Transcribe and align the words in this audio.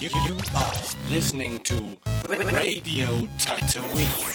You, 0.00 0.10
you 0.26 0.36
are 0.54 0.72
listening 1.10 1.58
to 1.64 1.74
Radio 2.28 3.08
Tatooine. 3.36 4.28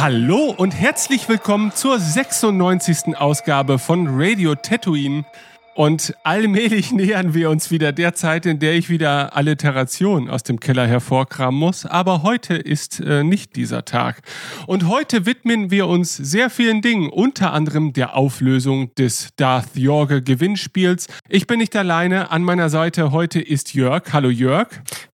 Hallo 0.00 0.54
und 0.56 0.70
herzlich 0.70 1.28
willkommen 1.28 1.72
zur 1.74 2.00
96. 2.00 3.18
Ausgabe 3.18 3.78
von 3.78 4.06
Radio 4.08 4.54
Tatooine. 4.54 5.26
Und 5.74 6.14
allmählich 6.24 6.90
nähern 6.92 7.34
wir 7.34 7.50
uns 7.50 7.70
wieder 7.70 7.92
der 7.92 8.14
Zeit, 8.14 8.46
in 8.46 8.60
der 8.60 8.76
ich 8.76 8.88
wieder 8.88 9.36
Alliteration 9.36 10.30
aus 10.30 10.42
dem 10.42 10.58
Keller 10.58 10.86
hervorkramen 10.86 11.60
muss. 11.60 11.84
Aber 11.84 12.22
heute 12.22 12.54
ist 12.54 13.00
äh, 13.00 13.24
nicht 13.24 13.56
dieser 13.56 13.84
Tag. 13.84 14.22
Und 14.66 14.88
heute 14.88 15.26
widmen 15.26 15.70
wir 15.70 15.86
uns 15.86 16.16
sehr 16.16 16.48
vielen 16.48 16.80
Dingen, 16.80 17.10
unter 17.10 17.52
anderem 17.52 17.92
der 17.92 18.16
Auflösung 18.16 18.94
des 18.94 19.28
Darth 19.36 19.76
Jorge 19.76 20.22
Gewinnspiels. 20.22 21.08
Ich 21.28 21.46
bin 21.46 21.58
nicht 21.58 21.76
alleine. 21.76 22.30
An 22.30 22.42
meiner 22.42 22.70
Seite 22.70 23.12
heute 23.12 23.38
ist 23.38 23.74
Jörg. 23.74 24.04
Hallo 24.14 24.30
Jörg. 24.30 24.68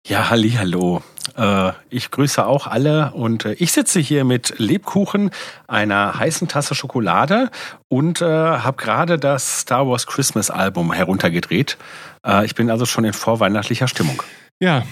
Ja, 0.05 0.29
halli, 0.29 0.51
hallo. 0.51 1.03
Äh, 1.37 1.71
ich 1.89 2.11
grüße 2.11 2.45
auch 2.45 2.67
alle 2.67 3.11
und 3.11 3.45
äh, 3.45 3.53
ich 3.53 3.71
sitze 3.71 3.99
hier 3.99 4.25
mit 4.25 4.55
Lebkuchen, 4.57 5.29
einer 5.67 6.17
heißen 6.17 6.47
Tasse 6.47 6.75
Schokolade 6.75 7.49
und 7.87 8.21
äh, 8.21 8.25
habe 8.25 8.77
gerade 8.77 9.19
das 9.19 9.61
Star 9.61 9.87
Wars 9.87 10.07
Christmas 10.07 10.49
Album 10.49 10.91
heruntergedreht. 10.91 11.77
Äh, 12.25 12.45
ich 12.45 12.55
bin 12.55 12.69
also 12.69 12.85
schon 12.85 13.05
in 13.05 13.13
vorweihnachtlicher 13.13 13.87
Stimmung. 13.87 14.21
Ja, 14.59 14.83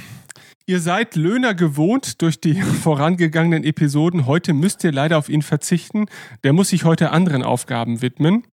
Ihr 0.68 0.80
seid 0.80 1.16
Löhner 1.16 1.54
gewohnt 1.54 2.24
durch 2.24 2.42
die 2.42 2.59
vorangegangenen 2.84 3.64
Episoden. 3.64 4.26
Heute 4.26 4.54
müsst 4.54 4.84
ihr 4.84 4.92
leider 4.92 5.20
auf 5.20 5.30
ihn 5.30 5.44
verzichten. 5.44 6.08
Der 6.44 6.54
muss 6.54 6.70
sich 6.70 6.86
heute 6.86 7.12
anderen 7.12 7.44
Aufgaben 7.44 8.02
widmen. 8.02 8.48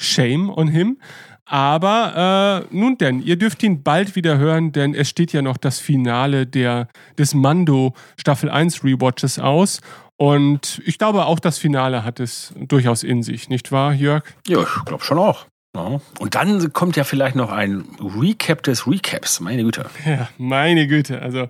Shame 0.00 0.48
on 0.48 0.68
him. 0.68 0.98
Aber 1.44 2.66
äh, 2.70 2.74
nun 2.74 2.96
denn, 2.98 3.20
ihr 3.20 3.36
dürft 3.36 3.62
ihn 3.62 3.82
bald 3.82 4.16
wieder 4.16 4.38
hören, 4.38 4.72
denn 4.72 4.94
es 4.94 5.08
steht 5.08 5.32
ja 5.32 5.42
noch 5.42 5.56
das 5.56 5.80
Finale 5.80 6.46
der, 6.46 6.88
des 7.18 7.34
Mando 7.34 7.94
Staffel 8.18 8.48
1 8.48 8.84
Rewatches 8.84 9.38
aus. 9.38 9.80
Und 10.16 10.80
ich 10.84 10.98
glaube, 10.98 11.26
auch 11.26 11.40
das 11.40 11.58
Finale 11.58 12.04
hat 12.04 12.20
es 12.20 12.54
durchaus 12.56 13.02
in 13.02 13.22
sich, 13.22 13.48
nicht 13.48 13.72
wahr, 13.72 13.92
Jörg? 13.92 14.22
Ja, 14.46 14.62
ich 14.62 14.84
glaube 14.84 15.02
schon 15.02 15.18
auch. 15.18 15.46
Ja. 15.74 16.00
Und 16.18 16.34
dann 16.34 16.72
kommt 16.72 16.96
ja 16.96 17.04
vielleicht 17.04 17.34
noch 17.34 17.50
ein 17.50 17.84
Recap 17.98 18.62
des 18.62 18.86
Recaps, 18.86 19.40
meine 19.40 19.64
Güte. 19.64 19.86
Ja, 20.04 20.28
meine 20.38 20.86
Güte. 20.86 21.22
Also, 21.22 21.48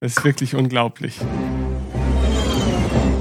das 0.00 0.16
ist 0.16 0.24
wirklich 0.24 0.54
unglaublich. 0.54 1.18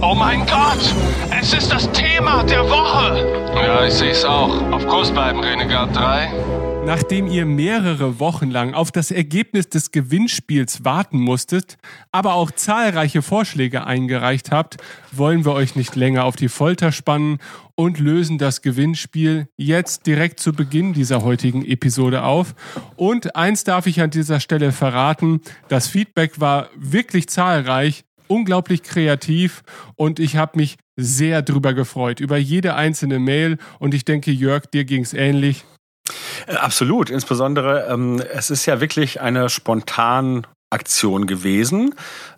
Oh 0.08 0.14
mein 0.14 0.46
Gott! 0.46 0.94
Es 1.32 1.52
ist 1.52 1.72
das 1.72 1.92
Thema 1.92 2.44
der 2.44 2.64
Woche! 2.70 3.56
Ja, 3.56 3.88
ich 3.88 3.94
sehe 3.96 4.12
es 4.12 4.24
auch. 4.24 4.62
Auf 4.72 4.86
Kurs 4.86 5.12
bleiben, 5.12 5.40
Renegade 5.40 5.94
3. 5.94 6.86
Nachdem 6.86 7.26
ihr 7.26 7.48
mehrere 7.48 8.20
Wochen 8.20 8.52
lang 8.52 8.76
auf 8.76 8.92
das 8.92 9.10
Ergebnis 9.10 9.68
des 9.68 9.90
Gewinnspiels 9.90 10.86
warten 10.86 11.18
musstet, 11.18 11.80
aber 12.12 12.36
auch 12.36 12.52
zahlreiche 12.52 13.24
Vorschläge 13.24 13.88
eingereicht 13.88 14.52
habt, 14.52 14.78
wollen 15.12 15.44
wir 15.44 15.54
euch 15.54 15.76
nicht 15.76 15.96
länger 15.96 16.26
auf 16.26 16.36
die 16.36 16.50
Folter 16.50 16.92
spannen 16.92 17.40
und 17.74 17.98
lösen 17.98 18.38
das 18.38 18.62
Gewinnspiel 18.62 19.48
jetzt 19.58 20.06
direkt 20.06 20.40
zu 20.40 20.54
Beginn 20.54 20.94
dieser 20.94 21.24
heutigen 21.24 21.66
Episode 21.66 22.22
auf. 22.22 22.54
Und 22.96 23.36
eins 23.36 23.64
darf 23.64 23.88
ich 23.88 24.02
an 24.02 24.12
dieser 24.12 24.40
Stelle 24.40 24.72
verraten, 24.72 25.42
das 25.68 25.88
Feedback 25.88 26.40
war 26.40 26.70
wirklich 26.76 27.28
zahlreich 27.28 28.05
unglaublich 28.28 28.84
kreativ 28.84 29.64
und 29.96 30.20
ich 30.20 30.38
habe 30.38 30.58
mich 30.58 30.78
sehr 30.96 31.42
drüber 31.42 31.74
gefreut, 31.74 32.20
über 32.20 32.38
jede 32.38 32.76
einzelne 32.76 33.20
Mail 33.20 33.58
und 33.80 33.94
ich 33.94 34.06
denke, 34.06 34.32
Jörg, 34.32 34.66
dir 34.68 34.86
ging 34.86 35.04
es 35.04 35.14
ähnlich. 35.14 35.66
Äh, 36.48 36.56
absolut, 36.56 37.10
insbesondere 37.10 37.88
ähm, 37.90 38.22
es 38.34 38.50
ist 38.50 38.66
ja 38.66 38.82
wirklich 38.82 39.22
eine 39.22 39.50
spontan 39.50 40.46
Aktion 40.70 41.28
gewesen. 41.28 41.96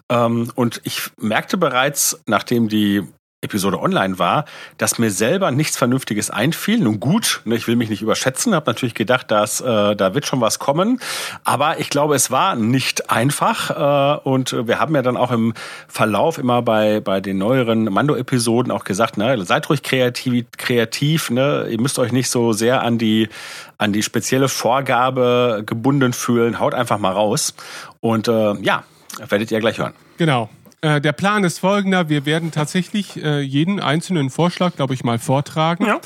Ähm, 0.10 0.52
und 0.56 0.82
ich 0.84 1.10
merkte 1.20 1.58
bereits, 1.58 2.22
nachdem 2.28 2.70
die 2.70 3.04
Episode 3.42 3.80
online 3.80 4.18
war, 4.18 4.46
dass 4.80 4.98
mir 4.98 5.12
selber 5.12 5.52
nichts 5.52 5.78
Vernünftiges 5.78 6.32
einfiel. 6.32 6.80
Nun 6.80 7.00
gut, 7.00 7.42
ne, 7.46 7.56
ich 7.56 7.68
will 7.68 7.76
mich 7.76 7.88
nicht 7.88 8.02
überschätzen, 8.02 8.56
habe 8.56 8.66
natürlich 8.66 8.96
gedacht, 8.96 9.30
dass 9.30 9.62
äh, 9.62 9.96
da 9.96 10.16
wird 10.16 10.26
schon 10.26 10.42
was 10.42 10.58
kommen, 10.58 11.00
aber 11.44 11.80
ich 11.80 11.92
glaube, 11.92 12.16
es 12.16 12.32
war 12.32 12.56
nicht 12.56 13.12
einfach 13.12 13.70
äh, 13.70 14.28
und 14.28 14.54
wir 14.68 14.80
haben 14.80 14.96
ja 14.96 15.04
dann 15.04 15.18
auch 15.18 15.30
im 15.30 15.54
Verlauf 15.88 16.40
immer 16.40 16.64
bei 16.64 17.00
bei 17.00 17.22
den 17.22 17.38
neueren 17.38 17.84
Mando-Episoden 17.84 18.72
auch 18.72 18.86
gesagt, 18.86 19.18
ne, 19.18 19.46
seid 19.46 19.70
ruhig 19.70 19.84
kreativ, 19.84 20.48
kreativ, 20.58 21.30
ne, 21.30 21.68
ihr 21.70 21.80
müsst 21.80 22.00
euch 22.00 22.12
nicht 22.12 22.32
so 22.32 22.54
sehr 22.54 22.82
an 22.82 22.98
die 22.98 23.30
an 23.78 23.94
die 23.94 24.02
spezielle 24.02 24.50
Vorgabe 24.50 25.62
gebunden 25.64 26.14
fühlen, 26.14 26.60
haut 26.60 26.74
einfach 26.74 26.98
mal 26.98 27.12
raus 27.12 27.54
und 28.00 28.28
äh, 28.28 28.56
ja, 28.62 28.84
werdet 29.30 29.52
ihr 29.52 29.60
gleich 29.60 29.78
hören. 29.78 29.94
Genau. 30.18 30.50
Äh, 30.82 31.02
der 31.02 31.12
Plan 31.14 31.44
ist 31.44 31.60
folgender. 31.60 32.10
Wir 32.10 32.26
werden 32.26 32.52
tatsächlich 32.52 33.22
äh, 33.24 33.42
jeden 33.42 33.80
einzelnen 33.80 34.30
Vorschlag, 34.30 34.76
glaube 34.76 34.94
ich, 34.94 35.04
mal 35.04 35.20
vortragen. 35.20 35.86
Ja. 35.86 36.00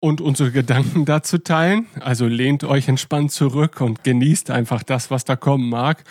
Und 0.00 0.20
unsere 0.20 0.50
Gedanken 0.50 1.04
dazu 1.06 1.38
teilen. 1.38 1.86
Also 2.00 2.26
lehnt 2.26 2.64
euch 2.64 2.88
entspannt 2.88 3.32
zurück 3.32 3.80
und 3.80 4.04
genießt 4.04 4.50
einfach 4.50 4.82
das, 4.82 5.10
was 5.10 5.24
da 5.24 5.36
kommen 5.36 5.68
mag. 5.70 6.04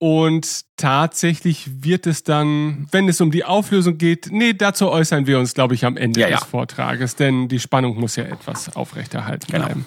Und 0.00 0.60
tatsächlich 0.76 1.82
wird 1.82 2.06
es 2.06 2.22
dann, 2.22 2.86
wenn 2.92 3.08
es 3.08 3.20
um 3.20 3.32
die 3.32 3.44
Auflösung 3.44 3.98
geht, 3.98 4.28
nee, 4.30 4.52
dazu 4.52 4.88
äußern 4.90 5.26
wir 5.26 5.40
uns, 5.40 5.54
glaube 5.54 5.74
ich, 5.74 5.84
am 5.84 5.96
Ende 5.96 6.20
Ja, 6.20 6.28
des 6.28 6.40
ja. 6.40 6.46
Vortrages, 6.46 7.16
denn 7.16 7.48
die 7.48 7.58
Spannung 7.58 7.98
muss 7.98 8.14
ja 8.14 8.22
etwas 8.24 8.76
aufrechterhalten 8.76 9.50
Genau. 9.50 9.64
bleiben. 9.66 9.86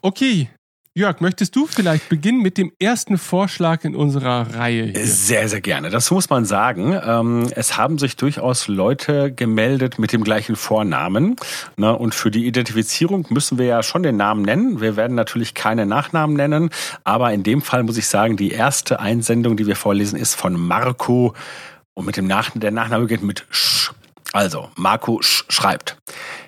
Okay, 0.00 0.48
Jörg, 1.00 1.22
möchtest 1.22 1.56
du 1.56 1.66
vielleicht 1.66 2.10
beginnen 2.10 2.42
mit 2.42 2.58
dem 2.58 2.72
ersten 2.78 3.16
Vorschlag 3.16 3.84
in 3.84 3.96
unserer 3.96 4.54
Reihe 4.54 4.84
hier? 4.84 5.06
Sehr, 5.06 5.48
sehr 5.48 5.62
gerne. 5.62 5.88
Das 5.88 6.10
muss 6.10 6.28
man 6.28 6.44
sagen. 6.44 6.94
Ähm, 7.02 7.48
Es 7.56 7.78
haben 7.78 7.96
sich 7.96 8.16
durchaus 8.16 8.68
Leute 8.68 9.32
gemeldet 9.32 9.98
mit 9.98 10.12
dem 10.12 10.22
gleichen 10.22 10.56
Vornamen. 10.56 11.36
Und 11.76 12.14
für 12.14 12.30
die 12.30 12.46
Identifizierung 12.46 13.24
müssen 13.30 13.56
wir 13.56 13.64
ja 13.64 13.82
schon 13.82 14.02
den 14.02 14.18
Namen 14.18 14.42
nennen. 14.42 14.82
Wir 14.82 14.96
werden 14.96 15.14
natürlich 15.16 15.54
keine 15.54 15.86
Nachnamen 15.86 16.36
nennen. 16.36 16.68
Aber 17.02 17.32
in 17.32 17.44
dem 17.44 17.62
Fall 17.62 17.82
muss 17.82 17.96
ich 17.96 18.06
sagen, 18.06 18.36
die 18.36 18.50
erste 18.50 19.00
Einsendung, 19.00 19.56
die 19.56 19.66
wir 19.66 19.76
vorlesen, 19.76 20.18
ist 20.18 20.34
von 20.34 20.52
Marco. 20.52 21.32
Und 21.94 22.04
mit 22.04 22.18
dem 22.18 22.26
Nach 22.26 22.50
der 22.54 22.72
Nachname 22.72 23.06
geht 23.06 23.22
mit 23.22 23.46
Sch. 23.48 23.92
Also, 24.34 24.68
Marco 24.76 25.22
Sch 25.22 25.46
schreibt. 25.48 25.96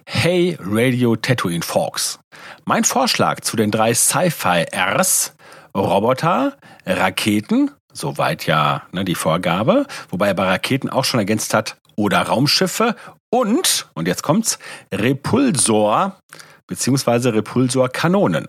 Hey 0.04 0.58
Radio 0.60 1.16
Tatooine 1.16 1.62
Fox. 1.62 2.18
Mein 2.64 2.84
Vorschlag 2.84 3.40
zu 3.40 3.56
den 3.56 3.70
drei 3.70 3.92
Sci-Fi-Rs, 3.92 5.34
Roboter, 5.76 6.56
Raketen, 6.86 7.70
soweit 7.92 8.46
ja 8.46 8.82
ne, 8.92 9.04
die 9.04 9.14
Vorgabe, 9.14 9.86
wobei 10.10 10.28
er 10.28 10.34
bei 10.34 10.46
Raketen 10.46 10.88
auch 10.88 11.04
schon 11.04 11.20
ergänzt 11.20 11.54
hat, 11.54 11.76
oder 11.96 12.22
Raumschiffe 12.22 12.96
und, 13.30 13.88
und 13.94 14.08
jetzt 14.08 14.22
kommt's, 14.22 14.58
Repulsor 14.92 16.16
beziehungsweise 16.66 17.34
Repulsor-Kanonen. 17.34 18.46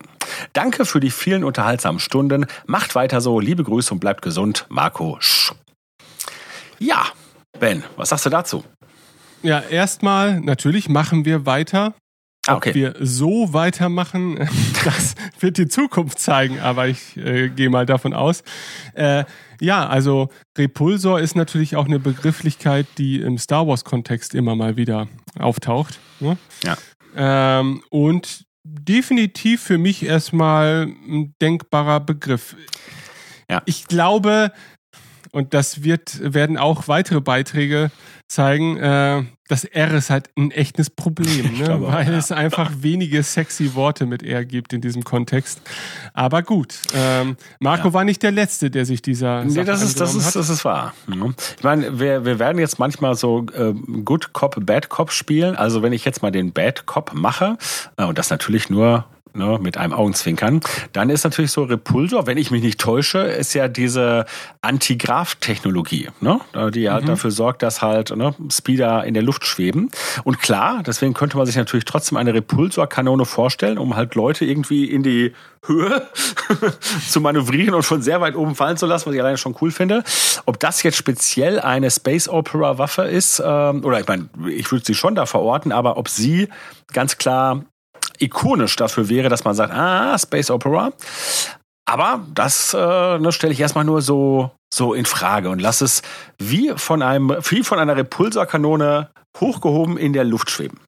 Danke 0.53 0.85
für 0.85 0.99
die 0.99 1.11
vielen 1.11 1.43
unterhaltsamen 1.43 1.99
Stunden. 1.99 2.45
Macht 2.65 2.95
weiter 2.95 3.19
so. 3.19 3.39
Liebe 3.41 3.63
Grüße 3.63 3.93
und 3.93 3.99
bleibt 3.99 4.21
gesund. 4.21 4.65
Marco 4.69 5.17
Sch. 5.19 5.53
Ja, 6.79 7.07
Ben, 7.59 7.83
was 7.97 8.09
sagst 8.09 8.25
du 8.25 8.29
dazu? 8.29 8.63
Ja, 9.41 9.59
erstmal, 9.59 10.39
natürlich 10.39 10.87
machen 10.87 11.25
wir 11.25 11.45
weiter. 11.45 11.93
Ah, 12.45 12.55
Ob 12.57 12.65
wir 12.73 12.95
so 12.99 13.53
weitermachen, 13.53 14.37
das 14.83 15.15
wird 15.39 15.57
die 15.57 15.69
Zukunft 15.69 16.19
zeigen, 16.19 16.59
aber 16.59 16.87
ich 16.87 17.15
äh, 17.15 17.47
gehe 17.47 17.69
mal 17.69 17.85
davon 17.85 18.13
aus. 18.13 18.43
Äh, 18.93 19.23
ja, 19.61 19.87
also 19.87 20.27
Repulsor 20.57 21.21
ist 21.21 21.35
natürlich 21.37 21.77
auch 21.77 21.85
eine 21.85 21.99
Begrifflichkeit, 21.99 22.85
die 22.97 23.21
im 23.21 23.37
Star 23.37 23.65
Wars-Kontext 23.65 24.35
immer 24.35 24.55
mal 24.55 24.75
wieder 24.75 25.07
auftaucht. 25.39 25.99
Ne? 26.19 26.37
Ja. 26.65 26.77
Ähm, 27.15 27.81
und 27.89 28.45
definitiv 28.63 29.61
für 29.61 29.77
mich 29.77 30.03
erstmal 30.03 30.87
ein 31.07 31.35
denkbarer 31.41 32.01
Begriff. 32.01 32.57
Ja. 33.49 33.61
Ich 33.65 33.87
glaube, 33.87 34.51
und 35.31 35.53
das 35.53 35.83
wird, 35.83 36.33
werden 36.33 36.57
auch 36.57 36.87
weitere 36.87 37.21
Beiträge 37.21 37.89
zeigen, 38.33 38.77
äh, 38.77 39.23
das 39.47 39.63
R 39.65 39.93
ist 39.93 40.09
halt 40.09 40.29
ein 40.35 40.51
echtes 40.51 40.89
Problem, 40.89 41.57
ne? 41.57 41.65
glaube 41.65 41.87
weil 41.87 42.11
ja. 42.11 42.17
es 42.17 42.31
einfach 42.31 42.71
wenige 42.79 43.21
sexy 43.21 43.75
Worte 43.75 44.05
mit 44.05 44.23
R 44.23 44.45
gibt 44.45 44.73
in 44.73 44.81
diesem 44.81 45.03
Kontext. 45.03 45.61
Aber 46.13 46.41
gut, 46.41 46.75
ähm, 46.95 47.37
Marco 47.59 47.93
war 47.93 48.03
nicht 48.03 48.23
der 48.23 48.31
Letzte, 48.31 48.71
der 48.71 48.85
sich 48.85 49.01
dieser 49.01 49.43
Nee, 49.43 49.51
Sache 49.51 49.65
das 49.65 49.81
ist, 49.83 49.99
das 49.99 50.15
ist, 50.15 50.27
hat. 50.27 50.35
das 50.35 50.49
ist 50.49 50.65
wahr. 50.65 50.93
Mhm. 51.07 51.35
Ich 51.57 51.63
meine, 51.63 51.99
wir, 51.99 52.25
wir 52.25 52.39
werden 52.39 52.57
jetzt 52.57 52.79
manchmal 52.79 53.15
so 53.15 53.45
äh, 53.53 53.73
Good 54.03 54.33
Cop, 54.33 54.65
Bad 54.65 54.89
Cop 54.89 55.11
spielen. 55.11 55.55
Also 55.55 55.81
wenn 55.81 55.93
ich 55.93 56.05
jetzt 56.05 56.21
mal 56.21 56.31
den 56.31 56.51
Bad 56.51 56.85
Cop 56.85 57.13
mache, 57.13 57.57
äh, 57.97 58.05
und 58.05 58.17
das 58.17 58.29
natürlich 58.29 58.69
nur 58.69 59.05
ne, 59.33 59.59
mit 59.61 59.77
einem 59.77 59.93
Augenzwinkern, 59.93 60.61
dann 60.91 61.09
ist 61.09 61.23
natürlich 61.23 61.51
so 61.51 61.63
Repulsor, 61.63 62.27
wenn 62.27 62.37
ich 62.37 62.51
mich 62.51 62.63
nicht 62.63 62.79
täusche, 62.79 63.19
ist 63.19 63.53
ja 63.53 63.67
diese 63.67 64.25
Antigraph-Technologie, 64.61 66.09
ne, 66.21 66.39
die 66.71 66.89
halt 66.89 67.07
dafür 67.07 67.31
sorgt, 67.31 67.63
dass 67.63 67.81
halt 67.81 68.15
ne, 68.15 68.35
Speeder 68.51 69.03
in 69.03 69.13
der 69.13 69.23
Luft 69.23 69.45
schweben. 69.45 69.89
Und 70.23 70.39
klar, 70.39 70.83
deswegen 70.85 71.13
könnte 71.13 71.37
man 71.37 71.45
sich 71.45 71.55
natürlich 71.55 71.85
trotzdem 71.85 72.17
eine 72.17 72.33
Repulsorkanone 72.33 73.25
vorstellen, 73.25 73.77
um 73.77 73.95
halt 73.95 74.15
Leute 74.15 74.45
irgendwie 74.45 74.85
in 74.85 75.03
die 75.03 75.33
Höhe 75.65 76.07
zu 77.09 77.21
manövrieren 77.21 77.73
und 77.73 77.83
von 77.83 78.01
sehr 78.01 78.21
weit 78.21 78.35
oben 78.35 78.55
fallen 78.55 78.77
zu 78.77 78.85
lassen, 78.85 79.07
was 79.07 79.15
ich 79.15 79.21
alleine 79.21 79.37
schon 79.37 79.55
cool 79.61 79.71
finde. 79.71 80.03
Ob 80.45 80.59
das 80.59 80.83
jetzt 80.83 80.97
speziell 80.97 81.59
eine 81.59 81.89
Space 81.89 82.27
Opera 82.27 82.77
Waffe 82.77 83.03
ist, 83.03 83.41
ähm, 83.43 83.83
oder 83.83 83.99
ich 83.99 84.07
meine, 84.07 84.29
ich 84.49 84.71
würde 84.71 84.85
sie 84.85 84.93
schon 84.93 85.15
da 85.15 85.25
verorten, 85.25 85.71
aber 85.71 85.97
ob 85.97 86.09
sie 86.09 86.49
ganz 86.91 87.17
klar 87.17 87.63
ikonisch 88.19 88.75
dafür 88.75 89.09
wäre, 89.09 89.29
dass 89.29 89.43
man 89.43 89.55
sagt, 89.55 89.73
ah, 89.73 90.17
Space 90.17 90.49
Opera. 90.49 90.91
Aber 91.85 92.25
das 92.33 92.73
äh, 92.73 92.77
ne, 93.19 93.31
stelle 93.31 93.53
ich 93.53 93.59
erstmal 93.59 93.83
nur 93.83 94.01
so, 94.01 94.51
so 94.73 94.93
in 94.93 95.05
Frage 95.05 95.49
und 95.49 95.59
lasse 95.59 95.85
es 95.85 96.01
wie 96.37 96.71
von 96.75 97.01
einem, 97.01 97.35
wie 97.49 97.63
von 97.63 97.79
einer 97.79 97.95
Repulsorkanone 97.95 99.09
hochgehoben 99.39 99.97
in 99.97 100.13
der 100.13 100.23
Luft 100.23 100.49
schweben. 100.49 100.79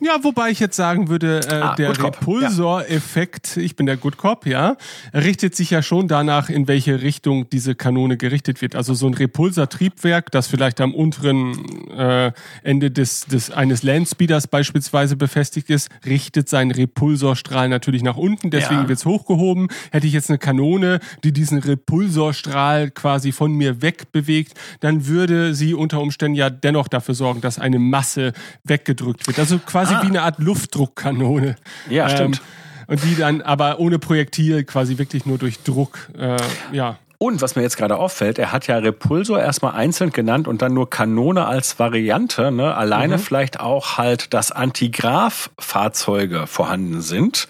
Ja, 0.00 0.22
wobei 0.22 0.50
ich 0.50 0.60
jetzt 0.60 0.76
sagen 0.76 1.08
würde, 1.08 1.40
äh, 1.48 1.54
Ah, 1.54 1.74
der 1.74 1.90
Repulsor-Effekt, 1.98 3.56
ich 3.56 3.76
bin 3.76 3.86
der 3.86 3.96
Good 3.96 4.18
Cop, 4.18 4.46
ja, 4.46 4.76
richtet 5.14 5.56
sich 5.56 5.70
ja 5.70 5.82
schon 5.82 6.06
danach, 6.06 6.50
in 6.50 6.68
welche 6.68 7.00
Richtung 7.00 7.48
diese 7.48 7.74
Kanone 7.74 8.16
gerichtet 8.16 8.60
wird. 8.60 8.76
Also 8.76 8.92
so 8.94 9.06
ein 9.06 9.14
Repulsor-Triebwerk, 9.14 10.30
das 10.30 10.46
vielleicht 10.48 10.80
am 10.80 10.94
unteren 10.94 11.88
äh, 11.90 12.32
Ende 12.62 12.90
des, 12.90 13.24
des 13.26 13.50
eines 13.50 13.82
Landspeeders 13.82 14.48
beispielsweise 14.48 15.16
befestigt 15.16 15.70
ist, 15.70 15.88
richtet 16.04 16.48
seinen 16.48 16.70
Repulsorstrahl 16.70 17.68
natürlich 17.68 18.02
nach 18.02 18.16
unten, 18.16 18.50
deswegen 18.50 18.82
Ja. 18.82 18.88
wird's 18.88 19.06
hochgehoben. 19.06 19.68
Hätte 19.92 20.06
ich 20.06 20.12
jetzt 20.12 20.28
eine 20.28 20.38
Kanone, 20.38 21.00
die 21.24 21.32
diesen 21.32 21.58
Repulsorstrahl 21.58 22.90
quasi 22.90 23.32
von 23.32 23.52
mir 23.52 23.80
wegbewegt, 23.82 24.52
dann 24.80 25.06
würde 25.06 25.54
sie 25.54 25.74
unter 25.74 26.00
Umständen 26.00 26.36
ja 26.36 26.50
dennoch 26.50 26.88
dafür 26.88 27.14
sorgen, 27.14 27.40
dass 27.40 27.58
eine 27.58 27.78
Masse 27.78 28.32
weggedrückt 28.64 29.26
wird. 29.26 29.38
Also 29.38 29.53
quasi 29.58 29.94
Ah. 29.94 30.02
wie 30.02 30.06
eine 30.08 30.22
Art 30.22 30.38
Luftdruckkanone. 30.38 31.56
Ja, 31.88 32.08
stimmt. 32.08 32.42
Und 32.86 33.02
die 33.02 33.16
dann 33.16 33.40
aber 33.42 33.80
ohne 33.80 33.98
Projektil 33.98 34.64
quasi 34.64 34.98
wirklich 34.98 35.24
nur 35.26 35.38
durch 35.38 35.62
Druck, 35.62 36.10
äh, 36.18 36.36
ja. 36.72 36.98
Und 37.16 37.40
was 37.40 37.56
mir 37.56 37.62
jetzt 37.62 37.78
gerade 37.78 37.96
auffällt, 37.96 38.38
er 38.38 38.52
hat 38.52 38.66
ja 38.66 38.76
Repulsor 38.76 39.40
erstmal 39.40 39.72
einzeln 39.74 40.10
genannt 40.10 40.46
und 40.46 40.60
dann 40.60 40.74
nur 40.74 40.90
Kanone 40.90 41.46
als 41.46 41.78
Variante. 41.78 42.50
Ne? 42.50 42.74
Alleine 42.74 43.18
vielleicht 43.18 43.60
auch 43.60 43.96
halt, 43.96 44.34
dass 44.34 44.52
Antigraph-Fahrzeuge 44.52 46.46
vorhanden 46.46 47.00
sind. 47.00 47.48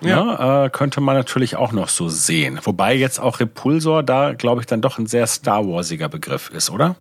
Ja. 0.00 0.24
Ne? 0.24 0.64
Äh, 0.66 0.70
könnte 0.70 1.00
man 1.00 1.14
natürlich 1.14 1.54
auch 1.56 1.70
noch 1.72 1.88
so 1.88 2.08
sehen. 2.08 2.58
Wobei 2.64 2.94
jetzt 2.96 3.20
auch 3.20 3.38
Repulsor 3.38 4.02
da, 4.02 4.32
glaube 4.32 4.60
ich, 4.62 4.66
dann 4.66 4.80
doch 4.80 4.98
ein 4.98 5.06
sehr 5.06 5.26
Star 5.28 5.64
Warsiger 5.66 6.08
Begriff 6.08 6.50
ist, 6.50 6.70
oder? 6.70 6.96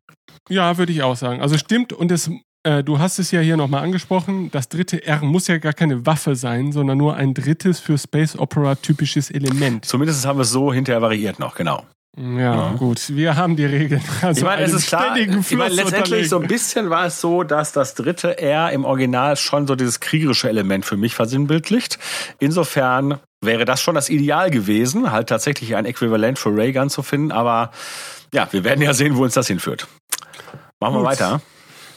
Ja, 0.50 0.78
würde 0.78 0.92
ich 0.92 1.02
auch 1.02 1.16
sagen. 1.16 1.42
Also 1.42 1.58
stimmt 1.58 1.94
und 1.94 2.12
es, 2.12 2.30
äh, 2.64 2.84
du 2.84 3.00
hast 3.00 3.20
es 3.20 3.32
ja 3.32 3.40
hier 3.40 3.58
nochmal 3.58 3.84
angesprochen, 3.84 4.52
das 4.52 4.70
dritte 4.70 5.06
R 5.06 5.24
muss 5.24 5.48
ja 5.48 5.58
gar 5.58 5.74
keine 5.74 6.06
Waffe 6.06 6.36
sein, 6.36 6.72
sondern 6.72 6.98
nur 6.98 7.16
ein 7.16 7.34
drittes 7.34 7.80
für 7.80 7.98
Space 7.98 8.38
Opera 8.38 8.76
typisches 8.76 9.32
Element. 9.32 9.86
Zumindest 9.86 10.26
haben 10.26 10.38
wir 10.38 10.44
es 10.44 10.52
so 10.52 10.72
hinterher 10.74 11.02
variiert 11.02 11.40
noch, 11.40 11.56
genau. 11.56 11.86
Ja, 12.18 12.74
gut, 12.74 13.16
wir 13.16 13.38
haben 13.38 13.56
die 13.56 13.64
Regeln. 13.64 14.02
Also 14.22 14.40
Ich 14.40 14.46
meine, 14.46 14.64
es 14.64 14.74
ist 14.74 14.88
klar, 14.88 15.16
ich 15.18 15.56
meine, 15.56 15.74
letztendlich 15.74 16.28
so 16.28 16.40
ein 16.40 16.48
bisschen 16.48 16.90
war 16.90 17.06
es 17.06 17.22
so, 17.22 17.44
dass 17.44 17.72
das 17.72 17.96
dritte 17.96 18.38
R 18.38 18.72
im 18.72 18.84
Original 18.84 19.38
schon 19.38 19.66
so 19.66 19.76
dieses 19.76 20.02
kriegerische 20.02 20.50
Element 20.50 20.84
für 20.84 20.98
mich 20.98 21.16
versinnbildlicht. 21.16 22.00
Insofern 22.40 23.20
wäre 23.42 23.64
das 23.64 23.82
schon 23.82 23.96
das 23.96 24.10
Ideal 24.10 24.52
gewesen, 24.52 25.12
halt 25.12 25.30
tatsächlich 25.30 25.76
ein 25.78 25.86
Äquivalent 25.86 26.38
für 26.38 26.56
Raygun 26.56 26.90
zu 26.90 27.02
finden, 27.02 27.32
aber 27.32 27.72
ja, 28.34 28.48
wir 28.52 28.66
werden 28.66 28.82
ja 28.82 28.94
sehen, 28.94 29.16
wo 29.16 29.24
uns 29.24 29.34
das 29.34 29.48
hinführt. 29.48 29.88
Machen 30.82 30.96
wir 30.96 31.00
Gut. 31.00 31.08
weiter. 31.08 31.42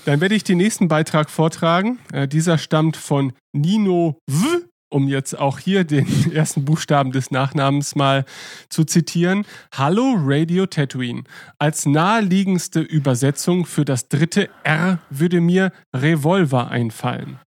Dann 0.04 0.20
werde 0.20 0.34
ich 0.34 0.44
den 0.44 0.58
nächsten 0.58 0.88
Beitrag 0.88 1.30
vortragen. 1.30 1.98
Äh, 2.12 2.28
dieser 2.28 2.58
stammt 2.58 2.96
von 2.96 3.32
Nino 3.52 4.18
W., 4.26 4.64
um 4.90 5.08
jetzt 5.08 5.36
auch 5.36 5.58
hier 5.58 5.84
den 5.84 6.06
ersten 6.32 6.64
Buchstaben 6.64 7.10
des 7.10 7.30
Nachnamens 7.30 7.96
mal 7.96 8.24
zu 8.68 8.84
zitieren. 8.84 9.44
Hallo 9.74 10.14
Radio 10.18 10.66
Tatooine. 10.66 11.24
Als 11.58 11.86
naheliegendste 11.86 12.80
Übersetzung 12.80 13.64
für 13.64 13.84
das 13.84 14.08
dritte 14.08 14.50
R 14.62 14.98
würde 15.08 15.40
mir 15.40 15.72
Revolver 15.96 16.70
einfallen. 16.70 17.38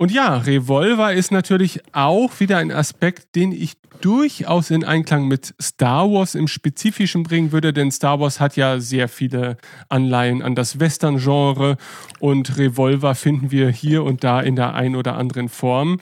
Und 0.00 0.10
ja, 0.10 0.38
Revolver 0.38 1.12
ist 1.12 1.30
natürlich 1.30 1.82
auch 1.92 2.40
wieder 2.40 2.56
ein 2.56 2.72
Aspekt, 2.72 3.34
den 3.34 3.52
ich 3.52 3.74
durchaus 4.00 4.70
in 4.70 4.82
Einklang 4.82 5.28
mit 5.28 5.54
Star 5.60 6.10
Wars 6.10 6.34
im 6.34 6.48
Spezifischen 6.48 7.22
bringen 7.22 7.52
würde, 7.52 7.74
denn 7.74 7.90
Star 7.90 8.18
Wars 8.18 8.40
hat 8.40 8.56
ja 8.56 8.80
sehr 8.80 9.08
viele 9.08 9.58
Anleihen 9.90 10.40
an 10.40 10.54
das 10.54 10.80
Western-Genre 10.80 11.76
und 12.18 12.56
Revolver 12.56 13.14
finden 13.14 13.50
wir 13.50 13.68
hier 13.68 14.02
und 14.02 14.24
da 14.24 14.40
in 14.40 14.56
der 14.56 14.72
ein 14.72 14.96
oder 14.96 15.18
anderen 15.18 15.50
Form. 15.50 16.00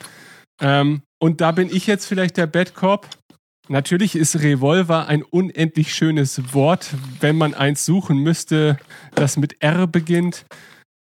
Ähm, 0.61 1.03
und 1.19 1.41
da 1.41 1.51
bin 1.51 1.69
ich 1.69 1.89
jetzt 1.89 2.07
vielleicht 2.07 2.37
der 2.37 2.47
Bad 2.47 2.77
Cop. 2.77 3.09
Natürlich 3.67 4.15
ist 4.15 4.41
Revolver 4.41 5.09
ein 5.09 5.25
unendlich 5.25 5.93
schönes 5.93 6.55
Wort, 6.55 6.95
wenn 7.19 7.37
man 7.37 7.53
eins 7.53 7.85
suchen 7.85 8.19
müsste, 8.19 8.79
das 9.17 9.37
mit 9.37 9.61
R 9.61 9.89
beginnt. 9.89 10.47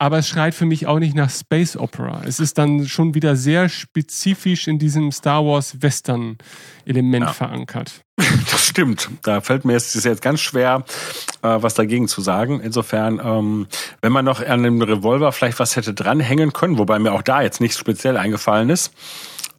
Aber 0.03 0.19
es 0.19 0.29
schreit 0.29 0.53
für 0.53 0.67
mich 0.67 0.89
auch 0.89 0.99
nicht 0.99 1.15
nach 1.15 1.31
Space 1.31 1.77
Opera. 1.77 2.23
Es 2.27 2.41
ist 2.41 2.59
dann 2.59 2.89
schon 2.89 3.15
wieder 3.15 3.37
sehr 3.37 3.69
spezifisch 3.69 4.67
in 4.67 4.81
diesem 4.81 5.13
Star 5.13 5.45
Wars 5.47 5.81
Western 5.81 6.39
Element 6.85 7.27
Ja. 7.27 7.33
verankert. 7.33 8.01
Das 8.51 8.67
stimmt. 8.67 9.09
Da 9.23 9.41
fällt 9.43 9.65
mir 9.65 9.75
jetzt, 9.75 9.95
ist 9.95 10.03
jetzt 10.05 10.21
ganz 10.21 10.41
schwer, 10.41 10.85
äh, 11.43 11.57
was 11.63 11.75
dagegen 11.75 12.09
zu 12.09 12.21
sagen. 12.21 12.59
Insofern, 12.61 13.21
ähm, 13.25 13.69
wenn 14.01 14.11
man 14.11 14.25
noch 14.25 14.45
an 14.45 14.65
dem 14.65 14.83
Revolver 14.83 15.31
vielleicht 15.31 15.61
was 15.61 15.77
hätte 15.77 15.95
dranhängen 15.95 16.53
können, 16.53 16.79
wobei 16.79 16.99
mir 16.99 17.13
auch 17.13 17.23
da 17.23 17.41
jetzt 17.43 17.61
nichts 17.61 17.79
speziell 17.79 18.17
eingefallen 18.17 18.71
ist. 18.71 18.93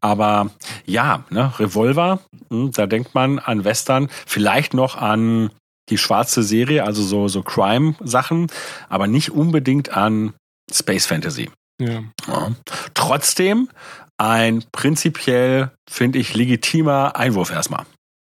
Aber 0.01 0.50
ja, 0.86 1.24
ne, 1.30 1.54
Revolver, 1.57 2.19
hm, 2.50 2.74
da 2.74 2.86
denkt 2.86 3.16
man 3.16 3.40
an 3.40 3.63
Western, 3.63 4.10
vielleicht 4.25 4.74
noch 4.74 4.98
an 4.98 5.51
die 5.89 5.97
schwarze 5.97 6.44
Serie, 6.44 6.83
also 6.83 7.03
so, 7.03 7.27
so 7.27 7.44
Crime-Sachen, 7.44 8.47
aber 8.89 9.07
nicht 9.07 9.31
unbedingt 9.31 9.89
an 9.89 10.33
Space 10.71 11.06
Fantasy. 11.06 11.50
Ja. 11.80 12.03
Ja. 12.27 12.51
Trotzdem 12.94 13.69
ein 14.18 14.63
prinzipiell, 14.71 15.71
finde 15.90 16.19
ich, 16.19 16.33
legitimer 16.35 17.16
Einwurf 17.16 17.52
erstmal. 17.52 17.85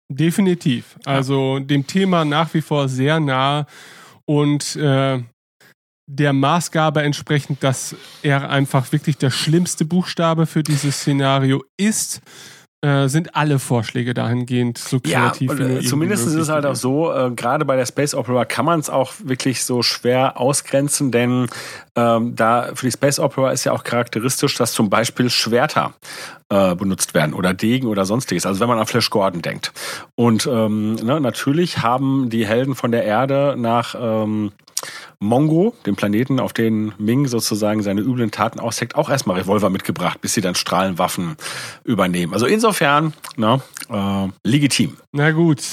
Definitiv. 0.09 0.97
Also 1.05 1.59
dem 1.59 1.87
Thema 1.87 2.23
nach 2.23 2.53
wie 2.53 2.61
vor 2.61 2.87
sehr 2.87 3.19
nah 3.19 3.65
und 4.25 4.75
äh, 4.75 5.21
der 6.09 6.33
Maßgabe 6.33 7.01
entsprechend, 7.01 7.63
dass 7.63 7.95
er 8.21 8.49
einfach 8.49 8.91
wirklich 8.93 9.17
der 9.17 9.31
schlimmste 9.31 9.83
Buchstabe 9.83 10.45
für 10.45 10.63
dieses 10.63 11.01
Szenario 11.01 11.63
ist, 11.77 12.21
äh, 12.81 13.07
sind 13.07 13.35
alle 13.35 13.57
Vorschläge 13.57 14.13
dahingehend 14.13 14.77
so 14.77 14.99
Ja, 15.05 15.21
kreativ 15.21 15.57
wie 15.57 15.63
nur 15.63 15.79
äh, 15.79 15.83
zumindest 15.83 16.27
ist 16.27 16.35
es 16.35 16.49
halt 16.49 16.65
auch 16.65 16.75
so, 16.75 17.11
äh, 17.11 17.31
gerade 17.31 17.65
bei 17.65 17.75
der 17.75 17.87
Space 17.87 18.13
Opera 18.13 18.45
kann 18.45 18.65
man 18.65 18.79
es 18.79 18.89
auch 18.89 19.13
wirklich 19.23 19.65
so 19.65 19.81
schwer 19.81 20.39
ausgrenzen, 20.39 21.11
denn 21.11 21.47
ähm, 21.95 22.35
da 22.35 22.69
für 22.75 22.85
die 22.85 22.91
Space 22.91 23.19
Opera 23.19 23.51
ist 23.51 23.63
ja 23.63 23.71
auch 23.71 23.83
charakteristisch, 23.83 24.55
dass 24.55 24.73
zum 24.73 24.91
Beispiel 24.91 25.29
Schwerter 25.31 25.95
äh, 26.49 26.75
benutzt 26.75 27.13
werden 27.13 27.33
oder 27.33 27.53
Degen 27.53 27.87
oder 27.87 28.05
sonstiges. 28.05 28.45
Also 28.45 28.59
wenn 28.59 28.67
man 28.67 28.79
an 28.79 28.87
Flash 28.87 29.09
Gordon 29.09 29.41
denkt. 29.41 29.73
Und 30.15 30.47
ähm, 30.47 30.95
ne, 30.95 31.19
natürlich 31.19 31.79
haben 31.79 32.29
die 32.29 32.45
Helden 32.45 32.75
von 32.75 32.91
der 32.91 33.03
Erde 33.03 33.55
nach 33.57 33.95
ähm, 33.99 34.51
Mongo, 35.19 35.73
dem 35.85 35.95
Planeten, 35.95 36.39
auf 36.39 36.53
den 36.53 36.93
Ming 36.97 37.27
sozusagen 37.27 37.81
seine 37.81 38.01
üblen 38.01 38.31
Taten 38.31 38.59
ausheckt, 38.59 38.95
auch 38.95 39.09
erstmal 39.09 39.37
Revolver 39.37 39.69
mitgebracht, 39.69 40.21
bis 40.21 40.33
sie 40.33 40.41
dann 40.41 40.55
Strahlenwaffen 40.55 41.35
übernehmen. 41.83 42.33
Also 42.33 42.45
insofern, 42.45 43.13
ne, 43.35 43.61
äh, 43.89 44.27
legitim. 44.43 44.97
Na 45.11 45.31
gut. 45.31 45.63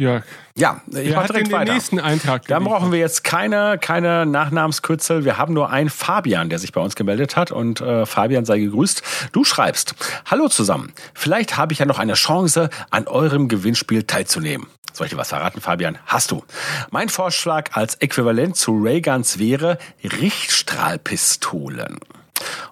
Jörg. 0.00 0.24
Ja, 0.56 0.80
ich 0.88 0.94
Wer 0.94 1.14
mach 1.16 1.22
hat 1.24 1.30
direkt 1.30 1.48
den 1.48 1.52
weiter. 1.52 1.74
nächsten 1.74 2.00
Eintrag 2.00 2.46
Da 2.46 2.56
geliefert? 2.58 2.78
brauchen 2.78 2.92
wir 2.92 2.98
jetzt 2.98 3.22
keine, 3.22 3.76
keine 3.78 4.24
Nachnamenskürzel. 4.24 5.24
Wir 5.26 5.36
haben 5.36 5.52
nur 5.52 5.70
einen 5.70 5.90
Fabian, 5.90 6.48
der 6.48 6.58
sich 6.58 6.72
bei 6.72 6.80
uns 6.80 6.96
gemeldet 6.96 7.36
hat. 7.36 7.50
Und 7.52 7.80
äh, 7.82 8.06
Fabian 8.06 8.44
sei 8.46 8.58
gegrüßt. 8.60 9.02
Du 9.32 9.44
schreibst, 9.44 9.94
Hallo 10.24 10.48
zusammen. 10.48 10.92
Vielleicht 11.12 11.56
habe 11.58 11.74
ich 11.74 11.80
ja 11.80 11.86
noch 11.86 11.98
eine 11.98 12.14
Chance, 12.14 12.70
an 12.90 13.06
eurem 13.08 13.48
Gewinnspiel 13.48 14.04
teilzunehmen. 14.04 14.66
Soll 14.92 15.06
ich 15.06 15.12
dir 15.12 15.18
was 15.18 15.28
verraten, 15.28 15.60
Fabian? 15.60 15.98
Hast 16.06 16.30
du. 16.30 16.42
Mein 16.90 17.08
Vorschlag 17.10 17.70
als 17.74 17.94
Äquivalent 17.96 18.56
zu 18.56 18.76
Rayguns 18.82 19.38
wäre 19.38 19.76
Richtstrahlpistolen. 20.02 21.98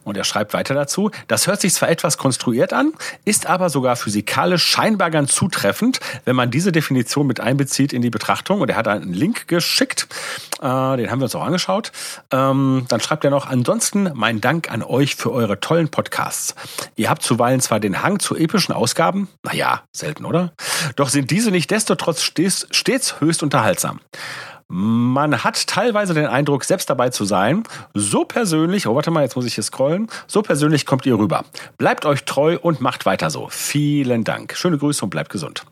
Und 0.04 0.16
er 0.16 0.24
schreibt 0.24 0.54
weiter 0.54 0.74
dazu, 0.74 1.10
das 1.26 1.46
hört 1.46 1.60
sich 1.60 1.74
zwar 1.74 1.88
etwas 1.88 2.18
konstruiert 2.18 2.72
an, 2.72 2.92
ist 3.24 3.46
aber 3.46 3.70
sogar 3.70 3.96
physikalisch 3.96 4.64
scheinbar 4.64 5.10
ganz 5.10 5.34
zutreffend, 5.34 6.00
wenn 6.24 6.36
man 6.36 6.50
diese 6.50 6.72
Definition 6.72 7.26
mit 7.26 7.40
einbezieht 7.40 7.92
in 7.92 8.02
die 8.02 8.10
Betrachtung. 8.10 8.60
Und 8.60 8.70
er 8.70 8.76
hat 8.76 8.88
einen 8.88 9.12
Link 9.12 9.48
geschickt, 9.48 10.08
äh, 10.60 10.96
den 10.96 11.10
haben 11.10 11.20
wir 11.20 11.24
uns 11.24 11.34
auch 11.34 11.44
angeschaut. 11.44 11.92
Ähm, 12.30 12.86
dann 12.88 13.00
schreibt 13.00 13.24
er 13.24 13.30
noch, 13.30 13.46
ansonsten 13.46 14.10
mein 14.14 14.40
Dank 14.40 14.70
an 14.70 14.82
euch 14.82 15.16
für 15.16 15.32
eure 15.32 15.60
tollen 15.60 15.88
Podcasts. 15.88 16.54
Ihr 16.96 17.10
habt 17.10 17.22
zuweilen 17.22 17.60
zwar 17.60 17.80
den 17.80 18.02
Hang 18.02 18.18
zu 18.18 18.36
epischen 18.36 18.74
Ausgaben, 18.74 19.28
naja, 19.42 19.82
selten, 19.92 20.24
oder? 20.24 20.52
Doch 20.96 21.08
sind 21.08 21.30
diese 21.30 21.50
nicht 21.50 21.70
destotrotz 21.70 22.22
stets, 22.22 22.66
stets 22.70 23.20
höchst 23.20 23.42
unterhaltsam. 23.42 24.00
Man 24.70 25.44
hat 25.44 25.66
teilweise 25.66 26.12
den 26.12 26.26
Eindruck, 26.26 26.62
selbst 26.64 26.90
dabei 26.90 27.08
zu 27.08 27.24
sein. 27.24 27.62
So 27.94 28.24
persönlich, 28.24 28.86
oh 28.86 28.94
warte 28.94 29.10
mal, 29.10 29.22
jetzt 29.22 29.34
muss 29.34 29.46
ich 29.46 29.54
hier 29.54 29.64
scrollen. 29.64 30.08
So 30.26 30.42
persönlich 30.42 30.84
kommt 30.84 31.06
ihr 31.06 31.18
rüber. 31.18 31.46
Bleibt 31.78 32.04
euch 32.04 32.24
treu 32.24 32.58
und 32.60 32.82
macht 32.82 33.06
weiter 33.06 33.30
so. 33.30 33.48
Vielen 33.50 34.24
Dank. 34.24 34.54
Schöne 34.56 34.76
Grüße 34.76 35.02
und 35.02 35.10
bleibt 35.10 35.30
gesund. 35.30 35.64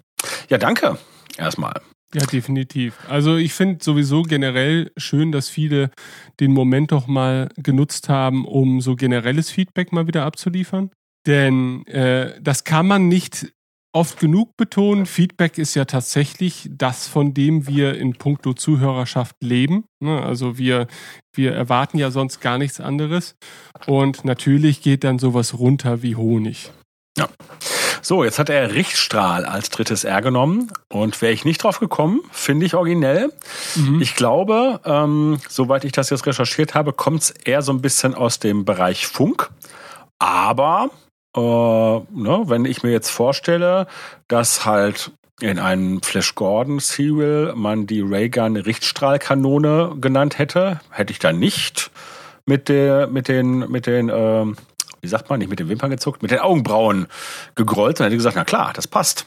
Ja, 0.49 0.57
danke. 0.57 0.97
Erstmal. 1.37 1.75
Ja, 2.15 2.25
definitiv. 2.25 2.95
Also 3.09 3.37
ich 3.37 3.53
finde 3.53 3.85
sowieso 3.85 4.23
generell 4.23 4.91
schön, 4.97 5.33
dass 5.33 5.51
viele 5.51 5.91
den 6.41 6.53
Moment 6.53 6.93
doch 6.93 7.07
mal 7.07 7.51
genutzt 7.57 8.09
haben, 8.09 8.47
um 8.47 8.81
so 8.81 8.97
generelles 8.97 9.51
Feedback 9.51 9.93
mal 9.93 10.07
wieder 10.07 10.25
abzuliefern. 10.25 10.91
Denn 11.27 11.85
äh, 11.87 12.41
das 12.41 12.65
kann 12.65 12.87
man 12.87 13.09
nicht 13.09 13.53
oft 13.97 14.21
genug 14.21 14.57
betonen. 14.59 15.07
Feedback 15.07 15.57
ist 15.57 15.75
ja 15.75 15.87
tatsächlich 15.87 16.69
das, 16.71 17.09
von 17.09 17.33
dem 17.33 17.67
wir 17.67 17.97
in 17.97 18.13
puncto 18.13 18.53
Zuhörerschaft 18.53 19.37
leben. 19.41 19.85
Ne? 20.01 20.23
Also 20.23 20.59
wir, 20.59 20.87
wir 21.35 21.55
erwarten 21.55 21.97
ja 21.97 22.11
sonst 22.11 22.41
gar 22.41 22.59
nichts 22.59 22.79
anderes. 22.79 23.37
Und 23.87 24.25
natürlich 24.27 24.83
geht 24.83 25.03
dann 25.03 25.19
sowas 25.19 25.59
runter 25.59 26.03
wie 26.03 26.15
Honig. 26.15 26.71
So, 28.03 28.23
jetzt 28.23 28.39
hat 28.39 28.51
er 28.51 28.75
Richtstrahl 28.75 29.47
als 29.47 29.71
drittes 29.71 30.05
R 30.05 30.21
genommen. 30.21 30.71
Und 30.93 31.21
wäre 31.23 31.33
ich 31.33 31.47
nicht 31.47 31.63
drauf 31.63 31.81
gekommen, 31.81 32.21
finde 32.31 32.67
ich 32.67 32.75
originell. 32.75 33.33
Ich 34.01 34.15
glaube, 34.15 34.81
ähm, 34.85 35.39
soweit 35.49 35.85
ich 35.85 35.93
das 35.93 36.11
jetzt 36.11 36.27
recherchiert 36.27 36.75
habe, 36.75 36.93
kommt 36.93 37.23
es 37.23 37.31
eher 37.31 37.63
so 37.63 37.73
ein 37.73 37.81
bisschen 37.81 38.15
aus 38.15 38.39
dem 38.41 38.67
Bereich 38.67 39.07
Funk. 39.07 39.51
Aber 40.19 40.91
äh, 41.37 41.41
ne, 41.41 42.43
wenn 42.47 42.65
ich 42.65 42.83
mir 42.83 42.91
jetzt 42.91 43.11
vorstelle, 43.11 43.87
dass 44.29 44.65
halt 44.65 45.13
in 45.41 45.59
einem 45.59 46.03
Flash 46.03 46.35
Gordon 46.35 46.81
Serial 46.81 47.53
man 47.55 47.87
die 47.87 48.01
Raygun 48.01 48.57
Richtstrahlkanone 48.57 49.97
genannt 50.01 50.39
hätte, 50.39 50.81
hätte 50.91 51.13
ich 51.13 51.19
da 51.19 51.33
nicht 51.33 51.91
mit 52.47 52.69
der 52.69 53.07
mit 53.09 53.29
den 53.29 53.71
mit 53.71 53.87
den 53.87 54.09
ähm, 54.09 54.57
wie 55.03 55.09
sagt 55.09 55.29
man 55.29 55.39
nicht 55.39 55.51
mit 55.51 55.61
den 55.61 55.69
Wimpern 55.69 55.91
gezuckt, 55.91 56.23
mit 56.23 56.31
den 56.31 56.39
Augenbrauen 56.39 57.07
gegrollt 57.55 58.01
und 58.01 58.07
hätte 58.07 58.17
gesagt, 58.17 58.37
na 58.37 58.45
klar, 58.45 58.73
das 58.75 58.89
passt. 58.89 59.27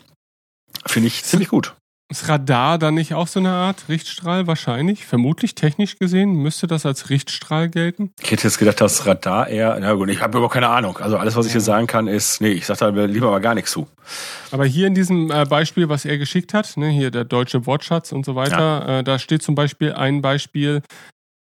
Finde 0.85 1.07
ich 1.07 1.23
ziemlich 1.23 1.49
gut. 1.49 1.75
Ist 2.11 2.27
Radar 2.27 2.79
dann 2.79 2.95
nicht 2.95 3.13
auch 3.13 3.27
so 3.27 3.39
eine 3.39 3.51
Art 3.51 3.83
Richtstrahl? 3.87 4.47
Wahrscheinlich. 4.47 5.05
Vermutlich 5.05 5.53
technisch 5.53 5.99
gesehen 5.99 6.33
müsste 6.33 6.65
das 6.65 6.83
als 6.87 7.11
Richtstrahl 7.11 7.69
gelten. 7.69 8.11
Ich 8.19 8.31
hätte 8.31 8.45
jetzt 8.45 8.57
gedacht, 8.57 8.81
dass 8.81 9.05
Radar 9.05 9.47
eher, 9.47 9.77
na 9.79 9.93
gut, 9.93 10.09
ich 10.09 10.19
habe 10.19 10.31
überhaupt 10.31 10.55
keine 10.55 10.69
Ahnung. 10.69 10.97
Also 10.97 11.17
alles, 11.17 11.35
was 11.35 11.45
ich 11.45 11.51
hier 11.51 11.61
sagen 11.61 11.85
kann, 11.85 12.07
ist, 12.07 12.41
nee, 12.41 12.49
ich 12.49 12.65
sag 12.65 12.79
da 12.79 12.89
lieber 12.89 13.29
mal 13.29 13.39
gar 13.41 13.53
nichts 13.53 13.69
zu. 13.69 13.87
Aber 14.49 14.65
hier 14.65 14.87
in 14.87 14.95
diesem 14.95 15.29
äh, 15.29 15.45
Beispiel, 15.45 15.87
was 15.87 16.03
er 16.03 16.17
geschickt 16.17 16.55
hat, 16.55 16.77
ne, 16.77 16.89
hier 16.89 17.11
der 17.11 17.25
deutsche 17.25 17.67
Wortschatz 17.67 18.11
und 18.11 18.25
so 18.25 18.33
weiter, 18.33 18.99
äh, 18.99 19.03
da 19.03 19.19
steht 19.19 19.43
zum 19.43 19.53
Beispiel 19.53 19.93
ein 19.93 20.23
Beispiel, 20.23 20.81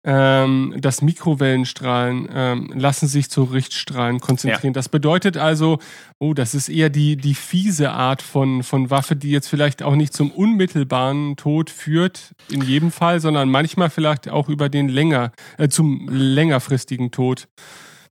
ähm, 0.05 0.75
dass 0.79 1.01
Mikrowellenstrahlen 1.01 2.29
ähm, 2.33 2.73
lassen 2.75 3.09
sich 3.09 3.31
zu 3.31 3.45
Richtstrahlen 3.45 4.21
konzentrieren. 4.21 4.75
Das 4.75 4.91
bedeutet 4.91 5.39
also, 5.39 5.79
oh, 6.19 6.35
das 6.35 6.55
ist 6.55 6.69
eher 6.69 6.91
die, 6.91 7.17
die 7.17 7.35
fiese 7.35 7.91
Art 7.91 8.21
von, 8.21 8.63
von 8.63 8.91
Waffe, 8.91 9.17
die 9.17 9.31
jetzt 9.31 9.49
vielleicht 9.49 9.83
auch 9.83 9.95
nicht 9.95 10.13
zum 10.13 10.31
unmittelbaren 10.31 11.37
Tod 11.37 11.71
führt, 11.71 12.35
in 12.51 12.63
jedem 12.63 12.91
Fall, 12.91 13.21
sondern 13.21 13.49
manchmal 13.49 13.89
vielleicht 13.89 14.29
auch 14.29 14.51
über 14.51 14.69
den 14.69 14.89
länger, 14.89 15.33
äh, 15.57 15.69
zum 15.69 16.09
längerfristigen 16.11 17.11
Tod 17.11 17.49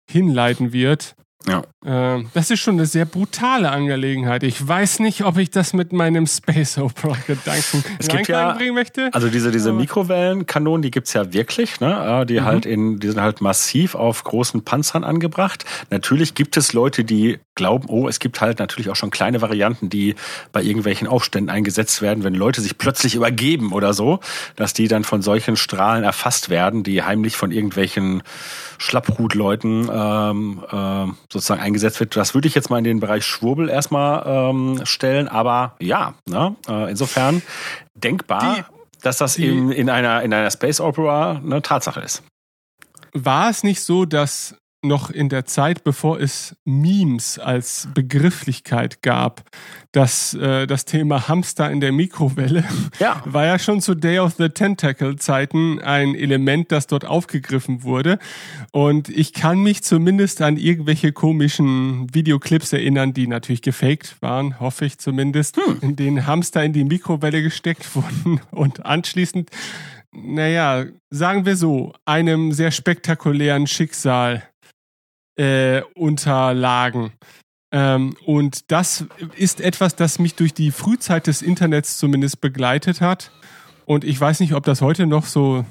hinleiten 0.09 0.73
wird. 0.73 1.15
Ja. 1.47 1.63
Ähm, 1.85 2.29
das 2.33 2.49
ist 2.49 2.61
schon 2.61 2.75
eine 2.75 2.85
sehr 2.85 3.05
brutale 3.05 3.69
Angelegenheit. 3.69 4.43
Ich 4.43 4.65
weiß 4.65 4.99
nicht, 4.99 5.25
ob 5.25 5.37
ich 5.37 5.49
das 5.49 5.73
mit 5.73 5.91
meinem 5.91 6.25
Space 6.25 6.77
Opera 6.77 7.17
Gedanken 7.27 7.83
Es 7.99 8.07
gibt 8.07 8.27
ja- 8.29 8.53
bringen 8.53 8.73
möchte. 8.75 9.09
Also 9.13 9.29
diese, 9.29 9.51
diese 9.51 9.73
Mikrowellenkanonen, 9.73 10.81
die 10.81 10.91
gibt's 10.91 11.13
ja 11.13 11.33
wirklich, 11.33 11.79
ne? 11.81 12.21
Äh, 12.21 12.25
Die 12.25 12.41
halt 12.41 12.65
in, 12.65 12.99
die 12.99 13.09
sind 13.09 13.19
halt 13.21 13.41
massiv 13.41 13.95
auf 13.95 14.23
großen 14.23 14.63
Panzern 14.63 15.03
angebracht. 15.03 15.65
Natürlich 15.89 16.33
gibt 16.35 16.55
es 16.55 16.71
Leute, 16.73 17.03
die 17.03 17.39
glauben, 17.55 17.87
oh, 17.89 18.07
es 18.07 18.19
gibt 18.19 18.41
halt 18.41 18.59
natürlich 18.59 18.89
auch 18.89 18.95
schon 18.95 19.11
kleine 19.11 19.41
Varianten, 19.41 19.89
die 19.89 20.15
bei 20.53 20.63
irgendwelchen 20.63 21.07
Aufständen 21.07 21.49
eingesetzt 21.53 22.01
werden, 22.01 22.23
wenn 22.23 22.33
Leute 22.33 22.61
sich 22.61 22.77
plötzlich 22.77 23.15
übergeben 23.15 23.73
oder 23.73 23.93
so, 23.93 24.19
dass 24.55 24.73
die 24.73 24.87
dann 24.87 25.03
von 25.03 25.21
solchen 25.21 25.55
Strahlen 25.55 26.03
erfasst 26.03 26.49
werden, 26.49 26.83
die 26.83 27.03
heimlich 27.03 27.35
von 27.35 27.51
irgendwelchen 27.51 28.23
Schlapphutleuten 28.77 29.89
ähm, 29.93 30.63
äh, 30.71 31.11
sozusagen 31.33 31.61
eingesetzt 31.61 31.99
wird. 31.99 32.15
Das 32.15 32.33
würde 32.33 32.47
ich 32.47 32.55
jetzt 32.55 32.69
mal 32.69 32.77
in 32.77 32.83
den 32.85 32.99
Bereich 33.01 33.25
Schwurbel 33.25 33.67
erstmal 33.69 34.23
ähm, 34.25 34.79
stellen, 34.85 35.27
aber 35.27 35.75
ja, 35.79 36.13
ne? 36.29 36.55
äh, 36.69 36.89
insofern 36.89 37.41
denkbar, 37.95 38.55
Die- 38.55 38.63
dass 39.01 39.17
das 39.17 39.33
die- 39.35 39.47
in, 39.49 39.71
in, 39.71 39.89
einer, 39.89 40.21
in 40.21 40.33
einer 40.33 40.49
Space 40.49 40.79
Opera 40.79 41.41
eine 41.43 41.61
Tatsache 41.61 41.99
ist. 41.99 42.23
War 43.13 43.49
es 43.49 43.63
nicht 43.63 43.81
so, 43.81 44.05
dass 44.05 44.55
noch 44.83 45.09
in 45.09 45.29
der 45.29 45.45
Zeit, 45.45 45.83
bevor 45.83 46.19
es 46.19 46.55
Memes 46.65 47.39
als 47.39 47.87
Begrifflichkeit 47.93 49.01
gab, 49.01 49.43
dass 49.91 50.33
äh, 50.33 50.67
das 50.67 50.85
Thema 50.85 51.27
Hamster 51.27 51.69
in 51.71 51.79
der 51.79 51.91
Mikrowelle 51.91 52.63
Ja. 52.99 53.21
war 53.25 53.45
ja 53.45 53.59
schon 53.59 53.81
zu 53.81 53.95
Day 53.95 54.19
of 54.19 54.35
the 54.37 54.49
Tentacle 54.49 55.15
Zeiten 55.15 55.79
ein 55.79 56.15
Element, 56.15 56.71
das 56.71 56.87
dort 56.87 57.05
aufgegriffen 57.05 57.83
wurde. 57.83 58.19
Und 58.71 59.09
ich 59.09 59.33
kann 59.33 59.61
mich 59.61 59.83
zumindest 59.83 60.41
an 60.41 60.57
irgendwelche 60.57 61.11
komischen 61.11 62.13
Videoclips 62.13 62.73
erinnern, 62.73 63.13
die 63.13 63.27
natürlich 63.27 63.61
gefaked 63.61 64.21
waren, 64.21 64.59
hoffe 64.59 64.85
ich 64.85 64.97
zumindest, 64.97 65.57
in 65.81 65.95
denen 65.95 66.25
Hamster 66.27 66.63
in 66.63 66.73
die 66.73 66.83
Mikrowelle 66.83 67.41
gesteckt 67.43 67.95
wurden 67.95 68.41
und 68.51 68.85
anschließend, 68.85 69.49
naja, 70.11 70.85
sagen 71.09 71.45
wir 71.45 71.55
so, 71.55 71.93
einem 72.05 72.51
sehr 72.51 72.71
spektakulären 72.71 73.67
Schicksal 73.67 74.43
äh, 75.35 75.81
unterlagen. 75.95 77.11
Ähm, 77.71 78.15
und 78.25 78.71
das 78.71 79.05
ist 79.35 79.59
etwas, 79.61 79.95
das 79.95 80.19
mich 80.19 80.35
durch 80.35 80.53
die 80.53 80.71
Frühzeit 80.71 81.27
des 81.27 81.41
Internets 81.41 81.97
zumindest 81.97 82.39
begleitet 82.41 83.01
hat. 83.01 83.31
Und 83.85 84.05
ich 84.05 84.17
weiß 84.19 84.39
nicht, 84.39 84.53
ob 84.53 84.63
das 84.63 84.81
heute 84.81 85.05
noch 85.07 85.25
so, 85.25 85.65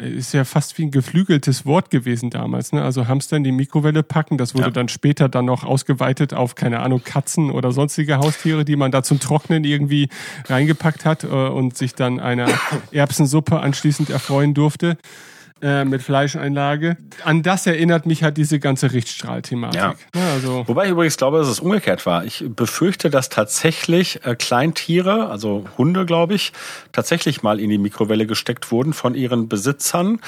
ist 0.00 0.32
ja 0.32 0.44
fast 0.44 0.78
wie 0.78 0.84
ein 0.84 0.92
geflügeltes 0.92 1.66
Wort 1.66 1.90
gewesen 1.90 2.30
damals. 2.30 2.70
Ne? 2.72 2.80
Also 2.80 3.08
Hamster 3.08 3.38
in 3.38 3.42
die 3.42 3.50
Mikrowelle 3.50 4.04
packen, 4.04 4.38
das 4.38 4.54
wurde 4.54 4.66
Ja. 4.66 4.70
dann 4.70 4.88
später 4.88 5.28
dann 5.28 5.46
noch 5.46 5.64
ausgeweitet 5.64 6.32
auf, 6.32 6.54
keine 6.54 6.78
Ahnung, 6.80 7.02
Katzen 7.02 7.50
oder 7.50 7.72
sonstige 7.72 8.18
Haustiere, 8.18 8.64
die 8.64 8.76
man 8.76 8.92
da 8.92 9.02
zum 9.02 9.18
Trocknen 9.18 9.64
irgendwie 9.64 10.10
reingepackt 10.44 11.04
hat 11.04 11.24
äh, 11.24 11.26
und 11.26 11.76
sich 11.76 11.96
dann 11.96 12.20
einer 12.20 12.46
Erbsensuppe 12.92 13.58
anschließend 13.58 14.10
erfreuen 14.10 14.54
durfte 14.54 14.96
äh, 15.62 15.86
mit 15.86 16.02
Fleischeinlage. 16.02 16.98
An 17.24 17.42
das 17.42 17.66
erinnert 17.66 18.04
mich 18.04 18.22
halt 18.22 18.36
diese 18.36 18.58
ganze 18.58 18.92
Richtstrahlthematik. 18.92 19.80
Ja. 19.80 19.94
Ne? 20.14 20.30
Also 20.34 20.64
Wobei 20.66 20.84
ich 20.84 20.90
übrigens 20.90 21.16
glaube, 21.16 21.38
dass 21.38 21.48
es 21.48 21.60
umgekehrt 21.60 22.04
war. 22.04 22.26
Ich 22.26 22.44
befürchte, 22.46 23.08
dass 23.08 23.30
tatsächlich 23.30 24.24
äh, 24.26 24.34
Kleintiere, 24.34 25.30
also 25.30 25.64
Hunde, 25.78 26.04
glaube 26.04 26.34
ich, 26.34 26.52
tatsächlich 26.92 27.42
mal 27.42 27.58
in 27.58 27.70
die 27.70 27.78
Mikrowelle 27.78 28.26
gesteckt 28.26 28.70
wurden 28.70 28.92
von 28.92 29.14
ihren 29.14 29.48
Besitzern, 29.48 30.20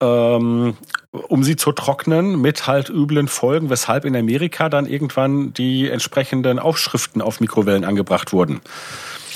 ähm, 0.00 0.76
um 1.10 1.42
sie 1.42 1.56
zu 1.56 1.72
trocknen 1.72 2.40
mit 2.40 2.68
halt 2.68 2.88
üblen 2.88 3.26
Folgen, 3.26 3.70
weshalb 3.70 4.04
in 4.04 4.14
Amerika 4.14 4.68
dann 4.68 4.86
irgendwann 4.86 5.52
die 5.52 5.90
entsprechenden 5.90 6.60
Aufschriften 6.60 7.22
auf 7.22 7.40
Mikrowellen 7.40 7.84
angebracht 7.84 8.32
wurden. 8.32 8.60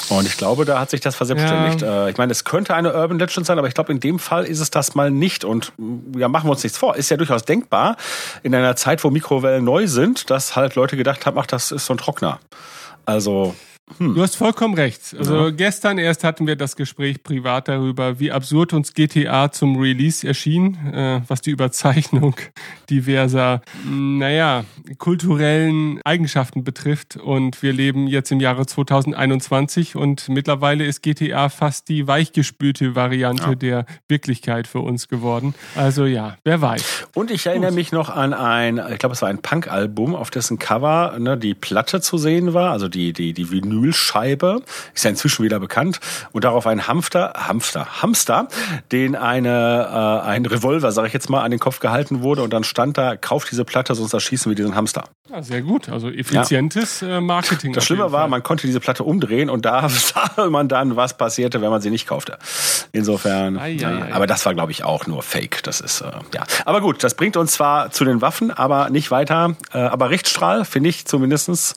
Und 0.08 0.26
ich 0.26 0.36
glaube, 0.36 0.64
da 0.64 0.80
hat 0.80 0.90
sich 0.90 1.00
das 1.00 1.14
verselbstständigt. 1.14 1.82
Äh, 1.82 2.10
Ich 2.10 2.16
meine, 2.16 2.32
es 2.32 2.44
könnte 2.44 2.74
eine 2.74 2.92
Urban 2.94 3.18
Legend 3.18 3.46
sein, 3.46 3.58
aber 3.58 3.68
ich 3.68 3.74
glaube, 3.74 3.92
in 3.92 4.00
dem 4.00 4.18
Fall 4.18 4.44
ist 4.44 4.60
es 4.60 4.70
das 4.70 4.94
mal 4.94 5.10
nicht. 5.10 5.44
Und 5.44 5.72
mm, 5.76 6.18
ja, 6.18 6.28
machen 6.28 6.46
wir 6.48 6.52
uns 6.52 6.62
nichts 6.62 6.78
vor. 6.78 6.96
Ist 6.96 7.10
ja 7.10 7.16
durchaus 7.16 7.44
denkbar, 7.44 7.96
in 8.42 8.54
einer 8.54 8.74
Zeit, 8.76 9.04
wo 9.04 9.10
Mikrowellen 9.10 9.64
neu 9.64 9.86
sind, 9.86 10.30
dass 10.30 10.56
halt 10.56 10.74
Leute 10.74 10.96
gedacht 10.96 11.26
haben, 11.26 11.38
ach, 11.38 11.46
das 11.46 11.70
ist 11.70 11.86
so 11.86 11.94
ein 11.94 11.98
Trockner. 11.98 12.40
Also, 13.04 13.54
Du 13.98 14.22
hast 14.22 14.36
vollkommen 14.36 14.74
recht. 14.74 15.14
Also 15.18 15.34
Ja. 15.46 15.50
gestern 15.50 15.98
erst 15.98 16.24
hatten 16.24 16.46
wir 16.46 16.56
das 16.56 16.76
Gespräch 16.76 17.22
privat 17.22 17.68
darüber, 17.68 18.18
wie 18.20 18.30
absurd 18.32 18.72
uns 18.72 18.94
GTA 18.94 19.50
zum 19.52 19.76
Release 19.78 20.26
erschien, 20.26 20.76
äh, 20.92 21.20
was 21.28 21.40
die 21.40 21.50
Überzeichnung 21.50 22.34
diverser, 22.90 23.60
mh, 23.84 24.18
naja, 24.18 24.64
kulturellen 24.98 26.00
Eigenschaften 26.04 26.64
betrifft. 26.64 27.16
Und 27.16 27.62
wir 27.62 27.72
leben 27.72 28.06
jetzt 28.06 28.30
im 28.32 28.40
Jahre 28.40 28.64
2021 28.66 29.96
und 29.96 30.28
mittlerweile 30.28 30.84
ist 30.84 31.02
GTA 31.02 31.48
fast 31.48 31.88
die 31.88 32.06
weichgespülte 32.06 32.94
Variante 32.94 33.50
Ja. 33.50 33.54
der 33.54 33.86
Wirklichkeit 34.08 34.66
für 34.66 34.80
uns 34.80 35.08
geworden. 35.08 35.54
Also 35.74 36.06
ja, 36.06 36.36
wer 36.44 36.60
weiß. 36.62 37.08
Und 37.14 37.30
ich 37.30 37.46
erinnere 37.46 37.72
mich 37.72 37.92
noch 37.92 38.08
an 38.08 38.32
ein, 38.34 38.80
ich 38.92 38.98
glaube, 38.98 39.14
es 39.14 39.22
war 39.22 39.28
ein 39.28 39.42
Punk-Album, 39.42 40.14
auf 40.14 40.30
dessen 40.30 40.58
Cover 40.58 41.16
ne, 41.18 41.36
die 41.36 41.54
Platte 41.54 42.00
zu 42.00 42.18
sehen 42.18 42.54
war, 42.54 42.70
also 42.72 42.88
die, 42.88 43.12
die, 43.12 43.32
die 43.32 43.50
Vinylscheibe, 43.80 44.62
ist 44.94 45.04
ja 45.04 45.10
inzwischen 45.10 45.44
wieder 45.44 45.60
bekannt, 45.60 46.00
und 46.32 46.44
darauf 46.44 46.66
ein 46.66 46.86
Hamster, 46.86 47.32
Hamster, 47.36 48.02
Hamster, 48.02 48.48
den 48.92 49.16
eine, 49.16 50.22
äh, 50.24 50.28
ein 50.28 50.46
Revolver, 50.46 50.92
sage 50.92 51.08
ich 51.08 51.14
jetzt 51.14 51.30
mal, 51.30 51.42
an 51.42 51.50
den 51.50 51.60
Kopf 51.60 51.80
gehalten 51.80 52.22
wurde 52.22 52.42
und 52.42 52.52
dann 52.52 52.64
stand 52.64 52.98
da, 52.98 53.16
kauf 53.16 53.44
diese 53.44 53.64
Platte, 53.64 53.94
sonst 53.94 54.12
erschießen 54.12 54.50
wir 54.50 54.56
diesen 54.56 54.74
Hamster. 54.74 55.04
Ja, 55.30 55.42
sehr 55.42 55.62
gut. 55.62 55.88
Also 55.88 56.10
effizientes 56.10 57.02
äh, 57.02 57.20
Marketing. 57.20 57.72
Das 57.72 57.84
Schlimme 57.84 58.10
war, 58.10 58.26
man 58.26 58.42
konnte 58.42 58.66
diese 58.66 58.80
Platte 58.80 59.04
umdrehen 59.04 59.48
und 59.48 59.64
da 59.64 59.88
sah 59.88 60.48
man 60.48 60.68
dann, 60.68 60.96
was 60.96 61.16
passierte, 61.16 61.60
wenn 61.60 61.70
man 61.70 61.80
sie 61.80 61.90
nicht 61.90 62.06
kaufte. 62.06 62.38
Insofern, 62.92 63.54
ja, 63.76 63.88
ei. 63.90 64.12
aber 64.12 64.26
das 64.26 64.44
war, 64.44 64.54
glaube 64.54 64.72
ich, 64.72 64.84
auch 64.84 65.06
nur 65.06 65.22
Fake. 65.22 65.62
Das 65.62 65.80
ist, 65.80 66.00
äh, 66.00 66.10
ja. 66.34 66.44
Aber 66.64 66.80
gut, 66.80 67.04
das 67.04 67.14
bringt 67.14 67.36
uns 67.36 67.52
zwar 67.52 67.90
zu 67.90 68.04
den 68.04 68.20
Waffen, 68.20 68.50
aber 68.50 68.90
nicht 68.90 69.10
weiter. 69.10 69.54
Äh, 69.72 69.78
aber 69.78 70.10
Richtstrahl 70.10 70.64
finde 70.64 70.88
ich 70.88 71.06
zumindestens 71.06 71.74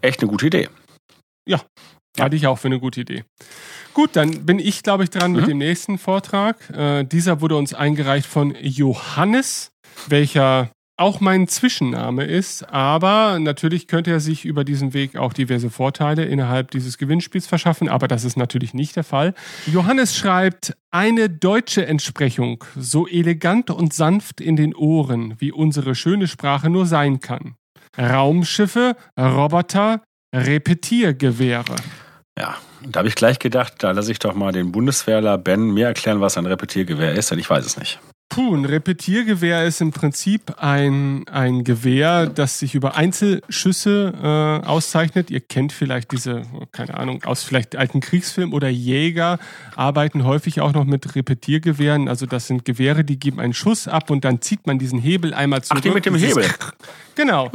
echt 0.00 0.20
eine 0.20 0.30
gute 0.30 0.46
Idee. 0.46 0.68
Ja, 2.16 2.24
halte 2.24 2.36
ich 2.36 2.46
auch 2.46 2.58
für 2.58 2.68
eine 2.68 2.80
gute 2.80 3.02
Idee. 3.02 3.24
Gut, 3.94 4.10
dann 4.14 4.46
bin 4.46 4.58
ich, 4.58 4.82
glaube 4.82 5.04
ich, 5.04 5.10
dran 5.10 5.32
mit 5.32 5.46
dem 5.46 5.58
nächsten 5.58 5.98
Vortrag. 5.98 6.70
Äh, 6.70 7.04
dieser 7.04 7.40
wurde 7.40 7.56
uns 7.56 7.74
eingereicht 7.74 8.26
von 8.26 8.54
Johannes, 8.60 9.72
welcher 10.08 10.70
auch 11.00 11.20
mein 11.20 11.48
Zwischenname 11.48 12.24
ist, 12.24 12.62
aber 12.68 13.38
natürlich 13.40 13.88
könnte 13.88 14.10
er 14.10 14.20
sich 14.20 14.44
über 14.44 14.64
diesen 14.64 14.92
Weg 14.92 15.16
auch 15.16 15.32
diverse 15.32 15.70
Vorteile 15.70 16.26
innerhalb 16.26 16.70
dieses 16.70 16.98
Gewinnspiels 16.98 17.46
verschaffen, 17.46 17.88
aber 17.88 18.06
das 18.06 18.24
ist 18.24 18.36
natürlich 18.36 18.74
nicht 18.74 18.96
der 18.96 19.04
Fall. 19.04 19.32
Johannes 19.66 20.14
schreibt, 20.14 20.76
eine 20.90 21.30
deutsche 21.30 21.86
Entsprechung, 21.86 22.64
so 22.76 23.08
elegant 23.08 23.70
und 23.70 23.94
sanft 23.94 24.42
in 24.42 24.56
den 24.56 24.74
Ohren, 24.74 25.36
wie 25.38 25.52
unsere 25.52 25.94
schöne 25.94 26.28
Sprache 26.28 26.68
nur 26.68 26.84
sein 26.84 27.20
kann. 27.20 27.54
Raumschiffe, 27.98 28.94
Roboter, 29.18 30.02
Repetiergewehre. 30.34 31.76
Ja, 32.38 32.56
da 32.82 32.98
habe 32.98 33.08
ich 33.08 33.14
gleich 33.14 33.38
gedacht, 33.38 33.74
da 33.78 33.90
lasse 33.90 34.12
ich 34.12 34.18
doch 34.18 34.34
mal 34.34 34.52
den 34.52 34.72
Bundeswehrler 34.72 35.38
Ben 35.38 35.72
mir 35.72 35.86
erklären, 35.86 36.20
was 36.20 36.38
ein 36.38 36.46
Repetiergewehr 36.46 37.12
ist, 37.12 37.30
denn 37.30 37.38
ich 37.38 37.50
weiß 37.50 37.66
es 37.66 37.76
nicht. 37.76 38.00
Puh, 38.30 38.54
ein 38.54 38.64
Repetiergewehr 38.64 39.64
ist 39.64 39.80
im 39.80 39.90
Prinzip 39.90 40.54
ein, 40.62 41.26
ein 41.26 41.64
Gewehr, 41.64 42.26
das 42.26 42.60
sich 42.60 42.76
über 42.76 42.94
Einzelschüsse 42.94 44.14
äh, 44.62 44.66
auszeichnet. 44.66 45.32
Ihr 45.32 45.40
kennt 45.40 45.72
vielleicht 45.72 46.12
diese, 46.12 46.42
keine 46.70 46.94
Ahnung, 46.94 47.24
aus 47.24 47.42
vielleicht 47.42 47.74
alten 47.74 47.98
Kriegsfilmen 47.98 48.54
oder 48.54 48.68
Jäger 48.68 49.40
arbeiten 49.74 50.24
häufig 50.24 50.60
auch 50.60 50.72
noch 50.72 50.84
mit 50.84 51.16
Repetiergewehren. 51.16 52.08
Also 52.08 52.24
das 52.24 52.46
sind 52.46 52.64
Gewehre, 52.64 53.02
die 53.02 53.18
geben 53.18 53.40
einen 53.40 53.52
Schuss 53.52 53.88
ab 53.88 54.10
und 54.10 54.24
dann 54.24 54.40
zieht 54.40 54.64
man 54.64 54.78
diesen 54.78 55.00
Hebel 55.00 55.34
einmal 55.34 55.62
zurück. 55.62 55.78
Ach, 55.80 55.82
die 55.82 55.90
mit 55.90 56.06
dem 56.06 56.14
Hebel. 56.14 56.44
Genau. 57.16 57.50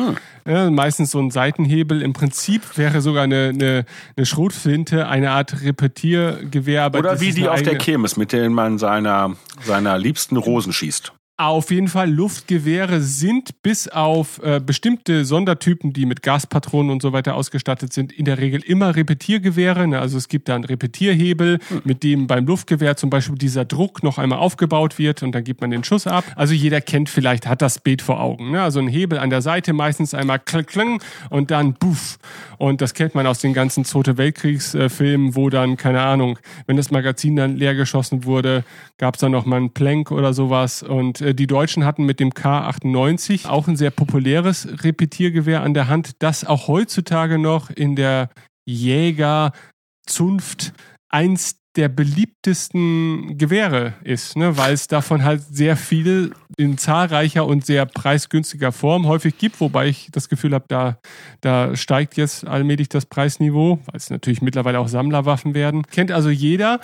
Ja, 0.47 0.69
meistens 0.69 1.09
so 1.09 1.19
ein 1.19 1.31
Seitenhebel. 1.31 2.03
Im 2.03 2.13
Prinzip 2.13 2.77
wäre 2.77 3.01
sogar 3.01 3.23
eine, 3.23 3.49
eine, 3.49 3.85
eine 4.15 4.25
Schrotflinte 4.25 5.07
eine 5.07 5.31
Art 5.31 5.63
Repetiergewehr. 5.63 6.83
Aber 6.83 6.99
Oder 6.99 7.19
wie 7.19 7.31
die 7.31 7.47
auf 7.47 7.63
der 7.63 7.77
Kirmes, 7.77 8.15
mit 8.15 8.31
denen 8.31 8.53
man 8.53 8.77
seiner, 8.77 9.35
seiner 9.63 9.97
liebsten 9.97 10.37
Rosen 10.65 10.73
schießt. 10.73 11.13
Auf 11.37 11.69
jeden 11.69 11.89
Fall, 11.89 12.09
Luftgewehre 12.09 13.01
sind 13.01 13.61
bis 13.61 13.89
auf 13.89 14.41
äh, 14.41 14.61
bestimmte 14.65 15.25
Sondertypen, 15.25 15.91
die 15.91 16.05
mit 16.05 16.21
Gaspatronen 16.21 16.89
und 16.89 17.01
so 17.01 17.11
weiter 17.11 17.35
ausgestattet 17.35 17.91
sind, 17.91 18.13
in 18.13 18.23
der 18.23 18.37
Regel 18.37 18.63
immer 18.63 18.95
Repetiergewehre. 18.95 19.85
Ne? 19.85 19.99
Also 19.99 20.17
es 20.17 20.29
gibt 20.29 20.47
da 20.47 20.55
einen 20.55 20.63
Repetierhebel, 20.63 21.59
mit 21.83 22.03
dem 22.03 22.27
beim 22.27 22.45
Luftgewehr 22.45 22.95
zum 22.95 23.09
Beispiel 23.09 23.37
dieser 23.37 23.65
Druck 23.65 24.01
noch 24.01 24.17
einmal 24.17 24.39
aufgebaut 24.39 24.97
wird 24.97 25.23
und 25.23 25.33
dann 25.35 25.43
gibt 25.43 25.59
man 25.59 25.71
den 25.71 25.83
Schuss 25.83 26.07
ab. 26.07 26.23
Also 26.37 26.53
jeder 26.53 26.79
kennt 26.79 27.09
vielleicht, 27.09 27.47
hat 27.47 27.61
das 27.61 27.79
Bild 27.79 28.01
vor 28.01 28.21
Augen. 28.21 28.51
Ne? 28.51 28.61
Also 28.61 28.79
ein 28.79 28.87
Hebel 28.87 29.19
an 29.19 29.29
der 29.29 29.41
Seite, 29.41 29.73
meistens 29.73 30.13
einmal 30.13 30.39
klick, 30.39 30.67
klang 30.67 31.01
und 31.29 31.51
dann 31.51 31.73
buff. 31.73 32.17
Und 32.57 32.79
das 32.79 32.93
kennt 32.93 33.13
man 33.13 33.27
aus 33.27 33.39
den 33.39 33.53
ganzen 33.53 33.83
Zweite 33.83 34.17
Weltkriegsfilmen, 34.17 35.35
wo 35.35 35.49
dann, 35.49 35.75
keine 35.75 36.01
Ahnung, 36.01 36.39
wenn 36.65 36.77
das 36.77 36.91
Magazin 36.91 37.35
dann 37.35 37.57
leer 37.57 37.75
geschossen 37.75 38.23
wurde, 38.23 38.63
gab 38.97 39.15
es 39.15 39.19
dann 39.19 39.33
noch 39.33 39.45
mal 39.45 39.57
einen 39.57 39.71
Plank 39.71 40.11
oder 40.11 40.33
sowas. 40.33 40.81
Und 40.81 41.24
äh, 41.25 41.33
die 41.33 41.47
Deutschen 41.47 41.85
hatten 41.85 42.05
mit 42.05 42.19
dem 42.19 42.31
K98 42.31 43.47
auch 43.47 43.67
ein 43.67 43.75
sehr 43.75 43.91
populäres 43.91 44.67
Repetiergewehr 44.83 45.63
an 45.63 45.73
der 45.73 45.87
Hand, 45.87 46.11
das 46.19 46.45
auch 46.45 46.67
heutzutage 46.67 47.39
noch 47.39 47.69
in 47.69 47.95
der 47.95 48.29
Jägerzunft 48.65 50.73
eins 51.09 51.57
der 51.75 51.89
beliebtesten 51.89 53.37
Gewehre 53.37 53.95
ist, 54.03 54.37
ne? 54.37 54.57
weil 54.57 54.73
es 54.73 54.87
davon 54.87 55.23
halt 55.23 55.41
sehr 55.41 55.75
viel 55.75 56.33
in 56.57 56.77
zahlreicher 56.77 57.45
und 57.45 57.65
sehr 57.65 57.85
preisgünstiger 57.85 58.71
Form 58.71 59.07
häufig 59.07 59.37
gibt, 59.37 59.59
wobei 59.59 59.87
ich 59.87 60.07
das 60.11 60.29
Gefühl 60.29 60.53
habe, 60.53 60.65
da, 60.69 60.97
da 61.41 61.75
steigt 61.75 62.15
jetzt 62.15 62.47
allmählich 62.47 62.87
das 62.87 63.05
Preisniveau, 63.05 63.79
weil 63.85 63.97
es 63.97 64.09
natürlich 64.09 64.41
mittlerweile 64.41 64.79
auch 64.79 64.87
Sammlerwaffen 64.87 65.53
werden. 65.53 65.83
Kennt 65.83 66.11
also 66.11 66.29
jeder. 66.29 66.79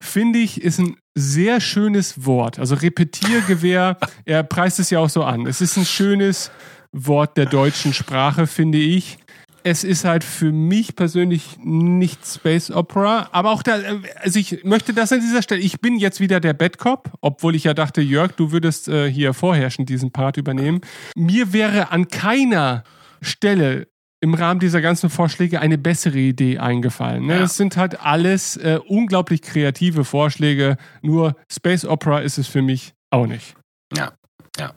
Finde 0.00 0.38
ich, 0.38 0.60
ist 0.60 0.78
ein 0.78 0.96
sehr 1.14 1.60
schönes 1.60 2.26
Wort. 2.26 2.58
Also 2.58 2.74
Repetiergewehr, 2.74 3.98
er 4.24 4.42
preist 4.42 4.78
es 4.78 4.90
ja 4.90 4.98
auch 4.98 5.08
so 5.08 5.24
an. 5.24 5.46
Es 5.46 5.60
ist 5.60 5.76
ein 5.76 5.86
schönes 5.86 6.50
Wort 6.92 7.36
der 7.36 7.46
deutschen 7.46 7.92
Sprache, 7.92 8.46
finde 8.46 8.78
ich 8.78 9.18
es 9.66 9.82
ist 9.82 10.04
halt 10.04 10.22
für 10.22 10.52
mich 10.52 10.94
persönlich 10.94 11.58
nicht 11.58 12.24
Space 12.24 12.70
Opera, 12.70 13.28
aber 13.32 13.50
auch 13.50 13.64
da, 13.64 13.80
also 14.20 14.38
ich 14.38 14.62
möchte 14.62 14.94
das 14.94 15.10
an 15.10 15.20
dieser 15.20 15.42
Stelle, 15.42 15.60
ich 15.60 15.80
bin 15.80 15.96
jetzt 15.96 16.20
wieder 16.20 16.38
der 16.38 16.52
Bad 16.52 16.78
Cop, 16.78 17.10
obwohl 17.20 17.56
ich 17.56 17.64
ja 17.64 17.74
dachte, 17.74 18.00
Jörg, 18.00 18.30
du 18.30 18.52
würdest 18.52 18.86
äh, 18.86 19.10
hier 19.10 19.34
vorherrschend 19.34 19.88
diesen 19.88 20.12
Part 20.12 20.36
übernehmen. 20.36 20.82
Mir 21.16 21.52
wäre 21.52 21.90
an 21.90 22.06
keiner 22.06 22.84
Stelle 23.20 23.88
im 24.26 24.34
Rahmen 24.34 24.58
dieser 24.58 24.80
ganzen 24.80 25.08
Vorschläge 25.08 25.60
eine 25.60 25.78
bessere 25.78 26.18
Idee 26.18 26.58
eingefallen. 26.58 27.26
Ne? 27.26 27.34
Ja. 27.34 27.38
Das 27.38 27.56
sind 27.56 27.76
halt 27.76 28.00
alles 28.00 28.56
äh, 28.56 28.80
unglaublich 28.84 29.40
kreative 29.40 30.04
Vorschläge, 30.04 30.76
nur 31.00 31.36
Space 31.50 31.84
Opera 31.84 32.18
ist 32.18 32.36
es 32.36 32.48
für 32.48 32.60
mich 32.60 32.92
auch 33.10 33.26
nicht. 33.26 33.54
Ja, 33.96 34.12
ja. 34.58 34.72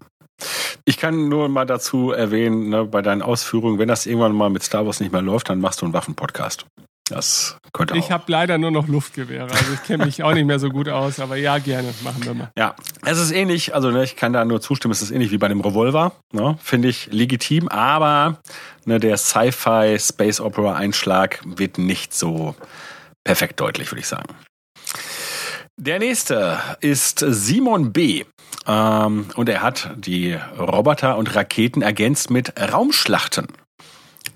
Ich 0.85 0.97
kann 0.97 1.29
nur 1.29 1.49
mal 1.49 1.65
dazu 1.65 2.11
erwähnen, 2.11 2.69
ne, 2.69 2.85
bei 2.85 3.01
deinen 3.01 3.23
Ausführungen, 3.23 3.79
wenn 3.79 3.87
das 3.87 4.05
irgendwann 4.05 4.33
mal 4.33 4.51
mit 4.51 4.61
Star 4.61 4.85
Wars 4.85 4.99
nicht 4.99 5.11
mehr 5.11 5.23
läuft, 5.23 5.49
dann 5.49 5.59
machst 5.59 5.81
du 5.81 5.85
einen 5.85 5.93
Waffenpodcast. 5.93 6.65
Das 7.09 7.57
könnte 7.73 7.93
auch. 7.93 7.97
Ich 7.97 8.11
habe 8.11 8.23
leider 8.27 8.57
nur 8.57 8.71
noch 8.71 8.87
Luftgewehre, 8.87 9.49
also 9.49 9.73
ich 9.73 9.83
kenne 9.83 10.05
mich 10.05 10.23
auch 10.23 10.33
nicht 10.33 10.45
mehr 10.45 10.59
so 10.59 10.69
gut 10.69 10.89
aus, 10.89 11.19
aber 11.19 11.35
ja, 11.35 11.57
gerne, 11.57 11.93
machen 12.03 12.23
wir 12.23 12.33
mal. 12.33 12.51
ja, 12.57 12.75
es 13.03 13.19
ist 13.19 13.31
ähnlich, 13.31 13.73
also 13.73 13.89
ne, 13.89 14.03
ich 14.03 14.15
kann 14.15 14.31
da 14.31 14.45
nur 14.45 14.61
zustimmen, 14.61 14.91
es 14.91 15.01
ist 15.01 15.11
ähnlich 15.11 15.31
wie 15.31 15.37
bei 15.37 15.47
dem 15.47 15.61
Revolver, 15.61 16.11
ne, 16.31 16.57
finde 16.61 16.87
ich 16.87 17.11
legitim, 17.11 17.67
aber 17.67 18.39
ne, 18.85 18.99
der 18.99 19.17
Sci-Fi 19.17 19.97
Space 19.99 20.39
Opera 20.39 20.75
Einschlag 20.75 21.39
wird 21.45 21.77
nicht 21.77 22.13
so 22.13 22.55
perfekt 23.23 23.59
deutlich, 23.59 23.91
würde 23.91 24.01
ich 24.01 24.07
sagen. 24.07 24.35
Der 25.77 25.99
nächste 25.99 26.59
ist 26.81 27.23
Simon 27.25 27.93
B. 27.93 28.25
Ähm, 28.67 29.27
und 29.35 29.47
er 29.47 29.61
hat 29.61 29.91
die 29.95 30.37
Roboter 30.57 31.17
und 31.17 31.33
Raketen 31.35 31.81
ergänzt 31.81 32.29
mit 32.29 32.53
Raumschlachten. 32.59 33.47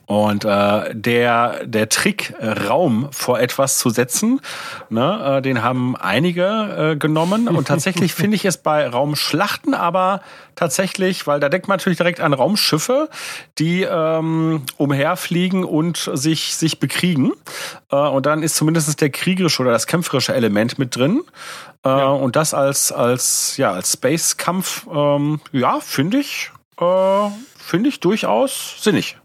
Und 0.05 0.43
äh, 0.43 0.93
der, 0.93 1.65
der 1.65 1.87
Trick, 1.87 2.33
Raum 2.41 3.07
vor 3.11 3.39
etwas 3.39 3.77
zu 3.77 3.89
setzen, 3.89 4.41
ne, 4.89 5.37
äh, 5.37 5.41
den 5.41 5.63
haben 5.63 5.95
einige 5.95 6.91
äh, 6.91 6.95
genommen. 6.97 7.47
Und 7.47 7.67
tatsächlich 7.67 8.13
finde 8.13 8.35
ich 8.35 8.43
es 8.43 8.57
bei 8.57 8.87
Raumschlachten 8.87 9.73
aber 9.73 10.21
tatsächlich, 10.55 11.25
weil 11.25 11.39
da 11.39 11.49
denkt 11.49 11.67
man 11.67 11.77
natürlich 11.77 11.97
direkt 11.97 12.19
an 12.19 12.33
Raumschiffe, 12.33 13.09
die 13.59 13.83
ähm, 13.83 14.63
umherfliegen 14.77 15.63
und 15.63 16.09
sich, 16.13 16.55
sich 16.55 16.79
bekriegen. 16.79 17.31
Äh, 17.89 17.95
und 17.95 18.25
dann 18.25 18.43
ist 18.43 18.55
zumindest 18.55 18.99
der 18.99 19.09
kriegerische 19.09 19.61
oder 19.61 19.71
das 19.71 19.87
kämpferische 19.87 20.33
Element 20.33 20.77
mit 20.77 20.95
drin. 20.95 21.21
Äh, 21.83 21.89
Und 21.89 22.35
das 22.35 22.53
als, 22.53 22.91
als, 22.91 23.57
ja, 23.57 23.71
als 23.71 23.93
Space-Kampf, 23.93 24.87
ähm, 24.93 25.39
ja, 25.51 25.79
finde 25.79 26.19
ich, 26.19 26.51
äh, 26.79 27.29
finde 27.57 27.89
ich 27.89 27.99
durchaus 27.99 28.75
sinnig. 28.79 29.17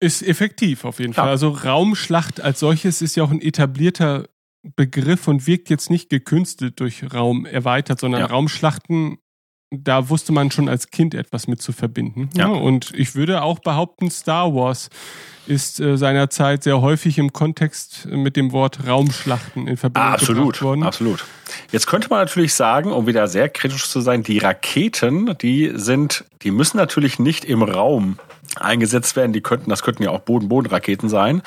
Ist 0.00 0.22
effektiv 0.22 0.84
auf 0.84 0.98
jeden 0.98 1.12
Ja. 1.12 1.22
Fall. 1.22 1.30
Also 1.30 1.48
Raumschlacht 1.48 2.40
als 2.40 2.60
solches 2.60 3.00
ist 3.02 3.16
ja 3.16 3.24
auch 3.24 3.30
ein 3.30 3.40
etablierter 3.40 4.28
Begriff 4.74 5.28
und 5.28 5.46
wirkt 5.46 5.70
jetzt 5.70 5.90
nicht 5.90 6.10
gekünstelt 6.10 6.80
durch 6.80 7.12
Raum 7.14 7.46
erweitert, 7.46 8.00
sondern 8.00 8.22
Ja. 8.22 8.26
Raumschlachten, 8.26 9.18
da 9.70 10.08
wusste 10.08 10.32
man 10.32 10.50
schon 10.50 10.68
als 10.68 10.90
Kind 10.90 11.14
etwas 11.14 11.46
mit 11.46 11.62
zu 11.62 11.72
verbinden. 11.72 12.30
Ja. 12.36 12.48
Ne? 12.48 12.54
Und 12.54 12.92
ich 12.94 13.14
würde 13.14 13.42
auch 13.42 13.60
behaupten, 13.60 14.10
Star 14.10 14.54
Wars 14.54 14.90
ist 15.46 15.80
äh, 15.80 15.96
seinerzeit 15.96 16.62
sehr 16.62 16.80
häufig 16.80 17.18
im 17.18 17.32
Kontext 17.32 18.06
mit 18.06 18.36
dem 18.36 18.52
Wort 18.52 18.86
Raumschlachten 18.86 19.66
in 19.66 19.76
Verbindung 19.76 20.12
absolut, 20.12 20.44
gebracht 20.44 20.62
worden. 20.62 20.82
absolut. 20.82 21.24
Jetzt 21.72 21.86
könnte 21.86 22.08
man 22.08 22.20
natürlich 22.20 22.54
sagen, 22.54 22.92
um 22.92 23.06
wieder 23.06 23.28
sehr 23.28 23.48
kritisch 23.48 23.88
zu 23.88 24.00
sein, 24.00 24.22
die 24.22 24.38
Raketen, 24.38 25.36
die 25.38 25.72
sind, 25.74 26.24
die 26.42 26.50
müssen 26.50 26.76
natürlich 26.76 27.18
nicht 27.18 27.44
im 27.44 27.62
Raum 27.62 28.18
eingesetzt 28.60 29.16
werden. 29.16 29.32
Die 29.32 29.40
könnten, 29.40 29.70
das 29.70 29.82
könnten 29.82 30.02
ja 30.02 30.10
auch 30.10 30.20
Boden-Boden-Raketen 30.20 31.08
sein. 31.08 31.42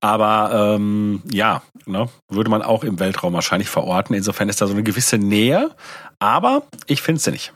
Aber 0.00 0.76
ähm, 0.76 1.22
ja, 1.30 1.62
ne, 1.86 2.08
würde 2.28 2.50
man 2.50 2.62
auch 2.62 2.84
im 2.84 3.00
Weltraum 3.00 3.32
wahrscheinlich 3.34 3.68
verorten. 3.68 4.14
Insofern 4.14 4.48
ist 4.48 4.60
da 4.60 4.66
so 4.66 4.72
eine 4.72 4.82
gewisse 4.82 5.18
Nähe. 5.18 5.70
Aber 6.18 6.64
ich 6.86 7.02
finde 7.02 7.18
es 7.18 7.26
nicht. 7.26 7.52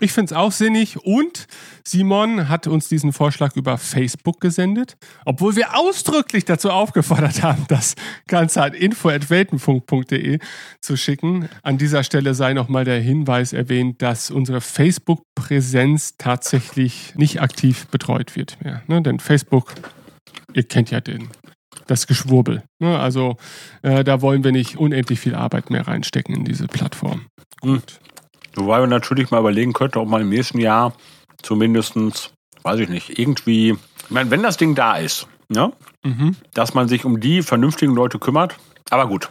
Ich 0.00 0.12
finde 0.12 0.32
es 0.32 0.32
auch 0.32 0.52
sinnig 0.52 0.96
und 1.04 1.46
Simon 1.84 2.48
hat 2.48 2.68
uns 2.68 2.88
diesen 2.88 3.12
Vorschlag 3.12 3.56
über 3.56 3.78
Facebook 3.78 4.40
gesendet, 4.40 4.96
obwohl 5.24 5.56
wir 5.56 5.76
ausdrücklich 5.76 6.44
dazu 6.44 6.70
aufgefordert 6.70 7.42
haben, 7.42 7.64
das 7.68 7.96
Ganze 8.28 8.62
an 8.62 8.74
info.weltenfunk.de 8.74 10.38
zu 10.80 10.96
schicken. 10.96 11.48
An 11.62 11.78
dieser 11.78 12.04
Stelle 12.04 12.34
sei 12.34 12.52
nochmal 12.52 12.84
der 12.84 13.00
Hinweis 13.00 13.52
erwähnt, 13.52 14.00
dass 14.00 14.30
unsere 14.30 14.60
Facebook-Präsenz 14.60 16.14
tatsächlich 16.16 17.14
nicht 17.16 17.40
aktiv 17.40 17.88
betreut 17.88 18.36
wird 18.36 18.62
mehr. 18.62 18.82
Ne? 18.86 19.02
Denn 19.02 19.18
Facebook, 19.18 19.74
ihr 20.54 20.62
kennt 20.62 20.92
ja 20.92 21.00
den, 21.00 21.28
das 21.88 22.06
Geschwurbel. 22.06 22.62
Ne? 22.78 22.98
Also 22.98 23.36
äh, 23.82 24.04
da 24.04 24.22
wollen 24.22 24.44
wir 24.44 24.52
nicht 24.52 24.76
unendlich 24.76 25.18
viel 25.18 25.34
Arbeit 25.34 25.70
mehr 25.70 25.88
reinstecken 25.88 26.36
in 26.36 26.44
diese 26.44 26.68
Plattform. 26.68 27.26
Gut. 27.60 27.98
Wobei 28.56 28.80
man 28.80 28.90
natürlich 28.90 29.30
mal 29.30 29.40
überlegen 29.40 29.72
könnte, 29.72 30.00
ob 30.00 30.08
man 30.08 30.22
im 30.22 30.28
nächsten 30.28 30.58
Jahr 30.58 30.92
zumindestens, 31.42 32.32
weiß 32.62 32.80
ich 32.80 32.88
nicht, 32.88 33.18
irgendwie, 33.18 33.70
ich 33.70 34.10
meine, 34.10 34.30
wenn 34.30 34.42
das 34.42 34.56
Ding 34.56 34.74
da 34.74 34.96
ist, 34.96 35.26
ne, 35.48 35.72
Mhm. 36.04 36.36
dass 36.54 36.74
man 36.74 36.88
sich 36.88 37.04
um 37.04 37.20
die 37.20 37.42
vernünftigen 37.42 37.94
Leute 37.94 38.18
kümmert. 38.18 38.56
Aber 38.90 39.06
gut. 39.08 39.28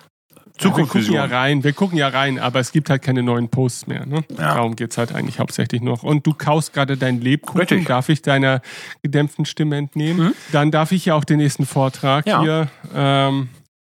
Ja, 0.59 0.75
wir 0.75 0.85
gucken 0.87 1.11
ja 1.13 1.25
rein, 1.25 1.63
wir 1.63 1.73
gucken 1.73 1.97
ja 1.99 2.07
rein, 2.07 2.39
aber 2.39 2.59
es 2.59 2.71
gibt 2.71 2.89
halt 2.89 3.03
keine 3.03 3.21
neuen 3.21 3.47
Posts 3.49 3.85
mehr. 3.87 4.05
Ne? 4.07 4.23
Ja. 4.31 4.55
Darum 4.55 4.75
geht's 4.75 4.97
halt 4.97 5.13
eigentlich 5.13 5.39
hauptsächlich 5.39 5.81
noch. 5.83 6.01
Und 6.01 6.25
du 6.25 6.33
kaust 6.33 6.73
gerade 6.73 6.97
deinen 6.97 7.21
Lebkuchen. 7.21 7.59
Richtig. 7.61 7.81
Mhm. 7.81 7.85
Darf 7.85 8.09
ich 8.09 8.23
deiner 8.23 8.61
gedämpften 9.03 9.45
Stimme 9.45 9.77
entnehmen? 9.77 10.33
Dann 10.51 10.71
darf 10.71 10.91
ich 10.91 11.05
ja 11.05 11.13
auch 11.13 11.23
den 11.25 11.37
nächsten 11.37 11.67
Vortrag 11.67 12.25
Ja. 12.25 12.41
hier 12.41 12.67
ähm, 12.95 13.49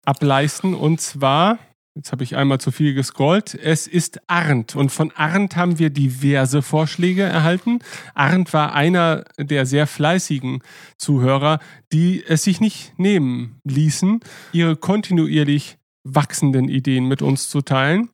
ableisten. 0.04 0.74
Und 0.74 1.00
zwar, 1.00 1.58
jetzt 1.98 2.12
habe 2.12 2.22
ich 2.22 2.36
einmal 2.36 2.60
zu 2.60 2.70
viel 2.70 2.94
gescrollt, 2.94 3.54
es 3.54 3.88
ist 3.88 4.20
Arndt. 4.28 4.76
Und 4.76 4.90
von 4.90 5.10
Arndt 5.16 5.56
haben 5.56 5.80
wir 5.80 5.90
diverse 5.90 6.62
Vorschläge 6.62 7.24
erhalten. 7.24 7.80
Arndt 8.14 8.52
war 8.52 8.72
einer 8.72 9.24
der 9.36 9.66
sehr 9.66 9.88
fleißigen 9.88 10.62
Zuhörer, 10.96 11.58
die 11.92 12.24
es 12.24 12.44
sich 12.44 12.60
nicht 12.60 12.96
nehmen 12.98 13.60
ließen, 13.64 14.20
ihre 14.52 14.76
kontinuierlich 14.76 15.76
wachsenden 16.04 16.68
Ideen 16.68 17.06
mit 17.06 17.20
uns 17.20 17.50
zu 17.50 17.62
teilen. 17.62 18.08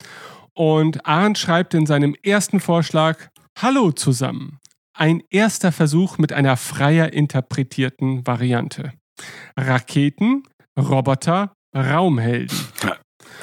Und 0.55 1.05
Arndt 1.07 1.37
schreibt 1.37 1.75
in 1.75 1.85
seinem 1.85 2.16
ersten 2.23 2.61
Vorschlag, 2.61 3.29
Hallo 3.59 3.92
zusammen. 3.92 4.61
Ein 4.97 5.23
erster 5.29 5.73
Versuch 5.73 6.16
mit 6.16 6.33
einer 6.33 6.57
freier 6.57 7.12
interpretierten 7.12 8.27
Variante. 8.27 8.92
Raketen, 9.57 10.44
Roboter, 10.79 11.53
Raumhelden. 11.77 12.57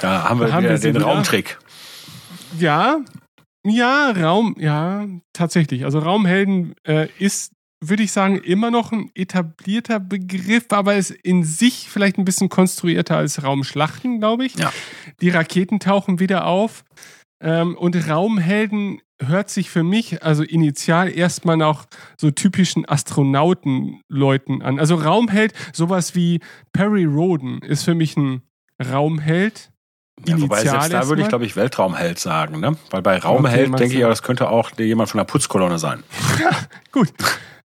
Da 0.01 0.29
haben 0.29 0.39
wir 0.39 0.47
Da 0.47 0.53
haben 0.53 0.67
wir 0.67 0.77
den. 0.77 0.97
Raumtrick. 0.97 1.57
Ja, 2.59 3.01
ja, 3.65 4.11
Raum, 4.11 4.55
ja, 4.57 5.07
tatsächlich. 5.33 5.85
Also 5.85 5.99
Raumhelden 5.99 6.73
äh, 6.83 7.07
ist, 7.19 7.53
würde 7.79 8.03
ich 8.03 8.11
sagen, 8.11 8.37
immer 8.37 8.71
noch 8.71 8.91
ein 8.91 9.11
etablierter 9.13 9.99
Begriff, 9.99 10.65
aber 10.69 10.95
ist 10.95 11.11
in 11.11 11.43
sich 11.43 11.87
vielleicht 11.89 12.17
ein 12.17 12.25
bisschen 12.25 12.49
konstruierter 12.49 13.17
als 13.17 13.43
Raumschlachten, 13.43 14.19
glaube 14.19 14.45
ich. 14.45 14.55
Ja. 14.55 14.73
Die 15.21 15.29
Raketen 15.29 15.79
tauchen 15.79 16.19
wieder 16.19 16.45
auf. 16.45 16.83
Ähm, 17.39 17.75
und 17.75 18.07
Raumhelden 18.07 19.01
hört 19.21 19.51
sich 19.51 19.69
für 19.69 19.83
mich 19.83 20.23
also 20.23 20.43
initial 20.43 21.09
erstmal 21.15 21.57
nach 21.57 21.85
so 22.17 22.31
typischen 22.31 22.89
Astronautenleuten 22.89 24.63
an. 24.63 24.79
Also 24.79 24.95
Raumheld, 24.95 25.53
sowas 25.73 26.15
wie 26.15 26.39
Perry 26.73 27.05
Roden 27.05 27.59
ist 27.59 27.83
für 27.83 27.93
mich 27.93 28.17
ein 28.17 28.41
Raumheld. 28.81 29.71
Ja, 30.25 30.39
wobei 30.39 30.61
selbst 30.61 30.93
da 30.93 31.07
würde 31.07 31.23
ich, 31.23 31.29
glaube 31.29 31.45
ich, 31.45 31.55
Weltraumheld 31.55 32.19
sagen. 32.19 32.59
Ne? 32.59 32.77
Weil 32.91 33.01
bei 33.01 33.17
Raumheld 33.17 33.69
meinst 33.69 33.81
denke 33.81 33.95
ich 33.95 34.01
ja, 34.01 34.09
das 34.09 34.21
könnte 34.21 34.49
auch 34.49 34.71
jemand 34.77 35.09
von 35.09 35.17
der 35.17 35.25
Putzkolonne 35.25 35.79
sein. 35.79 36.03
Gut. 36.91 37.09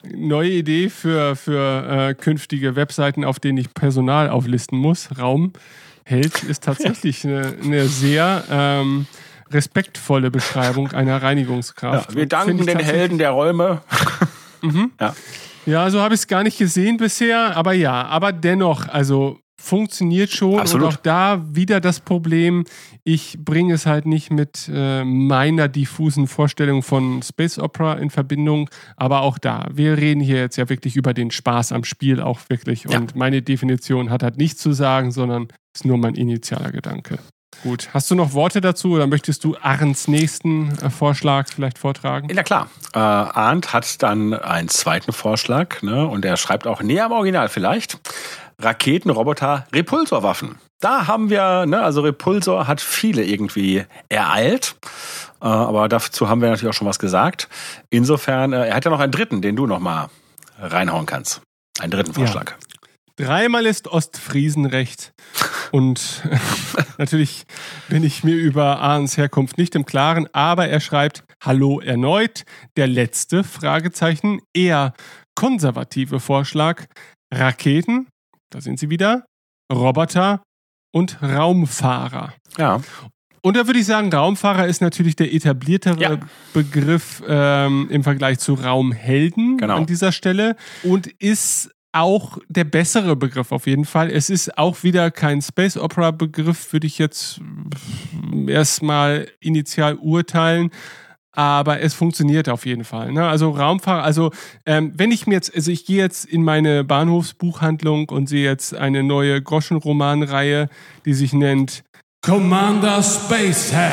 Neue 0.04 0.50
Idee 0.50 0.90
für, 0.90 1.38
für 1.38 2.10
äh, 2.10 2.14
künftige 2.14 2.76
Webseiten, 2.76 3.24
auf 3.24 3.40
denen 3.40 3.58
ich 3.58 3.74
Personal 3.74 4.30
auflisten 4.30 4.78
muss. 4.78 5.10
Raumheld 5.18 6.44
ist 6.48 6.64
tatsächlich 6.64 7.24
eine, 7.26 7.56
eine 7.64 7.86
sehr 7.86 8.44
ähm, 8.52 9.08
respektvolle 9.50 10.30
Beschreibung 10.30 10.92
einer 10.92 11.12
Ja, 11.12 11.18
Reinigungskraft. 11.18 12.16
wir 12.16 12.28
danken 12.28 12.66
den 12.66 12.80
Helden 12.80 13.18
der 13.18 13.32
Räume. 13.32 13.82
ja. 15.00 15.16
Ja, 15.66 15.90
so 15.90 16.02
habe 16.02 16.14
ich 16.14 16.22
es 16.22 16.28
gar 16.28 16.44
nicht 16.44 16.58
gesehen 16.58 16.98
bisher, 16.98 17.56
aber 17.56 17.72
ja, 17.72 18.06
aber 18.08 18.34
dennoch, 18.34 18.90
also 18.90 19.40
funktioniert 19.64 20.30
schon 20.30 20.60
Absolut. 20.60 20.88
und 20.88 20.94
auch 20.94 20.98
da 20.98 21.42
wieder 21.50 21.80
das 21.80 22.02
Problem, 22.02 22.66
ich 23.06 23.38
bringe 23.40 23.74
es 23.74 23.86
halt 23.86 24.06
nicht 24.06 24.30
mit 24.30 24.70
äh, 24.72 25.06
meiner 25.06 25.70
diffusen 25.70 26.28
Vorstellung 26.28 26.84
von 26.84 27.22
Space 27.24 27.58
Opera 27.58 27.94
in 27.94 28.10
Verbindung, 28.10 28.70
aber 28.98 29.22
auch 29.22 29.38
da, 29.38 29.68
wir 29.72 29.98
reden 29.98 30.20
hier 30.20 30.38
jetzt 30.38 30.58
ja 30.58 30.68
wirklich 30.68 30.98
über 30.98 31.14
den 31.14 31.32
Spaß 31.32 31.72
am 31.72 31.86
Spiel 31.86 32.20
auch 32.22 32.42
wirklich 32.50 32.84
Ja. 32.90 32.98
und 33.00 33.16
meine 33.16 33.42
Definition 33.42 34.10
hat 34.10 34.22
halt 34.22 34.38
nichts 34.38 34.62
zu 34.62 34.74
sagen, 34.74 35.12
sondern 35.12 35.48
ist 35.74 35.86
nur 35.86 35.98
mein 35.98 36.16
initialer 36.16 36.72
Gedanke. 36.72 37.20
Gut, 37.62 37.90
hast 37.94 38.10
du 38.12 38.16
noch 38.16 38.34
Worte 38.34 38.60
dazu 38.62 38.92
oder 38.94 39.08
möchtest 39.08 39.44
du 39.44 39.56
Arns 39.62 40.08
nächsten 40.08 40.72
äh, 40.80 40.90
Vorschlag 40.90 41.48
vielleicht 41.48 41.78
vortragen? 41.78 42.28
Ja 42.34 42.44
klar. 42.44 42.68
Äh, 42.94 43.00
Arndt 43.00 43.72
hat 43.72 44.02
dann 44.04 44.34
einen 44.34 44.68
zweiten 44.68 45.14
Vorschlag, 45.14 45.82
ne? 45.82 46.06
Und 46.08 46.26
er 46.26 46.36
schreibt 46.36 46.68
auch 46.68 46.82
näher 46.82 47.06
am 47.06 47.12
Original 47.14 47.48
vielleicht. 47.50 48.00
Raketen, 48.60 49.10
Roboter, 49.10 49.66
Repulsorwaffen. 49.74 50.56
Da 50.80 51.08
haben 51.08 51.30
wir, 51.30 51.66
ne, 51.66 51.82
also 51.82 52.02
Repulsor 52.02 52.68
hat 52.68 52.82
viele 52.82 53.24
irgendwie 53.24 53.86
ereilt. 54.10 54.76
Äh, 55.42 55.46
aber 55.46 55.88
dazu 55.88 56.28
haben 56.28 56.42
wir 56.42 56.50
natürlich 56.50 56.74
auch 56.74 56.78
schon 56.78 56.88
was 56.88 57.00
gesagt. 57.00 57.48
Insofern, 57.90 58.54
äh, 58.54 58.68
er 58.68 58.76
hat 58.76 58.86
ja 58.86 58.92
noch 58.92 59.00
einen 59.00 59.12
dritten, 59.12 59.42
den 59.42 59.56
du 59.56 59.66
noch 59.66 59.80
mal 59.80 60.10
reinhauen 60.60 61.06
kannst. 61.06 61.42
Einen 61.80 61.92
dritten 61.92 62.14
Vorschlag. 62.14 62.54
Dreimal 63.16 63.66
ist 63.66 63.88
Ostfriesen 63.88 64.66
recht. 64.66 65.14
Und 65.72 66.24
natürlich 66.98 67.46
bin 67.88 68.04
ich 68.04 68.24
mir 68.24 68.36
über 68.36 68.82
Ahns 68.82 69.18
Herkunft 69.18 69.58
nicht 69.58 69.76
im 69.76 69.86
Klaren, 69.86 70.28
aber 70.34 70.68
er 70.68 70.80
schreibt 70.80 71.24
Hallo 71.42 71.80
erneut. 71.80 72.44
Der 72.76 72.88
letzte 72.88 73.44
Fragezeichen, 73.44 74.42
eher 74.54 74.94
konservative 75.36 76.20
Vorschlag. 76.20 76.86
Raketen, 77.34 78.08
da 78.54 78.62
sind 78.62 78.80
sie 78.80 78.90
wieder, 78.90 79.26
Roboter 79.72 80.44
und 80.94 81.22
Raumfahrer. 81.22 82.34
Ja. 82.58 82.82
Und 83.42 83.58
da 83.58 83.68
würde 83.68 83.80
ich 83.80 83.86
sagen, 83.86 84.14
Raumfahrer 84.14 84.68
ist 84.68 84.82
natürlich 84.82 85.16
der 85.16 85.34
etabliertere 85.34 86.00
Ja. 86.02 86.18
Begriff 86.54 87.22
ähm, 87.28 87.88
im 87.90 88.04
Vergleich 88.04 88.40
zu 88.40 88.54
Raumhelden 88.54 89.58
Genau. 89.58 89.76
an 89.78 89.86
dieser 89.86 90.12
Stelle 90.12 90.56
und 90.84 91.08
ist 91.08 91.70
auch 91.92 92.38
der 92.48 92.64
bessere 92.64 93.16
Begriff 93.16 93.52
auf 93.52 93.68
jeden 93.68 93.86
Fall. 93.86 94.10
Es 94.10 94.30
ist 94.30 94.58
auch 94.58 94.82
wieder 94.84 95.12
kein 95.12 95.42
Space 95.42 95.78
Opera 95.78 96.12
Begriff, 96.12 96.74
würde 96.74 96.88
ich 96.88 96.98
jetzt 96.98 97.40
erstmal 98.48 99.28
initial 99.40 99.96
urteilen. 99.96 100.72
Aber 101.36 101.82
es 101.82 101.96
funktioniert 101.96 102.48
auf 102.48 102.66
jeden 102.66 102.84
Fall. 102.84 103.12
Ne? 103.12 103.28
Also 103.28 103.50
Raumfahrer, 103.50 104.04
also 104.04 104.32
ähm, 104.68 104.94
wenn 104.96 105.12
ich 105.12 105.26
mir 105.26 105.34
jetzt, 105.34 105.54
also 105.56 105.72
ich 105.72 105.86
gehe 105.86 105.98
jetzt 105.98 106.26
in 106.26 106.44
meine 106.44 106.84
Bahnhofsbuchhandlung 106.84 108.10
und 108.10 108.30
sehe 108.30 108.44
jetzt 108.44 108.76
eine 108.76 109.02
neue 109.02 109.42
Groschenromanreihe, 109.42 110.70
die 111.06 111.14
sich 111.14 111.34
nennt 111.34 111.84
Commander 112.22 113.04
Spacehead. 113.04 113.92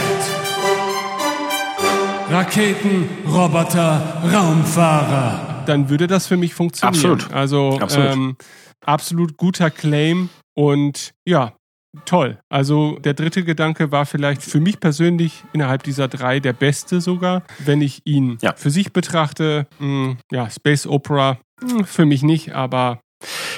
Raketen, 2.31 3.09
Roboter, 3.26 4.22
Raumfahrer. 4.33 5.64
Dann 5.66 5.88
würde 5.88 6.07
das 6.07 6.29
für 6.29 6.37
mich 6.37 6.55
funktionieren. 6.55 6.94
Absolut. 6.94 7.33
Also 7.33 7.79
Absolut. 7.81 8.12
Ähm, 8.12 8.37
absolut 8.85 9.37
guter 9.37 9.70
Claim 9.70 10.29
und 10.55 11.12
ja, 11.26 11.55
toll. 12.05 12.38
Also 12.48 12.98
der 13.00 13.14
dritte 13.14 13.42
Gedanke 13.44 13.90
war 13.92 14.07
vielleicht 14.07 14.42
für 14.42 14.61
mich 14.61 14.81
persönlich 14.81 15.44
innerhalb 15.53 15.83
dieser 15.83 16.09
drei 16.09 16.40
der 16.40 16.53
beste 16.53 17.00
sogar, 17.00 17.42
wenn 17.59 17.81
ich 17.83 18.03
ihn 18.05 18.38
Ja. 18.42 18.55
für 18.57 18.70
sich 18.70 18.92
betrachte. 18.92 19.66
Mh, 19.79 20.16
ja, 20.31 20.48
Space 20.50 20.87
Opera 20.87 21.38
mh, 21.62 21.85
für 21.85 22.07
mich 22.07 22.22
nicht, 22.22 22.53
aber 22.55 23.00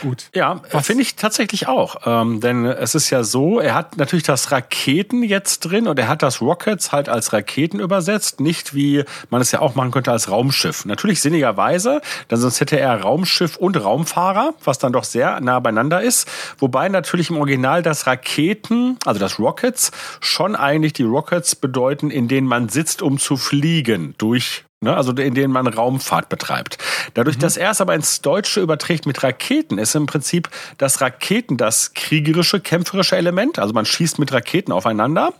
gut. 0.03 0.29
Ja, 0.35 0.61
finde 0.83 1.03
ich 1.03 1.16
tatsächlich 1.16 1.68
auch. 1.68 1.96
Ähm, 2.05 2.40
denn 2.40 2.64
es 2.64 2.94
ist 2.94 3.11
ja 3.11 3.22
so, 3.22 3.61
er 3.61 3.75
hat 3.75 3.96
natürlich 3.96 4.25
das 4.25 4.51
Raketen 4.51 5.22
jetzt 5.22 5.61
drin 5.61 5.87
und 5.87 5.98
er 5.98 6.09
hat 6.09 6.22
das 6.22 6.40
Rockets 6.40 6.92
halt 6.92 7.09
als 7.09 7.33
Raketen 7.33 7.81
übersetzt, 7.81 8.40
nicht 8.40 8.75
wie 8.75 9.05
man 9.31 9.40
es 9.40 9.53
ja 9.53 9.61
auch 9.61 9.75
machen 9.75 9.90
könnte 9.90 10.11
als 10.11 10.31
Raumschiff. 10.31 10.85
Natürlich 10.85 11.20
sinnigerweise, 11.20 12.01
denn 12.31 12.38
sonst 12.38 12.61
hätte 12.61 12.79
er 12.79 13.01
Raumschiff 13.01 13.57
und 13.57 13.83
Raumfahrer, 13.83 14.55
was 14.64 14.79
dann 14.79 14.92
doch 14.92 15.05
sehr 15.05 15.40
nah 15.40 15.61
beieinander 15.61 16.03
ist. 16.03 16.29
Wobei 16.59 16.88
natürlich 16.88 17.31
im 17.31 17.37
Original 17.37 17.83
das 17.83 18.07
Raketen, 18.07 18.98
also 19.05 19.20
das 19.20 19.38
Rockets, 19.38 19.92
schon 20.20 20.57
eigentlich 20.57 20.92
die 20.92 21.05
Rockets 21.05 21.55
bedeuten, 21.55 22.11
in 22.11 22.29
denen 22.29 22.46
man 22.46 22.68
sitzt, 22.68 23.03
um 23.03 23.18
zu 23.18 23.37
fliegen 23.37 24.14
durch 24.18 24.64
ne, 24.83 24.97
also 24.97 25.12
in 25.12 25.35
denen 25.35 25.53
man 25.53 25.66
Raumfahrt 25.66 26.29
betreibt. 26.29 26.79
Dadurch, 27.14 27.37
mhm. 27.37 27.40
dass 27.40 27.57
er 27.57 27.71
es 27.71 27.81
aber 27.81 27.95
ins 27.95 28.21
Deutsche 28.21 28.61
überträgt 28.61 29.07
mit 29.07 29.23
Raketen, 29.23 29.79
ist 29.79 29.95
im 29.95 30.07
Prinzip 30.07 30.51
das 30.79 31.01
Raketen 31.01 31.57
das 31.57 31.95
kriegerische, 31.95 32.61
kämpferische 32.61 33.16
Element. 33.16 33.59
Also 33.59 33.73
man 33.73 33.87
schießt 33.87 34.18
mit 34.18 34.33
Raketen 34.33 34.73
aufeinander 34.73 35.33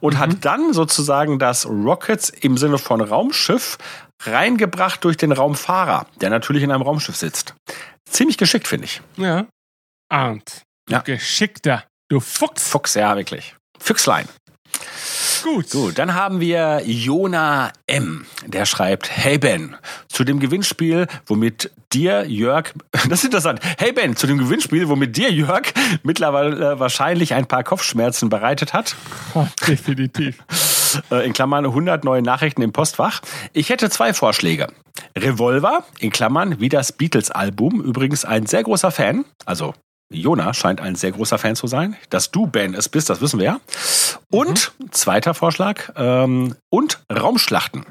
und 0.00 0.14
mhm. 0.14 0.18
hat 0.18 0.44
dann 0.44 0.72
sozusagen 0.72 1.38
das 1.38 1.66
Rockets 1.66 2.30
im 2.30 2.58
Sinne 2.58 2.78
von 2.78 3.00
Raumschiff 3.00 3.78
reingebracht 4.22 5.04
durch 5.04 5.16
den 5.16 5.32
Raumfahrer, 5.32 6.06
der 6.20 6.30
natürlich 6.30 6.62
in 6.62 6.72
einem 6.72 6.82
Raumschiff 6.82 7.16
sitzt. 7.16 7.54
Ziemlich 8.10 8.36
geschickt, 8.36 8.66
finde 8.66 8.86
ich. 8.86 9.00
Ja. 9.16 9.46
Arndt. 10.08 10.62
Ja. 10.88 11.00
Geschickter. 11.00 11.84
Du 12.08 12.20
Fuchs. 12.20 12.68
Fuchs, 12.68 12.94
ja, 12.94 13.16
wirklich. 13.16 13.54
Füchslein. 13.78 14.26
Gut. 15.42 15.70
Gut, 15.70 15.98
dann 15.98 16.14
haben 16.14 16.40
wir 16.40 16.82
Jona 16.84 17.72
M. 17.86 18.26
Der 18.46 18.66
schreibt, 18.66 19.10
hey 19.10 19.38
Ben, 19.38 19.76
zu 20.08 20.24
dem 20.24 20.40
Gewinnspiel, 20.40 21.06
womit 21.26 21.70
dir 21.92 22.26
Jörg, 22.26 22.72
das 22.92 23.20
ist 23.20 23.24
interessant, 23.24 23.60
hey 23.78 23.92
Ben, 23.92 24.16
zu 24.16 24.26
dem 24.26 24.38
Gewinnspiel, 24.38 24.88
womit 24.88 25.16
dir 25.16 25.30
Jörg 25.30 25.72
mittlerweile 26.02 26.78
wahrscheinlich 26.80 27.34
ein 27.34 27.46
paar 27.46 27.64
Kopfschmerzen 27.64 28.28
bereitet 28.28 28.72
hat. 28.72 28.96
Oh, 29.34 29.46
definitiv. 29.66 30.38
Äh, 31.10 31.26
in 31.26 31.34
Klammern 31.34 31.66
100 31.66 32.02
neue 32.04 32.22
Nachrichten 32.22 32.62
im 32.62 32.72
Postfach. 32.72 33.20
Ich 33.52 33.68
hätte 33.68 33.90
zwei 33.90 34.14
Vorschläge. 34.14 34.68
Revolver, 35.14 35.84
in 35.98 36.10
Klammern, 36.10 36.60
wie 36.60 36.70
das 36.70 36.92
Beatles-Album, 36.92 37.82
übrigens 37.82 38.24
ein 38.24 38.46
sehr 38.46 38.62
großer 38.62 38.90
Fan, 38.90 39.26
also 39.44 39.74
Jona 40.10 40.54
scheint 40.54 40.80
ein 40.80 40.94
sehr 40.94 41.12
großer 41.12 41.38
Fan 41.38 41.54
zu 41.54 41.66
sein. 41.66 41.96
Dass 42.10 42.30
du, 42.30 42.46
Ben, 42.46 42.74
es 42.74 42.88
bist, 42.88 43.10
das 43.10 43.20
wissen 43.20 43.38
wir 43.38 43.46
ja. 43.46 43.60
Und 44.30 44.72
mhm. 44.78 44.92
zweiter 44.92 45.34
Vorschlag, 45.34 45.92
ähm, 45.96 46.54
und 46.70 47.02
Raumschlachten. 47.12 47.84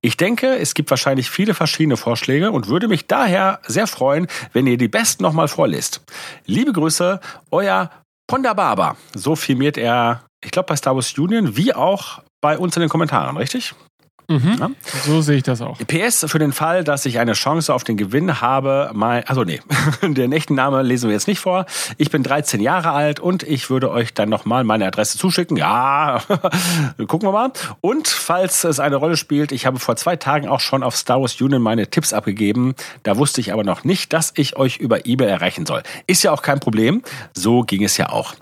Ich 0.00 0.16
denke, 0.16 0.56
es 0.56 0.74
gibt 0.74 0.90
wahrscheinlich 0.90 1.30
viele 1.30 1.54
verschiedene 1.54 1.96
Vorschläge 1.96 2.52
und 2.52 2.68
würde 2.68 2.88
mich 2.88 3.06
daher 3.06 3.60
sehr 3.66 3.86
freuen, 3.86 4.28
wenn 4.52 4.66
ihr 4.66 4.78
die 4.78 4.88
besten 4.88 5.22
nochmal 5.22 5.48
vorlest. 5.48 6.02
Liebe 6.46 6.72
Grüße, 6.72 7.20
euer 7.50 7.90
Ponda. 8.26 8.96
So 9.14 9.36
firmiert 9.36 9.76
er, 9.76 10.24
ich 10.44 10.50
glaube, 10.50 10.66
bei 10.68 10.76
Star 10.76 10.94
Wars 10.94 11.16
Union, 11.18 11.56
wie 11.56 11.74
auch 11.74 12.22
bei 12.40 12.58
uns 12.58 12.76
in 12.76 12.80
den 12.80 12.88
Kommentaren, 12.88 13.36
richtig? 13.36 13.74
Mhm. 14.28 14.56
Ja? 14.58 14.70
So 15.04 15.20
sehe 15.20 15.36
ich 15.36 15.42
das 15.42 15.60
auch. 15.60 15.78
PS 15.78 16.24
für 16.28 16.38
den 16.38 16.52
Fall, 16.52 16.82
dass 16.82 17.04
ich 17.04 17.18
eine 17.18 17.34
Chance 17.34 17.74
auf 17.74 17.84
den 17.84 17.96
Gewinn 17.96 18.40
habe, 18.40 18.90
mein, 18.94 19.26
also 19.26 19.44
nee, 19.44 19.60
den 20.02 20.32
echten 20.32 20.54
Name 20.54 20.82
lesen 20.82 21.08
wir 21.08 21.14
jetzt 21.14 21.28
nicht 21.28 21.40
vor. 21.40 21.66
Ich 21.98 22.10
bin 22.10 22.22
13 22.22 22.60
Jahre 22.60 22.92
alt 22.92 23.20
und 23.20 23.42
ich 23.42 23.68
würde 23.68 23.90
euch 23.90 24.14
dann 24.14 24.28
nochmal 24.28 24.64
meine 24.64 24.86
Adresse 24.86 25.18
zuschicken. 25.18 25.56
Ja, 25.56 26.22
gucken 27.06 27.28
wir 27.28 27.32
mal. 27.32 27.52
Und 27.80 28.08
falls 28.08 28.64
es 28.64 28.80
eine 28.80 28.96
Rolle 28.96 29.16
spielt, 29.16 29.52
ich 29.52 29.66
habe 29.66 29.78
vor 29.78 29.96
zwei 29.96 30.16
Tagen 30.16 30.48
auch 30.48 30.60
schon 30.60 30.82
auf 30.82 30.96
Star 30.96 31.20
Wars 31.20 31.38
Union 31.40 31.60
meine 31.60 31.88
Tipps 31.88 32.12
abgegeben. 32.12 32.74
Da 33.02 33.18
wusste 33.18 33.40
ich 33.40 33.52
aber 33.52 33.64
noch 33.64 33.84
nicht, 33.84 34.12
dass 34.12 34.32
ich 34.36 34.56
euch 34.56 34.78
über 34.78 35.06
eBay 35.06 35.28
erreichen 35.28 35.66
soll. 35.66 35.82
Ist 36.06 36.22
ja 36.22 36.32
auch 36.32 36.42
kein 36.42 36.60
Problem. 36.60 37.02
So 37.34 37.62
ging 37.62 37.84
es 37.84 37.96
ja 37.98 38.08
auch. 38.08 38.34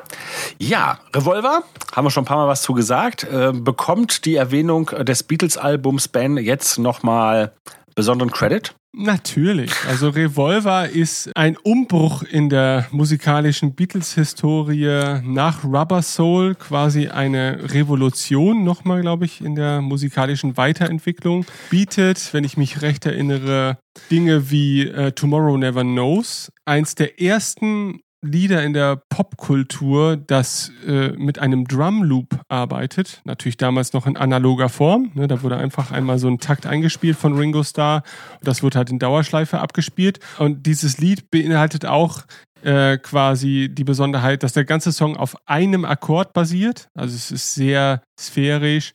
Ja, 0.59 1.01
Revolver, 1.15 1.63
haben 1.93 2.07
wir 2.07 2.11
schon 2.11 2.23
ein 2.23 2.27
paar 2.27 2.37
Mal 2.37 2.49
was 2.49 2.63
zu 2.63 2.73
gesagt, 2.73 3.25
äh, 3.25 3.53
bekommt 3.53 4.25
die 4.25 4.37
Erwähnung 4.37 4.87
des 4.87 5.23
Beatles-Albums 5.25 5.72
Albums 5.73 6.09
Ben 6.09 6.37
jetzt 6.37 6.79
nochmal 6.79 7.55
besonderen 7.95 8.31
Credit? 8.31 8.75
Natürlich. 8.95 9.73
Also 9.89 10.11
Revolver 10.11 10.87
ist 10.87 11.31
ein 11.35 11.57
Umbruch 11.57 12.23
in 12.25 12.51
der 12.51 12.87
musikalischen 12.91 13.75
Beatles-Historie 13.75 15.23
nach 15.25 15.65
Rubber 15.65 16.03
Soul, 16.03 16.55
quasi 16.57 17.09
eine 17.09 17.73
Revolution 17.73 18.65
nochmal, 18.65 19.01
glaube 19.01 19.25
ich, 19.25 19.41
in 19.41 19.55
der 19.55 19.81
musikalischen 19.81 20.59
Weiterentwicklung. 20.59 21.47
Bietet, 21.71 22.35
wenn 22.35 22.45
ich 22.45 22.59
mich 22.59 22.83
recht 22.83 23.07
erinnere, 23.07 23.79
Dinge 24.11 24.51
wie 24.51 24.83
äh, 24.89 25.13
Tomorrow 25.13 25.57
Never 25.57 25.85
Knows, 25.85 26.53
eins 26.67 26.95
der 26.95 27.19
ersten 27.19 28.01
Lieder 28.25 28.63
in 28.63 28.73
der 28.73 29.03
Popkultur, 29.09 30.17
das 30.17 30.71
äh, 30.87 31.09
mit 31.11 31.41
einem 31.41 31.67
Drumloop 31.67 32.41
arbeitet. 32.49 33.21
Natürlich 33.25 33.57
damals 33.57 33.93
noch 33.93 34.07
in 34.07 34.17
analoger 34.17 34.69
Form. 34.69 35.11
Ne? 35.15 35.27
Da 35.27 35.43
wurde 35.43 35.57
einfach 35.57 35.91
einmal 35.91 36.19
so 36.19 36.29
ein 36.29 36.39
Takt 36.39 36.65
eingespielt 36.65 37.17
von 37.17 37.37
Ringo 37.37 37.65
Starr. 37.65 38.05
Das 38.41 38.63
wird 38.63 38.77
halt 38.77 38.91
in 38.91 39.01
Dauerschleife 39.01 39.59
abgespielt. 39.59 40.21
Und 40.39 40.67
dieses 40.67 40.99
Lied 40.99 41.31
beinhaltet 41.33 41.85
auch 41.85 42.23
äh, 42.63 42.97
quasi 42.99 43.69
die 43.73 43.85
Besonderheit, 43.85 44.45
dass 44.45 44.53
der 44.53 44.65
ganze 44.65 44.93
Song 44.93 45.17
auf 45.17 45.37
einem 45.47 45.85
Akkord 45.85 46.33
basiert. 46.33 46.89
Also 46.95 47.17
es 47.17 47.33
ist 47.33 47.55
sehr 47.55 48.03
sphärisch. 48.19 48.95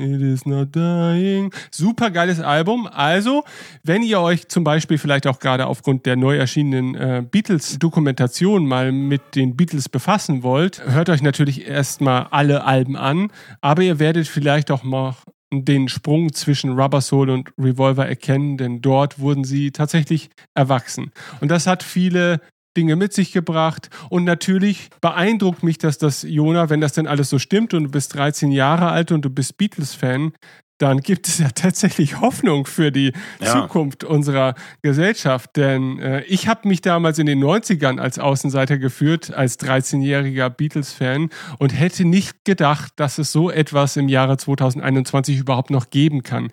It 0.00 0.20
is 0.20 0.44
not 0.46 0.74
dying. 0.74 1.52
Super 1.70 2.10
geiles 2.10 2.40
Album. 2.40 2.88
Also, 2.88 3.44
wenn 3.84 4.02
ihr 4.02 4.20
euch 4.20 4.48
zum 4.48 4.64
Beispiel 4.64 4.98
vielleicht 4.98 5.28
auch 5.28 5.38
gerade 5.38 5.66
aufgrund 5.66 6.06
der 6.06 6.16
neu 6.16 6.36
erschienenen 6.36 6.94
äh, 6.96 7.22
Beatles-Dokumentation 7.30 8.66
mal 8.66 8.90
mit 8.90 9.36
den 9.36 9.56
Beatles 9.56 9.88
befassen 9.88 10.42
wollt, 10.42 10.84
hört 10.86 11.08
euch 11.08 11.22
natürlich 11.22 11.68
erstmal 11.68 12.26
alle 12.30 12.64
Alben 12.64 12.96
an. 12.96 13.30
Aber 13.60 13.82
ihr 13.82 14.00
werdet 14.00 14.26
vielleicht 14.26 14.72
auch 14.72 14.82
mal 14.82 15.14
den 15.52 15.88
Sprung 15.88 16.32
zwischen 16.32 16.78
Rubber 16.78 17.00
Soul 17.00 17.30
und 17.30 17.50
Revolver 17.58 18.06
erkennen, 18.06 18.56
denn 18.56 18.80
dort 18.80 19.20
wurden 19.20 19.44
sie 19.44 19.70
tatsächlich 19.70 20.30
erwachsen. 20.54 21.12
Und 21.40 21.50
das 21.50 21.66
hat 21.68 21.84
viele 21.84 22.40
Dinge 22.76 22.96
mit 22.96 23.12
sich 23.12 23.32
gebracht. 23.32 23.90
Und 24.10 24.24
natürlich 24.24 24.90
beeindruckt 25.00 25.62
mich, 25.62 25.78
dass 25.78 25.98
das, 25.98 26.22
Jona, 26.22 26.70
wenn 26.70 26.80
das 26.80 26.92
denn 26.92 27.06
alles 27.06 27.30
so 27.30 27.38
stimmt 27.38 27.74
und 27.74 27.84
du 27.84 27.90
bist 27.90 28.14
13 28.14 28.50
Jahre 28.52 28.88
alt 28.90 29.12
und 29.12 29.24
du 29.24 29.30
bist 29.30 29.56
Beatles-Fan, 29.56 30.32
dann 30.78 31.00
gibt 31.00 31.28
es 31.28 31.38
ja 31.38 31.48
tatsächlich 31.54 32.20
Hoffnung 32.20 32.66
für 32.66 32.92
die 32.92 33.12
ja. 33.40 33.52
Zukunft 33.52 34.04
unserer 34.04 34.54
Gesellschaft. 34.82 35.56
Denn 35.56 35.98
äh, 35.98 36.22
ich 36.24 36.48
habe 36.48 36.68
mich 36.68 36.80
damals 36.80 37.18
in 37.18 37.26
den 37.26 37.42
90ern 37.42 37.98
als 37.98 38.18
Außenseiter 38.18 38.78
geführt, 38.78 39.32
als 39.32 39.58
13-jähriger 39.58 40.50
Beatles-Fan 40.50 41.30
und 41.58 41.70
hätte 41.70 42.04
nicht 42.04 42.44
gedacht, 42.44 42.92
dass 42.96 43.18
es 43.18 43.32
so 43.32 43.50
etwas 43.50 43.96
im 43.96 44.08
Jahre 44.08 44.36
2021 44.36 45.38
überhaupt 45.38 45.70
noch 45.70 45.90
geben 45.90 46.22
kann. 46.22 46.50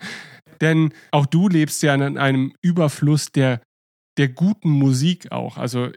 Denn 0.60 0.92
auch 1.10 1.26
du 1.26 1.48
lebst 1.48 1.82
ja 1.82 1.94
in 1.94 2.16
einem 2.16 2.54
Überfluss 2.62 3.32
der, 3.32 3.60
der 4.16 4.28
guten 4.28 4.70
Musik 4.70 5.32
auch. 5.32 5.58
Also 5.58 5.88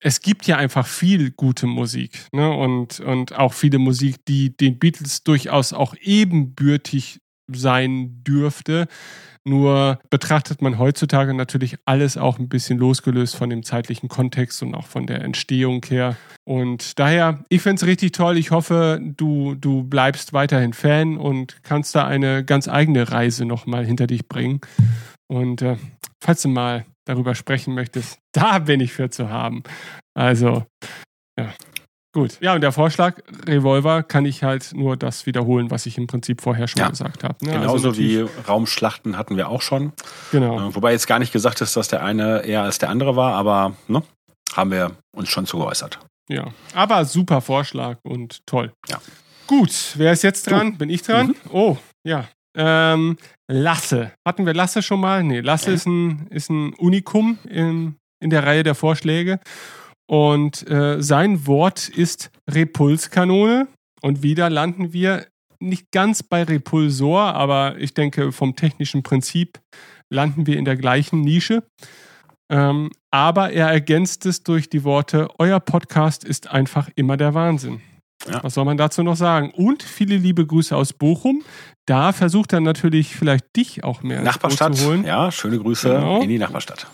es 0.00 0.20
gibt 0.20 0.46
ja 0.46 0.56
einfach 0.56 0.86
viel 0.86 1.30
gute 1.30 1.66
Musik 1.66 2.26
ne? 2.32 2.50
und, 2.50 3.00
und 3.00 3.36
auch 3.36 3.52
viele 3.52 3.78
Musik, 3.78 4.24
die 4.26 4.56
den 4.56 4.78
Beatles 4.78 5.24
durchaus 5.24 5.72
auch 5.72 5.94
ebenbürtig 6.00 7.20
sein 7.50 8.22
dürfte. 8.24 8.86
Nur 9.44 9.98
betrachtet 10.10 10.60
man 10.60 10.78
heutzutage 10.78 11.32
natürlich 11.32 11.78
alles 11.86 12.18
auch 12.18 12.38
ein 12.38 12.50
bisschen 12.50 12.78
losgelöst 12.78 13.34
von 13.34 13.48
dem 13.48 13.62
zeitlichen 13.62 14.08
Kontext 14.08 14.62
und 14.62 14.74
auch 14.74 14.86
von 14.86 15.06
der 15.06 15.22
Entstehung 15.22 15.82
her. 15.88 16.16
Und 16.44 16.98
daher, 16.98 17.44
ich 17.48 17.62
finde 17.62 17.76
es 17.76 17.86
richtig 17.86 18.12
toll. 18.12 18.36
Ich 18.36 18.50
hoffe, 18.50 19.00
du, 19.02 19.54
du 19.54 19.84
bleibst 19.84 20.34
weiterhin 20.34 20.74
Fan 20.74 21.16
und 21.16 21.62
kannst 21.62 21.94
da 21.94 22.06
eine 22.06 22.44
ganz 22.44 22.68
eigene 22.68 23.10
Reise 23.10 23.46
nochmal 23.46 23.86
hinter 23.86 24.06
dich 24.06 24.28
bringen. 24.28 24.60
Und 25.28 25.62
äh, 25.62 25.76
falls 26.20 26.42
du 26.42 26.48
mal 26.48 26.84
darüber 27.08 27.34
sprechen 27.34 27.74
möchtest, 27.74 28.18
da 28.32 28.58
bin 28.58 28.80
ich 28.80 28.92
für 28.92 29.10
zu 29.10 29.30
haben. 29.30 29.62
Also, 30.14 30.64
ja. 31.38 31.52
Gut. 32.14 32.38
Ja, 32.40 32.54
und 32.54 32.62
der 32.62 32.72
Vorschlag 32.72 33.18
Revolver 33.46 34.02
kann 34.02 34.24
ich 34.24 34.42
halt 34.42 34.72
nur 34.74 34.96
das 34.96 35.26
wiederholen, 35.26 35.70
was 35.70 35.84
ich 35.84 35.98
im 35.98 36.06
Prinzip 36.06 36.40
vorher 36.40 36.66
schon 36.66 36.80
ja. 36.80 36.88
gesagt 36.88 37.22
habe. 37.22 37.36
Ne? 37.44 37.52
Genauso 37.52 37.88
also 37.88 37.98
wie 37.98 38.26
Raumschlachten 38.48 39.18
hatten 39.18 39.36
wir 39.36 39.48
auch 39.48 39.60
schon. 39.60 39.92
Genau. 40.32 40.68
Äh, 40.68 40.74
wobei 40.74 40.92
jetzt 40.92 41.06
gar 41.06 41.18
nicht 41.18 41.32
gesagt 41.32 41.60
ist, 41.60 41.76
dass 41.76 41.88
der 41.88 42.02
eine 42.02 42.44
eher 42.44 42.62
als 42.62 42.78
der 42.78 42.88
andere 42.88 43.14
war, 43.14 43.34
aber 43.34 43.76
ne, 43.88 44.02
haben 44.54 44.70
wir 44.70 44.96
uns 45.14 45.28
schon 45.28 45.46
zu 45.46 45.58
geäußert. 45.58 46.00
Ja, 46.30 46.48
aber 46.74 47.04
super 47.04 47.40
Vorschlag 47.40 47.98
und 48.02 48.46
toll. 48.46 48.72
Ja. 48.88 49.00
Gut, 49.46 49.92
wer 49.96 50.12
ist 50.12 50.22
jetzt 50.22 50.50
dran? 50.50 50.76
Bin 50.76 50.90
ich 50.90 51.02
dran? 51.02 51.28
Mhm. 51.28 51.34
Oh, 51.52 51.76
ja. 52.04 52.26
Ähm, 52.58 53.16
Lasse. 53.46 54.12
Hatten 54.26 54.44
wir 54.44 54.52
Lasse 54.52 54.82
schon 54.82 55.00
mal? 55.00 55.22
Nee, 55.22 55.40
Lasse 55.40 55.70
ist, 55.70 55.86
ein, 55.86 56.26
ist 56.30 56.50
ein 56.50 56.74
Unikum 56.74 57.38
in, 57.48 57.96
in 58.20 58.30
der 58.30 58.44
Reihe 58.44 58.64
der 58.64 58.74
Vorschläge. 58.74 59.38
Und 60.10 60.68
äh, 60.68 61.00
sein 61.00 61.46
Wort 61.46 61.88
ist 61.88 62.30
Repulskanone. 62.50 63.68
Und 64.02 64.22
wieder 64.22 64.50
landen 64.50 64.92
wir 64.92 65.26
nicht 65.60 65.90
ganz 65.92 66.22
bei 66.22 66.42
Repulsor, 66.42 67.34
aber 67.34 67.78
ich 67.78 67.94
denke, 67.94 68.32
vom 68.32 68.54
technischen 68.54 69.02
Prinzip 69.02 69.58
landen 70.10 70.46
wir 70.46 70.56
in 70.56 70.64
der 70.64 70.76
gleichen 70.76 71.20
Nische. 71.20 71.62
Ähm, 72.50 72.90
aber 73.10 73.52
er 73.52 73.68
ergänzt 73.68 74.24
es 74.26 74.42
durch 74.42 74.70
die 74.70 74.84
Worte, 74.84 75.28
euer 75.38 75.60
Podcast 75.60 76.24
ist 76.24 76.48
einfach 76.48 76.88
immer 76.94 77.16
der 77.16 77.34
Wahnsinn. 77.34 77.80
Ja. 78.30 78.42
Was 78.44 78.54
soll 78.54 78.64
man 78.64 78.76
dazu 78.76 79.02
noch 79.02 79.16
sagen? 79.16 79.50
Und 79.56 79.82
viele 79.82 80.16
liebe 80.16 80.46
Grüße 80.46 80.74
aus 80.76 80.92
Bochum. 80.92 81.42
Da 81.86 82.12
versucht 82.12 82.52
er 82.52 82.60
natürlich 82.60 83.16
vielleicht 83.16 83.56
dich 83.56 83.82
auch 83.84 84.02
mehr 84.02 84.20
Nachbarstadt. 84.22 84.76
zu 84.76 84.86
holen. 84.86 85.04
Ja, 85.04 85.32
schöne 85.32 85.58
Grüße 85.58 85.88
Genau. 85.88 86.20
in 86.22 86.28
die 86.28 86.38
Nachbarstadt. 86.38 86.86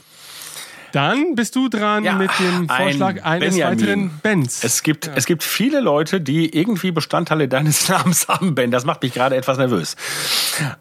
Dann 0.92 1.34
bist 1.34 1.56
du 1.56 1.68
dran 1.68 2.04
Ja, 2.04 2.12
mit 2.14 2.30
dem 2.38 2.70
ein 2.70 2.84
Vorschlag 2.84 3.24
eines 3.24 3.48
Benjamin. 3.50 3.80
weiteren 3.80 4.10
Bands. 4.22 4.62
Es 4.62 4.84
gibt, 4.84 5.10
es 5.12 5.26
gibt 5.26 5.42
viele 5.42 5.80
Leute, 5.80 6.20
die 6.20 6.56
irgendwie 6.56 6.92
Bestandteile 6.92 7.48
deines 7.48 7.88
Namens 7.88 8.28
haben, 8.28 8.54
Ben. 8.54 8.70
Das 8.70 8.84
macht 8.84 9.02
mich 9.02 9.12
gerade 9.12 9.34
etwas 9.34 9.58
nervös. 9.58 9.96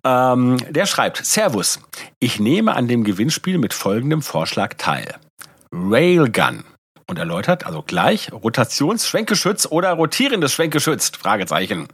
Ähm, 0.04 0.58
der 0.70 0.86
schreibt, 0.86 1.26
Servus, 1.26 1.80
ich 2.20 2.40
nehme 2.40 2.76
an 2.76 2.88
dem 2.88 3.04
Gewinnspiel 3.04 3.58
mit 3.58 3.74
folgendem 3.74 4.22
Vorschlag 4.22 4.76
teil. 4.78 5.16
Railgun. 5.72 6.64
Und 7.08 7.20
erläutert, 7.20 7.66
also 7.66 7.82
gleich, 7.82 8.32
Rotationsschwenkgeschütz 8.32 9.66
oder 9.66 9.92
rotierendes 9.92 10.54
Schwenkgeschütz? 10.54 11.12
Fragezeichen. 11.20 11.88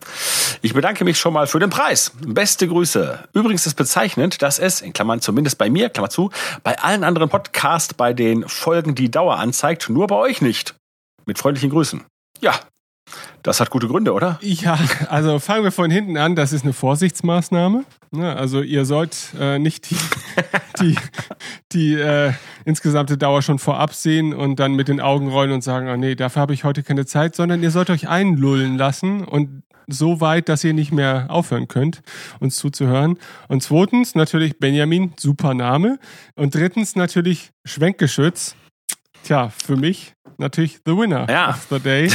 Ich 0.62 0.74
bedanke 0.74 1.04
mich 1.04 1.18
schon 1.18 1.34
mal 1.34 1.48
für 1.48 1.60
den 1.60 1.72
Preis. 1.72 2.12
Beste 2.26 2.68
Grüße. 2.68 3.28
Übrigens 3.34 3.66
ist 3.66 3.74
bezeichnend, 3.74 4.42
dass 4.42 4.60
es, 4.60 4.82
in 4.82 4.94
Klammern 4.94 5.22
zumindest 5.22 5.58
bei 5.58 5.70
mir, 5.70 5.90
Klammer 5.90 6.10
zu, 6.10 6.30
bei 6.64 6.78
allen 6.78 7.04
anderen 7.04 7.30
Podcasts 7.30 7.94
bei 7.94 8.14
den 8.14 8.48
Folgen 8.48 8.94
die 8.94 9.10
Dauer 9.10 9.38
anzeigt, 9.38 9.90
nur 9.90 10.08
bei 10.08 10.16
euch 10.16 10.42
nicht. 10.42 10.76
Mit 11.26 11.40
freundlichen 11.40 11.72
Grüßen. 11.72 12.06
Ja, 12.40 12.60
das 13.44 13.60
hat 13.60 13.70
gute 13.70 13.88
Gründe, 13.88 14.14
oder? 14.14 14.40
Ja, 14.42 14.78
also 15.08 15.40
fangen 15.40 15.64
wir 15.64 15.72
von 15.72 15.92
hinten 15.92 16.18
an. 16.18 16.36
Das 16.36 16.54
ist 16.54 16.64
eine 16.64 16.74
Vorsichtsmaßnahme. 16.74 17.86
Ne, 18.12 18.36
Also 18.36 18.62
ihr 18.62 18.86
sollt 18.86 19.34
äh, 19.40 19.60
nicht 19.60 19.90
die, 19.90 19.98
die, 20.80 20.96
die 21.72 21.94
äh, 21.94 22.34
insgesamte 22.66 23.18
Dauer 23.18 23.42
schon 23.42 23.60
vorab 23.60 23.94
sehen 23.94 24.34
und 24.34 24.60
dann 24.60 24.74
mit 24.74 24.88
den 24.88 25.00
Augen 25.00 25.30
rollen 25.30 25.52
und 25.52 25.64
sagen, 25.64 25.90
oh 25.90 25.98
nee, 25.98 26.16
dafür 26.16 26.42
habe 26.42 26.54
ich 26.54 26.64
heute 26.64 26.84
keine 26.84 27.06
Zeit, 27.06 27.36
sondern 27.36 27.62
ihr 27.62 27.72
sollt 27.72 27.90
euch 27.90 28.08
einlullen 28.08 28.78
lassen 28.78 29.24
und 29.24 29.64
so 29.92 30.22
weit, 30.22 30.50
dass 30.50 30.64
ihr 30.64 30.74
nicht 30.74 30.92
mehr 30.92 31.28
aufhören 31.30 31.68
könnt, 31.68 32.02
uns 32.40 32.56
zuzuhören. 32.56 33.18
Und 33.48 33.64
zweitens 33.64 34.16
natürlich 34.16 34.60
Benjamin, 34.60 35.14
super 35.20 35.54
Name. 35.54 36.00
Und 36.36 36.56
drittens 36.56 36.96
natürlich 36.96 37.52
Schwenkgeschütz. 37.66 38.56
Tja, 39.24 39.50
für 39.50 39.76
mich 39.76 40.14
natürlich 40.38 40.80
the 40.86 40.96
winner 40.96 41.28
Ja. 41.30 41.50
of 41.52 41.68
the 41.70 41.80
day. 41.80 42.10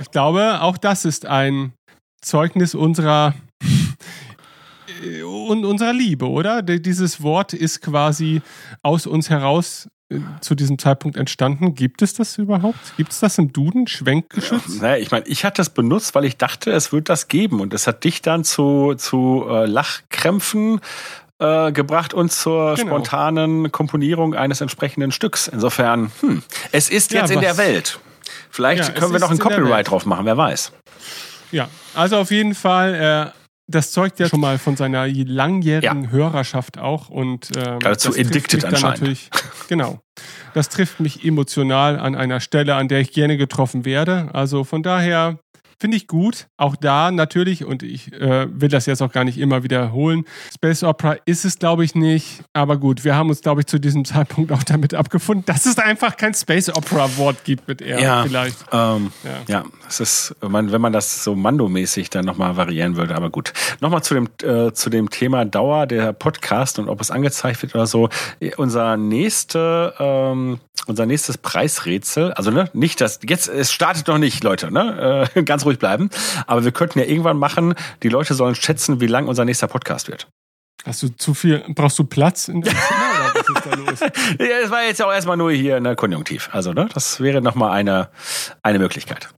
Ich 0.00 0.10
glaube, 0.10 0.60
auch 0.60 0.76
das 0.76 1.04
ist 1.04 1.26
ein 1.26 1.72
Zeugnis 2.20 2.74
unserer 2.74 3.34
und 5.24 5.64
unserer 5.64 5.92
Liebe, 5.94 6.28
oder? 6.28 6.60
Dieses 6.62 7.22
Wort 7.22 7.54
ist 7.54 7.80
quasi 7.80 8.42
aus 8.82 9.06
uns 9.06 9.30
heraus 9.30 9.88
äh, 10.12 10.18
zu 10.42 10.54
diesem 10.54 10.78
Zeitpunkt 10.78 11.16
entstanden. 11.16 11.74
Gibt 11.74 12.02
es 12.02 12.12
das 12.12 12.36
überhaupt? 12.36 12.94
Gibt 12.98 13.12
es 13.12 13.20
das 13.20 13.38
im 13.38 13.50
Duden? 13.52 13.86
Schwenkgeschütz? 13.86 14.80
Naja, 14.80 14.96
ich 15.02 15.10
meine, 15.10 15.26
ich 15.26 15.44
hatte 15.46 15.60
das 15.60 15.70
benutzt, 15.70 16.14
weil 16.14 16.26
ich 16.26 16.36
dachte, 16.36 16.70
es 16.72 16.92
wird 16.92 17.08
das 17.08 17.28
geben. 17.28 17.60
Und 17.60 17.72
es 17.72 17.86
hat 17.86 18.04
dich 18.04 18.20
dann 18.20 18.44
zu, 18.44 18.94
zu 18.96 19.46
äh, 19.48 19.64
Lachkrämpfen 19.64 20.80
äh, 21.40 21.72
gebracht 21.72 22.14
und 22.14 22.30
zur 22.32 22.74
Genau. 22.74 22.88
spontanen 22.88 23.72
Komponierung 23.72 24.34
eines 24.34 24.60
entsprechenden 24.60 25.10
Stücks. 25.12 25.48
Insofern, 25.48 26.12
hm, 26.20 26.42
es 26.72 26.90
ist 26.90 27.12
Ja, 27.12 27.20
jetzt 27.22 27.30
in 27.30 27.40
der 27.40 27.56
Welt. 27.56 27.98
Vielleicht 28.50 28.88
Ja, 28.88 28.94
können 28.94 29.12
wir 29.12 29.20
noch 29.20 29.30
ein. 29.30 29.38
Copyright 29.38 29.90
drauf 29.90 30.06
machen, 30.06 30.26
wer 30.26 30.36
weiß. 30.36 30.72
Ja, 31.52 31.68
also 31.94 32.16
auf 32.18 32.30
jeden 32.30 32.54
Fall, 32.54 33.32
äh, 33.34 33.38
das 33.66 33.92
zeugt 33.92 34.18
ja 34.20 34.28
schon 34.28 34.40
mal 34.40 34.58
von 34.58 34.76
seiner 34.76 35.06
langjährigen 35.08 36.10
Hörerschaft 36.10 36.78
auch 36.78 37.08
und 37.08 37.50
ähm, 37.56 37.78
Geradezu 37.78 38.10
trifft 38.12 38.26
addicted 38.30 38.64
anscheinend. 38.64 39.00
natürlich. 39.00 39.30
Genau. 39.68 40.00
Das 40.54 40.68
trifft 40.68 40.98
mich 41.00 41.24
emotional 41.24 41.98
an 41.98 42.14
einer 42.16 42.40
Stelle, 42.40 42.74
an 42.74 42.88
der 42.88 43.00
ich 43.00 43.12
gerne 43.12 43.36
getroffen 43.36 43.84
werde. 43.84 44.28
Also 44.32 44.64
von 44.64 44.82
daher 44.82 45.38
finde 45.80 45.96
ich 45.96 46.06
gut. 46.06 46.48
Auch 46.58 46.76
da 46.76 47.10
natürlich, 47.10 47.64
und 47.64 47.82
ich 47.82 48.12
äh, 48.12 48.46
will 48.52 48.68
das 48.68 48.86
jetzt 48.86 49.00
auch 49.00 49.12
gar 49.12 49.24
nicht 49.24 49.38
immer 49.38 49.62
wiederholen. 49.62 50.24
Space 50.54 50.84
Opera 50.84 51.16
ist 51.24 51.44
es, 51.44 51.58
glaube 51.58 51.84
ich, 51.84 51.94
nicht. 51.94 52.42
Aber 52.52 52.76
gut, 52.76 53.02
wir 53.02 53.16
haben 53.16 53.30
uns, 53.30 53.40
glaube 53.40 53.62
ich, 53.62 53.66
zu 53.66 53.78
diesem 53.80 54.04
Zeitpunkt 54.10 54.52
auch 54.52 54.62
damit 54.62 54.94
abgefunden, 54.94 55.44
dass 55.46 55.64
es 55.64 55.78
einfach 55.78 56.16
kein 56.16 56.34
Space 56.34 56.68
Opera-Wort 56.68 57.44
gibt 57.44 57.66
mit 57.66 57.80
R 57.80 57.98
vielleicht. 58.24 58.58
Ähm, 58.72 59.10
Ja. 59.24 59.60
ja. 59.60 59.64
es 59.88 60.00
ist, 60.00 60.36
man, 60.46 60.70
wenn 60.70 60.80
man 60.80 60.92
das 60.92 61.24
so 61.24 61.34
Mando-mäßig 61.34 62.10
dann 62.10 62.26
nochmal 62.26 62.56
variieren 62.56 62.96
würde, 62.96 63.14
aber 63.16 63.30
gut. 63.30 63.52
Nochmal 63.80 64.02
zu 64.02 64.14
dem, 64.14 64.28
äh, 64.42 64.72
zu 64.72 64.90
dem 64.90 65.08
Thema 65.08 65.46
Dauer 65.46 65.86
der 65.86 66.12
Podcast 66.12 66.78
und 66.78 66.88
ob 66.88 67.00
es 67.00 67.10
angezeigt 67.10 67.62
wird 67.62 67.74
oder 67.74 67.86
so. 67.86 68.10
Unser 68.58 68.98
nächste, 68.98 69.94
ähm, 69.98 70.60
unser 70.86 71.06
nächstes 71.06 71.38
Preisrätsel, 71.38 72.32
also 72.32 72.50
ne, 72.50 72.70
nicht 72.72 73.00
das, 73.00 73.20
jetzt, 73.26 73.48
es 73.48 73.72
startet 73.72 74.08
noch 74.08 74.18
nicht, 74.18 74.42
Leute, 74.44 74.72
ne, 74.72 75.28
äh, 75.34 75.42
ganz 75.44 75.64
ruhig 75.64 75.78
bleiben. 75.78 76.10
Aber 76.46 76.64
wir 76.64 76.72
könnten 76.72 76.98
ja 76.98 77.04
irgendwann 77.04 77.38
machen, 77.38 77.74
die 78.02 78.08
Leute 78.08 78.34
sollen 78.34 78.54
schätzen, 78.54 79.00
wie 79.00 79.06
lang 79.06 79.28
unser 79.28 79.44
nächster 79.44 79.68
Podcast 79.68 80.08
wird. 80.08 80.28
Hast 80.86 81.02
du 81.02 81.08
zu 81.08 81.34
viel, 81.34 81.62
brauchst 81.74 81.98
du 81.98 82.04
Platz 82.04 82.48
in 82.48 82.62
deinem 82.62 82.74
Zimmer 82.88 83.10
oder 83.10 83.34
was 83.34 83.48
ist 83.48 83.66
da 83.66 83.74
los? 83.74 84.00
Ja, 84.38 84.60
das 84.62 84.70
war 84.70 84.82
jetzt 84.84 85.02
auch 85.02 85.12
erstmal 85.12 85.36
nur 85.36 85.52
hier 85.52 85.78
der 85.78 85.94
Konjunktiv. 85.94 86.48
Also, 86.52 86.72
ne, 86.72 86.88
das 86.94 87.20
wäre 87.20 87.42
nochmal 87.42 87.72
eine, 87.72 88.08
eine 88.62 88.78
Möglichkeit. 88.78 89.28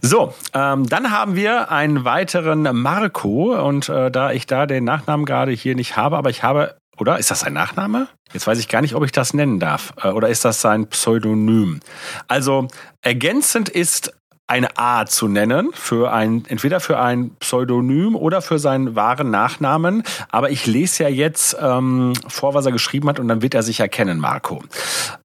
So, 0.00 0.32
ähm, 0.54 0.88
dann 0.88 1.10
haben 1.10 1.34
wir 1.34 1.72
einen 1.72 2.04
weiteren 2.04 2.62
Marco 2.76 3.52
und 3.66 3.88
äh, 3.88 4.10
da 4.12 4.30
ich 4.30 4.46
da 4.46 4.66
den 4.66 4.84
Nachnamen 4.84 5.26
gerade 5.26 5.50
hier 5.50 5.74
nicht 5.74 5.96
habe, 5.96 6.16
aber 6.16 6.30
ich 6.30 6.44
habe, 6.44 6.76
oder 6.98 7.18
ist 7.18 7.30
das 7.30 7.40
sein 7.40 7.52
Nachname? 7.52 8.08
Jetzt 8.32 8.46
weiß 8.46 8.58
ich 8.58 8.68
gar 8.68 8.80
nicht, 8.80 8.94
ob 8.94 9.04
ich 9.04 9.12
das 9.12 9.34
nennen 9.34 9.58
darf. 9.58 9.92
Äh, 10.02 10.08
oder 10.08 10.28
ist 10.28 10.44
das 10.44 10.60
sein 10.60 10.86
Pseudonym? 10.88 11.80
Also, 12.28 12.68
ergänzend 13.02 13.68
ist 13.68 14.12
eine 14.46 14.76
A 14.76 15.06
zu 15.06 15.28
nennen 15.28 15.70
für 15.72 16.12
ein 16.12 16.44
entweder 16.46 16.80
für 16.80 16.98
ein 16.98 17.34
Pseudonym 17.36 18.14
oder 18.14 18.42
für 18.42 18.58
seinen 18.58 18.94
wahren 18.94 19.30
Nachnamen. 19.30 20.02
Aber 20.30 20.50
ich 20.50 20.66
lese 20.66 21.04
ja 21.04 21.08
jetzt 21.08 21.56
ähm, 21.58 22.12
vor, 22.28 22.52
was 22.52 22.66
er 22.66 22.72
geschrieben 22.72 23.08
hat, 23.08 23.18
und 23.18 23.28
dann 23.28 23.40
wird 23.40 23.54
er 23.54 23.62
sich 23.62 23.80
erkennen, 23.80 24.18
Marco. 24.18 24.62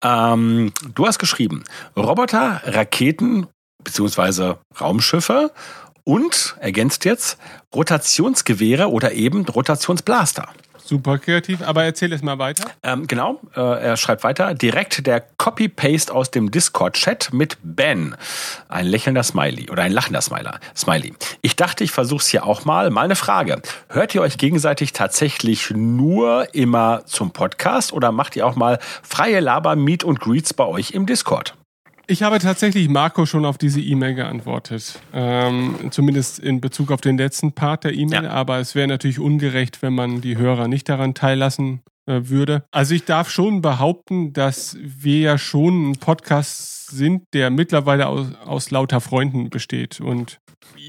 Ähm, 0.02 0.72
du 0.96 1.06
hast 1.06 1.20
geschrieben 1.20 1.66
Roboter, 1.98 2.62
Raketen 2.64 3.48
beziehungsweise 3.84 4.60
Raumschiffe 4.80 5.52
und 6.06 6.56
ergänzt 6.62 7.04
jetzt 7.04 7.38
Rotationsgewehre 7.76 8.90
oder 8.90 9.12
eben 9.12 9.46
Rotationsblaster. 9.46 10.48
Super 10.88 11.18
kreativ, 11.18 11.62
aber 11.62 11.84
erzähl 11.84 12.14
es 12.14 12.22
mal 12.22 12.40
weiter. 12.40 12.72
Ähm, 12.82 13.08
genau, 13.08 13.42
äh, 13.54 13.60
er 13.60 13.98
schreibt 13.98 14.24
weiter, 14.24 14.54
direkt 14.54 15.06
der 15.06 15.20
Copy-Paste 15.20 16.14
aus 16.14 16.32
dem 16.32 16.50
Discord-Chat 16.50 17.34
mit 17.34 17.58
Ben. 17.62 18.16
Ein 18.70 18.86
lächelnder 18.86 19.24
Smiley 19.24 19.70
oder 19.70 19.84
ein 19.84 19.92
lachender 19.92 20.22
Smiler, 20.22 20.62
Smiley. 20.78 21.14
Ich 21.42 21.58
dachte, 21.58 21.84
ich 21.84 21.92
versuch's 21.92 22.28
hier 22.28 22.46
auch 22.46 22.64
mal. 22.64 22.90
Mal 22.90 23.04
eine 23.04 23.18
Frage. 23.18 23.62
Hört 23.90 24.16
ihr 24.16 24.22
euch 24.22 24.38
gegenseitig 24.38 24.94
tatsächlich 24.94 25.72
nur 25.72 26.56
immer 26.56 27.02
zum 27.06 27.32
Podcast 27.32 27.92
oder 27.92 28.14
macht 28.14 28.38
ihr 28.38 28.48
auch 28.48 28.56
mal 28.56 28.80
freie 29.04 29.42
Laber, 29.42 29.76
Meet 29.76 30.06
und 30.06 30.22
Greets 30.22 30.54
bei 30.54 30.64
euch 30.64 30.92
im 30.92 31.06
Discord? 31.06 31.54
Ich 32.10 32.24
habe 32.24 32.40
tatsächlich 32.40 32.88
Marco 32.88 33.26
schon 33.26 33.44
auf 33.44 33.58
diese 33.58 33.82
E-Mail 33.82 34.16
geantwortet. 34.16 35.02
Ähm, 35.14 35.76
zumindest 35.92 36.40
in 36.40 36.62
Bezug 36.62 36.92
auf 36.92 37.02
den 37.02 37.18
letzten 37.18 37.52
Part 37.52 37.84
der 37.84 37.94
E-Mail. 37.94 38.24
Ja. 38.24 38.30
Aber 38.32 38.60
es 38.60 38.76
wäre 38.76 38.88
natürlich 38.88 39.20
ungerecht, 39.20 39.82
wenn 39.82 39.94
man 39.94 40.22
die 40.22 40.38
Hörer 40.38 40.70
nicht 40.70 40.88
daran 40.88 41.14
teillassen 41.14 41.82
äh, 42.06 42.22
würde. 42.30 42.64
Also 42.72 42.96
ich 42.96 43.04
darf 43.04 43.30
schon 43.30 43.62
behaupten, 43.62 44.32
dass 44.32 44.78
wir 44.80 45.20
ja 45.20 45.38
schon 45.38 45.92
ein 45.92 45.96
Podcast 45.98 46.88
sind, 46.88 47.24
der 47.34 47.50
mittlerweile 47.50 48.08
aus, 48.08 48.28
aus 48.46 48.72
lauter 48.72 49.02
Freunden 49.02 49.50
besteht. 49.50 50.00
Und 50.00 50.40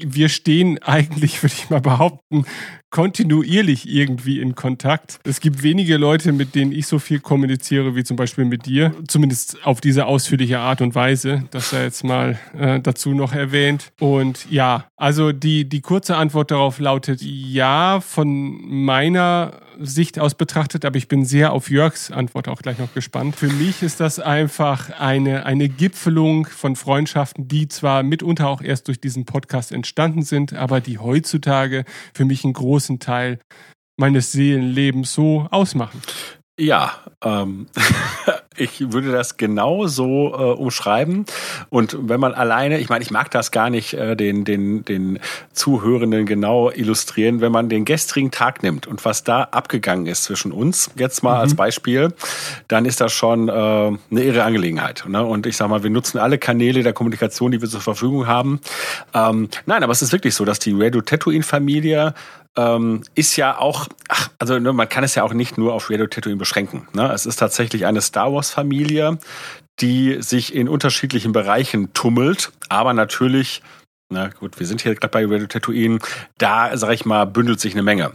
wir 0.01 0.29
stehen 0.29 0.77
eigentlich, 0.83 1.43
würde 1.43 1.55
ich 1.57 1.69
mal 1.69 1.81
behaupten, 1.81 2.45
kontinuierlich 2.89 3.87
irgendwie 3.87 4.39
in 4.39 4.55
Kontakt. 4.55 5.19
Es 5.23 5.39
gibt 5.39 5.63
wenige 5.63 5.97
Leute, 5.97 6.31
mit 6.31 6.55
denen 6.55 6.71
ich 6.71 6.87
so 6.87 6.99
viel 6.99 7.19
kommuniziere, 7.19 7.95
wie 7.95 8.03
zum 8.03 8.17
Beispiel 8.17 8.45
mit 8.45 8.65
dir. 8.65 8.93
Zumindest 9.07 9.65
auf 9.65 9.81
diese 9.81 10.05
ausführliche 10.05 10.59
Art 10.59 10.81
und 10.81 10.95
Weise. 10.95 11.43
Das 11.51 11.69
sei 11.69 11.83
jetzt 11.83 12.03
mal 12.03 12.39
äh, 12.57 12.79
dazu 12.79 13.11
noch 13.11 13.33
erwähnt. 13.33 13.91
Und 13.99 14.49
ja, 14.49 14.85
also 14.97 15.31
die, 15.31 15.67
die 15.67 15.81
kurze 15.81 16.15
Antwort 16.15 16.51
darauf 16.51 16.79
lautet 16.79 17.21
ja, 17.21 18.01
von 18.01 18.59
meiner 18.67 19.53
Sicht 19.79 20.19
aus 20.19 20.35
betrachtet, 20.35 20.85
aber 20.85 20.97
ich 20.97 21.07
bin 21.07 21.25
sehr 21.25 21.53
auf 21.53 21.69
Jörgs 21.69 22.11
Antwort 22.11 22.47
auch 22.47 22.61
gleich 22.61 22.79
noch 22.79 22.93
gespannt. 22.93 23.35
Für 23.35 23.49
mich 23.49 23.81
ist 23.83 23.99
das 23.99 24.19
einfach 24.19 24.89
eine, 24.99 25.45
eine 25.45 25.69
Gipfelung 25.69 26.45
von 26.45 26.75
Freundschaften, 26.75 27.47
die 27.47 27.67
zwar 27.67 28.03
mitunter 28.03 28.47
auch 28.47 28.61
erst 28.61 28.87
durch 28.87 28.99
diesen 28.99 29.25
Podcast 29.25 29.71
entstanden 29.71 30.23
sind, 30.23 30.53
aber 30.53 30.81
die 30.81 30.97
heutzutage 30.97 31.85
für 32.13 32.25
mich 32.25 32.43
einen 32.43 32.53
großen 32.53 32.99
Teil 32.99 33.39
meines 33.97 34.31
Seelenlebens 34.31 35.13
so 35.13 35.47
ausmachen. 35.51 36.01
Ja, 36.59 36.91
ähm, 37.23 37.67
ich 38.57 38.91
würde 38.91 39.11
das 39.11 39.37
genau 39.37 39.87
so 39.87 40.33
äh, 40.33 40.53
umschreiben. 40.53 41.25
Und 41.69 41.97
wenn 42.01 42.19
man 42.19 42.33
alleine, 42.33 42.79
ich 42.79 42.89
meine, 42.89 43.03
ich 43.03 43.11
mag 43.11 43.31
das 43.31 43.51
gar 43.51 43.69
nicht 43.69 43.93
äh, 43.93 44.15
den, 44.15 44.43
den, 44.43 44.83
den 44.83 45.19
Zuhörenden 45.53 46.25
genau 46.25 46.71
illustrieren, 46.71 47.41
wenn 47.41 47.51
man 47.51 47.69
den 47.69 47.85
gestrigen 47.85 48.31
Tag 48.31 48.63
nimmt 48.63 48.87
und 48.87 49.05
was 49.05 49.23
da 49.23 49.43
abgegangen 49.43 50.07
ist 50.07 50.23
zwischen 50.23 50.51
uns, 50.51 50.89
jetzt 50.95 51.23
mal 51.23 51.35
mhm. 51.35 51.41
als 51.41 51.55
Beispiel, 51.55 52.13
dann 52.67 52.85
ist 52.85 53.01
das 53.01 53.13
schon 53.13 53.49
äh, 53.49 53.51
eine 53.51 53.97
irre 54.11 54.43
Angelegenheit. 54.43 55.05
Ne? 55.07 55.23
Und 55.23 55.45
ich 55.45 55.55
sag 55.55 55.69
mal, 55.69 55.83
wir 55.83 55.89
nutzen 55.89 56.17
alle 56.17 56.37
Kanäle 56.37 56.83
der 56.83 56.93
Kommunikation, 56.93 57.51
die 57.51 57.61
wir 57.61 57.69
zur 57.69 57.81
Verfügung 57.81 58.27
haben. 58.27 58.59
Ähm, 59.13 59.49
nein, 59.65 59.83
aber 59.83 59.91
es 59.91 60.01
ist 60.01 60.11
wirklich 60.11 60.35
so, 60.35 60.43
dass 60.43 60.59
die 60.59 60.73
Radio 60.75 61.01
Tatooine-Familie 61.01 62.13
ähm, 62.59 63.03
ist 63.15 63.35
ja 63.35 63.57
auch, 63.57 63.87
ach, 64.07 64.29
also 64.39 64.59
ne, 64.59 64.73
man 64.73 64.89
kann 64.89 65.03
es 65.03 65.15
ja 65.15 65.23
auch 65.23 65.33
nicht 65.33 65.57
nur 65.57 65.73
auf 65.73 65.89
Radio 65.89 66.07
Tatooine 66.07 66.37
beschränken. 66.37 66.87
Ne? 66.93 67.11
Es 67.13 67.25
ist 67.25 67.37
tatsächlich 67.37 67.85
eine 67.85 68.01
Star 68.01 68.31
Wars-Familie, 68.39 69.19
die 69.81 70.17
sich 70.21 70.55
in 70.55 70.69
unterschiedlichen 70.69 71.33
Bereichen 71.33 71.93
tummelt, 71.93 72.51
aber 72.69 72.93
natürlich, 72.93 73.61
na 74.09 74.29
gut, 74.29 74.59
wir 74.59 74.65
sind 74.65 74.81
hier 74.81 74.95
gerade 74.95 75.11
bei 75.11 75.25
Radio 75.25 75.47
Tatooine, 75.47 75.99
da, 76.37 76.75
sag 76.77 76.91
ich 76.93 77.05
mal, 77.05 77.25
bündelt 77.25 77.59
sich 77.59 77.73
eine 77.73 77.83
Menge. 77.83 78.13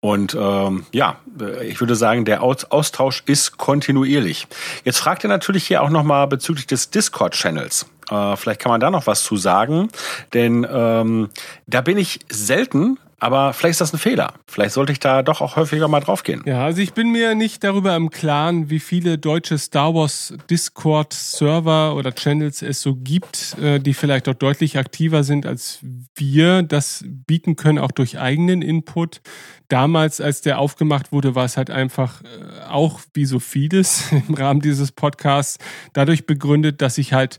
Und 0.00 0.34
ähm, 0.38 0.86
ja, 0.92 1.18
ich 1.62 1.78
würde 1.80 1.94
sagen, 1.94 2.24
der 2.24 2.42
Austausch 2.42 3.22
ist 3.26 3.58
kontinuierlich. 3.58 4.46
Jetzt 4.84 4.98
fragt 4.98 5.24
ihr 5.24 5.28
natürlich 5.28 5.66
hier 5.66 5.82
auch 5.82 5.90
nochmal 5.90 6.26
bezüglich 6.26 6.66
des 6.66 6.90
Discord-Channels. 6.90 7.86
Äh, 8.10 8.36
vielleicht 8.36 8.60
kann 8.60 8.70
man 8.70 8.80
da 8.80 8.90
noch 8.90 9.06
was 9.06 9.22
zu 9.22 9.36
sagen, 9.36 9.88
denn 10.32 10.66
ähm, 10.70 11.28
da 11.66 11.82
bin 11.82 11.98
ich 11.98 12.20
selten 12.30 12.98
aber 13.20 13.52
vielleicht 13.52 13.72
ist 13.72 13.80
das 13.82 13.92
ein 13.92 13.98
Fehler. 13.98 14.34
Vielleicht 14.46 14.72
sollte 14.72 14.92
ich 14.92 14.98
da 14.98 15.22
doch 15.22 15.40
auch 15.40 15.56
häufiger 15.56 15.88
mal 15.88 16.00
draufgehen. 16.00 16.42
Ja, 16.46 16.64
also 16.64 16.80
ich 16.80 16.94
bin 16.94 17.12
mir 17.12 17.34
nicht 17.34 17.62
darüber 17.62 17.94
im 17.94 18.10
Klaren, 18.10 18.70
wie 18.70 18.80
viele 18.80 19.18
deutsche 19.18 19.58
Star 19.58 19.94
Wars 19.94 20.34
Discord 20.48 21.12
Server 21.12 21.94
oder 21.94 22.14
Channels 22.14 22.62
es 22.62 22.80
so 22.80 22.96
gibt, 22.96 23.58
äh, 23.58 23.78
die 23.78 23.94
vielleicht 23.94 24.28
auch 24.28 24.34
deutlich 24.34 24.78
aktiver 24.78 25.22
sind 25.22 25.46
als 25.46 25.80
wir 26.16 26.62
das 26.62 27.04
bieten 27.06 27.56
können, 27.56 27.78
auch 27.78 27.92
durch 27.92 28.18
eigenen 28.18 28.62
Input. 28.62 29.20
Damals, 29.68 30.20
als 30.20 30.40
der 30.40 30.58
aufgemacht 30.58 31.12
wurde, 31.12 31.34
war 31.34 31.44
es 31.44 31.56
halt 31.56 31.70
einfach 31.70 32.22
äh, 32.22 32.68
auch 32.68 33.00
wie 33.14 33.26
so 33.26 33.38
vieles 33.38 34.10
im 34.28 34.34
Rahmen 34.34 34.60
dieses 34.60 34.92
Podcasts 34.92 35.58
dadurch 35.92 36.26
begründet, 36.26 36.80
dass 36.80 36.98
ich 36.98 37.12
halt 37.12 37.38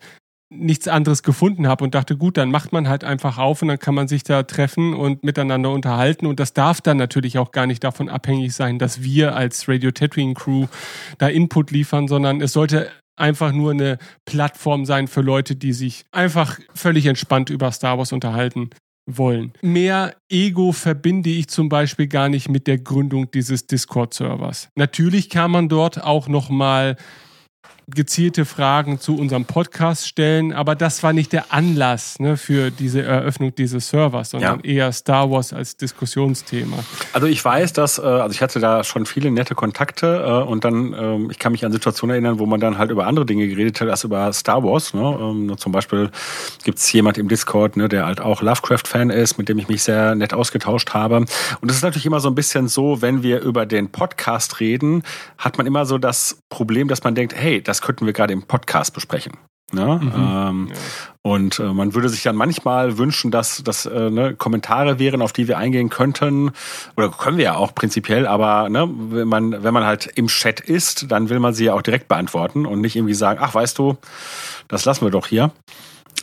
nichts 0.54 0.88
anderes 0.88 1.24
gefunden 1.24 1.68
habe 1.68 1.84
und 1.84 1.96
dachte, 1.96 2.18
gut, 2.18 2.38
dann 2.38 2.52
macht 2.52 2.74
man 2.74 2.90
halt 2.90 3.04
einfach 3.04 3.38
auf 3.38 3.62
und 3.62 3.70
dann 3.70 3.80
kann 3.80 3.96
man 3.96 4.08
sich 4.10 4.24
da 4.24 4.44
treffen 4.44 4.94
und 4.94 5.24
miteinander 5.24 5.72
unterhalten. 5.72 6.26
Und 6.26 6.40
das 6.40 6.54
darf 6.54 6.82
dann 6.82 6.98
natürlich 6.98 7.38
auch 7.38 7.52
gar 7.52 7.66
nicht 7.66 7.84
davon 7.84 8.10
abhängig 8.10 8.54
sein, 8.54 8.78
dass 8.78 9.02
wir 9.02 9.36
als 9.36 9.68
Radio 9.70 9.92
Tatooine 9.92 10.34
Crew 10.34 10.68
da 11.18 11.30
Input 11.30 11.72
liefern, 11.72 12.10
sondern 12.10 12.42
es 12.42 12.52
sollte 12.52 12.92
einfach 13.16 13.54
nur 13.54 13.72
eine 13.72 13.98
Plattform 14.26 14.86
sein 14.86 15.08
für 15.08 15.22
Leute, 15.22 15.56
die 15.56 15.74
sich 15.74 16.06
einfach 16.12 16.60
völlig 16.74 17.06
entspannt 17.06 17.50
über 17.50 17.72
Star 17.72 17.98
Wars 17.98 18.12
unterhalten 18.12 18.72
wollen. 19.06 19.54
Mehr 19.62 20.16
Ego 20.30 20.74
verbinde 20.74 21.30
ich 21.30 21.48
zum 21.48 21.70
Beispiel 21.70 22.08
gar 22.08 22.30
nicht 22.30 22.50
mit 22.50 22.68
der 22.68 22.78
Gründung 22.78 23.32
dieses 23.32 23.68
Discord-Servers. 23.68 24.70
Natürlich 24.76 25.30
kann 25.30 25.52
man 25.52 25.70
dort 25.70 26.04
auch 26.04 26.28
nochmal 26.28 26.98
gezielte 27.96 28.46
Fragen 28.46 29.00
zu 29.00 29.18
unserem 29.18 29.46
Podcast 29.46 30.08
stellen, 30.08 30.54
aber 30.54 30.76
das 30.76 31.04
war 31.04 31.14
nicht 31.14 31.34
der 31.34 31.54
Anlass 31.54 32.20
ne, 32.20 32.38
für 32.38 32.72
diese 32.72 33.02
Eröffnung 33.02 33.54
dieses 33.56 33.90
Servers, 33.90 34.32
sondern 34.32 34.62
ja. 34.64 34.72
eher 34.72 34.92
Star 34.92 35.30
Wars 35.30 35.54
als 35.54 35.78
Diskussionsthema. 35.78 36.78
Also 37.14 37.28
ich 37.28 37.44
weiß, 37.44 37.74
dass, 37.74 37.98
äh, 37.98 38.02
also 38.02 38.34
ich 38.34 38.42
hatte 38.42 38.60
da 38.60 38.84
schon 38.84 39.06
viele 39.06 39.32
nette 39.32 39.56
Kontakte 39.56 40.24
äh, 40.26 40.50
und 40.50 40.64
dann, 40.64 40.94
ähm, 40.94 41.28
ich 41.32 41.40
kann 41.40 41.52
mich 41.52 41.66
an 41.66 41.72
Situationen 41.72 42.14
erinnern, 42.14 42.40
wo 42.40 42.46
man 42.46 42.60
dann 42.60 42.78
halt 42.78 42.92
über 42.92 43.08
andere 43.08 43.26
Dinge 43.26 43.48
geredet 43.48 43.82
hat 43.82 43.90
als 43.90 44.04
über 44.04 44.32
Star 44.34 44.64
Wars. 44.64 44.94
Ne? 44.94 45.18
Ähm, 45.20 45.58
zum 45.58 45.72
Beispiel 45.72 46.10
gibt's 46.64 46.92
jemand 46.94 47.18
im 47.18 47.28
Discord, 47.28 47.78
ne, 47.78 47.90
der 47.90 48.06
halt 48.06 48.22
auch 48.22 48.42
Lovecraft-Fan 48.42 49.10
ist, 49.10 49.38
mit 49.38 49.50
dem 49.50 49.58
ich 49.60 49.68
mich 49.68 49.84
sehr 49.84 50.16
nett 50.16 50.34
ausgetauscht 50.34 50.94
habe. 50.94 51.18
Und 51.18 51.70
es 51.70 51.78
ist 51.78 51.84
natürlich 51.84 52.06
immer 52.06 52.20
so 52.20 52.30
ein 52.30 52.36
bisschen 52.36 52.68
so, 52.68 53.02
wenn 53.02 53.24
wir 53.24 53.42
über 53.42 53.66
den 53.66 53.92
Podcast 53.92 54.60
reden, 54.60 55.04
hat 55.38 55.58
man 55.58 55.68
immer 55.68 55.86
so 55.86 55.98
das 55.98 56.42
Problem, 56.50 56.88
dass 56.88 57.04
man 57.04 57.16
denkt, 57.16 57.36
hey, 57.36 57.62
das 57.62 57.81
könnten 57.82 58.06
wir 58.06 58.14
gerade 58.14 58.34
im 58.34 58.44
Podcast 58.44 58.94
besprechen. 58.94 59.34
Ne? 59.74 60.00
Mhm. 60.02 60.12
Ähm, 60.16 60.68
ja. 60.70 60.76
Und 61.22 61.60
äh, 61.60 61.74
man 61.74 61.94
würde 61.94 62.10
sich 62.10 62.24
dann 62.24 62.36
manchmal 62.36 62.98
wünschen, 62.98 63.32
dass 63.32 63.64
das 63.64 63.86
äh, 63.86 64.10
ne, 64.10 64.36
Kommentare 64.36 65.00
wären, 65.00 65.22
auf 65.22 65.34
die 65.34 65.48
wir 65.48 65.58
eingehen 65.58 65.90
könnten. 65.90 66.52
Oder 66.98 67.10
können 67.10 67.38
wir 67.38 67.46
ja 67.46 67.56
auch 67.56 67.74
prinzipiell, 67.74 68.28
aber 68.28 68.70
ne, 68.70 68.90
wenn 68.90 69.28
man, 69.28 69.64
wenn 69.64 69.74
man 69.74 69.86
halt 69.86 70.08
im 70.16 70.28
Chat 70.28 70.60
ist, 70.60 71.12
dann 71.12 71.30
will 71.30 71.40
man 71.40 71.54
sie 71.54 71.66
ja 71.66 71.74
auch 71.74 71.82
direkt 71.82 72.08
beantworten 72.08 72.66
und 72.66 72.82
nicht 72.82 72.96
irgendwie 72.96 73.14
sagen, 73.14 73.40
ach 73.42 73.54
weißt 73.54 73.78
du, 73.78 73.98
das 74.68 74.84
lassen 74.86 75.06
wir 75.06 75.12
doch 75.12 75.28
hier. 75.28 75.52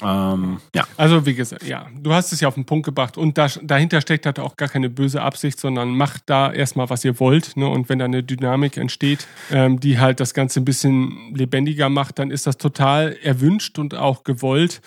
Ähm, 0.02 0.58
ja. 0.74 0.84
Also 0.96 1.26
wie 1.26 1.34
gesagt, 1.34 1.64
ja, 1.64 1.86
du 2.00 2.12
hast 2.12 2.32
es 2.32 2.40
ja 2.40 2.48
auf 2.48 2.54
den 2.54 2.64
Punkt 2.64 2.86
gebracht 2.86 3.16
und 3.16 3.36
da, 3.38 3.48
dahinter 3.62 4.00
steckt 4.00 4.26
halt 4.26 4.38
auch 4.38 4.56
gar 4.56 4.68
keine 4.68 4.90
böse 4.90 5.22
Absicht, 5.22 5.58
sondern 5.58 5.90
macht 5.90 6.22
da 6.26 6.52
erstmal, 6.52 6.88
was 6.90 7.04
ihr 7.04 7.18
wollt. 7.20 7.56
Ne? 7.56 7.68
Und 7.68 7.88
wenn 7.88 7.98
da 7.98 8.04
eine 8.04 8.22
Dynamik 8.22 8.76
entsteht, 8.76 9.26
ähm, 9.50 9.80
die 9.80 9.98
halt 9.98 10.20
das 10.20 10.34
Ganze 10.34 10.60
ein 10.60 10.64
bisschen 10.64 11.34
lebendiger 11.34 11.88
macht, 11.88 12.18
dann 12.18 12.30
ist 12.30 12.46
das 12.46 12.58
total 12.58 13.16
erwünscht 13.22 13.78
und 13.78 13.94
auch 13.94 14.24
gewollt. 14.24 14.80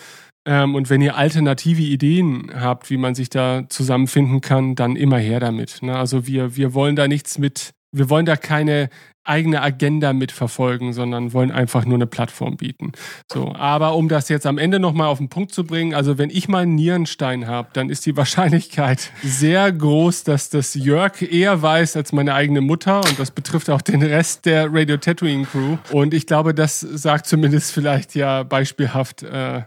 Ähm, 0.46 0.76
und 0.76 0.90
wenn 0.90 1.02
ihr 1.02 1.18
alternative 1.18 1.82
Ideen 1.82 2.52
habt, 2.56 2.90
wie 2.90 2.98
man 2.98 3.14
sich 3.14 3.30
da 3.30 3.64
zusammenfinden 3.70 4.42
kann, 4.42 4.76
dann 4.76 4.96
immer 4.96 5.18
her 5.18 5.40
damit. 5.40 5.82
Ne? 5.82 5.96
Also 5.96 6.26
wir, 6.26 6.56
wir 6.56 6.74
wollen 6.74 6.96
da 6.96 7.08
nichts 7.08 7.38
mit, 7.38 7.74
wir 7.92 8.10
wollen 8.10 8.26
da 8.26 8.36
keine 8.36 8.90
eigene 9.24 9.62
Agenda 9.62 10.14
mitverfolgen, 10.14 10.94
sondern 10.94 11.34
wollen 11.34 11.52
einfach 11.52 11.86
nur 11.86 11.96
eine 11.96 12.08
Plattform 12.08 12.58
bieten. 12.58 12.92
So, 13.32 13.54
aber 13.54 13.96
um 13.96 14.10
das 14.10 14.30
jetzt 14.30 14.46
am 14.46 14.58
Ende 14.58 14.80
nochmal 14.80 15.08
auf 15.08 15.20
den 15.20 15.30
Punkt 15.30 15.54
zu 15.54 15.64
bringen, 15.64 15.94
also 15.94 16.18
wenn 16.18 16.30
ich 16.30 16.48
mal 16.48 16.64
einen 16.64 16.76
Nierenstein 16.76 17.48
habe, 17.48 17.70
dann 17.74 17.90
ist 17.90 18.06
die 18.06 18.18
Wahrscheinlichkeit 18.22 19.12
sehr 19.24 19.72
groß, 19.72 20.24
dass 20.24 20.50
das 20.50 20.74
Jörg 20.74 21.22
eher 21.22 21.62
weiß 21.62 21.96
als 21.98 22.12
meine 22.14 22.34
eigene 22.34 22.62
Mutter 22.62 22.98
und 22.98 23.20
das 23.20 23.32
betrifft 23.32 23.70
auch 23.70 23.82
den 23.82 24.02
Rest 24.02 24.46
der 24.46 24.74
Radio 24.74 24.98
Tattooing 24.98 25.46
Crew. 25.46 25.78
Und 25.92 26.14
ich 26.14 26.26
glaube, 26.26 26.54
das 26.54 26.80
sagt 26.80 27.28
zumindest 27.28 27.72
vielleicht 27.72 28.16
ja 28.16 28.44
beispielhaft 28.44 29.24
äh, 29.24 29.64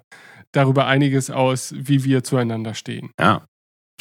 darüber 0.53 0.87
einiges 0.87 1.31
aus, 1.31 1.75
wie 1.77 2.05
wir 2.05 2.25
zueinander 2.25 2.75
stehen. 2.75 3.11
Ja, 3.21 3.47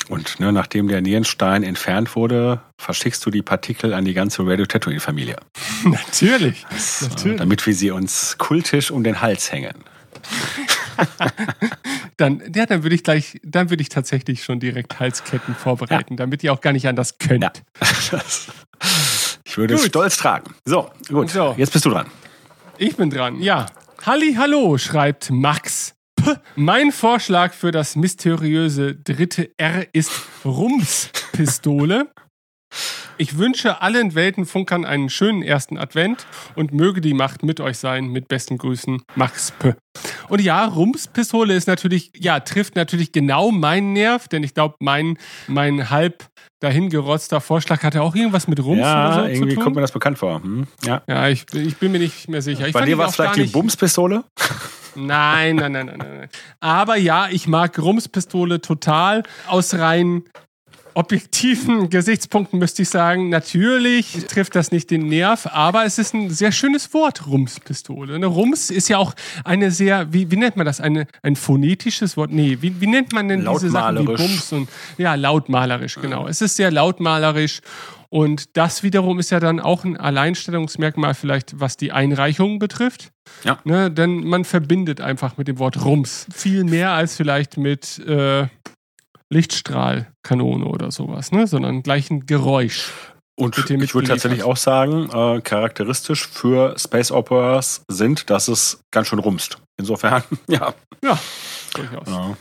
und 0.09 0.39
ne, 0.39 0.51
nachdem 0.51 0.87
der 0.87 1.01
Nierenstein 1.01 1.63
entfernt 1.63 2.15
wurde, 2.15 2.61
verschickst 2.77 3.25
du 3.25 3.29
die 3.29 3.41
Partikel 3.41 3.93
an 3.93 4.05
die 4.05 4.13
ganze 4.13 4.45
Radio 4.45 4.65
Tattooing 4.65 4.99
Familie. 4.99 5.37
natürlich, 5.83 6.65
das, 6.69 7.01
natürlich. 7.01 7.39
Damit 7.39 7.65
wir 7.65 7.73
sie 7.73 7.91
uns 7.91 8.37
kultisch 8.37 8.91
um 8.91 9.03
den 9.03 9.21
Hals 9.21 9.51
hängen. 9.51 9.75
dann, 12.17 12.41
ja, 12.55 12.65
dann 12.65 12.83
würde 12.83 12.95
ich 12.95 13.03
gleich, 13.03 13.39
dann 13.43 13.69
würde 13.69 13.81
ich 13.81 13.89
tatsächlich 13.89 14.43
schon 14.43 14.59
direkt 14.59 14.99
Halsketten 14.99 15.55
vorbereiten, 15.55 16.13
ja. 16.13 16.17
damit 16.17 16.43
ihr 16.43 16.53
auch 16.53 16.61
gar 16.61 16.73
nicht 16.73 16.87
anders 16.87 17.17
könnt. 17.17 17.43
Ja. 17.43 17.51
ich 19.45 19.57
würde 19.57 19.75
gut. 19.75 19.83
es 19.83 19.89
stolz 19.89 20.17
tragen. 20.17 20.53
So, 20.65 20.89
gut. 21.07 21.29
So. 21.29 21.55
Jetzt 21.57 21.73
bist 21.73 21.85
du 21.85 21.89
dran. 21.89 22.07
Ich 22.77 22.95
bin 22.95 23.09
dran, 23.09 23.41
ja. 23.41 23.67
Halli, 24.05 24.35
hallo, 24.37 24.77
schreibt 24.77 25.29
Max. 25.29 25.95
Mein 26.55 26.91
Vorschlag 26.91 27.53
für 27.53 27.71
das 27.71 27.95
mysteriöse 27.95 28.95
dritte 28.95 29.51
R 29.57 29.87
ist 29.93 30.11
Rumspistole. 30.45 32.11
Ich 33.17 33.37
wünsche 33.37 33.81
allen 33.81 34.15
Weltenfunkern 34.15 34.85
einen 34.85 35.09
schönen 35.09 35.43
ersten 35.43 35.77
Advent 35.77 36.25
und 36.55 36.73
möge 36.73 36.99
die 36.99 37.13
Macht 37.13 37.43
mit 37.43 37.59
euch 37.59 37.77
sein. 37.77 38.07
Mit 38.07 38.27
besten 38.27 38.57
Grüßen, 38.57 39.03
Max 39.15 39.51
P. 39.51 39.75
Und 40.29 40.41
ja, 40.41 40.65
Rumspistole 40.65 41.53
ist 41.53 41.67
natürlich, 41.67 42.11
ja, 42.17 42.39
trifft 42.39 42.75
natürlich 42.75 43.11
genau 43.11 43.51
meinen 43.51 43.93
Nerv, 43.93 44.27
denn 44.27 44.43
ich 44.43 44.55
glaube, 44.55 44.75
mein, 44.79 45.17
mein 45.47 45.91
halb 45.91 46.25
dahingerotzter 46.63 47.41
Vorschlag 47.41 47.83
hatte 47.83 48.01
auch 48.01 48.15
irgendwas 48.15 48.47
mit 48.47 48.63
Rums 48.63 48.79
ja, 48.79 49.07
oder 49.07 49.23
so 49.23 49.29
irgendwie 49.29 49.55
kommt 49.55 49.75
mir 49.75 49.81
das 49.81 49.91
bekannt 49.91 50.17
vor. 50.17 50.41
Hm? 50.41 50.67
Ja. 50.85 51.01
ja, 51.07 51.27
ich, 51.27 51.45
ich 51.53 51.77
bin 51.77 51.91
mir 51.91 51.99
nicht 51.99 52.29
mehr 52.29 52.41
sicher. 52.41 52.67
Ich 52.67 52.73
Bei 52.73 52.85
dir 52.85 52.97
war 52.97 53.09
es 53.09 53.15
vielleicht 53.15 53.35
die 53.35 53.43
Bumspistole? 53.45 54.23
Nein, 54.95 55.55
nein, 55.55 55.71
nein, 55.71 55.87
nein, 55.87 55.97
nein. 55.97 56.29
Aber 56.59 56.95
ja, 56.97 57.27
ich 57.29 57.47
mag 57.47 57.77
Rumspistole 57.79 58.61
total 58.61 59.23
aus 59.47 59.73
rein 59.73 60.23
objektiven 60.95 61.89
Gesichtspunkten 61.89 62.59
müsste 62.59 62.83
ich 62.83 62.89
sagen, 62.89 63.29
natürlich 63.29 64.25
trifft 64.27 64.55
das 64.55 64.71
nicht 64.71 64.91
den 64.91 65.07
Nerv, 65.07 65.47
aber 65.51 65.85
es 65.85 65.97
ist 65.97 66.13
ein 66.13 66.29
sehr 66.29 66.51
schönes 66.51 66.93
Wort, 66.93 67.27
Rumspistole. 67.27 68.15
Eine 68.15 68.27
Rums 68.27 68.69
ist 68.69 68.89
ja 68.89 68.97
auch 68.97 69.13
eine 69.43 69.71
sehr, 69.71 70.13
wie, 70.13 70.29
wie 70.31 70.37
nennt 70.37 70.55
man 70.55 70.65
das? 70.65 70.81
Eine, 70.81 71.07
ein 71.21 71.35
phonetisches 71.35 72.17
Wort? 72.17 72.31
Nee, 72.31 72.57
wie, 72.61 72.79
wie 72.81 72.87
nennt 72.87 73.13
man 73.13 73.27
denn 73.27 73.45
diese 73.45 73.69
Sachen 73.69 73.99
wie 73.99 74.05
Bums 74.05 74.51
und 74.53 74.69
ja, 74.97 75.15
lautmalerisch, 75.15 75.95
genau. 75.95 76.27
Es 76.27 76.41
ist 76.41 76.55
sehr 76.55 76.71
lautmalerisch 76.71 77.61
und 78.13 78.57
das 78.57 78.83
wiederum 78.83 79.17
ist 79.17 79.31
ja 79.31 79.39
dann 79.39 79.59
auch 79.59 79.83
ein 79.83 79.97
Alleinstellungsmerkmal 79.97 81.15
vielleicht, 81.15 81.59
was 81.59 81.77
die 81.77 81.91
Einreichungen 81.91 82.59
betrifft. 82.59 83.11
Ja. 83.43 83.57
Ne, 83.63 83.89
denn 83.89 84.23
man 84.23 84.45
verbindet 84.45 85.01
einfach 85.01 85.37
mit 85.37 85.47
dem 85.47 85.57
Wort 85.57 85.83
Rums 85.83 86.27
viel 86.31 86.63
mehr 86.63 86.91
als 86.91 87.15
vielleicht 87.15 87.57
mit 87.57 87.97
äh, 88.05 88.45
Lichtstrahlkanone 89.33 90.65
oder 90.65 90.91
sowas, 90.91 91.31
ne? 91.31 91.47
sondern 91.47 91.83
gleich 91.83 92.09
ein 92.09 92.25
Geräusch. 92.25 92.91
Und 93.35 93.57
ich 93.57 93.95
würde 93.95 94.07
tatsächlich 94.07 94.43
auch 94.43 94.57
sagen, 94.57 95.09
äh, 95.11 95.41
charakteristisch 95.41 96.27
für 96.27 96.75
Space 96.77 97.11
Operas 97.11 97.83
sind, 97.87 98.29
dass 98.29 98.47
es 98.47 98.83
ganz 98.91 99.07
schön 99.07 99.17
rumst. 99.17 99.57
Insofern, 99.77 100.23
ja. 100.47 100.73
Ja, 101.03 101.19
durchaus. 101.73 102.07
ja. 102.07 102.37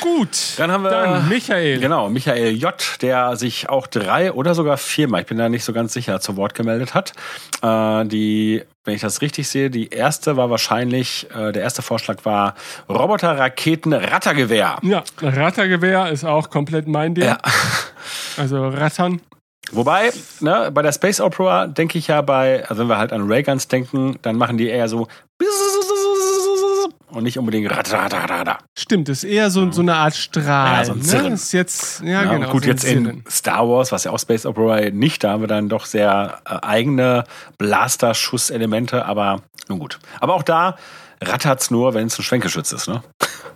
Gut. 0.00 0.54
Dann 0.56 0.70
haben 0.70 0.84
wir 0.84 0.90
Dann 0.90 1.28
Michael. 1.28 1.80
Genau, 1.80 2.08
Michael 2.08 2.54
J., 2.56 2.74
der 3.02 3.36
sich 3.36 3.68
auch 3.68 3.88
drei 3.88 4.32
oder 4.32 4.54
sogar 4.54 4.76
viermal, 4.78 5.22
ich 5.22 5.26
bin 5.26 5.38
da 5.38 5.48
nicht 5.48 5.64
so 5.64 5.72
ganz 5.72 5.92
sicher, 5.92 6.20
zu 6.20 6.36
Wort 6.36 6.54
gemeldet 6.54 6.94
hat. 6.94 7.12
Äh, 7.60 8.06
die, 8.06 8.62
wenn 8.88 8.94
ich 8.94 9.02
das 9.02 9.20
richtig 9.20 9.46
sehe, 9.48 9.68
die 9.68 9.90
erste 9.90 10.38
war 10.38 10.48
wahrscheinlich, 10.48 11.26
äh, 11.36 11.52
der 11.52 11.62
erste 11.62 11.82
Vorschlag 11.82 12.24
war 12.24 12.54
Roboter, 12.88 13.38
Raketen, 13.38 13.92
Rattergewehr. 13.92 14.78
Ja, 14.80 15.04
Rattergewehr 15.20 16.08
ist 16.08 16.24
auch 16.24 16.48
komplett 16.48 16.88
mein 16.88 17.14
Ding. 17.14 17.24
Ja. 17.24 17.38
Also 18.38 18.68
Rattern. 18.68 19.20
Wobei, 19.72 20.12
ne, 20.40 20.70
bei 20.72 20.80
der 20.80 20.92
Space 20.92 21.20
Opera 21.20 21.66
denke 21.66 21.98
ich 21.98 22.06
ja 22.06 22.22
bei, 22.22 22.64
also 22.68 22.82
wenn 22.82 22.88
wir 22.88 22.96
halt 22.96 23.12
an 23.12 23.30
Rayguns 23.30 23.66
denken, 23.66 24.16
dann 24.22 24.36
machen 24.36 24.56
die 24.56 24.68
eher 24.68 24.88
so 24.88 25.08
und 27.10 27.22
nicht 27.22 27.38
unbedingt 27.38 27.70
Ratterratterratter. 27.70 28.58
Stimmt, 28.76 29.08
ist 29.08 29.24
eher 29.24 29.50
so, 29.50 29.70
so 29.72 29.82
eine 29.82 29.94
Art 29.94 30.14
Strahl. 30.14 30.78
Ja, 30.78 30.84
so 30.84 30.92
ein 30.92 31.02
Zirren. 31.02 31.28
Ne? 31.28 31.34
Ist 31.34 31.52
jetzt, 31.52 32.00
ja, 32.02 32.22
Ja, 32.22 32.32
genau. 32.34 32.50
gut, 32.50 32.64
so 32.64 32.70
jetzt 32.70 32.84
in 32.84 33.04
Zirren. 33.04 33.24
Star 33.30 33.68
Wars, 33.68 33.92
was 33.92 34.04
ja 34.04 34.10
auch 34.12 34.18
Space 34.18 34.46
Opera 34.46 34.90
nicht, 34.90 35.24
da 35.24 35.30
haben 35.32 35.42
wir 35.42 35.48
dann 35.48 35.68
doch 35.68 35.86
sehr 35.86 36.40
äh, 36.44 36.58
eigene 36.62 37.24
Blaster-Schusselemente, 37.58 39.04
aber 39.04 39.42
nun 39.68 39.78
gut. 39.78 39.98
Aber 40.20 40.34
auch 40.34 40.42
da 40.42 40.76
rattert's 41.22 41.70
nur, 41.70 41.94
wenn 41.94 42.06
es 42.06 42.18
ein 42.18 42.22
Schwenkgeschütz 42.22 42.72
ist, 42.72 42.88
ne? 42.88 43.02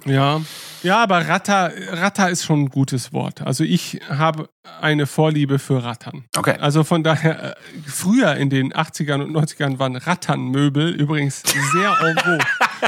Ja. 0.04 0.40
Ja, 0.82 1.00
aber 1.02 1.28
Ratter, 1.28 1.70
Ratter 1.92 2.28
ist 2.28 2.44
schon 2.44 2.62
ein 2.62 2.68
gutes 2.68 3.12
Wort. 3.12 3.40
Also 3.42 3.62
ich 3.62 4.00
habe 4.08 4.48
eine 4.80 5.06
Vorliebe 5.06 5.60
für 5.60 5.84
Rattern. 5.84 6.24
Okay. 6.36 6.56
Also 6.58 6.82
von 6.82 7.04
daher, 7.04 7.52
äh, 7.52 7.54
früher 7.86 8.34
in 8.34 8.50
den 8.50 8.72
80ern 8.72 9.22
und 9.22 9.30
90ern 9.30 9.78
waren 9.78 9.94
Ratternmöbel 9.94 10.90
übrigens 10.90 11.42
sehr 11.72 11.96
en 12.00 12.16
vogue. 12.18 12.38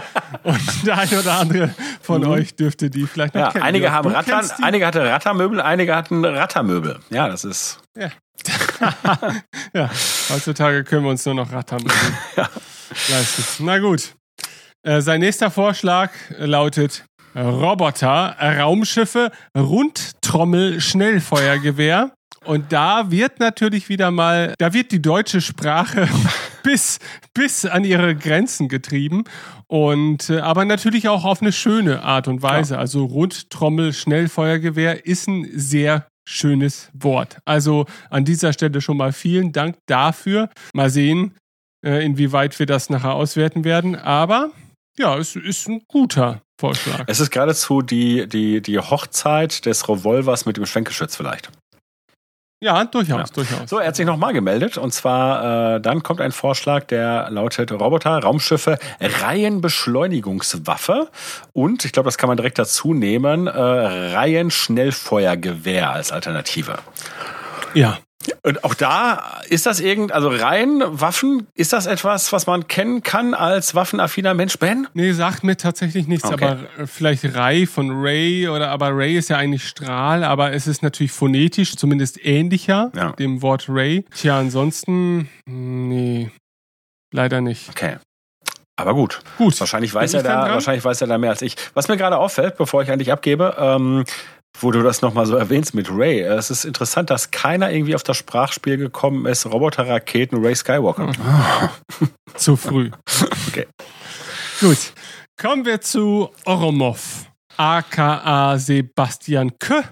und 0.43 0.87
der 0.87 0.99
eine 0.99 1.21
oder 1.21 1.39
andere 1.39 1.75
von 2.03 2.25
euch 2.25 2.57
dürfte 2.57 2.91
die 2.91 3.07
vielleicht 3.07 3.35
noch 3.35 3.43
Mhm. 3.43 3.47
Ja, 3.47 3.53
kennen. 3.53 3.65
einige 3.65 3.93
haben 3.93 4.11
Rattern, 4.11 4.51
einige 4.63 4.87
hatte 4.87 5.05
Rattermöbel, 5.09 5.61
einige 5.61 5.95
hatten 5.95 6.25
Rattermöbel. 6.25 6.99
Ja, 7.11 7.29
das 7.29 7.45
ist. 7.45 7.79
Ja. 7.97 8.11
ja, 9.73 9.89
heutzutage 10.31 10.83
können 10.83 11.05
wir 11.05 11.11
uns 11.11 11.25
nur 11.25 11.35
noch 11.35 11.53
Rattern 11.53 11.85
leisten. 13.09 13.65
Na 13.65 13.79
gut. 13.79 14.15
Äh, 14.85 15.01
sein 15.01 15.21
nächster 15.21 15.51
Vorschlag 15.51 16.11
lautet 16.37 17.07
Roboter, 17.35 18.37
Raumschiffe, 18.39 19.33
Rundtrommel, 19.57 20.81
Schnellfeuergewehr. 20.81 22.13
Und 22.45 22.73
da 22.73 23.11
wird 23.11 23.41
natürlich 23.41 23.89
wieder 23.89 24.11
mal, 24.11 24.55
da 24.59 24.75
wird 24.75 24.93
die 24.93 25.01
deutsche 25.01 25.41
Sprache 25.41 26.07
bis, 26.63 26.99
bis 27.33 27.65
an 27.65 27.85
ihre 27.85 28.15
Grenzen 28.15 28.69
getrieben. 28.69 29.25
Und, 29.67 30.29
äh, 30.29 30.41
aber 30.41 30.67
natürlich 30.67 31.09
auch 31.09 31.25
auf 31.25 31.41
eine 31.41 31.53
schöne 31.53 32.03
Art 32.03 32.29
und 32.29 32.43
Weise. 32.43 32.79
Also 32.79 33.07
Rundtrommel, 33.07 33.95
Schnellfeuergewehr 33.95 35.07
ist 35.07 35.27
ein 35.27 35.49
sehr 35.55 36.07
schönes 36.29 36.91
Wort. 36.93 37.39
Also 37.47 37.87
an 38.11 38.27
dieser 38.27 38.53
Stelle 38.53 38.83
schon 38.83 38.99
mal 38.99 39.15
vielen 39.15 39.53
Dank 39.53 39.77
dafür. 39.87 40.51
Mal 40.75 40.91
sehen, 40.91 41.35
äh, 41.85 42.05
inwieweit 42.05 42.59
wir 42.59 42.67
das 42.67 42.91
nachher 42.91 43.15
auswerten 43.15 43.65
werden. 43.65 43.97
Aber 43.97 44.51
ja, 44.99 45.17
es 45.19 45.37
ist 45.37 45.69
ein 45.69 45.83
guter 45.89 46.41
Vorschlag. 46.61 47.05
Es 47.07 47.21
ist 47.21 47.31
geradezu 47.31 47.81
die, 47.83 48.27
die, 48.29 48.61
die 48.61 48.79
Hochzeit 48.79 49.65
des 49.67 49.89
Revolvers 49.89 50.47
mit 50.47 50.57
dem 50.57 50.67
Schwenkgeschütz 50.67 51.17
vielleicht. 51.17 51.51
Ja, 52.63 52.85
durchaus, 52.85 53.29
Ja. 53.29 53.35
durchaus. 53.35 53.69
So, 53.69 53.79
er 53.79 53.89
hat 53.89 53.97
sich 53.97 54.07
nochmal 54.07 54.33
gemeldet. 54.33 54.79
Und 54.79 54.93
zwar, 54.95 55.75
äh, 55.77 55.81
dann 55.83 56.03
kommt 56.03 56.23
ein 56.23 56.33
Vorschlag, 56.33 56.85
der 56.85 57.29
lautet 57.31 57.71
Roboter, 57.73 58.19
Raumschiffe, 58.21 58.79
Reihenbeschleunigungswaffe. 59.01 61.11
Und, 61.53 61.85
ich 61.85 61.93
glaube, 61.93 62.07
das 62.07 62.17
kann 62.17 62.29
man 62.29 62.39
direkt 62.39 62.59
dazu 62.59 62.95
nehmen, 62.95 63.49
äh, 63.49 63.61
Reihenschnellfeuergewehr 63.61 65.91
als 65.91 66.11
Alternative. 66.11 66.79
Ja. 67.75 67.99
Und 68.43 68.65
auch 68.65 68.75
da 68.75 69.41
ist 69.49 69.67
das 69.67 69.81
irgend, 69.81 70.13
also 70.13 70.29
Reihenwaffen, 70.29 71.47
ist 71.55 71.73
das 71.73 71.87
etwas, 71.87 72.33
was 72.33 72.47
man 72.47 72.69
kennen 72.69 73.03
kann 73.03 73.35
als 73.35 73.75
waffenaffiner 73.75 74.35
Mensch, 74.35 74.59
Ben? 74.59 74.87
Nee, 74.95 75.13
sagt 75.13 75.45
mir 75.45 75.57
tatsächlich 75.57 76.07
nichts, 76.07 76.25
Okay. 76.31 76.45
aber 76.45 76.59
äh, 76.83 76.87
vielleicht 76.87 77.25
Ray 77.37 77.67
von 77.67 77.91
Ray 77.91 78.49
oder 78.49 78.71
aber 78.71 78.97
Ray 78.97 79.17
ist 79.17 79.29
ja 79.31 79.37
eigentlich 79.37 79.67
Strahl, 79.67 80.25
aber 80.25 80.53
es 80.53 80.67
ist 80.67 80.83
natürlich 80.83 81.13
phonetisch 81.13 81.77
zumindest 81.77 82.25
ähnlicher 82.25 82.91
Ja. 82.95 83.13
dem 83.13 83.43
Wort 83.43 83.67
Ray. 83.69 84.05
Tja, 84.15 84.39
ansonsten, 84.39 85.29
nee, 85.47 86.31
leider 87.13 87.41
nicht. 87.41 87.69
Okay. 87.71 87.97
Aber 88.77 88.93
gut. 88.95 89.21
Gut. 89.39 89.59
Wahrscheinlich 89.61 89.95
weiß 89.95 90.15
er 90.15 90.25
da, 90.25 90.41
dran? 90.43 90.51
wahrscheinlich 90.55 90.85
weiß 90.85 91.01
er 91.01 91.07
da 91.07 91.17
mehr 91.17 91.31
als 91.31 91.43
ich. 91.43 91.55
Was 91.75 91.87
mir 91.87 91.97
gerade 91.97 92.19
auffällt, 92.19 92.57
bevor 92.57 92.83
ich 92.83 92.91
eigentlich 92.91 93.13
abgebe, 93.13 93.55
ähm, 93.57 94.05
wo 94.61 94.71
du 94.71 94.83
das 94.83 95.03
nochmal 95.03 95.27
so 95.27 95.37
erwähnst 95.37 95.75
mit 95.75 95.91
Ray, 95.91 96.21
es 96.21 96.51
ist 96.51 96.65
interessant, 96.65 97.11
dass 97.11 97.31
keiner 97.31 97.71
irgendwie 97.73 97.95
auf 97.95 98.03
das 98.03 98.17
Sprachspiel 98.17 98.77
gekommen 98.77 99.27
ist, 99.27 99.47
Roboter, 99.47 99.89
Raketen, 99.89 100.45
Ray 100.45 100.55
Skywalker. 100.55 101.13
Zu 102.37 102.57
früh. 102.57 102.91
Okay. 103.49 103.67
Gut. 104.61 104.93
Kommen 105.41 105.65
wir 105.65 105.81
zu 105.81 106.31
Oromov, 106.45 107.27
aka 107.57 108.57
Sebastian 108.59 109.59
Kö, 109.59 109.83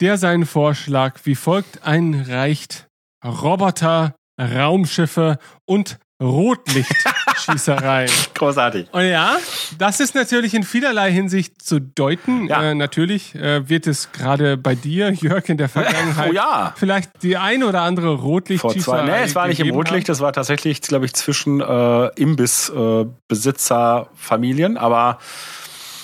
der 0.00 0.18
seinen 0.18 0.46
Vorschlag 0.46 1.20
wie 1.24 1.34
folgt 1.34 1.84
einreicht. 1.84 2.88
Roboter, 3.24 4.14
Raumschiffe 4.40 5.38
und 5.66 5.98
Rotlichtschießereien. 6.22 8.10
Großartig. 8.34 8.88
Und 8.92 9.04
ja, 9.04 9.36
das 9.78 10.00
ist 10.00 10.14
natürlich 10.14 10.54
in 10.54 10.62
vielerlei 10.62 11.12
Hinsicht 11.12 11.60
zu 11.62 11.80
deuten. 11.80 12.46
Ja. 12.46 12.70
Äh, 12.70 12.74
natürlich 12.74 13.34
äh, 13.34 13.68
wird 13.68 13.86
es 13.86 14.10
gerade 14.12 14.56
bei 14.56 14.74
dir, 14.74 15.12
Jörg, 15.12 15.46
in 15.48 15.58
der 15.58 15.68
Vergangenheit 15.68 16.22
Oh 16.32 16.34
ja. 16.34 16.72
vielleicht 16.76 17.22
die 17.22 17.36
ein 17.36 17.62
oder 17.62 17.82
andere 17.82 18.14
Rotlichtschießerei 18.14 19.04
nee, 19.04 19.24
es 19.24 19.34
war 19.34 19.48
nicht 19.48 19.60
im 19.60 19.70
Rotlicht, 19.70 20.08
das 20.08 20.20
war 20.20 20.32
tatsächlich, 20.32 20.80
glaube 20.80 21.04
ich, 21.06 21.14
zwischen 21.14 21.60
äh, 21.60 22.06
Imbiss-Besitzer-Familien, 22.14 24.76
aber 24.76 25.12
haben. 25.12 25.18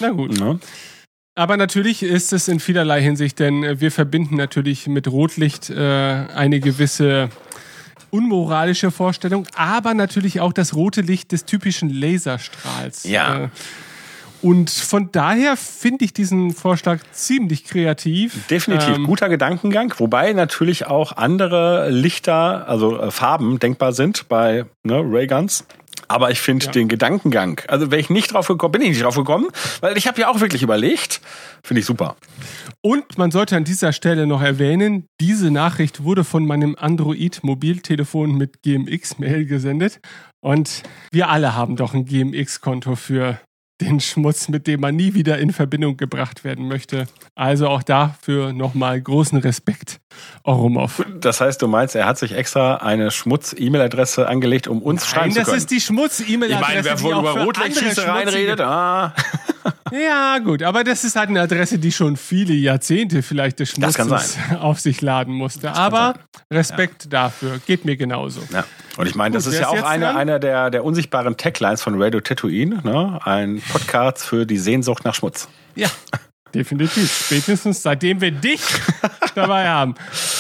Na 0.01 0.11
gut. 0.11 0.39
ne? 0.39 0.59
Aber 1.35 1.57
natürlich 1.57 2.03
ist 2.03 2.33
es 2.33 2.49
in 2.49 2.59
vielerlei 2.59 3.01
Hinsicht, 3.01 3.39
denn 3.39 3.63
äh, 3.63 3.81
wir 3.81 3.93
verbinden 3.93 4.37
natürlich 4.37 4.89
mit 4.89 5.09
Rotlicht 5.09 5.71
äh, 5.71 5.79
eine 5.79 6.61
gewisse 6.61 7.31
unmoralische 8.11 8.91
Vorstellung, 8.91 9.47
aber 9.55 9.95
natürlich 9.95 10.41
auch 10.41 10.53
das 10.53 10.75
rote 10.75 11.01
Licht 11.01 11.33
des 11.33 11.45
typischen 11.45 11.91
Laserstrahls. 11.91 13.05
Ja. 13.05 13.45
Äh, 13.45 13.49
und 14.41 14.71
von 14.71 15.11
daher 15.11 15.57
finde 15.57 16.05
ich 16.05 16.13
diesen 16.13 16.53
Vorschlag 16.53 17.01
ziemlich 17.11 17.65
kreativ. 17.65 18.47
Definitiv 18.47 18.97
Ähm, 18.97 19.05
guter 19.05 19.29
Gedankengang, 19.29 19.93
wobei 19.99 20.33
natürlich 20.33 20.87
auch 20.87 21.13
andere 21.13 21.91
Lichter, 21.91 22.69
also 22.69 23.01
äh, 23.01 23.11
Farben 23.11 23.59
denkbar 23.59 23.93
sind 23.93 24.29
bei 24.29 24.65
ne, 24.85 25.03
Rayguns. 25.05 25.67
Aber 26.09 26.31
ich 26.31 26.41
finde 26.41 26.67
Ja. 26.67 26.73
den 26.73 26.89
Gedankengang, 26.89 27.61
also 27.69 27.91
wäre 27.91 28.01
ich 28.01 28.09
nicht 28.11 28.33
drauf 28.33 28.49
gekommen, 28.49 28.73
bin 28.73 28.83
ich 28.83 28.89
nicht 28.89 29.03
drauf 29.03 29.17
gekommen, 29.17 29.47
weil 29.81 29.97
ich 29.99 30.07
habe 30.09 30.21
ja 30.21 30.29
auch 30.31 30.41
wirklich 30.41 30.63
überlegt, 30.63 31.21
finde 31.63 31.81
ich 31.81 31.87
super. 31.87 32.17
Und 32.81 33.19
man 33.19 33.31
sollte 33.31 33.57
an 33.57 33.65
dieser 33.65 33.93
Stelle 33.93 34.27
noch 34.27 34.41
erwähnen, 34.41 35.05
diese 35.21 35.51
Nachricht 35.51 36.05
wurde 36.05 36.25
von 36.25 36.47
meinem 36.47 36.77
Android-Mobiltelefon 37.43 38.37
mit 38.37 38.63
GMX-Mail 38.63 39.47
gesendet. 39.47 40.01
Und 40.41 40.83
wir 41.13 41.29
alle 41.29 41.55
haben 41.55 41.77
doch 41.77 41.95
ein 41.95 42.05
GMX-Konto 42.05 42.95
für 42.97 43.41
den 43.81 44.01
Schmutz, 44.01 44.49
mit 44.49 44.67
dem 44.67 44.81
man 44.81 44.97
nie 44.97 45.15
wieder 45.15 45.39
in 45.39 45.53
Verbindung 45.53 45.97
gebracht 45.97 46.43
werden 46.43 46.67
möchte. 46.67 47.07
Also 47.37 47.69
auch 47.69 47.83
dafür 47.83 48.53
nochmal 48.53 49.01
großen 49.01 49.39
Respekt, 49.39 49.99
Oromov. 50.43 51.05
Das 51.21 51.41
heißt, 51.41 51.61
du 51.63 51.69
meinst, 51.69 51.95
er 51.95 52.07
hat 52.07 52.19
sich 52.19 52.33
extra 52.33 52.77
eine 52.77 53.11
Schmutz-E-Mail-Adresse 53.11 54.29
angelegt, 54.29 54.69
um 54.69 54.83
uns 54.83 55.07
schreiben 55.07 55.27
Nein, 55.27 55.33
zu 55.33 55.39
das 55.41 55.47
können. 55.47 55.59
ist 55.59 55.71
die 55.71 55.81
Schmutz-E-Mail-Adresse. 55.81 56.63
ich 56.63 56.69
meine, 56.69 56.85
wer 56.85 57.01
wohl 57.03 57.19
über 57.19 57.45
Rotlichtschießereien 57.45 58.29
redet, 58.29 58.61
ah, 58.61 59.15
Ja, 59.93 60.39
gut, 60.39 60.63
aber 60.63 60.85
das 60.85 61.05
ist 61.05 61.17
halt 61.17 61.31
eine 61.31 61.41
Adresse, 61.41 61.79
die 61.79 61.93
schon 61.93 62.17
viele 62.17 62.55
Jahrzehnte 62.55 63.23
vielleicht 63.23 63.61
des 63.61 63.73
Das 63.75 63.95
Schmutzes 63.95 64.37
auf 64.61 64.81
sich 64.81 65.01
laden 65.01 65.35
musste. 65.35 65.73
Aber 65.73 66.15
Respekt 66.51 67.13
dafür, 67.13 67.59
geht 67.67 67.85
mir 67.85 67.97
genauso. 67.97 68.41
Ja. 68.53 68.65
Und 68.97 69.07
ich 69.07 69.15
meine, 69.15 69.35
das 69.35 69.45
Gut, 69.45 69.55
ist 69.55 69.61
ja 69.61 69.67
ist 69.67 69.71
auch 69.71 69.75
jetzt 69.77 69.85
eine, 69.87 70.07
dran? 70.07 70.17
eine 70.17 70.41
der, 70.41 70.71
der 70.71 70.85
unsichtbaren 70.85 71.37
Taglines 71.37 71.83
von 71.83 72.01
Radio 72.01 72.21
Tatooine, 72.21 72.81
ne? 72.83 73.21
ein 73.25 73.63
Podcast 73.73 74.25
für 74.25 74.47
die 74.47 74.59
Sehnsucht 74.59 75.05
nach 75.05 75.15
Schmutz. 75.15 75.49
Ja, 75.75 75.89
definitiv. 76.55 77.27
Spätestens 77.27 77.83
seitdem 77.83 78.21
wir 78.21 78.31
dich 78.31 78.61
dabei 79.35 79.69
haben. 79.69 79.95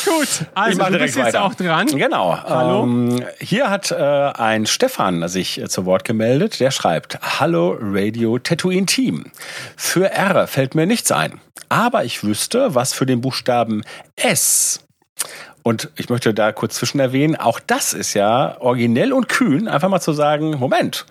Gut, 0.04 0.46
also 0.54 0.82
du 0.84 0.98
bist 0.98 1.16
jetzt 1.16 1.26
weiter. 1.26 1.44
auch 1.44 1.54
dran. 1.54 1.86
Genau. 1.86 2.36
Hallo? 2.42 2.84
Ähm, 2.84 3.24
hier 3.40 3.70
hat 3.70 3.90
äh, 3.90 3.94
ein 3.96 4.66
Stefan 4.66 5.26
sich 5.28 5.60
äh, 5.60 5.68
zu 5.68 5.86
Wort 5.86 6.04
gemeldet. 6.04 6.60
Der 6.60 6.70
schreibt: 6.70 7.18
Hallo 7.22 7.76
Radio 7.80 8.38
Tatooine 8.38 8.86
Team. 8.86 9.26
Für 9.76 10.10
R 10.10 10.46
fällt 10.46 10.74
mir 10.74 10.86
nichts 10.86 11.12
ein, 11.12 11.40
aber 11.68 12.04
ich 12.04 12.24
wüsste, 12.24 12.74
was 12.74 12.92
für 12.92 13.06
den 13.06 13.20
Buchstaben 13.20 13.82
S 14.16 14.80
Und 15.62 15.90
ich 15.96 16.08
möchte 16.08 16.32
da 16.32 16.52
kurz 16.52 16.76
zwischen 16.76 17.00
erwähnen, 17.00 17.36
auch 17.36 17.60
das 17.60 17.92
ist 17.92 18.14
ja 18.14 18.56
originell 18.60 19.12
und 19.12 19.28
kühn, 19.28 19.68
einfach 19.68 19.88
mal 19.88 20.00
zu 20.00 20.12
sagen, 20.12 20.56
Moment, 20.58 21.06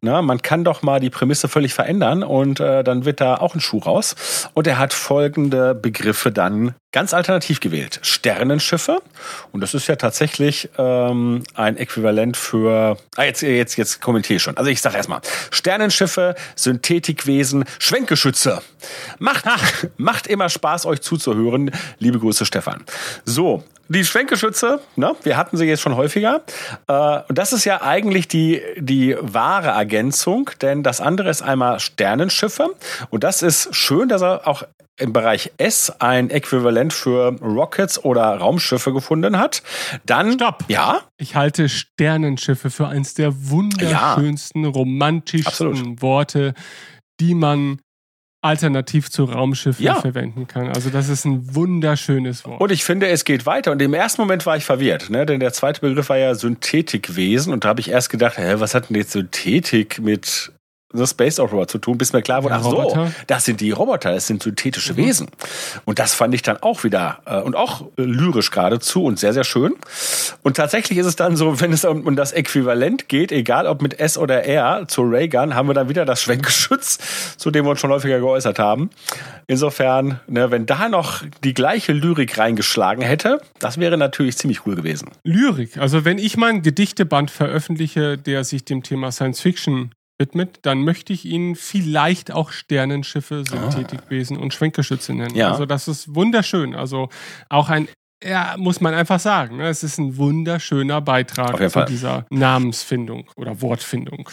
na, 0.00 0.22
man 0.22 0.42
kann 0.42 0.64
doch 0.64 0.82
mal 0.82 1.00
die 1.00 1.10
Prämisse 1.10 1.48
völlig 1.48 1.74
verändern 1.74 2.22
und 2.22 2.60
äh, 2.60 2.84
dann 2.84 3.04
wird 3.04 3.20
da 3.20 3.36
auch 3.36 3.54
ein 3.54 3.60
Schuh 3.60 3.78
raus. 3.78 4.14
Und 4.54 4.66
er 4.66 4.78
hat 4.78 4.92
folgende 4.92 5.74
Begriffe 5.74 6.32
dann 6.32 6.74
ganz 6.92 7.14
alternativ 7.14 7.60
gewählt. 7.60 7.98
Sternenschiffe. 8.02 9.00
Und 9.50 9.62
das 9.62 9.74
ist 9.74 9.88
ja 9.88 9.96
tatsächlich 9.96 10.68
ähm, 10.78 11.42
ein 11.54 11.76
Äquivalent 11.76 12.36
für. 12.36 12.98
Ah, 13.16 13.24
jetzt, 13.24 13.42
jetzt, 13.42 13.76
jetzt 13.76 14.00
kommentiere 14.00 14.36
ich 14.36 14.42
schon. 14.42 14.56
Also 14.56 14.70
ich 14.70 14.80
sage 14.80 14.96
erstmal. 14.96 15.20
Sternenschiffe, 15.50 16.34
Synthetikwesen, 16.54 17.64
Schwenkgeschütze. 17.78 18.60
Macht, 19.18 19.44
macht 19.96 20.26
immer 20.26 20.48
Spaß, 20.48 20.86
euch 20.86 21.00
zuzuhören. 21.00 21.70
Liebe 21.98 22.18
Grüße, 22.18 22.44
Stefan. 22.44 22.84
So, 23.24 23.64
die 23.92 24.04
Schwenkgeschütze, 24.04 24.80
ne, 24.96 25.14
wir 25.22 25.36
hatten 25.36 25.56
sie 25.56 25.66
jetzt 25.66 25.80
schon 25.80 25.96
häufiger. 25.96 26.42
Äh, 26.88 27.20
und 27.28 27.38
das 27.38 27.52
ist 27.52 27.64
ja 27.64 27.82
eigentlich 27.82 28.28
die, 28.28 28.62
die 28.76 29.16
wahre 29.20 29.68
Ergänzung, 29.68 30.50
denn 30.60 30.82
das 30.82 31.00
andere 31.00 31.30
ist 31.30 31.42
einmal 31.42 31.80
Sternenschiffe. 31.80 32.74
Und 33.10 33.24
das 33.24 33.42
ist 33.42 33.74
schön, 33.74 34.08
dass 34.08 34.22
er 34.22 34.46
auch 34.46 34.64
im 34.98 35.12
Bereich 35.12 35.52
S 35.56 35.92
ein 36.00 36.30
Äquivalent 36.30 36.92
für 36.92 37.36
Rockets 37.40 38.02
oder 38.04 38.36
Raumschiffe 38.36 38.92
gefunden 38.92 39.38
hat. 39.38 39.62
Dann. 40.04 40.34
Stopp. 40.34 40.64
Ja. 40.68 41.00
Ich 41.16 41.34
halte 41.34 41.68
Sternenschiffe 41.68 42.70
für 42.70 42.88
eins 42.88 43.14
der 43.14 43.32
wunderschönsten, 43.50 44.64
romantischsten 44.64 45.68
Absolut. 45.68 46.02
Worte, 46.02 46.54
die 47.20 47.34
man 47.34 47.80
alternativ 48.42 49.08
zu 49.10 49.24
Raumschiffen 49.24 49.84
Ja. 49.84 50.00
verwenden 50.00 50.46
kann. 50.46 50.68
Also 50.68 50.90
das 50.90 51.08
ist 51.08 51.24
ein 51.24 51.54
wunderschönes 51.54 52.44
Wort. 52.44 52.60
Und 52.60 52.72
ich 52.72 52.84
finde, 52.84 53.08
es 53.08 53.24
geht 53.24 53.46
weiter. 53.46 53.72
Und 53.72 53.80
im 53.80 53.94
ersten 53.94 54.20
Moment 54.20 54.44
war 54.44 54.56
ich 54.56 54.64
verwirrt, 54.64 55.10
ne? 55.10 55.24
denn 55.24 55.40
der 55.40 55.52
zweite 55.52 55.80
Begriff 55.80 56.08
war 56.08 56.18
ja 56.18 56.34
Synthetikwesen. 56.34 57.52
Und 57.52 57.64
da 57.64 57.68
habe 57.70 57.80
ich 57.80 57.88
erst 57.90 58.10
gedacht, 58.10 58.36
hä, 58.38 58.54
was 58.58 58.74
hat 58.74 58.90
denn 58.90 58.96
jetzt 58.96 59.12
Synthetik 59.12 60.00
mit 60.00 60.52
The 60.92 61.06
Space 61.06 61.38
Opera 61.40 61.66
zu 61.66 61.78
tun, 61.78 61.98
bis 61.98 62.12
mir 62.12 62.22
klar 62.22 62.42
wurde, 62.42 62.54
Ja, 62.54 62.60
ach 62.60 62.64
so, 62.64 62.70
Roboter. 62.70 63.04
Mhm. 63.06 63.14
das 63.26 63.44
sind 63.44 63.60
die 63.60 63.70
Roboter, 63.70 64.12
das 64.12 64.26
sind 64.26 64.42
synthetische 64.42 64.96
Wesen. 64.96 65.28
Und 65.84 65.98
das 65.98 66.14
fand 66.14 66.34
ich 66.34 66.42
dann 66.42 66.58
auch 66.58 66.84
wieder, 66.84 67.18
äh, 67.26 67.40
und 67.40 67.56
auch 67.56 67.82
äh, 67.96 68.02
lyrisch 68.02 68.50
geradezu 68.50 69.04
und 69.04 69.18
sehr, 69.18 69.32
sehr 69.32 69.44
schön. 69.44 69.74
Und 70.42 70.56
tatsächlich 70.56 70.98
ist 70.98 71.06
es 71.06 71.16
dann 71.16 71.36
so, 71.36 71.60
wenn 71.60 71.72
es 71.72 71.84
um, 71.84 72.06
um 72.06 72.16
das 72.16 72.32
Äquivalent 72.32 73.08
geht, 73.08 73.32
egal 73.32 73.66
ob 73.66 73.82
mit 73.82 73.98
S 74.00 74.18
oder 74.18 74.44
R, 74.44 74.86
zu 74.88 75.02
Raygun, 75.02 75.54
haben 75.54 75.68
wir 75.68 75.74
dann 75.74 75.88
wieder 75.88 76.04
das 76.04 76.22
Schwenkgeschütz, 76.22 76.98
zu 77.36 77.50
dem 77.50 77.64
wir 77.64 77.70
uns 77.70 77.80
schon 77.80 77.90
häufiger 77.90 78.18
geäußert 78.18 78.58
haben. 78.58 78.90
Insofern, 79.46 80.20
ne, 80.28 80.50
wenn 80.50 80.66
da 80.66 80.88
noch 80.88 81.22
die 81.44 81.54
gleiche 81.54 81.92
Lyrik 81.92 82.38
reingeschlagen 82.38 83.02
hätte, 83.02 83.40
das 83.58 83.78
wäre 83.78 83.98
natürlich 83.98 84.36
ziemlich 84.36 84.66
cool 84.66 84.76
gewesen. 84.76 85.10
Lyrik. 85.24 85.76
Also 85.78 86.04
wenn 86.04 86.18
ich 86.18 86.36
meinen 86.36 86.62
Gedichteband 86.62 87.30
veröffentliche, 87.30 88.16
der 88.18 88.44
sich 88.44 88.64
dem 88.64 88.82
Thema 88.82 89.12
Science 89.12 89.40
Fiction 89.40 89.92
widmet, 90.22 90.60
dann 90.62 90.84
möchte 90.84 91.12
ich 91.12 91.24
ihn 91.24 91.56
vielleicht 91.56 92.32
auch 92.32 92.52
Sternenschiffe, 92.52 93.44
Synthetikwesen 93.44 94.36
und 94.36 94.54
Schwenkgeschütze 94.54 95.12
nennen. 95.12 95.32
Ah. 95.34 95.38
Ja. 95.38 95.50
Also 95.50 95.66
das 95.66 95.88
ist 95.88 96.14
wunderschön. 96.14 96.76
Also 96.76 97.08
auch 97.48 97.68
ein 97.68 97.88
ja, 98.24 98.54
muss 98.56 98.80
man 98.80 98.94
einfach 98.94 99.18
sagen. 99.18 99.56
Ne? 99.56 99.68
Es 99.68 99.82
ist 99.82 99.98
ein 99.98 100.16
wunderschöner 100.16 101.00
Beitrag 101.00 101.58
zu 101.58 101.70
Fall. 101.70 101.86
dieser 101.86 102.24
Namensfindung 102.30 103.28
oder 103.34 103.60
Wortfindung. 103.60 104.30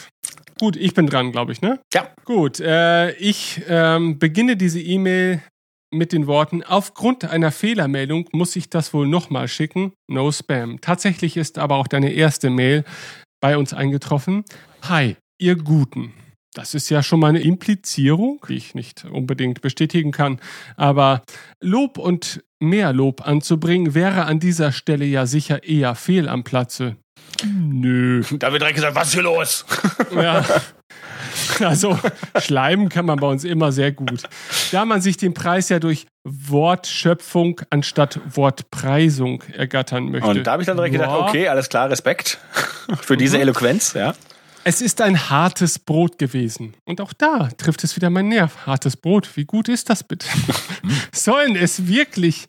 Gut, 0.60 0.76
ich 0.76 0.94
bin 0.94 1.08
dran, 1.08 1.32
glaube 1.32 1.54
ich, 1.54 1.62
ne? 1.62 1.80
Ja. 1.92 2.08
Gut, 2.24 2.60
äh, 2.60 3.14
ich 3.14 3.64
ähm, 3.68 4.20
beginne 4.20 4.58
diese 4.58 4.80
E-Mail 4.80 5.42
mit 5.92 6.14
den 6.14 6.28
Worten, 6.28 6.64
aufgrund 6.64 7.26
einer 7.26 7.52
Fehlermeldung 7.52 8.30
muss 8.32 8.56
ich 8.56 8.70
das 8.70 8.94
wohl 8.94 9.08
nochmal 9.08 9.48
schicken. 9.48 9.94
No 10.08 10.32
Spam. 10.32 10.80
Tatsächlich 10.82 11.36
ist 11.36 11.58
aber 11.58 11.78
auch 11.78 11.88
deine 11.88 12.12
erste 12.12 12.50
Mail 12.50 12.84
bei 13.42 13.58
uns 13.58 13.74
eingetroffen. 13.74 14.44
Hi, 14.88 15.16
ihr 15.40 15.56
Guten. 15.56 16.14
Das 16.54 16.74
ist 16.74 16.90
ja 16.90 17.02
schon 17.04 17.20
mal 17.20 17.28
eine 17.28 17.42
Implizierung, 17.42 18.42
die 18.48 18.56
ich 18.56 18.76
nicht 18.76 19.06
unbedingt 19.06 19.62
bestätigen 19.62 20.12
kann. 20.12 20.40
Aber 20.78 21.22
Lob 21.62 21.98
und 21.98 22.44
mehr 22.60 22.92
Lob 22.92 23.26
anzubringen, 23.26 23.94
wäre 23.94 24.26
an 24.26 24.40
dieser 24.40 24.72
Stelle 24.72 25.06
ja 25.06 25.26
sicher 25.26 25.64
eher 25.64 25.96
fehl 25.96 26.28
am 26.28 26.44
Platze. 26.44 26.96
Nö. 27.46 28.24
Da 28.32 28.52
wird 28.52 28.62
direkt 28.62 28.76
gesagt, 28.76 28.96
was 28.96 29.10
ist 29.10 29.14
hier 29.14 29.24
los? 29.24 29.66
Ja. 30.16 30.44
Also, 31.60 31.98
schleimen 32.40 32.90
kann 32.90 33.06
man 33.06 33.20
bei 33.20 33.28
uns 33.28 33.44
immer 33.44 33.72
sehr 33.72 33.92
gut. 33.92 34.24
Da 34.72 34.86
man 34.86 35.02
sich 35.02 35.18
den 35.18 35.34
Preis 35.34 35.70
ja 35.70 35.80
durch 35.80 36.08
Wortschöpfung 36.24 37.62
anstatt 37.70 38.20
Wortpreisung 38.36 39.44
ergattern 39.54 40.10
möchte. 40.10 40.28
Und 40.30 40.44
da 40.48 40.54
habe 40.54 40.64
ich 40.64 40.68
dann 40.68 40.78
direkt 40.78 40.94
gedacht, 40.94 41.10
Ja. 41.12 41.28
okay, 41.28 41.48
alles 41.48 41.70
klar, 41.70 41.90
Respekt 41.90 42.40
für 43.02 43.18
diese 43.18 43.38
Mhm. 43.38 43.44
Eloquenz, 43.44 43.94
ja. 43.94 44.14
Es 44.70 44.82
ist 44.82 45.02
ein 45.02 45.32
hartes 45.32 45.80
Brot 45.80 46.20
gewesen. 46.20 46.76
Und 46.86 47.02
auch 47.02 47.12
da 47.14 47.48
trifft 47.58 47.84
es 47.84 47.96
wieder 47.96 48.12
meinen 48.12 48.30
Nerv. 48.30 48.68
Hartes 48.68 48.96
Brot, 48.96 49.28
wie 49.36 49.46
gut 49.46 49.68
ist 49.68 49.90
das 49.90 50.04
bitte? 50.04 50.28
Sollen 51.12 51.56
es 51.56 51.88
wirklich. 51.88 52.46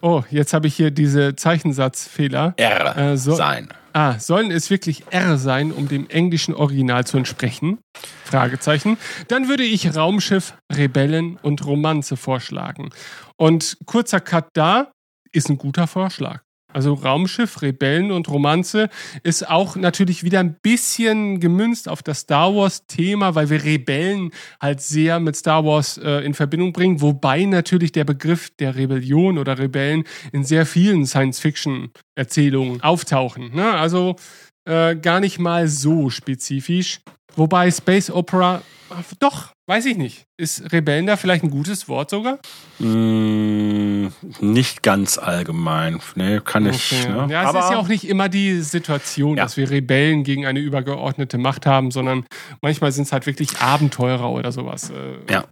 Oh, 0.00 0.24
jetzt 0.28 0.54
habe 0.54 0.66
ich 0.66 0.74
hier 0.74 0.90
diese 0.90 1.36
Zeichensatzfehler. 1.36 2.54
R 2.56 2.96
Äh, 2.96 3.16
so- 3.16 3.36
sein. 3.36 3.68
Ah, 3.92 4.18
sollen 4.18 4.50
es 4.50 4.70
wirklich 4.70 5.04
R 5.10 5.36
sein, 5.38 5.70
um 5.70 5.86
dem 5.86 6.08
englischen 6.10 6.52
Original 6.54 7.06
zu 7.06 7.16
entsprechen? 7.18 7.78
Fragezeichen. 8.24 8.96
Dann 9.28 9.46
würde 9.48 9.62
ich 9.62 9.94
Raumschiff, 9.94 10.54
Rebellen 10.74 11.36
und 11.42 11.64
Romanze 11.64 12.16
vorschlagen. 12.16 12.88
Und 13.36 13.76
kurzer 13.84 14.18
Cut 14.18 14.48
da 14.54 14.90
ist 15.30 15.48
ein 15.48 15.58
guter 15.58 15.86
Vorschlag. 15.86 16.40
Also 16.72 16.94
Raumschiff, 16.94 17.62
Rebellen 17.62 18.10
und 18.10 18.28
Romanze 18.28 18.88
ist 19.22 19.48
auch 19.48 19.76
natürlich 19.76 20.24
wieder 20.24 20.40
ein 20.40 20.54
bisschen 20.62 21.40
gemünzt 21.40 21.88
auf 21.88 22.02
das 22.02 22.20
Star 22.20 22.54
Wars-Thema, 22.54 23.34
weil 23.34 23.50
wir 23.50 23.64
Rebellen 23.64 24.30
halt 24.60 24.80
sehr 24.80 25.20
mit 25.20 25.36
Star 25.36 25.64
Wars 25.64 25.98
äh, 25.98 26.24
in 26.24 26.34
Verbindung 26.34 26.72
bringen, 26.72 27.00
wobei 27.00 27.44
natürlich 27.44 27.92
der 27.92 28.04
Begriff 28.04 28.50
der 28.58 28.76
Rebellion 28.76 29.38
oder 29.38 29.58
Rebellen 29.58 30.04
in 30.32 30.44
sehr 30.44 30.66
vielen 30.66 31.06
Science-Fiction-Erzählungen 31.06 32.82
auftauchen. 32.82 33.54
Ne? 33.54 33.72
Also 33.72 34.16
äh, 34.64 34.96
gar 34.96 35.20
nicht 35.20 35.38
mal 35.38 35.68
so 35.68 36.10
spezifisch. 36.10 37.00
Wobei 37.34 37.70
Space 37.70 38.10
Opera, 38.10 38.62
äh, 38.90 39.02
doch, 39.18 39.52
weiß 39.72 39.86
ich 39.86 39.96
nicht. 39.96 40.26
Ist 40.36 40.70
Rebellen 40.70 41.06
da 41.06 41.16
vielleicht 41.16 41.44
ein 41.44 41.50
gutes 41.50 41.88
Wort 41.88 42.10
sogar? 42.10 42.38
Mm, 42.78 44.08
nicht 44.40 44.82
ganz 44.82 45.16
allgemein. 45.16 45.98
Nee, 46.14 46.40
kann 46.44 46.66
ich. 46.66 46.92
Okay. 46.92 47.10
Ne? 47.10 47.26
Ja, 47.32 47.42
es 47.44 47.48
Aber 47.48 47.60
ist 47.60 47.70
ja 47.70 47.78
auch 47.78 47.88
nicht 47.88 48.06
immer 48.06 48.28
die 48.28 48.60
Situation, 48.60 49.38
Ja. 49.38 49.44
dass 49.44 49.56
wir 49.56 49.70
Rebellen 49.70 50.24
gegen 50.24 50.44
eine 50.44 50.60
übergeordnete 50.60 51.38
Macht 51.38 51.64
haben, 51.64 51.90
sondern 51.90 52.26
manchmal 52.60 52.92
sind 52.92 53.04
es 53.04 53.12
halt 53.12 53.24
wirklich 53.24 53.60
Abenteurer 53.60 54.30
oder 54.30 54.52
sowas. 54.52 54.90
Äh, 54.90 55.32
ja. 55.32 55.44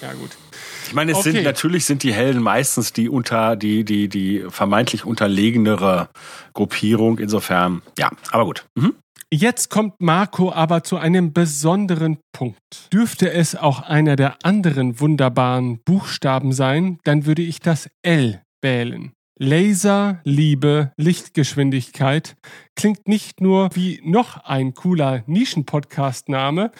Ja, 0.00 0.12
gut. 0.12 0.30
Ich 0.86 0.94
meine, 0.94 1.10
es 1.12 1.18
Okay. 1.18 1.32
sind 1.32 1.42
natürlich 1.44 1.84
sind 1.84 2.04
die 2.04 2.12
Helden 2.12 2.42
meistens 2.42 2.92
die 2.92 3.08
unter 3.08 3.56
die 3.56 3.84
die 3.84 4.08
die 4.08 4.44
vermeintlich 4.50 5.04
unterlegenere 5.04 6.10
Gruppierung. 6.52 7.18
Insofern, 7.18 7.82
ja. 7.98 8.10
Aber 8.30 8.44
gut. 8.44 8.66
Mhm. 8.76 8.94
Jetzt 9.32 9.70
kommt 9.70 10.00
Marco 10.00 10.52
aber 10.52 10.84
zu 10.84 10.96
einem 10.96 11.32
besonderen 11.32 12.18
Punkt. 12.32 12.92
Dürfte 12.92 13.32
es 13.32 13.56
auch 13.56 13.80
einer 13.80 14.16
der 14.16 14.36
anderen 14.44 15.00
wunderbaren 15.00 15.80
Buchstaben 15.84 16.52
sein, 16.52 16.98
dann 17.04 17.26
würde 17.26 17.42
ich 17.42 17.58
das 17.58 17.90
L 18.02 18.42
wählen. 18.62 19.12
Laser, 19.36 20.20
Liebe, 20.22 20.92
Lichtgeschwindigkeit 20.96 22.36
klingt 22.76 23.08
nicht 23.08 23.40
nur 23.40 23.70
wie 23.74 24.00
noch 24.04 24.44
ein 24.44 24.74
cooler 24.74 25.24
Nischen-Podcast-Name 25.26 26.70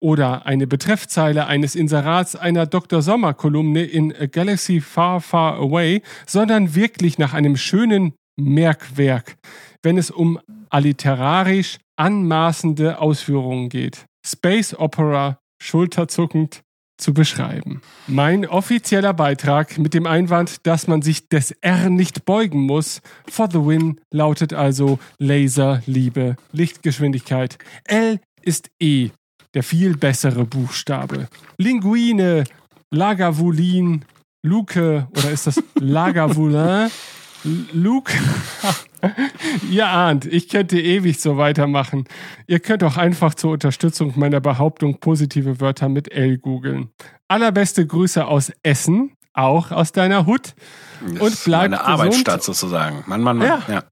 oder 0.00 0.44
eine 0.44 0.66
Betreffzeile 0.66 1.46
eines 1.46 1.74
Inserats 1.74 2.36
einer 2.36 2.66
Dr. 2.66 3.00
Sommer-Kolumne 3.00 3.84
in 3.84 4.14
A 4.14 4.26
Galaxy 4.26 4.82
Far, 4.82 5.22
Far 5.22 5.56
Away, 5.56 6.02
sondern 6.26 6.74
wirklich 6.74 7.16
nach 7.16 7.32
einem 7.32 7.56
schönen 7.56 8.12
Merkwerk, 8.36 9.36
wenn 9.82 9.96
es 9.96 10.10
um 10.10 10.38
alliterarisch 10.74 11.78
anmaßende 11.96 12.98
Ausführungen 12.98 13.68
geht. 13.68 14.06
Space 14.26 14.74
Opera 14.74 15.38
schulterzuckend 15.62 16.62
zu 16.98 17.14
beschreiben. 17.14 17.80
Mein 18.08 18.44
offizieller 18.44 19.14
Beitrag 19.14 19.78
mit 19.78 19.94
dem 19.94 20.06
Einwand, 20.06 20.66
dass 20.66 20.88
man 20.88 21.00
sich 21.00 21.28
des 21.28 21.52
R 21.60 21.90
nicht 21.90 22.24
beugen 22.24 22.62
muss, 22.62 23.02
for 23.28 23.48
the 23.50 23.58
win 23.58 24.00
lautet 24.10 24.52
also 24.52 24.98
Laser, 25.18 25.80
Liebe, 25.86 26.34
Lichtgeschwindigkeit. 26.50 27.56
L 27.84 28.18
ist 28.42 28.68
E, 28.80 29.10
der 29.54 29.62
viel 29.62 29.96
bessere 29.96 30.44
Buchstabe. 30.44 31.28
Linguine, 31.56 32.44
Lagavulin, 32.90 34.04
Luke, 34.42 35.06
oder 35.16 35.30
ist 35.30 35.46
das 35.46 35.62
Lagavulin? 35.78 36.90
Luke? 37.72 38.12
Ihr 39.70 39.86
ahnt, 39.86 40.24
ich 40.26 40.48
könnte 40.48 40.80
ewig 40.80 41.20
so 41.20 41.36
weitermachen. 41.36 42.04
Ihr 42.46 42.60
könnt 42.60 42.84
auch 42.84 42.96
einfach 42.96 43.34
zur 43.34 43.52
Unterstützung 43.52 44.12
meiner 44.16 44.40
Behauptung 44.40 44.98
positive 45.00 45.60
Wörter 45.60 45.88
mit 45.88 46.12
L 46.12 46.38
googeln. 46.38 46.90
Allerbeste 47.28 47.86
Grüße 47.86 48.26
aus 48.26 48.52
Essen. 48.62 49.12
auch 49.36 49.72
aus 49.72 49.90
deiner 49.92 50.26
Hut 50.26 50.54
und 51.02 51.18
bleibt 51.44 51.70
Meine 51.70 51.76
gesund 51.76 51.88
Arbeitsstadt 51.88 52.42
sozusagen. 52.44 53.02
Mann, 53.06 53.20
Mann, 53.20 53.38
Mann. 53.38 53.48
Ja. 53.48 53.62
Ja. 53.68 53.82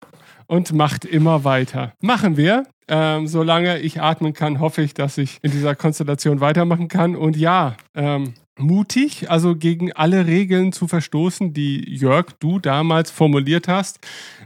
und 0.46 0.72
macht 0.72 1.04
immer 1.04 1.42
weiter. 1.44 1.92
Machen 2.00 2.36
wir. 2.36 2.64
Ähm, 2.88 3.26
solange 3.26 3.78
ich 3.78 4.00
atmen 4.02 4.34
kann, 4.34 4.60
hoffe 4.60 4.82
ich, 4.82 4.92
dass 4.94 5.16
ich 5.18 5.38
in 5.42 5.50
dieser 5.50 5.74
Konstellation 5.74 6.40
weitermachen 6.40 6.88
kann. 6.88 7.16
Und 7.16 7.36
ja, 7.36 7.76
ähm, 7.94 8.34
mutig, 8.59 9.30
also 9.30 9.57
gegen 9.57 9.92
alle 9.92 10.26
Regeln 10.26 10.72
zu 10.72 10.86
verstoßen, 10.86 11.53
die 11.53 11.88
Jörg, 11.94 12.26
du 12.38 12.59
damals 12.59 13.11
formuliert 13.11 13.68
hast. 13.68 13.98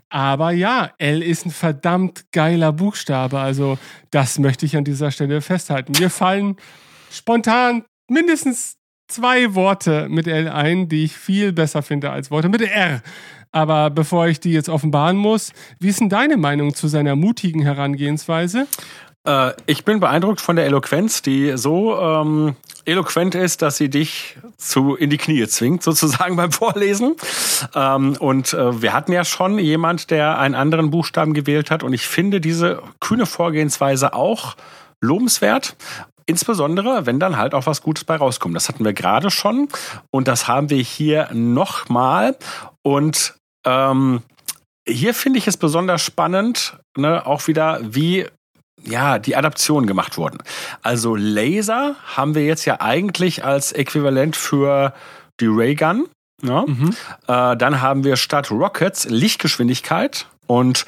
Aber 0.09 0.53
ja, 0.53 0.91
L 0.99 1.23
ist 1.23 1.47
ein 1.47 1.51
verdammt 1.51 2.27
geiler 2.33 2.73
Buchstabe. 2.73 3.39
Also 3.39 3.79
das 4.11 4.39
möchte 4.39 4.67
ich 4.67 4.77
an 4.77 4.85
dieser 4.85 5.11
Stelle 5.11 5.41
festhalten. 5.41 5.93
Mir 5.99 6.11
fallen 6.11 6.57
spontan 7.11 7.85
mindestens 8.09 8.77
zwei 9.09 9.55
Worte 9.55 10.09
mit 10.09 10.27
L 10.27 10.49
ein, 10.49 10.89
die 10.89 11.05
ich 11.05 11.17
viel 11.17 11.53
besser 11.53 11.83
finde 11.83 12.11
als 12.11 12.31
Worte 12.31 12.49
mit 12.49 12.61
R. 12.61 13.03
Aber 13.53 13.91
bevor 13.91 14.29
ich 14.29 14.41
die 14.41 14.53
jetzt 14.53 14.69
offenbaren 14.69 15.17
muss, 15.17 15.53
wie 15.81 15.89
ist 15.89 16.01
denn 16.01 16.09
deine 16.09 16.37
Meinung 16.37 16.75
zu 16.75 16.89
seiner 16.89 17.17
mutigen 17.17 17.63
Herangehensweise? 17.63 18.67
Äh, 19.27 19.53
ich 19.67 19.85
bin 19.85 20.01
beeindruckt 20.01 20.41
von 20.41 20.57
der 20.57 20.65
Eloquenz, 20.67 21.23
die 21.23 21.57
so 21.57 21.99
ähm, 21.99 22.57
eloquent 22.85 23.35
ist, 23.35 23.63
dass 23.63 23.77
sie 23.77 23.91
dich 23.91 24.39
zu 24.57 24.95
in 24.95 25.11
die 25.11 25.19
Knie 25.19 25.47
zwingt, 25.49 25.83
sozusagen 25.83 26.37
beim 26.37 26.53
Vorlesen. 26.53 27.17
Ähm, 27.75 28.17
und 28.19 28.55
äh, 28.55 28.81
wir 28.81 28.93
hatten 28.93 29.13
ja 29.13 29.25
schon 29.25 29.59
jemand, 29.59 30.11
der 30.11 30.39
einen 30.39 30.55
anderen 30.55 30.91
Buchstaben 30.91 31.35
gewählt 31.35 31.71
hat. 31.71 31.83
Und 31.83 31.93
ich 31.93 32.07
finde 32.07 32.41
diese 32.41 32.83
kühne 33.01 33.27
Vorgehensweise 33.27 34.15
auch 34.15 34.57
lobenswert. 35.01 35.77
Insbesondere, 36.29 37.07
wenn 37.07 37.21
dann 37.21 37.37
halt 37.37 37.55
auch 37.55 37.67
was 37.67 37.83
Gutes 37.83 38.05
bei 38.05 38.17
rauskommt. 38.17 38.57
Das 38.57 38.69
hatten 38.69 38.85
wir 38.85 38.93
gerade 38.93 39.31
schon 39.31 39.69
und 40.11 40.27
das 40.27 40.49
haben 40.49 40.71
wir 40.71 40.83
hier 40.83 41.29
nochmal. 41.33 42.37
Und 42.83 43.35
ähm, 43.65 44.23
hier 44.89 45.15
finde 45.15 45.39
ich 45.39 45.47
es 45.47 45.57
besonders 45.57 46.03
spannend, 46.03 46.79
ne, 46.97 47.25
auch 47.27 47.47
wieder, 47.47 47.81
wie 47.83 48.27
ja, 48.87 49.19
die 49.19 49.37
Adaptionen 49.37 49.87
gemacht 49.87 50.17
wurden. 50.17 50.39
Also 50.83 51.15
Laser 51.17 51.97
haben 52.17 52.35
wir 52.35 52.45
jetzt 52.45 52.65
ja 52.65 52.81
eigentlich 52.81 53.45
als 53.45 53.73
Äquivalent 53.73 54.37
für 54.37 54.95
die 55.41 55.49
Raygun. 55.49 56.07
Ja? 56.43 56.65
Äh, 57.27 57.57
dann 57.57 57.81
haben 57.81 58.05
wir 58.05 58.17
statt 58.17 58.51
Rockets 58.51 59.07
Lichtgeschwindigkeit 59.09 60.27
und 60.47 60.87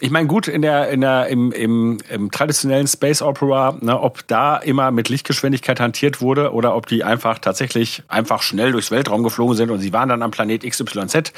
ich 0.00 0.10
meine, 0.10 0.26
gut, 0.26 0.48
in 0.48 0.62
der, 0.62 0.88
in 0.88 1.02
der, 1.02 1.28
im, 1.28 1.52
im, 1.52 1.98
im 2.08 2.30
traditionellen 2.30 2.88
Space 2.88 3.22
Opera, 3.22 3.76
ne, 3.80 4.00
ob 4.00 4.26
da 4.26 4.56
immer 4.56 4.90
mit 4.90 5.08
Lichtgeschwindigkeit 5.08 5.80
hantiert 5.80 6.20
wurde 6.20 6.52
oder 6.52 6.74
ob 6.74 6.86
die 6.86 7.04
einfach 7.04 7.38
tatsächlich 7.38 8.02
einfach 8.08 8.42
schnell 8.42 8.72
durchs 8.72 8.90
Weltraum 8.90 9.22
geflogen 9.22 9.56
sind 9.56 9.70
und 9.70 9.80
sie 9.80 9.92
waren 9.92 10.08
dann 10.08 10.22
am 10.22 10.30
Planet 10.30 10.68
XYZ. 10.68 11.32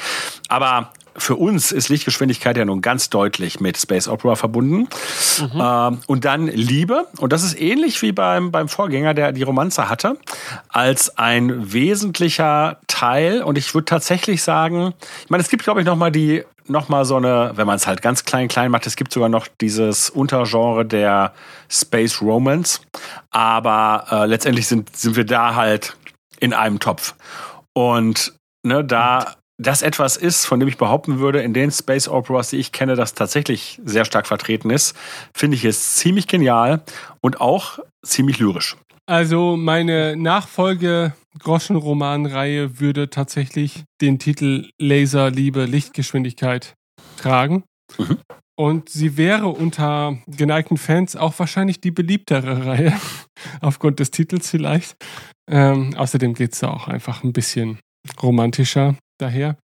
Aber 0.47 0.91
für 1.17 1.35
uns 1.35 1.71
ist 1.71 1.89
Lichtgeschwindigkeit 1.89 2.57
ja 2.57 2.65
nun 2.65 2.81
ganz 2.81 3.09
deutlich 3.09 3.59
mit 3.59 3.77
Space 3.77 4.07
Opera 4.07 4.35
verbunden. 4.35 4.87
Ähm, 5.55 5.99
und 6.07 6.25
dann 6.25 6.47
Liebe, 6.47 7.07
und 7.17 7.31
das 7.31 7.43
ist 7.43 7.59
ähnlich 7.59 8.01
wie 8.01 8.11
beim, 8.11 8.51
beim 8.51 8.67
Vorgänger, 8.67 9.13
der 9.13 9.31
die 9.31 9.43
Romanze 9.43 9.89
hatte, 9.89 10.17
als 10.69 11.17
ein 11.17 11.73
wesentlicher 11.73 12.79
Teil. 12.87 13.41
Und 13.43 13.57
ich 13.57 13.73
würde 13.73 13.85
tatsächlich 13.85 14.43
sagen, 14.43 14.93
ich 15.23 15.29
meine, 15.29 15.43
es 15.43 15.49
gibt, 15.49 15.63
glaube 15.63 15.81
ich, 15.81 15.85
noch 15.85 15.95
mal 15.95 16.11
die 16.11 16.43
noch 16.67 16.89
mal 16.89 17.05
so 17.05 17.15
eine, 17.17 17.51
wenn 17.55 17.67
man 17.67 17.75
es 17.75 17.85
halt 17.85 18.01
ganz 18.01 18.25
klein 18.25 18.47
klein 18.47 18.71
macht, 18.71 18.87
es 18.87 18.95
gibt 18.95 19.13
sogar 19.13 19.29
noch 19.29 19.47
dieses 19.61 20.09
Untergenre 20.09 20.83
der 20.83 21.33
Space 21.69 22.21
Romance, 22.21 22.81
aber 23.29 24.05
äh, 24.09 24.25
letztendlich 24.25 24.67
sind 24.67 24.95
sind 24.95 25.15
wir 25.15 25.25
da 25.25 25.53
halt 25.53 25.95
in 26.39 26.53
einem 26.53 26.79
Topf. 26.79 27.13
Und 27.73 28.33
ne, 28.63 28.83
da 28.83 29.35
das 29.57 29.81
etwas 29.81 30.17
ist, 30.17 30.45
von 30.45 30.59
dem 30.59 30.67
ich 30.67 30.77
behaupten 30.77 31.19
würde, 31.19 31.41
in 31.41 31.53
den 31.53 31.71
Space 31.71 32.07
Operas, 32.07 32.49
die 32.49 32.57
ich 32.57 32.71
kenne, 32.71 32.95
das 32.95 33.13
tatsächlich 33.13 33.79
sehr 33.85 34.05
stark 34.05 34.27
vertreten 34.27 34.69
ist, 34.69 34.95
finde 35.33 35.55
ich 35.55 35.65
es 35.65 35.95
ziemlich 35.95 36.27
genial 36.27 36.83
und 37.21 37.39
auch 37.39 37.79
ziemlich 38.05 38.39
lyrisch. 38.39 38.75
Also 39.07 39.55
meine 39.55 40.15
Nachfolge 40.15 41.13
Groschenromanreihe 41.39 42.79
würde 42.79 43.09
tatsächlich 43.09 43.83
den 44.01 44.19
Titel 44.19 44.69
Laser, 44.79 45.29
Liebe, 45.29 45.65
Lichtgeschwindigkeit 45.65 46.73
tragen. 47.17 47.63
Mhm. 47.97 48.17
Und 48.57 48.89
sie 48.89 49.17
wäre 49.17 49.47
unter 49.47 50.17
geneigten 50.27 50.77
Fans 50.77 51.15
auch 51.17 51.37
wahrscheinlich 51.39 51.81
die 51.81 51.91
beliebtere 51.91 52.65
Reihe. 52.65 52.93
Aufgrund 53.61 53.99
des 53.99 54.11
Titels 54.11 54.49
vielleicht. 54.49 54.95
Ähm, 55.49 55.93
außerdem 55.95 56.33
geht's 56.33 56.59
da 56.59 56.69
auch 56.69 56.87
einfach 56.87 57.23
ein 57.23 57.33
bisschen 57.33 57.79
romantischer 58.21 58.95
daher. 59.17 59.57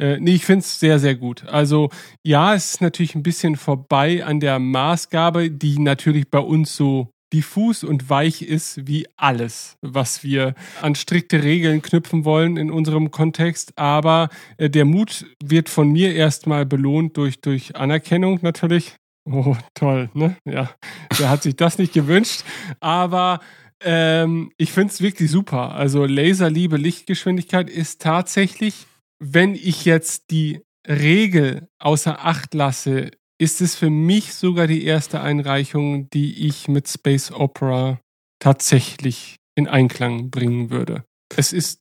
Äh, 0.00 0.18
nee, 0.20 0.34
ich 0.34 0.44
find's 0.44 0.78
sehr, 0.78 0.98
sehr 0.98 1.14
gut. 1.14 1.44
Also 1.46 1.90
ja, 2.24 2.54
es 2.54 2.74
ist 2.74 2.80
natürlich 2.80 3.14
ein 3.14 3.22
bisschen 3.22 3.56
vorbei 3.56 4.24
an 4.24 4.40
der 4.40 4.58
Maßgabe, 4.58 5.50
die 5.50 5.78
natürlich 5.78 6.30
bei 6.30 6.38
uns 6.38 6.76
so 6.76 7.10
diffus 7.32 7.84
und 7.84 8.08
weich 8.08 8.42
ist 8.42 8.86
wie 8.86 9.06
alles, 9.16 9.76
was 9.82 10.22
wir 10.24 10.54
an 10.80 10.94
strikte 10.94 11.42
Regeln 11.42 11.82
knüpfen 11.82 12.24
wollen 12.24 12.56
in 12.56 12.70
unserem 12.70 13.10
Kontext. 13.10 13.72
Aber 13.76 14.28
äh, 14.56 14.70
der 14.70 14.84
Mut 14.84 15.26
wird 15.42 15.68
von 15.68 15.90
mir 15.90 16.14
erstmal 16.14 16.64
belohnt 16.64 17.16
durch, 17.16 17.40
durch 17.40 17.76
Anerkennung 17.76 18.38
natürlich. 18.42 18.96
Oh, 19.30 19.56
toll, 19.74 20.08
ne? 20.14 20.36
Ja, 20.46 20.70
wer 21.18 21.28
hat 21.28 21.42
sich 21.42 21.54
das 21.54 21.76
nicht 21.76 21.92
gewünscht? 21.92 22.44
Aber 22.80 23.40
ähm, 23.84 24.50
ich 24.56 24.72
find's 24.72 25.00
wirklich 25.00 25.30
super. 25.30 25.74
Also 25.74 26.06
Laserliebe 26.06 26.76
Lichtgeschwindigkeit 26.78 27.68
ist 27.68 28.00
tatsächlich, 28.00 28.86
wenn 29.18 29.54
ich 29.54 29.84
jetzt 29.84 30.30
die 30.30 30.60
Regel 30.86 31.68
außer 31.78 32.24
Acht 32.24 32.54
lasse, 32.54 33.10
ist 33.40 33.60
es 33.60 33.74
für 33.74 33.90
mich 33.90 34.34
sogar 34.34 34.66
die 34.66 34.84
erste 34.84 35.20
Einreichung, 35.20 36.08
die 36.10 36.46
ich 36.46 36.68
mit 36.68 36.88
Space 36.88 37.30
Opera 37.30 38.00
tatsächlich 38.40 39.36
in 39.56 39.68
Einklang 39.68 40.30
bringen 40.30 40.70
würde. 40.70 41.04
Es 41.36 41.52
ist, 41.52 41.80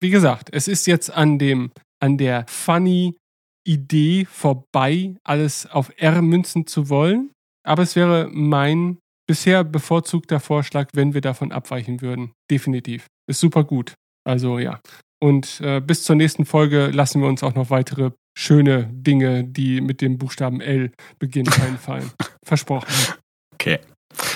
wie 0.00 0.10
gesagt, 0.10 0.50
es 0.52 0.68
ist 0.68 0.86
jetzt 0.86 1.10
an 1.10 1.38
dem, 1.38 1.72
an 2.00 2.16
der 2.16 2.46
funny 2.48 3.16
Idee 3.66 4.26
vorbei, 4.26 5.16
alles 5.24 5.66
auf 5.66 5.90
R 5.96 6.22
münzen 6.22 6.66
zu 6.66 6.88
wollen. 6.88 7.30
Aber 7.66 7.82
es 7.82 7.96
wäre 7.96 8.28
mein 8.30 8.98
bisher 9.26 9.64
bevorzugter 9.64 10.38
Vorschlag, 10.38 10.90
wenn 10.92 11.14
wir 11.14 11.22
davon 11.22 11.50
abweichen 11.50 12.02
würden. 12.02 12.32
Definitiv. 12.50 13.06
Ist 13.26 13.40
super 13.40 13.64
gut. 13.64 13.94
Also 14.26 14.58
ja. 14.58 14.80
Und 15.24 15.62
äh, 15.62 15.80
bis 15.80 16.04
zur 16.04 16.16
nächsten 16.16 16.44
Folge 16.44 16.88
lassen 16.88 17.22
wir 17.22 17.28
uns 17.28 17.42
auch 17.42 17.54
noch 17.54 17.70
weitere 17.70 18.10
schöne 18.36 18.90
Dinge, 18.92 19.42
die 19.42 19.80
mit 19.80 20.02
dem 20.02 20.18
Buchstaben 20.18 20.60
L 20.60 20.92
beginnen, 21.18 21.50
einfallen. 21.66 22.10
Versprochen. 22.44 22.86
Okay. 23.54 23.78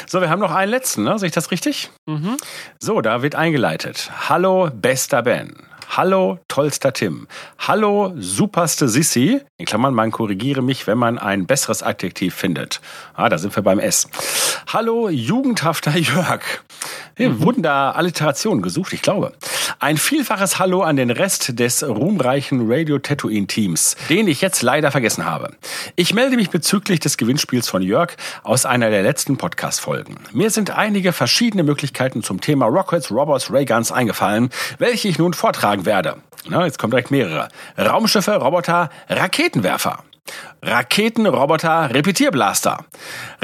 So, 0.06 0.22
wir 0.22 0.30
haben 0.30 0.40
noch 0.40 0.50
einen 0.50 0.70
letzten, 0.70 1.02
ne? 1.02 1.18
Sehe 1.18 1.26
ich 1.26 1.34
das 1.34 1.50
richtig? 1.50 1.90
Mhm. 2.06 2.38
So, 2.80 3.02
da 3.02 3.20
wird 3.20 3.34
eingeleitet. 3.34 4.10
Hallo, 4.30 4.70
bester 4.72 5.22
Ben. 5.22 5.56
Hallo, 5.90 6.38
tollster 6.48 6.92
Tim. 6.92 7.28
Hallo, 7.58 8.12
superste 8.16 8.88
Sissi. 8.88 9.40
In 9.58 9.66
Klammern, 9.66 9.94
man 9.94 10.10
korrigiere 10.10 10.62
mich, 10.62 10.86
wenn 10.86 10.98
man 10.98 11.18
ein 11.18 11.46
besseres 11.46 11.82
Adjektiv 11.82 12.34
findet. 12.34 12.80
Ah, 13.14 13.28
da 13.28 13.36
sind 13.38 13.56
wir 13.56 13.62
beim 13.62 13.78
S. 13.78 14.06
Hallo, 14.66 15.08
jugendhafter 15.08 15.90
Jörg. 15.98 16.42
Hey, 17.14 17.40
Wurden 17.40 17.62
da 17.62 17.92
Alliterationen 17.92 18.62
gesucht? 18.62 18.92
Ich 18.92 19.02
glaube. 19.02 19.32
Ein 19.80 19.96
vielfaches 19.96 20.58
Hallo 20.58 20.82
an 20.82 20.96
den 20.96 21.10
Rest 21.10 21.60
des 21.60 21.84
ruhmreichen 21.86 22.62
Radio 22.68 22.98
Tatooine 22.98 23.46
Teams, 23.46 23.96
den 24.08 24.26
ich 24.26 24.40
jetzt 24.40 24.60
leider 24.62 24.90
vergessen 24.90 25.24
habe. 25.24 25.52
Ich 25.94 26.12
melde 26.12 26.34
mich 26.34 26.50
bezüglich 26.50 26.98
des 26.98 27.16
Gewinnspiels 27.16 27.68
von 27.68 27.80
Jörg 27.80 28.16
aus 28.42 28.66
einer 28.66 28.90
der 28.90 29.04
letzten 29.04 29.36
Podcast-Folgen. 29.36 30.16
Mir 30.32 30.50
sind 30.50 30.76
einige 30.76 31.12
verschiedene 31.12 31.62
Möglichkeiten 31.62 32.24
zum 32.24 32.40
Thema 32.40 32.66
Rockets, 32.66 33.12
Robots, 33.12 33.52
Rayguns 33.52 33.92
eingefallen, 33.92 34.50
welche 34.78 35.06
ich 35.06 35.18
nun 35.18 35.32
vortragen 35.32 35.86
werde. 35.86 36.16
Na, 36.48 36.64
jetzt 36.64 36.80
kommen 36.80 36.90
direkt 36.90 37.12
mehrere. 37.12 37.46
Raumschiffe, 37.78 38.34
Roboter, 38.34 38.90
Raketenwerfer. 39.08 40.02
Raketen, 40.62 41.26
Roboter, 41.26 41.94
Repetierblaster. 41.94 42.84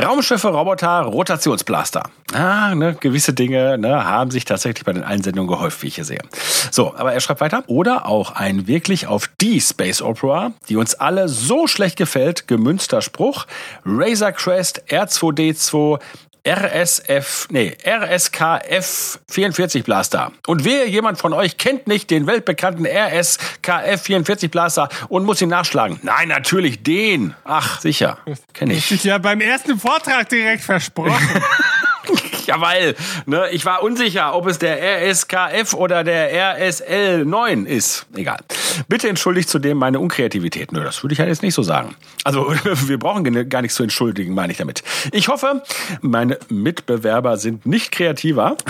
Raumschiffe, 0.03 0.49
Roboter, 0.49 1.01
Rotationsblaster. 1.03 2.03
Ah, 2.33 2.75
ne, 2.75 2.97
gewisse 2.99 3.33
Dinge 3.33 3.79
ne, 3.79 4.05
haben 4.05 4.31
sich 4.31 4.45
tatsächlich 4.45 4.85
bei 4.85 4.93
den 4.93 5.05
Einsendungen 5.05 5.49
gehäuft, 5.49 5.83
wie 5.83 5.87
ich 5.87 5.95
hier 5.95 6.05
sehe. 6.05 6.23
So, 6.71 6.95
aber 6.97 7.13
er 7.13 7.21
schreibt 7.21 7.41
weiter. 7.41 7.63
Oder 7.69 8.07
auch 8.07 8.33
ein 8.33 8.67
wirklich 8.67 9.07
auf 9.07 9.31
die 9.41 9.61
Space 9.61 10.03
Opera, 10.03 10.53
die 10.69 10.77
uns 10.77 10.95
alle 10.97 11.29
so 11.29 11.67
schlecht 11.67 11.97
gefällt, 11.97 12.49
gemünzter 12.49 13.01
Spruch. 13.01 13.47
Razor 13.85 14.33
Crest, 14.33 14.83
R2D2, 14.89 16.01
RSF, 16.47 17.49
nee, 17.51 17.75
RSKF 17.87 19.19
44 19.31 19.83
Blaster. 19.83 20.31
Und 20.47 20.65
wer 20.67 20.87
jemand 20.87 21.19
von 21.19 21.33
euch 21.33 21.57
kennt 21.57 21.87
nicht 21.87 22.11
den 22.11 22.27
weltbekannten 22.27 22.87
RSKF 22.87 24.03
44 24.03 24.51
Blaster 24.51 24.91
und 25.09 25.25
muss 25.25 25.41
ihn 25.41 25.49
nachschlagen? 25.49 25.99
Nein, 26.03 26.29
natürlich 26.29 26.83
den. 26.83 27.35
Ach, 27.45 27.81
sicher. 27.81 28.19
Kenne 28.53 28.75
ich. 28.75 28.93
ist 28.93 29.05
ja 29.05 29.17
beim 29.17 29.41
ersten 29.41 29.79
Vortrag 29.79 30.29
direkt 30.29 30.63
versprochen. 30.63 31.13
ja, 32.47 32.61
weil 32.61 32.95
ne, 33.27 33.49
ich 33.51 33.65
war 33.65 33.83
unsicher, 33.83 34.35
ob 34.35 34.47
es 34.47 34.59
der 34.59 34.81
RSKF 34.81 35.75
oder 35.75 36.05
der 36.05 36.33
RSL 36.33 37.25
9 37.25 37.67
ist. 37.67 38.07
Egal. 38.15 38.39
Bitte 38.89 39.09
entschuldigt 39.09 39.49
zudem 39.49 39.79
meine 39.79 40.01
Unkreativität. 40.01 40.73
Nö, 40.73 40.83
das 40.83 41.03
würde 41.03 41.13
ich 41.13 41.19
ja 41.19 41.27
jetzt 41.27 41.43
nicht 41.43 41.55
so 41.55 41.63
sagen. 41.63 41.95
Also 42.25 42.53
wir 42.65 42.99
brauchen 42.99 43.49
gar 43.49 43.63
nichts 43.63 43.77
zu 43.77 43.83
entschuldigen, 43.83 44.35
meine 44.35 44.53
ich 44.53 44.59
damit. 44.59 44.83
Ich 45.13 45.29
hoffe, 45.29 45.63
meine 46.01 46.39
Mitbewerber 46.49 47.37
sind 47.37 47.67
nicht 47.67 47.93
kreativer. 47.93 48.57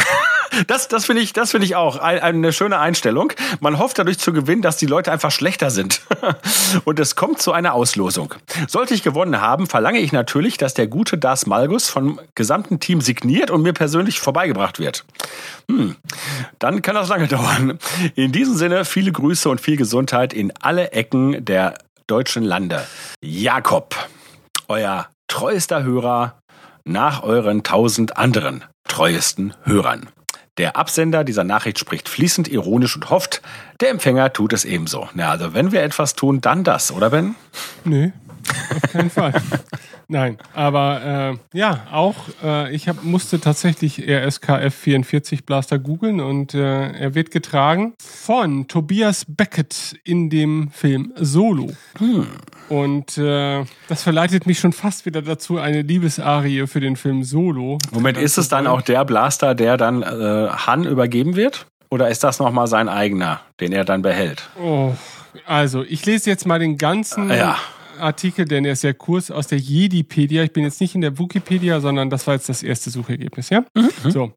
Das, 0.67 0.89
das 0.89 1.05
finde 1.05 1.23
ich, 1.23 1.33
das 1.33 1.53
ich 1.55 1.77
auch 1.77 1.97
eine 1.99 2.53
schöne 2.53 2.79
Einstellung. 2.79 3.33
Man 3.61 3.79
hofft 3.79 3.99
dadurch 3.99 4.19
zu 4.19 4.33
gewinnen, 4.33 4.63
dass 4.63 4.77
die 4.77 4.87
Leute 4.87 5.11
einfach 5.11 5.31
schlechter 5.31 5.71
sind. 5.71 6.03
Und 6.85 7.01
es 7.01 7.17
kommt 7.17 7.41
zu 7.41 7.53
einer 7.53 7.75
Auslosung. 7.75 8.35
Sollte 8.69 8.95
ich 8.95 9.03
gewonnen 9.03 9.41
haben, 9.41 9.67
verlange 9.67 9.99
ich 9.99 10.13
natürlich, 10.13 10.57
dass 10.57 10.75
der 10.75 10.87
gute 10.87 11.19
Das 11.19 11.47
Malgus 11.47 11.89
vom 11.89 12.21
gesamten 12.35 12.81
Team 12.81 13.01
signiert 13.01 13.51
und 13.51 13.63
mir 13.65 13.73
persönlich 13.73 14.21
vorbeigebracht 14.21 14.79
wird. 14.79 15.05
Hm, 15.71 15.97
dann 16.59 16.83
kann 16.83 16.95
das 16.95 17.09
lange 17.09 17.27
dauern. 17.29 17.79
In 18.15 18.31
diesem 18.31 18.55
Sinne 18.55 18.85
viele 18.85 19.11
Grüße 19.11 19.49
und 19.49 19.61
viel 19.61 19.77
Gesundheit 19.77 20.33
in 20.33 20.53
alle 20.61 20.93
Ecken 20.93 21.45
der 21.45 21.75
deutschen 22.07 22.45
Lande. 22.45 22.87
Jakob, 23.21 23.97
euer 24.69 25.09
treuester 25.27 25.83
Hörer 25.83 26.39
nach 26.85 27.23
euren 27.23 27.63
tausend 27.63 28.17
anderen 28.17 28.65
treuesten 28.87 29.55
Hörern. 29.65 30.09
Der 30.57 30.77
Absender 30.77 31.25
dieser 31.25 31.43
Nachricht 31.43 31.81
spricht 31.81 32.09
fließend 32.09 32.47
ironisch 32.47 32.95
und 32.95 33.11
hofft, 33.11 33.43
der 33.81 33.91
Empfänger 33.91 34.33
tut 34.33 34.53
es 34.53 34.65
ebenso. 34.65 35.09
Na, 35.15 35.31
also 35.31 35.53
wenn 35.53 35.73
wir 35.73 35.83
etwas 35.83 36.15
tun, 36.15 36.41
dann 36.41 36.63
das, 36.63 36.93
oder 36.93 37.11
Ben? 37.11 37.35
Nö, 37.85 38.11
auf 38.75 38.93
keinen 38.93 39.11
Fall. 39.11 39.33
Nein, 40.09 40.39
aber 40.53 41.39
äh, 41.53 41.59
ja, 41.59 41.87
auch 41.91 42.17
äh, 42.43 42.75
ich 42.75 42.89
hab, 42.89 43.05
musste 43.05 43.41
tatsächlich 43.41 44.07
RSKF 44.07 44.75
44 44.75 45.47
Blaster 45.47 45.79
googeln 45.79 46.21
und 46.21 46.55
äh, 46.55 46.93
er 46.93 47.15
wird 47.15 47.31
getragen 47.31 47.95
von 47.99 48.69
Tobias 48.69 49.25
Beckett 49.27 49.97
in 50.05 50.29
dem 50.29 50.71
Film 50.71 51.13
Solo. 51.17 51.71
Hm. 51.99 52.27
Und 52.69 53.17
äh, 53.19 53.65
das 53.89 54.03
verleitet 54.03 54.47
mich 54.47 54.59
schon 54.59 54.73
fast 54.73 55.07
wieder 55.07 55.23
dazu, 55.23 55.59
eine 55.59 55.83
Liebesarie 55.83 56.67
für 56.67 56.81
den 56.81 56.97
Film 56.97 57.25
Solo. 57.25 57.79
Moment, 57.91 58.19
ist 58.19 58.37
es 58.37 58.49
dann 58.49 58.67
auch 58.67 58.83
der 58.83 59.05
Blaster, 59.05 59.55
der 59.55 59.77
dann 59.77 60.03
äh, 60.03 60.49
Han 60.51 60.85
übergeben 60.85 61.37
wird? 61.37 61.67
Oder 61.91 62.09
ist 62.09 62.25
das 62.25 62.39
nochmal 62.39 62.67
sein 62.67 62.89
eigener, 62.89 63.41
den 63.61 63.73
er 63.73 63.85
dann 63.85 64.03
behält? 64.03 64.51
Oh, 64.61 64.95
also, 65.47 65.83
ich 65.83 66.05
lese 66.07 66.31
jetzt 66.31 66.47
mal 66.47 66.59
den 66.59 66.79
ganzen 66.79 67.31
ja. 67.31 67.57
Artikel, 67.99 68.45
denn 68.45 68.65
er 68.65 68.73
ist 68.73 68.83
sehr 68.83 68.95
kurz 68.95 69.31
aus 69.31 69.47
der 69.47 69.59
Jedipedia. 69.59 70.43
Ich 70.43 70.53
bin 70.53 70.65
jetzt 70.65 70.81
nicht 70.81 70.95
in 70.95 71.01
der 71.01 71.19
Wikipedia, 71.19 71.81
sondern 71.81 72.11
das 72.11 72.27
war 72.27 72.35
jetzt 72.35 72.49
das 72.49 72.63
erste 72.63 72.91
Suchergebnis, 72.91 73.51
ja? 73.51 73.65
Mhm. 73.75 74.11
So. 74.11 74.33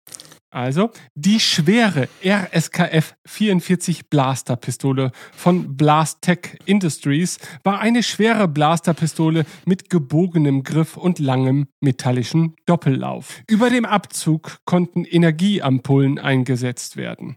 Also, 0.50 0.92
die 1.14 1.42
schwere 1.42 2.08
RSKF 2.24 3.16
44 3.26 4.10
Blasterpistole 4.10 5.12
von 5.34 5.76
Blastech 5.76 6.58
Industries 6.66 7.38
war 7.64 7.80
eine 7.80 8.02
schwere 8.02 8.48
Blasterpistole 8.48 9.46
mit 9.66 9.90
gebogenem 9.90 10.64
Griff 10.64 10.96
und 10.96 11.20
langem 11.20 11.68
metallischen 11.82 12.56
Doppellauf. 12.66 13.42
Über 13.50 13.70
dem 13.70 13.86
Abzug 13.86 14.60
konnten 14.64 15.04
Energieampullen 15.04 16.18
eingesetzt 16.18 16.96
werden. 16.96 17.36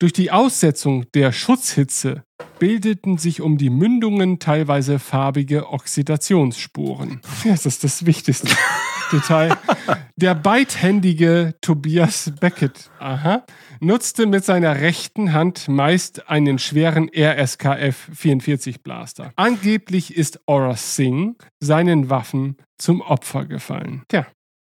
Durch 0.00 0.12
die 0.12 0.30
Aussetzung 0.30 1.06
der 1.12 1.32
Schutzhitze 1.32 2.22
bildeten 2.60 3.18
sich 3.18 3.40
um 3.40 3.58
die 3.58 3.68
Mündungen 3.68 4.38
teilweise 4.38 5.00
farbige 5.00 5.70
Oxidationsspuren. 5.70 7.20
Das 7.44 7.66
ist 7.66 7.82
das 7.82 8.06
wichtigste 8.06 8.48
Detail. 9.12 9.56
Der 10.14 10.36
beidhändige 10.36 11.56
Tobias 11.60 12.32
Beckett 12.38 12.90
aha, 13.00 13.44
nutzte 13.80 14.26
mit 14.26 14.44
seiner 14.44 14.76
rechten 14.76 15.32
Hand 15.32 15.66
meist 15.66 16.30
einen 16.30 16.60
schweren 16.60 17.10
RSKF 17.12 18.10
44 18.14 18.84
Blaster. 18.84 19.32
Angeblich 19.34 20.16
ist 20.16 20.46
Aura 20.46 20.76
Singh 20.76 21.34
seinen 21.58 22.08
Waffen 22.08 22.56
zum 22.80 23.00
Opfer 23.00 23.46
gefallen. 23.46 24.04
Tja, 24.06 24.28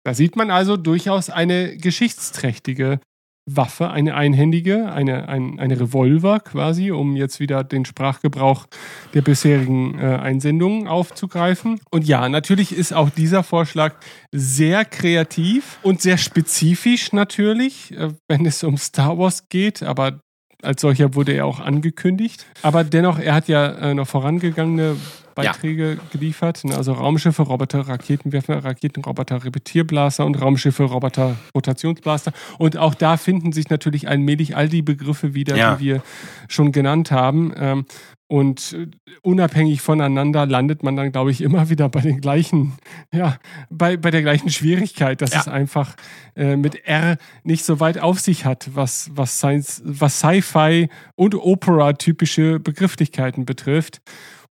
da 0.03 0.13
sieht 0.13 0.35
man 0.35 0.51
also 0.51 0.75
durchaus 0.75 1.29
eine 1.29 1.77
geschichtsträchtige 1.77 2.99
Waffe, 3.45 3.91
eine 3.91 4.15
einhändige, 4.15 4.91
eine, 4.91 5.27
ein, 5.27 5.59
eine 5.59 5.79
Revolver 5.79 6.39
quasi, 6.39 6.91
um 6.91 7.17
jetzt 7.17 7.39
wieder 7.39 7.63
den 7.63 7.83
Sprachgebrauch 7.83 8.67
der 9.13 9.21
bisherigen 9.21 9.99
äh, 9.99 10.15
Einsendungen 10.15 10.87
aufzugreifen. 10.87 11.81
Und 11.91 12.07
ja, 12.07 12.29
natürlich 12.29 12.75
ist 12.75 12.93
auch 12.93 13.09
dieser 13.09 13.43
Vorschlag 13.43 13.95
sehr 14.31 14.85
kreativ 14.85 15.77
und 15.83 16.01
sehr 16.01 16.17
spezifisch 16.17 17.11
natürlich, 17.11 17.91
äh, 17.91 18.09
wenn 18.29 18.45
es 18.45 18.63
um 18.63 18.77
Star 18.77 19.17
Wars 19.17 19.49
geht, 19.49 19.83
aber 19.83 20.21
als 20.61 20.81
solcher 20.81 21.13
wurde 21.15 21.33
er 21.33 21.45
auch 21.45 21.59
angekündigt. 21.59 22.45
Aber 22.61 22.85
dennoch, 22.85 23.19
er 23.19 23.33
hat 23.33 23.49
ja 23.49 23.67
äh, 23.73 23.93
noch 23.93 24.07
vorangegangene 24.07 24.95
Beiträge 25.35 25.93
ja. 25.93 26.01
geliefert. 26.11 26.63
Ne? 26.63 26.75
Also 26.75 26.93
Raumschiffe, 26.93 27.43
Roboter, 27.43 27.81
Raketenwerfer, 27.81 28.63
Raketenroboter, 28.63 29.43
Repetierblaster 29.43 30.25
und 30.25 30.41
Raumschiffe, 30.41 30.83
Roboter, 30.83 31.35
Rotationsblaster. 31.55 32.33
Und 32.57 32.77
auch 32.77 32.95
da 32.95 33.17
finden 33.17 33.51
sich 33.51 33.69
natürlich 33.69 34.07
allmählich 34.07 34.55
all 34.55 34.69
die 34.69 34.81
Begriffe 34.81 35.33
wieder, 35.33 35.55
ja. 35.55 35.75
die 35.75 35.85
wir 35.85 36.03
schon 36.47 36.71
genannt 36.71 37.11
haben. 37.11 37.53
Ähm, 37.57 37.85
und 38.33 38.73
äh, 38.73 38.87
unabhängig 39.21 39.81
voneinander 39.81 40.47
landet 40.47 40.81
man 40.81 40.95
dann, 40.95 41.11
glaube 41.11 41.29
ich, 41.29 41.41
immer 41.41 41.69
wieder 41.69 41.87
bei 41.89 42.01
den 42.01 42.19
gleichen, 42.19 42.73
ja, 43.13 43.37
bei, 43.69 43.95
bei 43.95 44.09
der 44.09 44.23
gleichen 44.23 44.49
Schwierigkeit, 44.49 45.21
dass 45.21 45.33
ja. 45.33 45.41
es 45.41 45.47
einfach 45.47 45.95
äh, 46.35 46.55
mit 46.55 46.87
R 46.87 47.17
nicht 47.43 47.63
so 47.63 47.79
weit 47.79 47.99
auf 47.99 48.19
sich 48.19 48.45
hat, 48.45 48.71
was, 48.73 49.11
was 49.13 49.37
Science, 49.37 49.83
was 49.85 50.17
Sci-Fi 50.17 50.89
und 51.15 51.35
Opera-typische 51.35 52.59
Begrifflichkeiten 52.59 53.45
betrifft. 53.45 54.01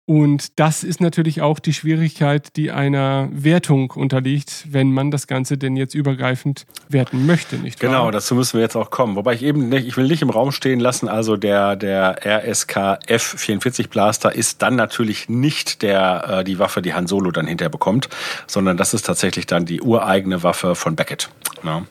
Und 0.10 0.60
das 0.60 0.84
ist 0.84 1.01
natürlich 1.01 1.43
auch 1.43 1.60
die 1.60 1.72
Schwierigkeit, 1.72 2.55
die 2.55 2.72
einer 2.72 3.30
Wertung 3.32 3.91
unterliegt, 3.91 4.66
wenn 4.68 4.91
man 4.91 5.12
das 5.12 5.28
Ganze 5.28 5.55
denn 5.55 5.78
jetzt 5.78 5.93
übergreifend 5.93 6.66
werten 6.88 7.28
möchte, 7.28 7.57
nicht 7.57 7.80
wahr? 7.84 7.91
Genau, 7.91 8.10
dazu 8.10 8.34
müssen 8.34 8.53
wir 8.55 8.62
jetzt 8.62 8.76
auch 8.76 8.89
kommen. 8.89 9.16
Wobei 9.16 9.36
ich 9.36 9.43
eben 9.43 9.70
nicht, 9.70 9.86
ich 9.86 9.97
will 9.97 10.07
nicht 10.07 10.24
im 10.24 10.32
Raum 10.32 10.51
stehen 10.51 10.80
lassen, 10.80 11.10
also 11.10 11.38
der, 11.38 11.76
der 11.76 12.26
RSK 12.26 12.97
F44 13.07 13.89
Blaster 13.89 14.34
ist 14.34 14.64
dann 14.64 14.76
natürlich 14.76 15.30
nicht 15.30 15.84
der, 15.84 16.39
äh, 16.39 16.43
die 16.43 16.57
Waffe, 16.57 16.82
die 16.82 16.95
Han 16.95 17.05
Solo 17.05 17.30
dann 17.30 17.45
hinterher 17.45 17.70
bekommt, 17.70 18.10
sondern 18.47 18.78
das 18.78 18.95
ist 18.95 19.05
tatsächlich 19.05 19.45
dann 19.45 19.68
die 19.68 19.80
ureigene 19.80 20.41
Waffe 20.41 20.74
von 20.74 20.95
Beckett. 20.95 21.30
Ja. 21.64 21.84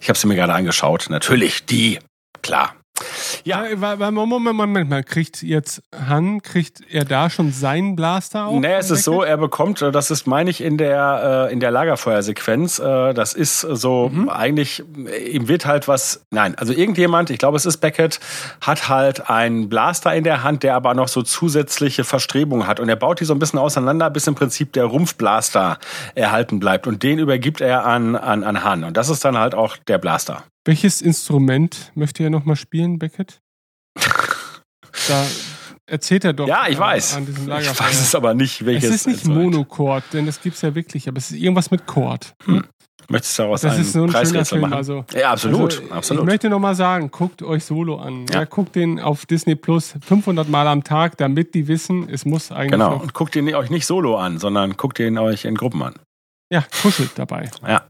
Ich 0.00 0.08
habe 0.08 0.18
sie 0.18 0.26
mir 0.26 0.36
gerade 0.36 0.54
angeschaut. 0.54 1.08
Natürlich 1.10 1.66
die, 1.66 1.98
klar. 2.40 2.74
Ja, 3.44 3.64
Moment, 4.10 4.42
Moment 4.56 4.90
mal, 4.90 5.04
kriegt 5.04 5.42
jetzt 5.42 5.82
Han, 5.94 6.42
kriegt 6.42 6.80
er 6.90 7.04
da 7.04 7.30
schon 7.30 7.52
seinen 7.52 7.94
Blaster 7.94 8.46
auf? 8.46 8.58
Nee, 8.58 8.74
es 8.74 8.90
ist 8.90 9.04
so, 9.04 9.22
er 9.22 9.36
bekommt, 9.36 9.82
äh, 9.82 9.92
das 9.92 10.10
ist, 10.10 10.26
meine 10.26 10.50
ich, 10.50 10.60
in 10.60 10.78
der, 10.78 11.48
äh, 11.48 11.52
in 11.52 11.60
der 11.60 11.70
Lagerfeuersequenz, 11.70 12.78
äh, 12.78 13.14
das 13.14 13.34
ist 13.34 13.60
so 13.60 14.10
mhm. 14.12 14.28
eigentlich, 14.28 14.82
ihm 15.30 15.48
wird 15.48 15.66
halt 15.66 15.86
was, 15.88 16.26
nein, 16.30 16.56
also 16.56 16.72
irgendjemand, 16.72 17.30
ich 17.30 17.38
glaube, 17.38 17.56
es 17.56 17.66
ist 17.66 17.78
Beckett, 17.78 18.20
hat 18.60 18.88
halt 18.88 19.30
einen 19.30 19.68
Blaster 19.68 20.14
in 20.14 20.24
der 20.24 20.42
Hand, 20.42 20.62
der 20.62 20.74
aber 20.74 20.94
noch 20.94 21.08
so 21.08 21.22
zusätzliche 21.22 22.04
Verstrebungen 22.04 22.66
hat 22.66 22.80
und 22.80 22.88
er 22.88 22.96
baut 22.96 23.20
die 23.20 23.24
so 23.24 23.34
ein 23.34 23.38
bisschen 23.38 23.58
auseinander, 23.58 24.10
bis 24.10 24.26
im 24.26 24.34
Prinzip 24.34 24.72
der 24.72 24.86
Rumpfblaster 24.86 25.78
erhalten 26.14 26.58
bleibt 26.58 26.86
und 26.86 27.02
den 27.02 27.18
übergibt 27.18 27.60
er 27.60 27.84
an, 27.84 28.16
an, 28.16 28.42
an 28.42 28.64
Han 28.64 28.84
und 28.84 28.96
das 28.96 29.08
ist 29.08 29.24
dann 29.24 29.38
halt 29.38 29.54
auch 29.54 29.76
der 29.76 29.98
Blaster. 29.98 30.42
Welches 30.66 31.00
Instrument 31.00 31.92
möchte 31.94 32.24
er 32.24 32.30
nochmal 32.30 32.56
spielen, 32.56 32.98
Beckett? 32.98 33.40
Da 35.08 35.26
erzählt 35.84 36.24
er 36.24 36.32
doch. 36.32 36.48
Ja, 36.48 36.66
ich 36.68 36.78
weiß. 36.78 37.16
An 37.16 37.26
diesem 37.26 37.44
ich 37.44 37.80
weiß 37.80 38.00
es 38.00 38.14
aber 38.14 38.32
nicht, 38.32 38.64
welches. 38.64 38.88
Es 38.88 38.96
ist 38.96 39.06
nicht 39.06 39.26
Monochord, 39.26 40.04
denn 40.14 40.24
das 40.24 40.40
gibt 40.40 40.56
es 40.56 40.62
ja 40.62 40.74
wirklich, 40.74 41.06
aber 41.06 41.18
es 41.18 41.30
ist 41.30 41.38
irgendwas 41.38 41.70
mit 41.70 41.86
Chord. 41.86 42.34
Hm. 42.46 42.64
Möchtest 43.08 43.38
du 43.38 43.42
daraus 43.42 43.60
das 43.60 43.78
ist 43.78 43.92
so 43.92 44.04
ein 44.04 44.10
Film. 44.10 44.62
Machen? 44.62 44.72
Also, 44.72 45.04
ja, 45.12 45.32
absolut, 45.32 45.80
also, 45.80 45.92
absolut. 45.92 46.22
Ich 46.22 46.26
möchte 46.26 46.48
nochmal 46.48 46.74
sagen, 46.74 47.10
guckt 47.10 47.42
euch 47.42 47.64
Solo 47.64 47.96
an. 47.98 48.24
Ja. 48.30 48.40
ja. 48.40 48.44
guckt 48.46 48.74
den 48.74 48.98
auf 48.98 49.26
Disney 49.26 49.54
Plus 49.54 49.94
500 50.00 50.48
Mal 50.48 50.66
am 50.66 50.82
Tag, 50.82 51.16
damit 51.18 51.54
die 51.54 51.68
wissen, 51.68 52.08
es 52.08 52.24
muss 52.24 52.50
eigentlich. 52.50 52.72
Genau, 52.72 52.96
und 52.96 53.14
guckt 53.14 53.36
ihn 53.36 53.54
euch 53.54 53.70
nicht 53.70 53.86
solo 53.86 54.16
an, 54.16 54.38
sondern 54.38 54.76
guckt 54.76 54.98
ihn 54.98 55.18
euch 55.18 55.44
in 55.44 55.54
Gruppen 55.54 55.82
an. 55.82 55.94
Ja, 56.50 56.64
kuschelt 56.82 57.10
dabei. 57.16 57.50
Ja. 57.66 57.82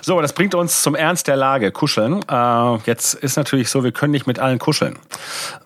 So, 0.00 0.20
das 0.22 0.32
bringt 0.32 0.54
uns 0.54 0.82
zum 0.82 0.94
Ernst 0.94 1.28
der 1.28 1.36
Lage, 1.36 1.72
kuscheln. 1.72 2.20
Äh, 2.28 2.76
jetzt 2.86 3.14
ist 3.14 3.36
natürlich 3.36 3.68
so, 3.68 3.84
wir 3.84 3.92
können 3.92 4.12
nicht 4.12 4.26
mit 4.26 4.38
allen 4.38 4.58
kuscheln. 4.58 4.98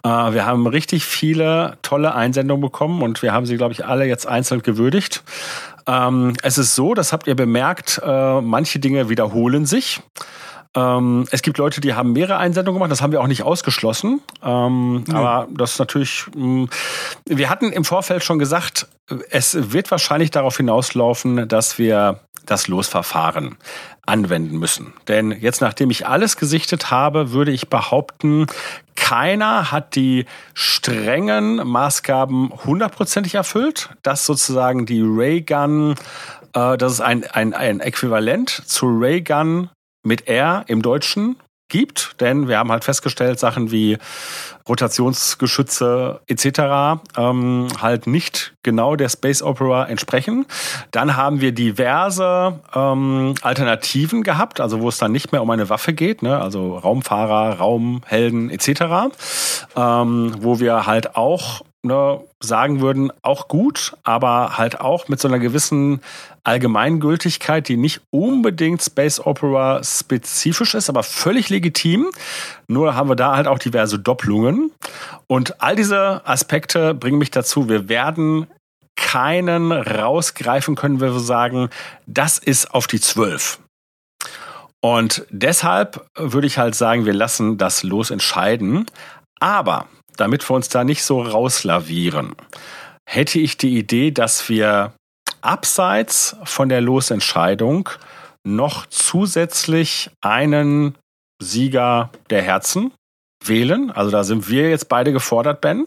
Äh, 0.02 0.08
wir 0.08 0.44
haben 0.44 0.66
richtig 0.66 1.04
viele 1.04 1.78
tolle 1.82 2.14
Einsendungen 2.14 2.60
bekommen 2.60 3.00
und 3.02 3.22
wir 3.22 3.32
haben 3.32 3.46
sie, 3.46 3.56
glaube 3.56 3.72
ich, 3.72 3.86
alle 3.86 4.06
jetzt 4.06 4.26
einzeln 4.26 4.62
gewürdigt. 4.62 5.22
Ähm, 5.86 6.34
es 6.42 6.58
ist 6.58 6.74
so, 6.74 6.94
das 6.94 7.12
habt 7.12 7.28
ihr 7.28 7.36
bemerkt, 7.36 8.00
äh, 8.04 8.40
manche 8.40 8.80
Dinge 8.80 9.08
wiederholen 9.08 9.64
sich. 9.66 10.02
Ähm, 10.74 11.26
es 11.30 11.42
gibt 11.42 11.58
Leute, 11.58 11.80
die 11.80 11.94
haben 11.94 12.12
mehrere 12.12 12.38
Einsendungen 12.38 12.78
gemacht, 12.78 12.90
das 12.90 13.00
haben 13.00 13.12
wir 13.12 13.20
auch 13.20 13.26
nicht 13.26 13.42
ausgeschlossen. 13.42 14.20
Ähm, 14.42 15.04
ja. 15.08 15.14
Aber 15.14 15.48
das 15.52 15.72
ist 15.72 15.78
natürlich, 15.78 16.26
mh, 16.34 16.44
mm, 16.46 16.68
wir 17.26 17.50
hatten 17.50 17.72
im 17.72 17.84
Vorfeld 17.84 18.24
schon 18.24 18.38
gesagt, 18.38 18.88
es 19.30 19.72
wird 19.72 19.90
wahrscheinlich 19.90 20.30
darauf 20.30 20.56
hinauslaufen, 20.56 21.48
dass 21.48 21.78
wir 21.78 22.20
das 22.46 22.68
Losverfahren 22.68 23.56
anwenden 24.06 24.58
müssen. 24.58 24.92
Denn 25.08 25.30
jetzt, 25.30 25.60
nachdem 25.60 25.90
ich 25.90 26.06
alles 26.06 26.36
gesichtet 26.36 26.90
habe, 26.90 27.32
würde 27.32 27.52
ich 27.52 27.68
behaupten, 27.70 28.46
keiner 28.96 29.72
hat 29.72 29.94
die 29.94 30.26
strengen 30.52 31.56
Maßgaben 31.56 32.52
hundertprozentig 32.64 33.34
erfüllt, 33.34 33.90
dass 34.02 34.26
sozusagen 34.26 34.86
die 34.86 35.02
Raygun, 35.02 35.94
äh, 36.52 36.76
das 36.76 36.94
ist 36.94 37.00
ein, 37.00 37.24
ein, 37.24 37.54
ein 37.54 37.80
Äquivalent 37.80 38.50
zu 38.50 38.86
Raygun 38.88 39.70
mit 40.04 40.28
R 40.28 40.64
im 40.68 40.82
Deutschen 40.82 41.36
gibt, 41.68 42.20
denn 42.20 42.46
wir 42.46 42.58
haben 42.58 42.70
halt 42.70 42.84
festgestellt, 42.84 43.38
Sachen 43.38 43.70
wie 43.70 43.98
Rotationsgeschütze 44.68 46.20
etc. 46.26 47.00
Ähm, 47.16 47.68
halt 47.80 48.06
nicht 48.06 48.54
genau 48.62 48.96
der 48.96 49.08
Space 49.08 49.42
Opera 49.42 49.86
entsprechen. 49.86 50.46
Dann 50.90 51.16
haben 51.16 51.40
wir 51.40 51.52
diverse 51.52 52.60
ähm, 52.74 53.34
Alternativen 53.42 54.22
gehabt, 54.22 54.60
also 54.60 54.80
wo 54.82 54.88
es 54.88 54.98
dann 54.98 55.12
nicht 55.12 55.32
mehr 55.32 55.42
um 55.42 55.50
eine 55.50 55.68
Waffe 55.68 55.94
geht, 55.94 56.22
ne? 56.22 56.40
also 56.40 56.78
Raumfahrer, 56.78 57.58
Raumhelden 57.58 58.50
etc., 58.50 59.14
ähm, 59.76 60.34
wo 60.40 60.60
wir 60.60 60.86
halt 60.86 61.16
auch 61.16 61.62
ne, 61.84 62.20
sagen 62.40 62.80
würden, 62.80 63.12
auch 63.22 63.48
gut, 63.48 63.96
aber 64.02 64.58
halt 64.58 64.80
auch 64.80 65.08
mit 65.08 65.20
so 65.20 65.28
einer 65.28 65.38
gewissen 65.38 66.00
Allgemeingültigkeit, 66.42 67.68
die 67.68 67.76
nicht 67.76 68.00
unbedingt 68.10 68.82
Space 68.82 69.20
Opera 69.20 69.82
spezifisch 69.82 70.74
ist, 70.74 70.88
aber 70.88 71.02
völlig 71.02 71.48
legitim. 71.48 72.10
Nur 72.68 72.94
haben 72.94 73.08
wir 73.08 73.16
da 73.16 73.36
halt 73.36 73.46
auch 73.46 73.58
diverse 73.58 73.98
Doppelungen. 73.98 74.72
Und 75.26 75.62
all 75.62 75.76
diese 75.76 76.26
Aspekte 76.26 76.94
bringen 76.94 77.18
mich 77.18 77.30
dazu, 77.30 77.68
wir 77.68 77.88
werden 77.88 78.46
keinen 78.96 79.72
rausgreifen 79.72 80.76
können, 80.76 81.00
wenn 81.00 81.12
wir 81.12 81.20
sagen, 81.20 81.68
das 82.06 82.38
ist 82.38 82.72
auf 82.72 82.86
die 82.86 83.00
zwölf. 83.00 83.58
Und 84.80 85.24
deshalb 85.30 86.06
würde 86.14 86.46
ich 86.46 86.58
halt 86.58 86.74
sagen, 86.74 87.06
wir 87.06 87.14
lassen 87.14 87.56
das 87.56 87.82
los 87.82 88.10
entscheiden. 88.10 88.84
Aber 89.40 89.88
damit 90.16 90.48
wir 90.48 90.54
uns 90.54 90.68
da 90.68 90.84
nicht 90.84 91.02
so 91.02 91.22
rauslavieren, 91.22 92.34
hätte 93.08 93.38
ich 93.38 93.56
die 93.56 93.78
Idee, 93.78 94.10
dass 94.10 94.48
wir 94.48 94.92
abseits 95.40 96.36
von 96.44 96.68
der 96.68 96.80
Losentscheidung 96.80 97.88
noch 98.46 98.86
zusätzlich 98.86 100.10
einen 100.20 100.96
Sieger 101.42 102.10
der 102.30 102.42
Herzen 102.42 102.92
wählen. 103.44 103.90
Also 103.90 104.10
da 104.10 104.24
sind 104.24 104.48
wir 104.48 104.70
jetzt 104.70 104.88
beide 104.88 105.12
gefordert, 105.12 105.60
Ben. 105.60 105.86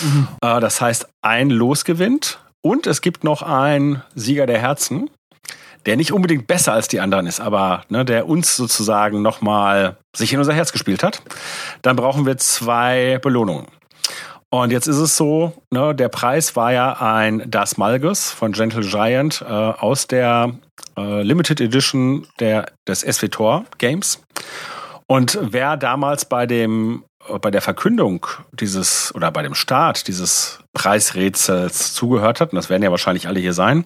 Mhm. 0.00 0.28
Äh, 0.40 0.60
das 0.60 0.80
heißt, 0.80 1.08
ein 1.22 1.50
Los 1.50 1.84
gewinnt 1.84 2.40
und 2.64 2.86
es 2.86 3.00
gibt 3.00 3.24
noch 3.24 3.42
einen 3.42 4.02
Sieger 4.14 4.46
der 4.46 4.58
Herzen, 4.58 5.10
der 5.86 5.96
nicht 5.96 6.12
unbedingt 6.12 6.46
besser 6.46 6.72
als 6.72 6.88
die 6.88 7.00
anderen 7.00 7.26
ist, 7.26 7.40
aber 7.40 7.84
ne, 7.88 8.04
der 8.04 8.28
uns 8.28 8.56
sozusagen 8.56 9.22
nochmal 9.22 9.96
sich 10.14 10.32
in 10.32 10.38
unser 10.38 10.52
Herz 10.52 10.72
gespielt 10.72 11.02
hat. 11.02 11.22
Dann 11.82 11.96
brauchen 11.96 12.26
wir 12.26 12.36
zwei 12.36 13.18
Belohnungen. 13.22 13.66
Und 14.50 14.70
jetzt 14.70 14.86
ist 14.86 14.98
es 14.98 15.16
so, 15.16 15.52
ne, 15.70 15.94
der 15.94 16.08
Preis 16.08 16.56
war 16.56 16.72
ja 16.72 17.00
ein 17.00 17.44
Das 17.48 17.76
Malgus 17.76 18.30
von 18.30 18.52
Gentle 18.52 18.82
Giant 18.82 19.44
äh, 19.46 19.52
aus 19.52 20.06
der 20.06 20.54
äh, 20.96 21.22
Limited 21.22 21.60
Edition 21.60 22.26
der, 22.38 22.66
des 22.86 23.00
SWTOR 23.00 23.64
Games. 23.78 24.22
Und 25.08 25.38
wer 25.40 25.76
damals 25.76 26.24
bei 26.24 26.46
dem 26.46 27.04
bei 27.40 27.50
der 27.50 27.62
Verkündung 27.62 28.26
dieses 28.52 29.14
oder 29.14 29.30
bei 29.30 29.42
dem 29.42 29.54
Start 29.54 30.08
dieses 30.08 30.58
Preisrätsels 30.72 31.94
zugehört 31.94 32.40
hat, 32.40 32.52
und 32.52 32.56
das 32.56 32.68
werden 32.68 32.82
ja 32.82 32.90
wahrscheinlich 32.90 33.28
alle 33.28 33.40
hier 33.40 33.54
sein, 33.54 33.84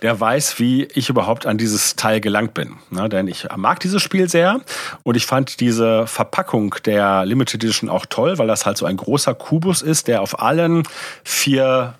der 0.00 0.18
weiß, 0.18 0.58
wie 0.58 0.84
ich 0.84 1.08
überhaupt 1.08 1.46
an 1.46 1.58
dieses 1.58 1.96
Teil 1.96 2.20
gelangt 2.20 2.54
bin. 2.54 2.76
Ne, 2.90 3.08
denn 3.08 3.28
ich 3.28 3.46
mag 3.56 3.80
dieses 3.80 4.02
Spiel 4.02 4.28
sehr 4.28 4.60
und 5.02 5.16
ich 5.16 5.26
fand 5.26 5.60
diese 5.60 6.06
Verpackung 6.06 6.74
der 6.84 7.24
Limited 7.24 7.62
Edition 7.62 7.90
auch 7.90 8.06
toll, 8.06 8.38
weil 8.38 8.48
das 8.48 8.66
halt 8.66 8.78
so 8.78 8.86
ein 8.86 8.96
großer 8.96 9.34
Kubus 9.34 9.82
ist, 9.82 10.08
der 10.08 10.22
auf 10.22 10.40
allen 10.40 10.84
vier 11.24 11.94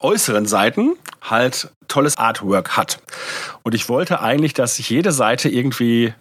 äußeren 0.00 0.46
Seiten 0.46 0.94
halt 1.22 1.70
tolles 1.88 2.18
Artwork 2.18 2.76
hat. 2.76 2.98
Und 3.62 3.74
ich 3.74 3.88
wollte 3.88 4.20
eigentlich, 4.20 4.54
dass 4.54 4.76
sich 4.76 4.90
jede 4.90 5.12
Seite 5.12 5.48
irgendwie 5.48 6.14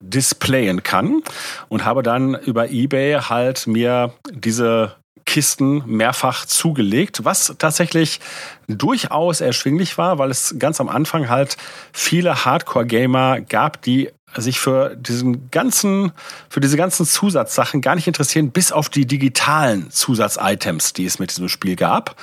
displayen 0.00 0.82
kann 0.82 1.22
und 1.68 1.84
habe 1.84 2.02
dann 2.02 2.34
über 2.34 2.70
eBay 2.70 3.20
halt 3.20 3.66
mir 3.66 4.12
diese 4.30 4.96
Kisten 5.28 5.82
mehrfach 5.84 6.46
zugelegt, 6.46 7.24
was 7.24 7.54
tatsächlich 7.58 8.18
durchaus 8.66 9.42
erschwinglich 9.42 9.98
war, 9.98 10.18
weil 10.18 10.30
es 10.30 10.54
ganz 10.58 10.80
am 10.80 10.88
Anfang 10.88 11.28
halt 11.28 11.58
viele 11.92 12.46
Hardcore-Gamer 12.46 13.42
gab, 13.42 13.82
die 13.82 14.10
sich 14.36 14.60
für 14.60 14.94
diesen 14.94 15.50
ganzen, 15.50 16.12
für 16.48 16.60
diese 16.60 16.76
ganzen 16.76 17.06
Zusatzsachen 17.06 17.80
gar 17.80 17.94
nicht 17.94 18.06
interessieren, 18.06 18.50
bis 18.50 18.72
auf 18.72 18.88
die 18.88 19.06
digitalen 19.06 19.90
Zusatzitems, 19.90 20.92
die 20.92 21.06
es 21.06 21.18
mit 21.18 21.30
diesem 21.30 21.48
Spiel 21.48 21.76
gab. 21.76 22.16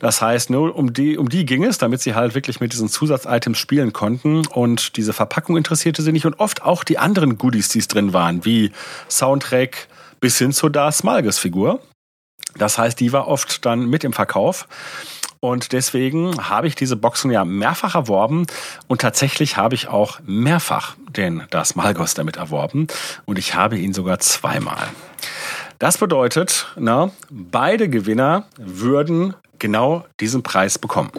Das 0.00 0.20
heißt, 0.20 0.50
nur 0.50 0.74
um 0.74 0.92
die, 0.92 1.16
um 1.16 1.28
die 1.28 1.46
ging 1.46 1.64
es, 1.64 1.78
damit 1.78 2.00
sie 2.02 2.14
halt 2.14 2.34
wirklich 2.34 2.60
mit 2.60 2.72
diesen 2.72 2.88
Zusatzitems 2.88 3.58
spielen 3.58 3.92
konnten. 3.92 4.46
Und 4.46 4.96
diese 4.96 5.12
Verpackung 5.12 5.56
interessierte 5.56 6.02
sie 6.02 6.12
nicht 6.12 6.26
und 6.26 6.40
oft 6.40 6.62
auch 6.62 6.84
die 6.84 6.98
anderen 6.98 7.38
Goodies, 7.38 7.68
die 7.68 7.78
es 7.78 7.88
drin 7.88 8.12
waren, 8.12 8.44
wie 8.44 8.72
Soundtrack 9.08 9.88
bis 10.20 10.38
hin 10.38 10.52
zur 10.52 10.70
Darth 10.70 11.04
Malgus 11.04 11.38
Figur. 11.38 11.80
Das 12.56 12.78
heißt, 12.78 13.00
die 13.00 13.12
war 13.12 13.28
oft 13.28 13.64
dann 13.64 13.86
mit 13.86 14.04
im 14.04 14.12
Verkauf. 14.12 14.68
Und 15.44 15.72
deswegen 15.72 16.48
habe 16.48 16.68
ich 16.68 16.74
diese 16.74 16.96
Boxen 16.96 17.30
ja 17.30 17.44
mehrfach 17.44 17.94
erworben 17.94 18.46
und 18.86 19.02
tatsächlich 19.02 19.58
habe 19.58 19.74
ich 19.74 19.88
auch 19.88 20.20
mehrfach 20.24 20.96
den 21.10 21.42
Das 21.50 21.76
Malgos 21.76 22.14
damit 22.14 22.38
erworben 22.38 22.86
und 23.26 23.38
ich 23.38 23.54
habe 23.54 23.76
ihn 23.76 23.92
sogar 23.92 24.20
zweimal. 24.20 24.88
Das 25.78 25.98
bedeutet, 25.98 26.72
na, 26.78 27.10
beide 27.28 27.90
Gewinner 27.90 28.46
würden 28.56 29.34
genau 29.58 30.06
diesen 30.18 30.42
Preis 30.42 30.78
bekommen. 30.78 31.10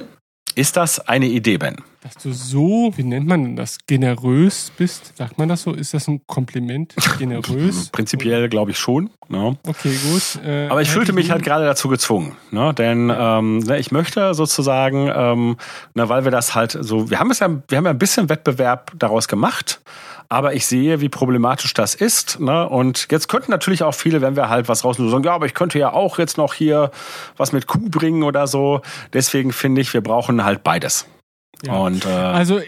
Ist 0.55 0.77
das 0.77 1.01
eine 1.01 1.25
Idee, 1.25 1.57
Ben? 1.57 1.75
Dass 2.01 2.13
du 2.15 2.31
so, 2.31 2.93
wie 2.95 3.03
nennt 3.03 3.27
man 3.27 3.57
das, 3.57 3.77
generös 3.87 4.71
bist, 4.77 5.17
sagt 5.17 5.37
man 5.37 5.49
das 5.49 5.63
so? 5.63 5.73
Ist 5.73 5.93
das 5.93 6.07
ein 6.07 6.21
Kompliment? 6.27 6.95
Generös? 7.19 7.89
Prinzipiell 7.91 8.47
glaube 8.47 8.71
ich 8.71 8.77
schon. 8.77 9.09
Ne? 9.27 9.57
Okay, 9.67 9.93
gut. 10.09 10.39
Äh, 10.45 10.67
Aber 10.67 10.81
ich 10.81 10.89
fühlte 10.89 11.11
mich 11.11 11.29
halt 11.29 11.43
gerade 11.43 11.65
dazu 11.65 11.89
gezwungen, 11.89 12.37
ne? 12.51 12.73
denn 12.73 13.11
ähm, 13.13 13.57
ne, 13.59 13.79
ich 13.79 13.91
möchte 13.91 14.33
sozusagen, 14.33 15.11
ähm, 15.13 15.57
na, 15.93 16.07
weil 16.07 16.23
wir 16.23 16.31
das 16.31 16.55
halt 16.55 16.77
so, 16.79 17.09
wir 17.09 17.19
haben 17.19 17.31
es 17.31 17.39
ja, 17.39 17.49
wir 17.49 17.77
haben 17.77 17.85
ja 17.85 17.91
ein 17.91 17.99
bisschen 17.99 18.29
Wettbewerb 18.29 18.93
daraus 18.97 19.27
gemacht. 19.27 19.81
Aber 20.29 20.53
ich 20.53 20.65
sehe, 20.65 21.01
wie 21.01 21.09
problematisch 21.09 21.73
das 21.73 21.95
ist. 21.95 22.39
Ne? 22.39 22.67
Und 22.67 23.07
jetzt 23.11 23.27
könnten 23.27 23.51
natürlich 23.51 23.83
auch 23.83 23.93
viele, 23.93 24.21
wenn 24.21 24.35
wir 24.35 24.49
halt 24.49 24.67
was 24.67 24.83
rausnehmen, 24.83 25.11
sagen, 25.11 25.23
ja, 25.23 25.33
aber 25.33 25.45
ich 25.45 25.53
könnte 25.53 25.77
ja 25.79 25.93
auch 25.93 26.17
jetzt 26.17 26.37
noch 26.37 26.53
hier 26.53 26.91
was 27.37 27.51
mit 27.51 27.67
Kuh 27.67 27.89
bringen 27.89 28.23
oder 28.23 28.47
so. 28.47 28.81
Deswegen 29.13 29.53
finde 29.53 29.81
ich, 29.81 29.93
wir 29.93 30.01
brauchen 30.01 30.43
halt 30.43 30.63
beides. 30.63 31.05
Ja. 31.63 31.73
Und, 31.73 32.05
äh, 32.05 32.09
also 32.09 32.59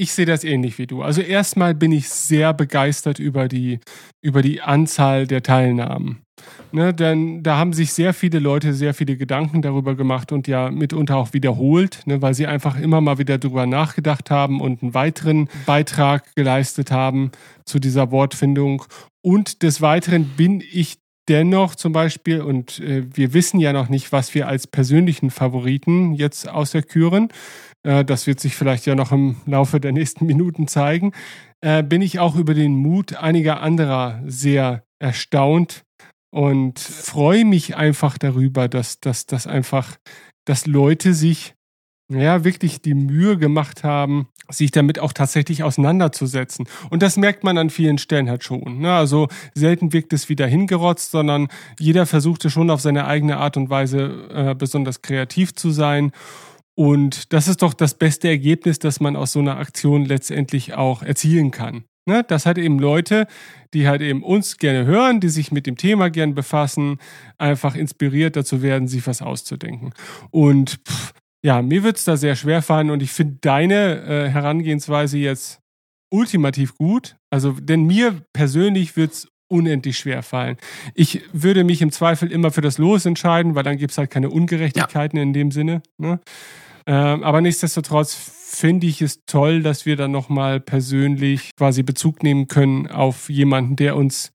ich 0.00 0.14
sehe 0.14 0.24
das 0.24 0.44
ähnlich 0.44 0.78
wie 0.78 0.86
du. 0.86 1.02
Also 1.02 1.20
erstmal 1.20 1.74
bin 1.74 1.92
ich 1.92 2.08
sehr 2.08 2.54
begeistert 2.54 3.18
über 3.18 3.48
die, 3.48 3.80
über 4.22 4.40
die 4.40 4.62
Anzahl 4.62 5.26
der 5.26 5.42
Teilnahmen. 5.42 6.22
Ne, 6.72 6.94
denn 6.94 7.42
da 7.42 7.58
haben 7.58 7.74
sich 7.74 7.92
sehr 7.92 8.14
viele 8.14 8.38
Leute 8.38 8.72
sehr 8.72 8.94
viele 8.94 9.18
Gedanken 9.18 9.60
darüber 9.60 9.94
gemacht 9.94 10.32
und 10.32 10.48
ja 10.48 10.70
mitunter 10.70 11.16
auch 11.16 11.34
wiederholt, 11.34 12.00
ne, 12.06 12.22
weil 12.22 12.32
sie 12.32 12.46
einfach 12.46 12.80
immer 12.80 13.02
mal 13.02 13.18
wieder 13.18 13.36
darüber 13.36 13.66
nachgedacht 13.66 14.30
haben 14.30 14.62
und 14.62 14.82
einen 14.82 14.94
weiteren 14.94 15.50
Beitrag 15.66 16.34
geleistet 16.34 16.90
haben 16.90 17.30
zu 17.66 17.78
dieser 17.78 18.10
Wortfindung. 18.10 18.84
Und 19.20 19.62
des 19.62 19.82
Weiteren 19.82 20.24
bin 20.36 20.62
ich 20.72 20.96
dennoch 21.30 21.76
zum 21.76 21.92
Beispiel, 21.92 22.40
und 22.40 22.80
äh, 22.80 23.04
wir 23.14 23.32
wissen 23.32 23.60
ja 23.60 23.72
noch 23.72 23.88
nicht, 23.88 24.10
was 24.12 24.34
wir 24.34 24.48
als 24.48 24.66
persönlichen 24.66 25.30
Favoriten 25.30 26.14
jetzt 26.14 26.48
auserküren, 26.48 27.28
äh, 27.28 27.34
das 27.82 28.26
wird 28.26 28.40
sich 28.40 28.56
vielleicht 28.56 28.86
ja 28.86 28.94
noch 28.94 29.12
im 29.12 29.36
Laufe 29.46 29.80
der 29.80 29.92
nächsten 29.92 30.26
Minuten 30.26 30.68
zeigen, 30.68 31.12
äh, 31.60 31.82
bin 31.82 32.02
ich 32.02 32.18
auch 32.18 32.36
über 32.36 32.54
den 32.54 32.74
Mut 32.74 33.16
einiger 33.16 33.60
anderer 33.60 34.20
sehr 34.26 34.84
erstaunt, 34.98 35.84
und 36.30 36.78
freue 36.78 37.44
mich 37.44 37.76
einfach 37.76 38.16
darüber, 38.16 38.68
dass, 38.68 39.00
dass, 39.00 39.26
dass 39.26 39.46
einfach, 39.46 39.96
dass 40.44 40.66
Leute 40.66 41.12
sich 41.12 41.54
ja, 42.08 42.44
wirklich 42.44 42.82
die 42.82 42.94
Mühe 42.94 43.38
gemacht 43.38 43.84
haben, 43.84 44.28
sich 44.48 44.72
damit 44.72 44.98
auch 44.98 45.12
tatsächlich 45.12 45.62
auseinanderzusetzen. 45.62 46.66
Und 46.90 47.02
das 47.02 47.16
merkt 47.16 47.44
man 47.44 47.56
an 47.56 47.70
vielen 47.70 47.98
Stellen 47.98 48.28
halt 48.28 48.42
schon. 48.42 48.80
Ne? 48.80 48.92
Also 48.92 49.28
selten 49.54 49.92
wirkt 49.92 50.12
es 50.12 50.28
wieder 50.28 50.46
hingerotzt, 50.46 51.12
sondern 51.12 51.48
jeder 51.78 52.06
versuchte 52.06 52.50
schon 52.50 52.70
auf 52.70 52.80
seine 52.80 53.06
eigene 53.06 53.36
Art 53.36 53.56
und 53.56 53.70
Weise 53.70 54.28
äh, 54.32 54.54
besonders 54.56 55.02
kreativ 55.02 55.54
zu 55.54 55.70
sein. 55.70 56.10
Und 56.80 57.34
das 57.34 57.46
ist 57.46 57.60
doch 57.60 57.74
das 57.74 57.92
beste 57.92 58.28
Ergebnis, 58.28 58.78
das 58.78 59.00
man 59.00 59.14
aus 59.14 59.32
so 59.32 59.38
einer 59.38 59.58
Aktion 59.58 60.06
letztendlich 60.06 60.72
auch 60.72 61.02
erzielen 61.02 61.50
kann. 61.50 61.84
Ne? 62.06 62.24
Das 62.26 62.46
hat 62.46 62.56
eben 62.56 62.78
Leute, 62.78 63.26
die 63.74 63.86
halt 63.86 64.00
eben 64.00 64.22
uns 64.22 64.56
gerne 64.56 64.86
hören, 64.86 65.20
die 65.20 65.28
sich 65.28 65.52
mit 65.52 65.66
dem 65.66 65.76
Thema 65.76 66.08
gern 66.08 66.34
befassen, 66.34 66.96
einfach 67.36 67.74
inspiriert 67.74 68.34
dazu 68.34 68.62
werden, 68.62 68.88
sich 68.88 69.06
was 69.06 69.20
auszudenken. 69.20 69.92
Und 70.30 70.80
pff, 70.88 71.12
ja, 71.44 71.60
mir 71.60 71.82
wird's 71.82 72.04
da 72.04 72.16
sehr 72.16 72.34
schwer 72.34 72.62
fallen 72.62 72.88
und 72.88 73.02
ich 73.02 73.12
finde 73.12 73.36
deine 73.42 74.00
äh, 74.00 74.28
Herangehensweise 74.30 75.18
jetzt 75.18 75.60
ultimativ 76.08 76.78
gut. 76.78 77.16
Also, 77.28 77.52
denn 77.52 77.84
mir 77.84 78.22
persönlich 78.32 78.96
wird's 78.96 79.28
unendlich 79.48 79.98
schwer 79.98 80.22
fallen. 80.22 80.56
Ich 80.94 81.20
würde 81.34 81.64
mich 81.64 81.82
im 81.82 81.92
Zweifel 81.92 82.32
immer 82.32 82.50
für 82.50 82.62
das 82.62 82.78
Los 82.78 83.04
entscheiden, 83.04 83.54
weil 83.54 83.64
dann 83.64 83.76
gibt's 83.76 83.98
halt 83.98 84.08
keine 84.08 84.30
Ungerechtigkeiten 84.30 85.18
in 85.18 85.34
dem 85.34 85.50
Sinne. 85.50 85.82
Ne? 85.98 86.20
Ähm, 86.86 87.22
aber 87.22 87.40
nichtsdestotrotz 87.40 88.14
finde 88.14 88.86
ich 88.86 89.00
es 89.00 89.20
toll, 89.26 89.62
dass 89.62 89.86
wir 89.86 89.96
dann 89.96 90.10
nochmal 90.10 90.60
persönlich 90.60 91.50
quasi 91.56 91.82
Bezug 91.82 92.22
nehmen 92.22 92.48
können 92.48 92.88
auf 92.88 93.30
jemanden, 93.30 93.76
der 93.76 93.96
uns 93.96 94.32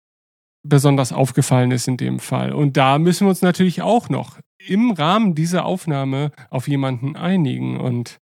besonders 0.63 1.11
aufgefallen 1.11 1.71
ist 1.71 1.87
in 1.87 1.97
dem 1.97 2.19
Fall. 2.19 2.51
Und 2.53 2.77
da 2.77 2.97
müssen 2.97 3.25
wir 3.25 3.29
uns 3.29 3.41
natürlich 3.41 3.81
auch 3.81 4.09
noch 4.09 4.39
im 4.57 4.91
Rahmen 4.91 5.35
dieser 5.35 5.65
Aufnahme 5.65 6.31
auf 6.49 6.67
jemanden 6.67 7.15
einigen. 7.15 7.79
Und 7.79 8.17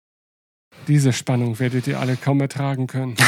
diese 0.89 1.13
Spannung 1.13 1.59
werdet 1.59 1.87
ihr 1.87 2.01
alle 2.01 2.17
kaum 2.17 2.41
ertragen 2.41 2.87
können. 2.87 3.17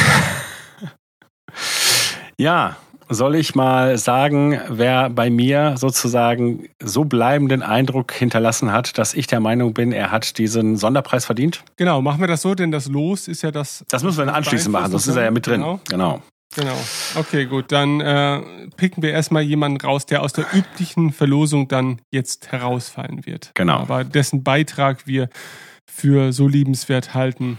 Ja, 2.39 2.77
soll 3.09 3.35
ich 3.35 3.55
mal 3.55 3.97
sagen, 3.97 4.59
wer 4.69 5.09
bei 5.09 5.29
mir 5.29 5.75
sozusagen 5.77 6.69
so 6.81 7.05
bleibenden 7.05 7.61
Eindruck 7.61 8.11
hinterlassen 8.13 8.71
hat, 8.71 8.97
dass 8.97 9.13
ich 9.13 9.27
der 9.27 9.39
Meinung 9.39 9.73
bin, 9.73 9.91
er 9.91 10.11
hat 10.11 10.37
diesen 10.37 10.77
Sonderpreis 10.77 11.25
verdient? 11.25 11.63
Genau, 11.77 12.01
machen 12.01 12.21
wir 12.21 12.27
das 12.27 12.41
so, 12.41 12.55
denn 12.55 12.71
das 12.71 12.87
Los 12.87 13.27
ist 13.27 13.41
ja 13.41 13.51
das. 13.51 13.85
Das 13.89 14.03
müssen 14.03 14.17
wir 14.17 14.25
dann 14.25 14.35
anschließend 14.35 14.71
machen, 14.71 14.91
sonst 14.91 15.07
ist 15.07 15.15
er 15.15 15.23
ja 15.23 15.31
mit 15.31 15.45
drin. 15.47 15.61
Genau. 15.61 15.79
genau. 15.89 16.21
Genau. 16.55 16.77
Okay, 17.15 17.45
gut. 17.45 17.71
Dann 17.71 17.99
äh, 17.99 18.41
picken 18.77 19.01
wir 19.01 19.11
erstmal 19.11 19.41
jemanden 19.41 19.81
raus, 19.81 20.05
der 20.05 20.21
aus 20.21 20.33
der 20.33 20.45
üblichen 20.53 21.11
Verlosung 21.11 21.67
dann 21.67 21.99
jetzt 22.11 22.51
herausfallen 22.51 23.25
wird. 23.25 23.51
Genau. 23.55 23.79
Aber 23.79 24.03
dessen 24.03 24.43
Beitrag 24.43 25.07
wir 25.07 25.29
für 25.89 26.31
so 26.31 26.47
liebenswert 26.47 27.13
halten, 27.13 27.57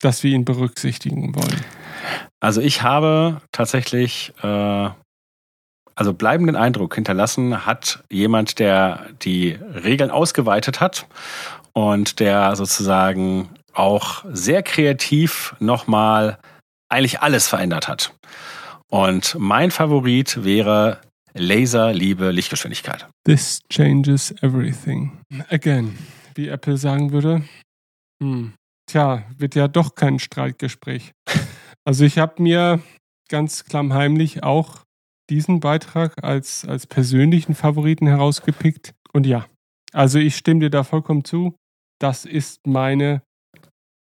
dass 0.00 0.22
wir 0.22 0.32
ihn 0.32 0.44
berücksichtigen 0.44 1.34
wollen. 1.34 1.64
Also 2.44 2.60
ich 2.60 2.82
habe 2.82 3.40
tatsächlich 3.52 4.34
äh, 4.42 4.90
also 5.94 6.12
bleibenden 6.12 6.56
Eindruck 6.56 6.94
hinterlassen 6.94 7.64
hat 7.64 8.04
jemand, 8.10 8.58
der 8.58 9.06
die 9.22 9.52
Regeln 9.52 10.10
ausgeweitet 10.10 10.78
hat 10.78 11.06
und 11.72 12.20
der 12.20 12.54
sozusagen 12.54 13.48
auch 13.72 14.26
sehr 14.30 14.62
kreativ 14.62 15.56
nochmal 15.58 16.36
eigentlich 16.90 17.22
alles 17.22 17.48
verändert 17.48 17.88
hat. 17.88 18.14
Und 18.90 19.36
mein 19.38 19.70
Favorit 19.70 20.44
wäre 20.44 21.00
Laser, 21.32 21.94
Liebe, 21.94 22.30
Lichtgeschwindigkeit. 22.30 23.06
This 23.24 23.62
changes 23.72 24.32
everything. 24.42 25.18
Again, 25.48 25.96
wie 26.34 26.48
Apple 26.48 26.76
sagen 26.76 27.10
würde. 27.10 27.42
Hm. 28.22 28.52
Tja, 28.84 29.22
wird 29.38 29.54
ja 29.54 29.66
doch 29.66 29.94
kein 29.94 30.18
Streitgespräch. 30.18 31.12
Also 31.84 32.04
ich 32.04 32.18
habe 32.18 32.42
mir 32.42 32.80
ganz 33.28 33.64
klammheimlich 33.64 34.42
auch 34.42 34.84
diesen 35.30 35.60
Beitrag 35.60 36.22
als, 36.24 36.64
als 36.64 36.86
persönlichen 36.86 37.54
Favoriten 37.54 38.06
herausgepickt. 38.06 38.94
Und 39.12 39.26
ja, 39.26 39.46
also 39.92 40.18
ich 40.18 40.36
stimme 40.36 40.60
dir 40.60 40.70
da 40.70 40.84
vollkommen 40.84 41.24
zu. 41.24 41.54
Das 42.00 42.24
ist 42.24 42.66
meine 42.66 43.22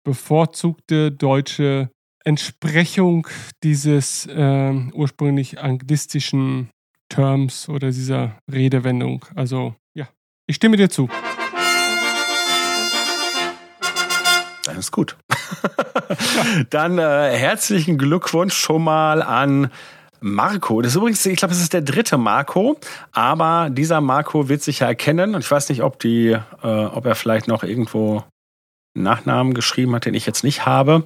bevorzugte 0.04 1.12
deutsche 1.12 1.90
Entsprechung 2.24 3.26
dieses 3.62 4.28
ähm, 4.30 4.92
ursprünglich 4.94 5.60
anglistischen 5.60 6.70
Terms 7.08 7.68
oder 7.68 7.90
dieser 7.90 8.38
Redewendung. 8.50 9.24
Also 9.34 9.74
ja, 9.94 10.08
ich 10.46 10.56
stimme 10.56 10.76
dir 10.76 10.90
zu. 10.90 11.08
Das 14.66 14.76
ist 14.76 14.92
gut. 14.92 15.16
Dann 16.70 16.98
äh, 16.98 17.36
herzlichen 17.36 17.98
Glückwunsch 17.98 18.54
schon 18.54 18.82
mal 18.82 19.22
an 19.22 19.70
Marco. 20.20 20.82
Das 20.82 20.92
ist 20.92 20.96
übrigens, 20.96 21.24
ich 21.24 21.38
glaube, 21.38 21.54
es 21.54 21.60
ist 21.60 21.72
der 21.72 21.82
dritte 21.82 22.18
Marco, 22.18 22.78
aber 23.12 23.68
dieser 23.70 24.00
Marco 24.00 24.48
wird 24.48 24.62
sich 24.62 24.80
ja 24.80 24.88
erkennen 24.88 25.34
und 25.34 25.42
ich 25.42 25.50
weiß 25.50 25.68
nicht, 25.68 25.82
ob 25.82 25.98
die, 26.00 26.36
äh, 26.62 26.66
ob 26.66 27.06
er 27.06 27.14
vielleicht 27.14 27.48
noch 27.48 27.62
irgendwo 27.62 28.24
Nachnamen 28.94 29.54
geschrieben 29.54 29.94
hat, 29.94 30.06
den 30.06 30.14
ich 30.14 30.26
jetzt 30.26 30.42
nicht 30.42 30.66
habe. 30.66 31.04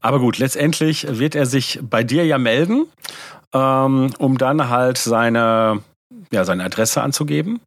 Aber 0.00 0.18
gut, 0.18 0.38
letztendlich 0.38 1.06
wird 1.18 1.34
er 1.34 1.46
sich 1.46 1.78
bei 1.82 2.02
dir 2.02 2.26
ja 2.26 2.36
melden, 2.36 2.86
ähm, 3.54 4.10
um 4.18 4.38
dann 4.38 4.68
halt 4.68 4.98
seine, 4.98 5.80
ja, 6.30 6.44
seine 6.44 6.64
Adresse 6.64 7.00
anzugeben. 7.00 7.60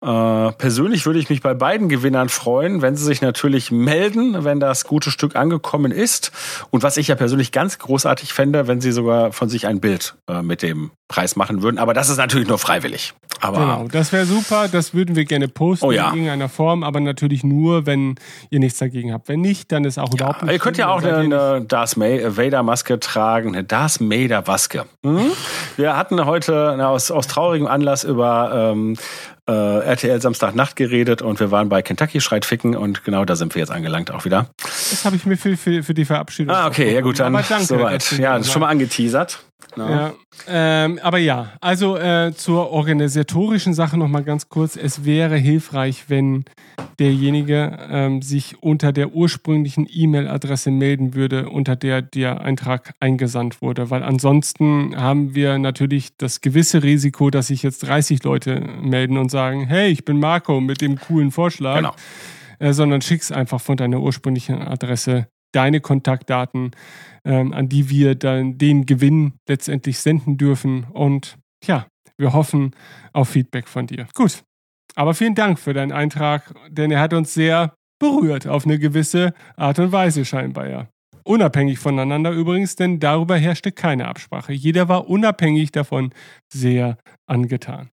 Äh, 0.00 0.52
persönlich 0.52 1.06
würde 1.06 1.18
ich 1.18 1.28
mich 1.28 1.42
bei 1.42 1.54
beiden 1.54 1.88
Gewinnern 1.88 2.28
freuen, 2.28 2.82
wenn 2.82 2.94
sie 2.96 3.04
sich 3.04 3.20
natürlich 3.20 3.72
melden, 3.72 4.44
wenn 4.44 4.60
das 4.60 4.84
gute 4.84 5.10
Stück 5.10 5.34
angekommen 5.34 5.90
ist. 5.90 6.30
Und 6.70 6.84
was 6.84 6.96
ich 6.96 7.08
ja 7.08 7.16
persönlich 7.16 7.50
ganz 7.50 7.78
großartig 7.80 8.32
fände, 8.32 8.68
wenn 8.68 8.80
sie 8.80 8.92
sogar 8.92 9.32
von 9.32 9.48
sich 9.48 9.66
ein 9.66 9.80
Bild 9.80 10.14
äh, 10.28 10.42
mit 10.42 10.62
dem 10.62 10.92
Preis 11.08 11.34
machen 11.36 11.62
würden. 11.62 11.78
Aber 11.78 11.94
das 11.94 12.10
ist 12.10 12.18
natürlich 12.18 12.46
nur 12.46 12.58
freiwillig. 12.58 13.14
Aber 13.40 13.58
Genau, 13.58 13.88
das 13.90 14.12
wäre 14.12 14.24
super, 14.26 14.68
das 14.68 14.94
würden 14.94 15.16
wir 15.16 15.24
gerne 15.24 15.48
posten 15.48 15.86
Oh 15.86 15.90
ja. 15.90 16.08
in 16.08 16.14
irgendeiner 16.14 16.48
Form, 16.48 16.82
aber 16.84 17.00
natürlich 17.00 17.42
nur, 17.44 17.86
wenn 17.86 18.16
ihr 18.50 18.58
nichts 18.60 18.78
dagegen 18.78 19.12
habt. 19.12 19.28
Wenn 19.28 19.40
nicht, 19.40 19.72
dann 19.72 19.84
ist 19.84 19.98
auch 19.98 20.12
überhaupt 20.12 20.42
nicht 20.42 20.52
ihr 20.52 20.58
könnt 20.58 20.76
ja 20.76 20.88
auch 20.88 21.02
eine, 21.02 21.16
eine 21.16 21.64
Darth 21.64 21.96
Ma- 21.96 22.36
Vader 22.36 22.62
Maske 22.62 23.00
tragen, 23.00 23.48
eine 23.54 23.64
Darth 23.64 24.00
Vader 24.00 24.44
Maske. 24.46 24.84
Hm? 25.04 25.30
Wir 25.76 25.96
hatten 25.96 26.24
heute 26.24 26.74
na, 26.76 26.88
aus, 26.88 27.10
aus 27.10 27.26
traurigem 27.26 27.66
Anlass 27.66 28.04
über 28.04 28.72
ähm, 28.72 28.96
äh, 29.48 29.52
RTL 29.52 30.20
Samstagnacht 30.20 30.76
geredet 30.76 31.22
und 31.22 31.40
wir 31.40 31.50
waren 31.50 31.68
bei 31.68 31.82
Kentucky 31.82 32.20
Schreit 32.20 32.44
Ficken 32.44 32.76
und 32.76 33.04
genau 33.04 33.24
da 33.24 33.34
sind 33.34 33.54
wir 33.54 33.60
jetzt 33.60 33.70
angelangt 33.70 34.10
auch 34.10 34.24
wieder. 34.24 34.50
Das 34.62 35.04
habe 35.04 35.16
ich 35.16 35.24
mir 35.24 35.36
für, 35.36 35.56
für, 35.56 35.82
für 35.82 35.94
die 35.94 36.04
Verabschiedung. 36.04 36.54
Ah, 36.54 36.66
okay, 36.66 36.94
ja 36.94 37.00
gut, 37.00 37.18
dann 37.18 37.32
soweit. 37.60 38.12
Ja, 38.12 38.32
da 38.32 38.38
das 38.38 38.46
ist 38.46 38.52
schon 38.52 38.60
mal 38.60 38.68
angeteasert. 38.68 39.40
Ja. 39.78 39.90
Ja, 39.90 40.14
ähm, 40.46 40.98
aber 41.02 41.18
ja, 41.18 41.52
also 41.60 41.96
äh, 41.96 42.32
zur 42.34 42.70
organisatorischen 42.70 43.74
Sache 43.74 43.98
nochmal 43.98 44.24
ganz 44.24 44.48
kurz. 44.48 44.76
Es 44.76 45.04
wäre 45.04 45.36
hilfreich, 45.36 46.04
wenn 46.08 46.44
derjenige 46.98 47.78
ähm, 47.90 48.22
sich 48.22 48.62
unter 48.62 48.92
der 48.92 49.12
ursprünglichen 49.12 49.86
E-Mail-Adresse 49.90 50.70
melden 50.70 51.14
würde, 51.14 51.48
unter 51.48 51.76
der 51.76 52.02
der 52.02 52.40
Eintrag 52.40 52.94
eingesandt 53.00 53.62
wurde. 53.62 53.90
Weil 53.90 54.02
ansonsten 54.02 54.96
haben 54.96 55.34
wir 55.34 55.58
natürlich 55.58 56.16
das 56.16 56.40
gewisse 56.40 56.82
Risiko, 56.82 57.30
dass 57.30 57.48
sich 57.48 57.62
jetzt 57.62 57.86
30 57.86 58.22
Leute 58.24 58.60
melden 58.82 59.18
und 59.18 59.30
sagen, 59.30 59.66
hey, 59.66 59.90
ich 59.90 60.04
bin 60.04 60.18
Marco 60.18 60.60
mit 60.60 60.80
dem 60.80 60.98
coolen 60.98 61.30
Vorschlag. 61.30 61.76
Genau. 61.76 61.94
Äh, 62.58 62.72
sondern 62.72 63.02
schick's 63.02 63.30
einfach 63.30 63.60
von 63.60 63.76
deiner 63.76 64.00
ursprünglichen 64.00 64.60
Adresse 64.60 65.28
deine 65.52 65.80
Kontaktdaten, 65.80 66.72
ähm, 67.24 67.52
an 67.52 67.68
die 67.68 67.90
wir 67.90 68.14
dann 68.14 68.58
den 68.58 68.86
Gewinn 68.86 69.34
letztendlich 69.48 69.98
senden 69.98 70.36
dürfen. 70.38 70.84
Und 70.84 71.38
ja, 71.64 71.86
wir 72.16 72.32
hoffen 72.32 72.74
auf 73.12 73.30
Feedback 73.30 73.68
von 73.68 73.86
dir. 73.86 74.06
Gut. 74.14 74.42
Aber 74.94 75.14
vielen 75.14 75.34
Dank 75.34 75.58
für 75.58 75.74
deinen 75.74 75.92
Eintrag, 75.92 76.54
denn 76.68 76.90
er 76.90 77.00
hat 77.00 77.12
uns 77.12 77.34
sehr 77.34 77.74
berührt 78.00 78.46
auf 78.46 78.64
eine 78.64 78.78
gewisse 78.78 79.32
Art 79.56 79.78
und 79.78 79.92
Weise 79.92 80.24
scheinbar 80.24 80.68
ja. 80.68 80.88
Unabhängig 81.24 81.78
voneinander 81.78 82.30
übrigens, 82.30 82.74
denn 82.74 83.00
darüber 83.00 83.36
herrschte 83.36 83.70
keine 83.70 84.08
Absprache. 84.08 84.52
Jeder 84.52 84.88
war 84.88 85.08
unabhängig 85.08 85.72
davon 85.72 86.12
sehr 86.52 86.96
angetan. 87.26 87.90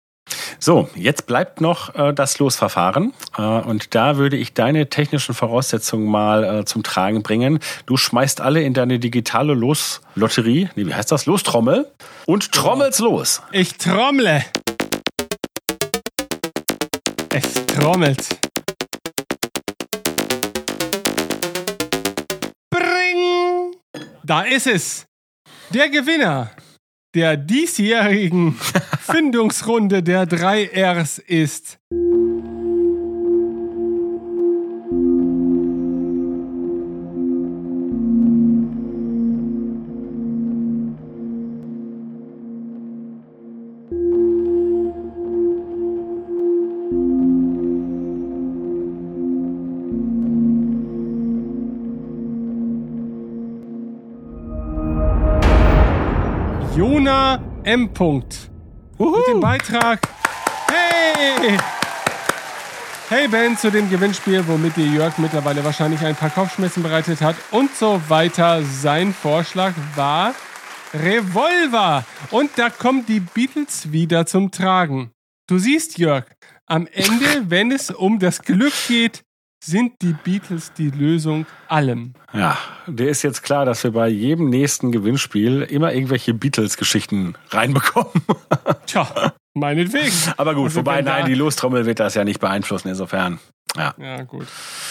So, 0.59 0.89
jetzt 0.95 1.27
bleibt 1.27 1.61
noch 1.61 1.93
äh, 1.95 2.13
das 2.13 2.39
Losverfahren. 2.39 3.13
Äh, 3.37 3.41
und 3.41 3.93
da 3.93 4.17
würde 4.17 4.37
ich 4.37 4.53
deine 4.53 4.89
technischen 4.89 5.35
Voraussetzungen 5.35 6.07
mal 6.07 6.43
äh, 6.43 6.65
zum 6.65 6.81
Tragen 6.81 7.21
bringen. 7.23 7.59
Du 7.85 7.97
schmeißt 7.97 8.41
alle 8.41 8.61
in 8.63 8.73
deine 8.73 8.97
digitale 8.99 9.53
Loslotterie, 9.53 10.69
nee, 10.75 10.87
wie 10.87 10.93
heißt 10.93 11.11
das? 11.11 11.25
Lostrommel 11.25 11.91
und 12.25 12.51
trommelst 12.51 12.99
los. 12.99 13.41
Ich 13.51 13.77
trommle. 13.77 14.43
Es 17.31 17.53
trommelt. 17.67 18.27
Bring! 22.69 23.75
Da 24.23 24.41
ist 24.41 24.67
es. 24.67 25.05
Der 25.71 25.89
Gewinner 25.89 26.49
der 27.15 27.37
diesjährigen 27.37 28.55
Findungsrunde 28.99 30.03
der 30.03 30.25
3 30.25 30.69
Rs 30.75 31.17
ist 31.17 31.79
M. 57.65 57.91
Punkt. 57.91 58.51
Mit 58.99 59.27
dem 59.27 59.39
Beitrag. 59.39 59.99
Hey! 60.67 61.57
Hey 63.09 63.27
Ben, 63.27 63.57
zu 63.57 63.71
dem 63.71 63.89
Gewinnspiel, 63.89 64.47
womit 64.47 64.77
dir 64.77 64.85
Jörg 64.85 65.17
mittlerweile 65.17 65.63
wahrscheinlich 65.63 66.05
ein 66.05 66.15
paar 66.15 66.29
Kopfschmerzen 66.29 66.83
bereitet 66.83 67.21
hat 67.21 67.35
und 67.49 67.75
so 67.75 67.99
weiter. 68.07 68.61
Sein 68.61 69.15
Vorschlag 69.15 69.73
war 69.95 70.35
Revolver. 70.93 72.05
Und 72.29 72.51
da 72.55 72.69
kommen 72.69 73.03
die 73.07 73.19
Beatles 73.19 73.91
wieder 73.91 74.27
zum 74.27 74.51
Tragen. 74.51 75.09
Du 75.47 75.57
siehst, 75.57 75.97
Jörg, 75.97 76.25
am 76.67 76.85
Ende, 76.85 77.49
wenn 77.49 77.71
es 77.71 77.89
um 77.89 78.19
das 78.19 78.43
Glück 78.43 78.73
geht, 78.87 79.24
sind 79.65 79.93
die 80.01 80.13
Beatles 80.13 80.71
die 80.73 80.89
Lösung 80.89 81.45
allem. 81.67 82.13
Ja, 82.33 82.57
dir 82.87 83.09
ist 83.09 83.23
jetzt 83.23 83.41
klar, 83.41 83.65
dass 83.65 83.83
wir 83.83 83.91
bei 83.91 84.07
jedem 84.07 84.49
nächsten 84.49 84.91
Gewinnspiel 84.91 85.63
immer 85.63 85.93
irgendwelche 85.93 86.33
Beatles-Geschichten 86.33 87.35
reinbekommen. 87.49 88.11
Tja, 88.85 89.33
meinetwegen. 89.53 90.13
Aber 90.37 90.53
gut, 90.53 90.65
Also 90.65 90.79
wobei, 90.79 91.01
nein, 91.01 91.25
die 91.25 91.33
Lostrommel 91.33 91.85
wird 91.85 91.99
das 91.99 92.13
ja 92.13 92.23
nicht 92.23 92.39
beeinflussen, 92.39 92.89
insofern. 92.89 93.39
Ja. 93.75 93.93
Ja, 93.97 94.21
gut. 94.23 94.45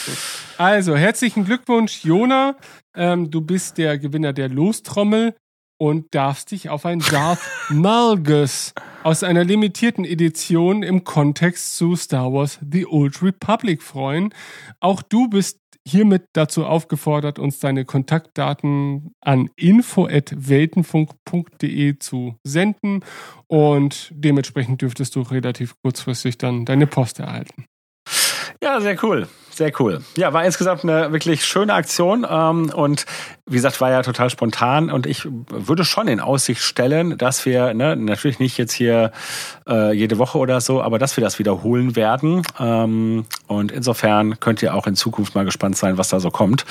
gut. 0.06 0.18
Also, 0.59 0.96
herzlichen 0.96 1.44
Glückwunsch, 1.44 2.05
Jona. 2.05 2.56
Ähm, 2.96 3.30
du 3.30 3.40
bist 3.40 3.78
der 3.78 3.98
Gewinner 3.98 4.32
der 4.32 4.48
Lostrommel 4.48 5.34
und 5.78 6.14
darfst 6.14 6.51
dich 6.51 6.68
auf 6.68 6.84
ein 6.86 7.01
Darth 7.01 7.40
Malgus 7.70 8.72
aus 9.05 9.22
einer 9.22 9.44
limitierten 9.44 10.05
Edition 10.06 10.82
im 10.82 11.05
Kontext 11.05 11.76
zu 11.76 11.94
Star 11.94 12.32
Wars 12.32 12.59
The 12.68 12.86
Old 12.86 13.22
Republic 13.22 13.81
freuen. 13.82 14.32
Auch 14.81 15.02
du 15.02 15.28
bist 15.28 15.60
hiermit 15.86 16.24
dazu 16.32 16.64
aufgefordert, 16.64 17.39
uns 17.39 17.59
deine 17.59 17.85
Kontaktdaten 17.85 19.12
an 19.20 19.51
info.weltenfunk.de 19.56 21.98
zu 21.98 22.39
senden 22.44 23.05
und 23.47 24.10
dementsprechend 24.14 24.81
dürftest 24.81 25.14
du 25.16 25.20
relativ 25.20 25.74
kurzfristig 25.82 26.39
dann 26.39 26.64
deine 26.64 26.86
Post 26.86 27.20
erhalten. 27.20 27.66
Ja, 28.62 28.81
sehr 28.81 28.97
cool. 29.05 29.28
Sehr 29.55 29.72
cool. 29.78 30.02
Ja, 30.16 30.32
war 30.32 30.44
insgesamt 30.44 30.82
eine 30.82 31.12
wirklich 31.12 31.44
schöne 31.44 31.74
Aktion 31.74 32.26
ähm, 32.28 32.70
und 32.74 33.06
wie 33.47 33.55
gesagt, 33.55 33.81
war 33.81 33.90
ja 33.90 34.02
total 34.02 34.28
spontan 34.28 34.90
und 34.90 35.06
ich 35.06 35.28
würde 35.48 35.85
schon 35.85 36.09
in 36.09 36.18
Aussicht 36.18 36.60
stellen, 36.60 37.18
dass 37.18 37.47
wir, 37.47 37.72
ne, 37.72 37.94
natürlich 37.94 38.40
nicht 38.40 38.59
jetzt 38.59 38.72
hier 38.72 39.12
äh, 39.68 39.93
jede 39.93 40.18
Woche 40.18 40.39
oder 40.39 40.60
so, 40.60 40.82
aber 40.82 40.98
dass 40.98 41.16
wir 41.16 41.22
das 41.22 41.39
wiederholen 41.39 41.94
werden. 41.94 42.43
Ähm, 42.59 43.26
und 43.47 43.70
insofern 43.70 44.40
könnt 44.40 44.60
ihr 44.60 44.74
auch 44.74 44.89
in 44.89 44.97
Zukunft 44.97 45.36
mal 45.36 45.44
gespannt 45.44 45.76
sein, 45.76 45.98
was 45.98 46.09
da 46.09 46.18
so 46.18 46.32
kommt. 46.32 46.64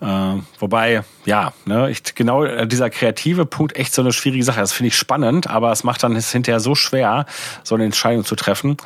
Äh, 0.00 0.34
wobei, 0.58 1.04
ja, 1.24 1.52
ne, 1.66 1.88
ich, 1.88 2.16
genau 2.16 2.42
äh, 2.42 2.66
dieser 2.66 2.90
kreative 2.90 3.46
Punkt 3.46 3.76
echt 3.76 3.94
so 3.94 4.02
eine 4.02 4.12
schwierige 4.12 4.42
Sache. 4.42 4.58
Das 4.58 4.72
finde 4.72 4.88
ich 4.88 4.96
spannend, 4.96 5.48
aber 5.48 5.70
es 5.70 5.84
macht 5.84 6.02
dann 6.02 6.16
es 6.16 6.32
hinterher 6.32 6.58
so 6.58 6.74
schwer, 6.74 7.26
so 7.62 7.76
eine 7.76 7.84
Entscheidung 7.84 8.24
zu 8.24 8.34
treffen. 8.34 8.76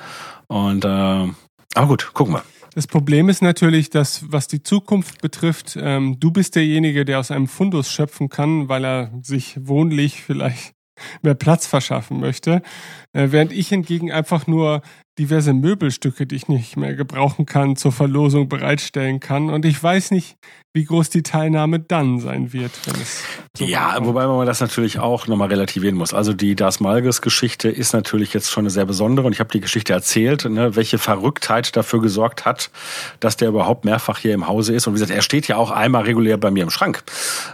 Und 0.49 0.85
äh, 0.85 0.89
aber 0.89 1.87
gut, 1.87 2.11
gucken 2.13 2.35
wir. 2.35 2.43
Das 2.75 2.87
Problem 2.87 3.29
ist 3.29 3.43
natürlich, 3.43 3.91
dass 3.91 4.33
was 4.33 4.49
die 4.49 4.63
Zukunft 4.63 5.21
betrifft, 5.21 5.77
ähm, 5.79 6.19
du 6.19 6.31
bist 6.31 6.57
derjenige, 6.57 7.05
der 7.05 7.19
aus 7.19 7.31
einem 7.31 7.47
Fundus 7.47 7.91
schöpfen 7.91 8.31
kann, 8.31 8.69
weil 8.69 8.85
er 8.85 9.13
sich 9.23 9.59
wohnlich 9.61 10.23
vielleicht 10.23 10.75
mehr 11.23 11.35
Platz 11.35 11.67
verschaffen 11.67 12.19
möchte, 12.19 12.63
äh, 13.13 13.29
während 13.31 13.53
ich 13.53 13.69
hingegen 13.69 14.11
einfach 14.11 14.47
nur 14.47 14.81
diverse 15.19 15.53
Möbelstücke, 15.53 16.27
die 16.27 16.37
ich 16.37 16.49
nicht 16.49 16.77
mehr 16.77 16.95
gebrauchen 16.95 17.45
kann, 17.47 17.77
zur 17.77 17.93
Verlosung 17.93 18.49
bereitstellen 18.49 19.21
kann. 19.21 19.51
Und 19.51 19.65
ich 19.65 19.83
weiß 19.83 20.11
nicht, 20.11 20.37
wie 20.75 20.85
groß 20.85 21.11
die 21.11 21.23
Teilnahme 21.23 21.81
dann 21.81 22.19
sein 22.19 22.55
wird, 22.55 22.71
wenn 22.87 22.95
es 22.95 23.23
so 23.55 23.65
Ja, 23.67 23.93
kommt. 23.93 24.07
wobei 24.07 24.27
man 24.27 24.47
das 24.47 24.63
natürlich 24.63 24.99
auch 24.99 25.27
nochmal 25.27 25.49
relativieren 25.49 25.97
muss. 25.97 26.15
Also 26.15 26.33
die 26.33 26.57
Das 26.57 26.81
Malges-Geschichte 26.81 27.69
ist 27.69 27.93
natürlich 27.93 28.33
jetzt 28.33 28.51
schon 28.51 28.63
eine 28.63 28.71
sehr 28.71 28.87
besondere 28.87 29.27
und 29.27 29.35
ich 29.35 29.41
habe 29.41 29.51
die 29.51 29.61
Geschichte 29.61 29.93
erzählt, 29.93 30.47
ne, 30.47 30.75
welche 30.75 30.97
Verrücktheit 30.97 31.77
dafür 31.77 32.01
gesorgt 32.01 32.47
hat, 32.47 32.71
dass 33.21 33.37
der 33.37 33.49
überhaupt 33.51 33.85
mehrfach 33.85 34.17
hier 34.19 34.33
im 34.33 34.49
Hause 34.49 34.73
ist. 34.75 34.87
Und 34.87 34.95
wie 34.95 35.01
gesagt, 35.01 35.11
er 35.15 35.21
steht 35.21 35.47
ja 35.47 35.57
auch 35.57 35.71
einmal 35.71 36.05
regulär 36.05 36.39
bei 36.39 36.51
mir 36.51 36.63
im 36.63 36.71
Schrank. 36.71 37.05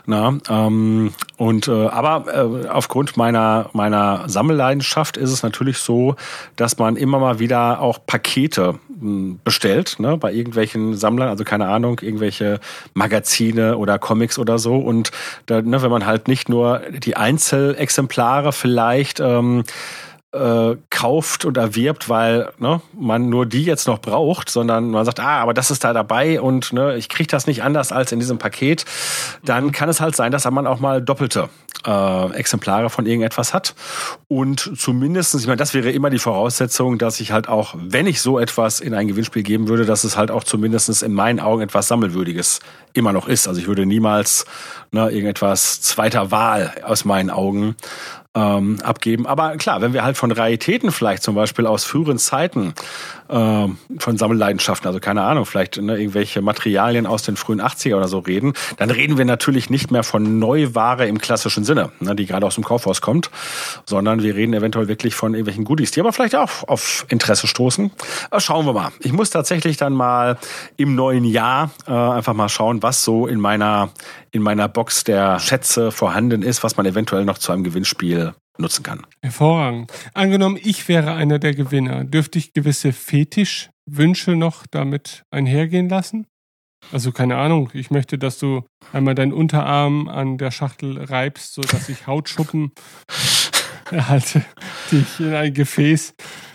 Na, 0.07 0.39
ähm, 0.49 1.13
und 1.37 1.67
äh, 1.67 1.73
aber 1.89 2.65
äh, 2.65 2.69
aufgrund 2.69 3.17
meiner 3.17 3.69
meiner 3.73 4.29
Sammelleidenschaft 4.29 5.17
ist 5.17 5.33
es 5.33 5.43
natürlich 5.43 5.79
so, 5.79 6.15
dass 6.55 6.79
man 6.79 6.95
immer 6.95 7.19
mal 7.19 7.41
wieder 7.41 7.48
auch 7.57 7.99
Pakete 8.07 8.79
mh, 9.01 9.37
bestellt, 9.45 9.97
ne, 9.99 10.17
bei 10.17 10.33
irgendwelchen 10.33 10.95
Sammlern, 10.95 11.29
also 11.29 11.45
keine 11.45 11.69
Ahnung, 11.69 12.01
irgendwelche 12.01 12.61
Magazine 12.95 13.77
oder 13.77 13.99
Comics 13.99 14.39
oder 14.39 14.59
so. 14.59 14.77
Und 14.77 15.11
da, 15.47 15.63
ne, 15.63 15.83
wenn 15.83 15.91
man 15.91 16.07
halt 16.07 16.29
nicht 16.29 16.49
nur 16.49 16.81
die 16.91 17.17
Einzelexemplare 17.17 18.53
vielleicht 18.53 19.21
ähm, 19.21 19.65
äh, 20.33 20.77
kauft 20.91 21.47
und 21.47 21.57
erwirbt, 21.57 22.09
weil 22.09 22.53
ne, 22.59 22.83
man 22.93 23.31
nur 23.31 23.47
die 23.47 23.65
jetzt 23.65 23.87
noch 23.87 23.99
braucht, 23.99 24.51
sondern 24.51 24.91
man 24.91 25.05
sagt, 25.05 25.21
ah, 25.21 25.41
aber 25.41 25.55
das 25.55 25.71
ist 25.71 25.85
da 25.85 25.93
dabei 25.95 26.41
und 26.41 26.73
ne, 26.73 26.97
ich 26.97 27.09
kriege 27.09 27.29
das 27.29 27.47
nicht 27.47 27.63
anders 27.63 27.93
als 27.93 28.13
in 28.13 28.21
diesem 28.21 28.37
Paket, 28.39 28.85
dann 29.43 29.73
kann 29.73 29.89
es 29.89 30.01
halt 30.01 30.17
sein, 30.17 30.31
dass 30.31 30.49
man 30.51 30.67
auch 30.67 30.81
mal 30.81 31.01
doppelte 31.01 31.49
äh, 31.87 32.33
Exemplare 32.33 32.91
von 32.91 33.07
irgendetwas 33.07 33.55
hat. 33.55 33.75
Und 34.29 34.73
zumindestens, 34.79 35.43
ich 35.43 35.47
meine, 35.47 35.57
das 35.57 35.73
wäre 35.73 35.91
immer 35.91 36.11
die 36.11 36.19
Voraussetzung, 36.19 36.99
dass 36.99 37.21
ich 37.21 37.33
halt 37.33 37.49
auch, 37.49 37.75
wenn 37.79 38.07
ich 38.07 38.21
so 38.21 38.39
etwas 38.39 38.81
in 38.81 38.95
ein 38.95 39.09
Gewinnspiel 39.09 39.43
geben 39.43 39.69
würde, 39.69 39.87
dass 39.87 40.05
es 40.05 40.17
halt 40.17 40.31
auch 40.31 40.45
zumindestens 40.45 41.03
in 41.03 41.15
meinen 41.15 41.41
Augen 41.41 41.63
etwas 41.63 41.89
Sammelwürdiges 41.89 42.61
immer 42.93 43.13
noch 43.13 43.29
ist. 43.29 43.49
Also 43.49 43.61
ich 43.61 43.67
würde 43.67 43.87
niemals 43.87 44.45
ne, 44.91 45.11
irgendetwas 45.11 45.81
zweiter 45.81 46.31
Wahl 46.31 46.73
aus 46.85 47.05
meinen 47.05 47.31
Augen 47.31 47.77
ähm, 48.39 48.79
abgeben. 48.83 49.27
Aber 49.27 49.57
klar, 49.57 49.81
wenn 49.81 49.93
wir 49.93 50.05
halt 50.05 50.17
von 50.17 50.31
Raritäten 50.31 50.93
vielleicht 50.93 51.23
zum 51.23 51.35
Beispiel 51.35 51.67
aus 51.67 51.85
früheren 51.85 52.19
Zeiten 52.19 52.75
ähm, 53.29 53.79
von 53.99 54.17
Sammelleidenschaften, 54.17 54.87
also 54.87 55.01
keine 55.01 55.23
Ahnung, 55.23 55.45
vielleicht 55.45 55.81
ne, 55.81 55.99
irgendwelche 55.99 56.41
Materialien 56.41 57.07
aus 57.07 57.23
den 57.23 57.37
frühen 57.37 57.61
80er 57.61 57.97
oder 57.97 58.09
so 58.09 58.21
reden, 58.21 58.53
dann 58.77 58.91
reden 58.91 59.19
wir 59.19 59.25
natürlich 59.25 59.71
nicht 59.71 59.91
mehr 59.91 60.05
von 60.05 60.39
Neuware 60.39 61.07
im 61.07 61.19
klassischen 61.19 61.65
Sinne, 61.65 61.91
ne, 62.01 62.15
die 62.15 62.27
gerade 62.27 62.47
aus 62.47 62.55
dem 62.55 62.65
Kaufhaus 62.65 63.01
kommt, 63.01 63.31
sondern 63.87 64.23
wir 64.23 64.35
reden 64.35 64.55
eventuell 64.55 64.89
wirklich 64.89 65.15
von 65.15 65.35
irgendwelchen 65.35 65.65
Goodies, 65.65 65.91
die 65.91 66.01
aber 66.01 66.13
vielleicht 66.13 66.37
auch 66.37 66.69
auf 66.69 67.07
Interesse 67.09 67.47
stoßen. 67.47 67.91
Aber 68.31 68.41
schauen 68.41 68.67
wir 68.67 68.73
mal. 68.73 68.91
Ich 69.01 69.13
muss 69.13 69.31
tatsächlich 69.31 69.77
dann 69.77 69.93
mal 69.93 70.39
im 70.77 70.95
neuen 70.95 71.25
Jahr 71.25 71.71
äh, 71.87 71.93
einfach 71.93 72.35
mal 72.35 72.49
schauen, 72.49 72.83
was 72.83 73.03
so 73.03 73.27
in 73.27 73.41
meiner 73.41 73.91
in 74.31 74.43
meiner 74.43 74.69
Box 74.69 75.05
der 75.05 75.39
Schätze 75.39 75.91
vorhanden 75.91 76.43
ist, 76.43 76.63
was 76.63 76.77
man 76.77 76.87
eventuell 76.87 77.25
noch 77.25 77.39
zu 77.39 77.53
einem 77.53 77.65
Gewinnspiel 77.65 78.28
nutzen 78.59 78.83
kann. 78.83 79.07
Hervorragend. 79.23 79.93
Angenommen, 80.15 80.59
ich 80.63 80.89
wäre 80.89 81.15
einer 81.15 81.39
der 81.39 81.55
Gewinner, 81.55 82.05
dürfte 82.05 82.39
ich 82.39 82.53
gewisse 82.53 82.93
Fetischwünsche 82.93 84.37
noch 84.37 84.67
damit 84.67 85.25
einhergehen 85.31 85.89
lassen? 85.89 86.27
Also 86.93 87.13
keine 87.13 87.37
Ahnung, 87.37 87.71
ich 87.75 87.91
möchte, 87.91 88.19
dass 88.19 88.39
du 88.39 88.65
einmal 88.93 89.15
deinen 89.15 89.33
Unterarm 89.33 90.09
an 90.09 90.39
der 90.39 90.51
Schachtel 90.51 91.03
reibst, 91.03 91.55
sodass 91.55 91.89
ich 91.89 92.07
Hautschuppen 92.07 92.73
erhalte, 93.91 94.45
die 94.91 94.99
ich 94.99 95.21
in 95.21 95.35
ein 95.35 95.53
Gefäß 95.53 96.15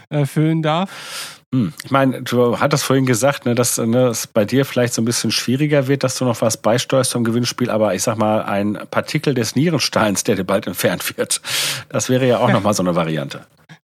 äh, 0.10 0.26
füllen 0.26 0.62
darf. 0.62 1.43
Hm. 1.54 1.72
Ich 1.84 1.92
meine, 1.92 2.24
du 2.24 2.60
hattest 2.60 2.84
vorhin 2.84 3.06
gesagt, 3.06 3.46
ne, 3.46 3.54
dass 3.54 3.78
ne, 3.78 4.08
es 4.08 4.26
bei 4.26 4.44
dir 4.44 4.66
vielleicht 4.66 4.96
so 4.96 5.04
ein 5.04 5.06
bisschen 5.06 5.30
schwieriger 5.30 5.88
wird, 5.88 6.04
dass 6.04 6.18
du 6.18 6.26
noch 6.26 6.42
was 6.42 6.58
beisteuerst 6.58 7.12
zum 7.12 7.24
Gewinnspiel, 7.24 7.70
aber 7.70 7.94
ich 7.94 8.02
sag 8.02 8.18
mal, 8.18 8.42
ein 8.42 8.80
Partikel 8.90 9.36
des 9.36 9.56
Nierensteins, 9.56 10.24
der 10.24 10.36
dir 10.36 10.46
bald 10.46 10.66
entfernt 10.66 11.16
wird, 11.16 11.42
das 11.90 12.10
wäre 12.10 12.28
ja 12.28 12.40
auch 12.40 12.52
nochmal 12.52 12.74
so 12.74 12.82
eine 12.82 12.96
Variante. 12.96 13.46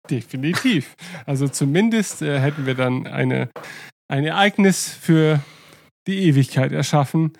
Definitiv. 0.09 0.93
Also 1.25 1.47
zumindest 1.47 2.21
äh, 2.21 2.37
hätten 2.37 2.65
wir 2.65 2.75
dann 2.75 3.07
eine, 3.07 3.49
ein 4.09 4.25
Ereignis 4.25 4.89
für 4.89 5.39
die 6.05 6.25
Ewigkeit 6.27 6.73
erschaffen. 6.73 7.31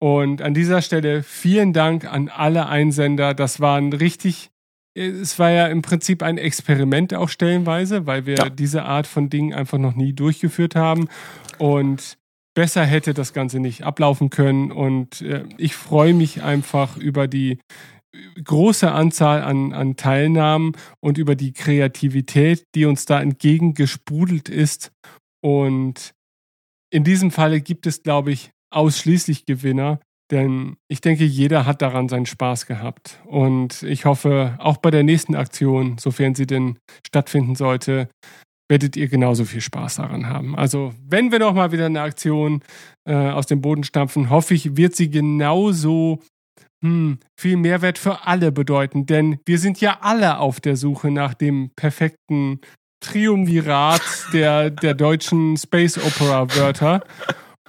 Und 0.00 0.42
an 0.42 0.54
dieser 0.54 0.82
Stelle 0.82 1.22
vielen 1.22 1.72
Dank 1.72 2.04
an 2.04 2.28
alle 2.28 2.66
Einsender. 2.66 3.32
Das 3.32 3.60
war 3.60 3.78
ein 3.78 3.92
richtig, 3.92 4.50
es 4.94 5.38
war 5.38 5.50
ja 5.50 5.66
im 5.68 5.82
Prinzip 5.82 6.22
ein 6.22 6.38
Experiment 6.38 7.14
auch 7.14 7.28
stellenweise, 7.28 8.06
weil 8.06 8.26
wir 8.26 8.36
Ja. 8.36 8.48
diese 8.50 8.84
Art 8.84 9.06
von 9.06 9.30
Dingen 9.30 9.54
einfach 9.54 9.78
noch 9.78 9.94
nie 9.94 10.12
durchgeführt 10.12 10.74
haben. 10.74 11.08
Und 11.58 12.16
besser 12.54 12.84
hätte 12.84 13.14
das 13.14 13.32
Ganze 13.32 13.60
nicht 13.60 13.84
ablaufen 13.84 14.30
können. 14.30 14.72
Und 14.72 15.20
äh, 15.22 15.44
ich 15.56 15.74
freue 15.74 16.14
mich 16.14 16.42
einfach 16.42 16.96
über 16.96 17.28
die 17.28 17.58
große 18.42 18.90
Anzahl 18.90 19.42
an, 19.42 19.72
an 19.72 19.96
Teilnahmen 19.96 20.72
und 21.00 21.18
über 21.18 21.36
die 21.36 21.52
Kreativität, 21.52 22.64
die 22.74 22.86
uns 22.86 23.04
da 23.04 23.20
entgegengesprudelt 23.20 24.48
ist. 24.48 24.90
Und 25.40 26.14
in 26.90 27.04
diesem 27.04 27.30
Falle 27.30 27.60
gibt 27.60 27.86
es, 27.86 28.02
glaube 28.02 28.32
ich, 28.32 28.50
ausschließlich 28.74 29.46
Gewinner, 29.46 30.00
denn 30.30 30.76
ich 30.88 31.00
denke, 31.00 31.24
jeder 31.24 31.66
hat 31.66 31.82
daran 31.82 32.08
seinen 32.08 32.26
Spaß 32.26 32.66
gehabt. 32.66 33.20
Und 33.24 33.82
ich 33.82 34.04
hoffe, 34.04 34.56
auch 34.58 34.76
bei 34.76 34.90
der 34.90 35.02
nächsten 35.02 35.34
Aktion, 35.34 35.96
sofern 35.98 36.34
sie 36.34 36.46
denn 36.46 36.78
stattfinden 37.06 37.54
sollte, 37.54 38.08
werdet 38.70 38.96
ihr 38.96 39.08
genauso 39.08 39.44
viel 39.44 39.62
Spaß 39.62 39.96
daran 39.96 40.26
haben. 40.26 40.54
Also, 40.54 40.92
wenn 41.06 41.32
wir 41.32 41.38
noch 41.38 41.54
mal 41.54 41.72
wieder 41.72 41.86
eine 41.86 42.02
Aktion 42.02 42.62
äh, 43.08 43.14
aus 43.14 43.46
dem 43.46 43.62
Boden 43.62 43.84
stampfen, 43.84 44.28
hoffe 44.28 44.54
ich, 44.54 44.76
wird 44.76 44.94
sie 44.94 45.10
genauso 45.10 46.20
hm, 46.82 47.18
viel 47.40 47.56
Mehrwert 47.56 47.98
für 47.98 48.26
alle 48.26 48.52
bedeuten, 48.52 49.06
denn 49.06 49.38
wir 49.46 49.58
sind 49.58 49.80
ja 49.80 49.98
alle 50.02 50.38
auf 50.38 50.60
der 50.60 50.76
Suche 50.76 51.10
nach 51.10 51.34
dem 51.34 51.70
perfekten 51.74 52.60
Triumvirat 53.00 54.02
der, 54.32 54.70
der 54.70 54.94
deutschen 54.94 55.56
Space 55.56 55.98
Opera 55.98 56.54
Wörter. 56.56 57.02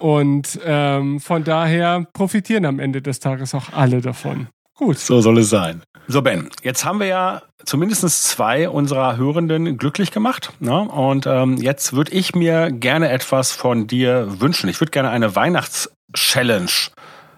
Und 0.00 0.58
ähm, 0.64 1.20
von 1.20 1.44
daher 1.44 2.06
profitieren 2.12 2.64
am 2.64 2.78
Ende 2.80 3.02
des 3.02 3.20
Tages 3.20 3.54
auch 3.54 3.72
alle 3.72 4.00
davon. 4.00 4.48
Gut. 4.74 4.98
So 4.98 5.20
soll 5.20 5.38
es 5.38 5.50
sein. 5.50 5.82
So, 6.08 6.22
Ben, 6.22 6.48
jetzt 6.62 6.84
haben 6.84 7.00
wir 7.00 7.06
ja 7.06 7.42
zumindest 7.64 8.24
zwei 8.24 8.68
unserer 8.68 9.16
Hörenden 9.16 9.76
glücklich 9.76 10.10
gemacht. 10.10 10.52
Ne? 10.58 10.80
Und 10.80 11.26
ähm, 11.26 11.58
jetzt 11.58 11.92
würde 11.92 12.12
ich 12.12 12.34
mir 12.34 12.70
gerne 12.72 13.10
etwas 13.10 13.52
von 13.52 13.86
dir 13.86 14.40
wünschen. 14.40 14.70
Ich 14.70 14.80
würde 14.80 14.90
gerne 14.90 15.10
eine 15.10 15.36
Weihnachts-Challenge 15.36 16.70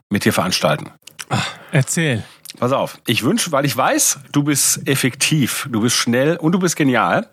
mit 0.09 0.25
dir 0.25 0.33
veranstalten. 0.33 0.91
Ach, 1.29 1.51
erzähl. 1.73 2.23
Pass 2.59 2.73
auf, 2.73 2.99
ich 3.07 3.23
wünsche, 3.23 3.51
weil 3.53 3.65
ich 3.65 3.77
weiß, 3.77 4.21
du 4.31 4.43
bist 4.43 4.87
effektiv, 4.87 5.69
du 5.71 5.81
bist 5.81 5.97
schnell 5.97 6.37
und 6.37 6.53
du 6.53 6.59
bist 6.59 6.77
genial. 6.77 7.29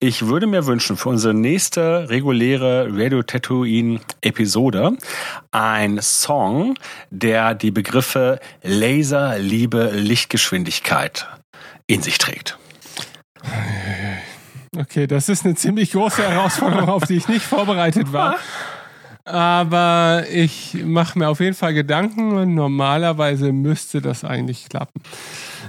Ich 0.00 0.26
würde 0.26 0.46
mir 0.46 0.66
wünschen 0.66 0.96
für 0.96 1.10
unsere 1.10 1.34
nächste 1.34 2.08
reguläre 2.08 2.88
Radio 2.90 3.22
Tatooine 3.22 4.00
Episode 4.22 4.96
ein 5.50 6.00
Song, 6.00 6.74
der 7.10 7.54
die 7.54 7.70
Begriffe 7.70 8.40
Laser, 8.62 9.38
Liebe, 9.38 9.90
Lichtgeschwindigkeit 9.92 11.26
in 11.86 12.02
sich 12.02 12.18
trägt. 12.18 12.58
Okay, 14.76 15.06
das 15.06 15.28
ist 15.28 15.44
eine 15.44 15.54
ziemlich 15.54 15.92
große 15.92 16.22
Herausforderung, 16.22 16.88
auf 16.88 17.04
die 17.04 17.16
ich 17.16 17.28
nicht 17.28 17.44
vorbereitet 17.44 18.12
war. 18.12 18.36
Aber 19.24 20.24
ich 20.32 20.74
mache 20.84 21.18
mir 21.18 21.28
auf 21.28 21.40
jeden 21.40 21.54
Fall 21.54 21.74
Gedanken 21.74 22.32
und 22.32 22.54
normalerweise 22.54 23.52
müsste 23.52 24.00
das 24.00 24.24
eigentlich 24.24 24.68
klappen. 24.68 25.00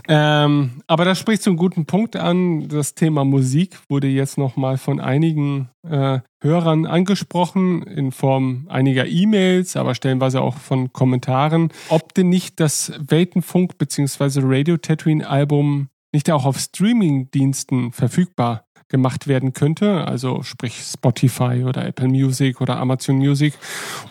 Ähm, 0.07 0.81
aber 0.87 1.05
das 1.05 1.19
spricht 1.19 1.45
einen 1.47 1.55
guten 1.55 1.85
Punkt 1.85 2.15
an. 2.15 2.67
Das 2.67 2.95
Thema 2.95 3.23
Musik 3.23 3.77
wurde 3.89 4.07
jetzt 4.07 4.37
nochmal 4.37 4.77
von 4.77 4.99
einigen 4.99 5.69
äh, 5.87 6.19
Hörern 6.41 6.85
angesprochen 6.85 7.83
in 7.83 8.11
Form 8.11 8.65
einiger 8.69 9.05
E-Mails, 9.07 9.77
aber 9.77 9.95
stellenweise 9.95 10.41
auch 10.41 10.57
von 10.57 10.91
Kommentaren. 10.91 11.69
Ob 11.89 12.13
denn 12.15 12.29
nicht 12.29 12.59
das 12.59 12.91
Weltenfunk 12.99 13.77
bzw. 13.77 14.41
Radio 14.43 14.77
Tatooine 14.77 15.29
Album 15.29 15.89
nicht 16.11 16.29
auch 16.29 16.45
auf 16.45 16.59
Streaming-Diensten 16.59 17.91
verfügbar 17.91 18.65
gemacht 18.89 19.27
werden 19.27 19.53
könnte, 19.53 20.05
also 20.05 20.43
sprich 20.43 20.81
Spotify 20.83 21.63
oder 21.65 21.85
Apple 21.85 22.07
Music 22.07 22.61
oder 22.61 22.77
Amazon 22.77 23.17
Music. 23.17 23.53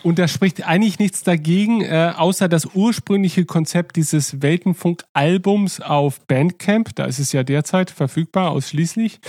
Und 0.03 0.19
da 0.19 0.27
spricht 0.27 0.65
eigentlich 0.65 0.99
nichts 0.99 1.23
dagegen, 1.23 1.81
äh, 1.81 2.13
außer 2.15 2.49
das 2.49 2.67
ursprüngliche 2.73 3.45
Konzept 3.45 3.95
dieses 3.95 4.41
Weltenfunk-Albums 4.41 5.81
auf 5.81 6.19
Bandcamp. 6.21 6.95
Da 6.95 7.05
ist 7.05 7.19
es 7.19 7.31
ja 7.31 7.43
derzeit 7.43 7.91
verfügbar 7.91 8.51
ausschließlich. 8.51 9.19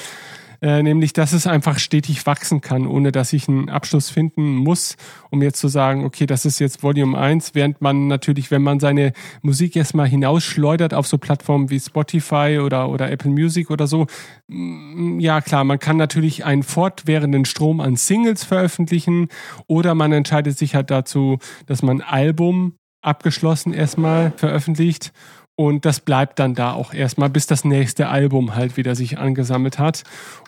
Äh, 0.64 0.82
nämlich, 0.82 1.12
dass 1.12 1.34
es 1.34 1.46
einfach 1.46 1.78
stetig 1.78 2.24
wachsen 2.24 2.62
kann, 2.62 2.86
ohne 2.86 3.12
dass 3.12 3.34
ich 3.34 3.48
einen 3.48 3.68
Abschluss 3.68 4.08
finden 4.08 4.56
muss, 4.56 4.96
um 5.28 5.42
jetzt 5.42 5.60
zu 5.60 5.68
sagen, 5.68 6.06
okay, 6.06 6.24
das 6.24 6.46
ist 6.46 6.58
jetzt 6.58 6.82
Volume 6.82 7.18
1, 7.18 7.54
während 7.54 7.82
man 7.82 8.06
natürlich, 8.06 8.50
wenn 8.50 8.62
man 8.62 8.80
seine 8.80 9.12
Musik 9.42 9.76
erstmal 9.76 10.08
hinausschleudert 10.08 10.94
auf 10.94 11.06
so 11.06 11.18
Plattformen 11.18 11.68
wie 11.68 11.78
Spotify 11.78 12.60
oder, 12.64 12.88
oder 12.88 13.12
Apple 13.12 13.30
Music 13.30 13.70
oder 13.70 13.86
so, 13.86 14.06
mm, 14.48 15.20
ja 15.20 15.42
klar, 15.42 15.64
man 15.64 15.78
kann 15.78 15.98
natürlich 15.98 16.46
einen 16.46 16.62
fortwährenden 16.62 17.44
Strom 17.44 17.80
an 17.80 17.96
Singles 17.96 18.42
veröffentlichen 18.44 19.28
oder 19.66 19.94
man 19.94 20.12
entscheidet 20.12 20.56
sich 20.56 20.74
halt 20.74 20.90
dazu, 20.90 21.40
dass 21.66 21.82
man 21.82 22.00
ein 22.00 22.08
Album 22.08 22.78
abgeschlossen 23.02 23.74
erstmal 23.74 24.32
veröffentlicht 24.38 25.12
und 25.56 25.84
das 25.84 26.00
bleibt 26.00 26.40
dann 26.40 26.54
da 26.54 26.72
auch 26.72 26.92
erstmal, 26.92 27.30
bis 27.30 27.46
das 27.46 27.64
nächste 27.64 28.08
Album 28.08 28.56
halt 28.56 28.76
wieder 28.76 28.96
sich 28.96 29.18
angesammelt 29.18 29.78
hat. 29.78 30.02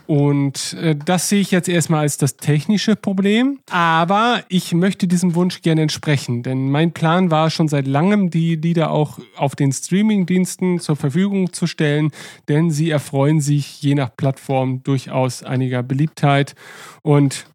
Und 0.06 0.74
äh, 0.74 0.96
das 0.96 1.28
sehe 1.28 1.40
ich 1.40 1.52
jetzt 1.52 1.68
erstmal 1.68 2.00
als 2.00 2.16
das 2.16 2.36
technische 2.36 2.96
Problem. 2.96 3.60
Aber 3.70 4.42
ich 4.48 4.74
möchte 4.74 5.06
diesem 5.06 5.36
Wunsch 5.36 5.62
gerne 5.62 5.82
entsprechen. 5.82 6.42
Denn 6.42 6.70
mein 6.70 6.92
Plan 6.92 7.30
war 7.30 7.50
schon 7.50 7.68
seit 7.68 7.86
langem, 7.86 8.30
die 8.30 8.56
Lieder 8.56 8.90
auch 8.90 9.20
auf 9.36 9.54
den 9.54 9.72
Streaming-Diensten 9.72 10.80
zur 10.80 10.96
Verfügung 10.96 11.52
zu 11.52 11.68
stellen. 11.68 12.10
Denn 12.48 12.70
sie 12.70 12.90
erfreuen 12.90 13.40
sich 13.40 13.80
je 13.82 13.94
nach 13.94 14.10
Plattform 14.16 14.82
durchaus 14.82 15.44
einiger 15.44 15.84
Beliebtheit. 15.84 16.56
Und 17.02 17.46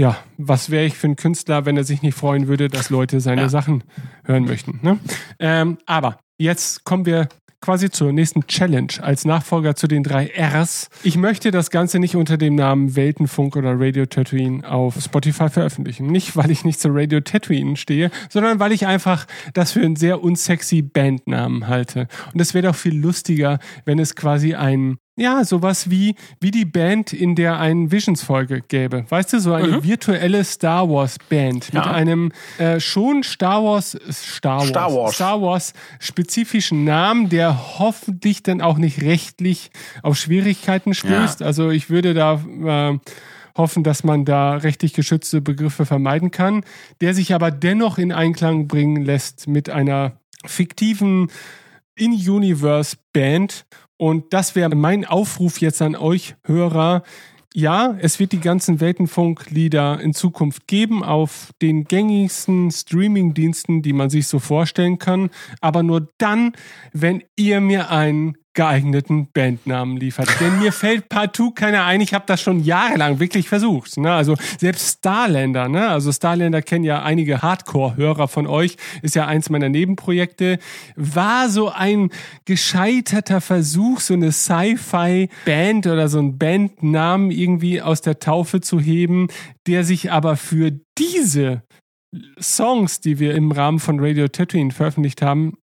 ja, 0.00 0.16
was 0.38 0.70
wäre 0.70 0.86
ich 0.86 0.96
für 0.96 1.08
ein 1.08 1.16
Künstler, 1.16 1.66
wenn 1.66 1.76
er 1.76 1.84
sich 1.84 2.02
nicht 2.02 2.16
freuen 2.16 2.48
würde, 2.48 2.68
dass 2.68 2.90
Leute 2.90 3.20
seine 3.20 3.42
ja. 3.42 3.48
Sachen 3.48 3.84
hören 4.24 4.44
möchten. 4.44 4.80
Ne? 4.82 4.98
Ähm, 5.38 5.78
aber 5.86 6.18
Jetzt 6.40 6.84
kommen 6.84 7.04
wir 7.04 7.28
quasi 7.60 7.90
zur 7.90 8.12
nächsten 8.14 8.46
Challenge 8.46 8.94
als 9.02 9.26
Nachfolger 9.26 9.76
zu 9.76 9.88
den 9.88 10.02
drei 10.02 10.30
Rs. 10.34 10.88
Ich 11.02 11.18
möchte 11.18 11.50
das 11.50 11.68
Ganze 11.70 11.98
nicht 11.98 12.16
unter 12.16 12.38
dem 12.38 12.54
Namen 12.54 12.96
Weltenfunk 12.96 13.56
oder 13.56 13.78
Radio 13.78 14.06
Tatooine 14.06 14.66
auf 14.66 14.98
Spotify 14.98 15.50
veröffentlichen. 15.50 16.06
Nicht, 16.06 16.34
weil 16.38 16.50
ich 16.50 16.64
nicht 16.64 16.80
zu 16.80 16.88
Radio 16.92 17.20
Tatooine 17.20 17.76
stehe, 17.76 18.10
sondern 18.30 18.58
weil 18.58 18.72
ich 18.72 18.86
einfach 18.86 19.26
das 19.52 19.72
für 19.72 19.82
einen 19.82 19.96
sehr 19.96 20.22
unsexy 20.22 20.80
Bandnamen 20.80 21.68
halte. 21.68 22.08
Und 22.32 22.40
es 22.40 22.54
wäre 22.54 22.68
doch 22.68 22.74
viel 22.74 22.96
lustiger, 22.96 23.58
wenn 23.84 23.98
es 23.98 24.16
quasi 24.16 24.54
ein 24.54 24.96
ja, 25.16 25.44
sowas 25.44 25.90
wie, 25.90 26.14
wie 26.40 26.50
die 26.50 26.64
Band, 26.64 27.12
in 27.12 27.34
der 27.34 27.58
ein 27.58 27.92
Visions-Folge 27.92 28.62
gäbe. 28.66 29.04
Weißt 29.08 29.32
du, 29.32 29.40
so 29.40 29.52
eine 29.52 29.78
mhm. 29.78 29.84
virtuelle 29.84 30.44
Star 30.44 30.88
Wars-Band 30.88 31.72
ja. 31.72 31.80
mit 31.80 31.88
einem 31.88 32.32
äh, 32.58 32.80
schon 32.80 33.22
Star 33.22 33.62
Wars, 33.62 33.98
Star 34.10 34.60
Wars, 34.60 34.68
Star 34.68 34.94
Wars, 34.94 35.14
Star 35.14 35.42
Wars 35.42 35.72
spezifischen 35.98 36.84
Namen, 36.84 37.28
der 37.28 37.78
hoffentlich 37.78 38.42
dann 38.42 38.60
auch 38.60 38.78
nicht 38.78 39.02
rechtlich 39.02 39.70
auf 40.02 40.16
Schwierigkeiten 40.16 40.94
stößt. 40.94 41.40
Ja. 41.40 41.46
Also 41.46 41.70
ich 41.70 41.90
würde 41.90 42.14
da 42.14 42.40
äh, 42.64 42.98
hoffen, 43.56 43.84
dass 43.84 44.04
man 44.04 44.24
da 44.24 44.54
rechtlich 44.54 44.94
geschützte 44.94 45.40
Begriffe 45.40 45.84
vermeiden 45.84 46.30
kann, 46.30 46.64
der 47.00 47.14
sich 47.14 47.34
aber 47.34 47.50
dennoch 47.50 47.98
in 47.98 48.12
Einklang 48.12 48.68
bringen 48.68 49.04
lässt 49.04 49.48
mit 49.48 49.68
einer 49.68 50.12
fiktiven 50.46 51.30
In-Universe-Band 51.94 53.66
und 54.00 54.32
das 54.32 54.54
wäre 54.54 54.74
mein 54.74 55.04
Aufruf 55.04 55.60
jetzt 55.60 55.82
an 55.82 55.94
euch 55.94 56.34
Hörer. 56.44 57.02
Ja, 57.52 57.98
es 58.00 58.18
wird 58.18 58.32
die 58.32 58.40
ganzen 58.40 58.80
Weltenfunk-Lieder 58.80 60.00
in 60.00 60.14
Zukunft 60.14 60.66
geben 60.66 61.04
auf 61.04 61.50
den 61.60 61.84
gängigsten 61.84 62.70
Streaming-Diensten, 62.70 63.82
die 63.82 63.92
man 63.92 64.08
sich 64.08 64.26
so 64.26 64.38
vorstellen 64.38 64.98
kann. 64.98 65.28
Aber 65.60 65.82
nur 65.82 66.08
dann, 66.16 66.52
wenn 66.94 67.22
ihr 67.36 67.60
mir 67.60 67.90
einen 67.90 68.38
geeigneten 68.52 69.28
Bandnamen 69.32 69.96
liefert. 69.96 70.28
Denn 70.40 70.58
mir 70.58 70.72
fällt 70.72 71.08
partout 71.08 71.52
keiner 71.52 71.84
ein. 71.84 72.00
Ich 72.00 72.14
habe 72.14 72.24
das 72.26 72.40
schon 72.40 72.64
jahrelang 72.64 73.20
wirklich 73.20 73.48
versucht. 73.48 73.96
Ne? 73.96 74.12
Also 74.12 74.34
selbst 74.58 74.98
Starlander, 74.98 75.68
ne? 75.68 75.88
also 75.88 76.10
Starlander 76.10 76.60
kennen 76.60 76.84
ja 76.84 77.02
einige 77.02 77.42
Hardcore-Hörer 77.42 78.26
von 78.26 78.46
euch, 78.48 78.76
ist 79.02 79.14
ja 79.14 79.26
eins 79.26 79.50
meiner 79.50 79.68
Nebenprojekte, 79.68 80.58
war 80.96 81.48
so 81.48 81.70
ein 81.70 82.10
gescheiterter 82.44 83.40
Versuch, 83.40 84.00
so 84.00 84.14
eine 84.14 84.32
Sci-Fi-Band 84.32 85.86
oder 85.86 86.08
so 86.08 86.18
einen 86.18 86.36
Bandnamen 86.36 87.30
irgendwie 87.30 87.80
aus 87.80 88.00
der 88.00 88.18
Taufe 88.18 88.60
zu 88.60 88.80
heben, 88.80 89.28
der 89.68 89.84
sich 89.84 90.10
aber 90.10 90.36
für 90.36 90.72
diese 90.98 91.62
Songs, 92.40 93.00
die 93.00 93.18
wir 93.20 93.34
im 93.34 93.52
Rahmen 93.52 93.78
von 93.78 94.00
Radio 94.00 94.26
Tatooine 94.26 94.72
veröffentlicht 94.72 95.22
haben, 95.22 95.54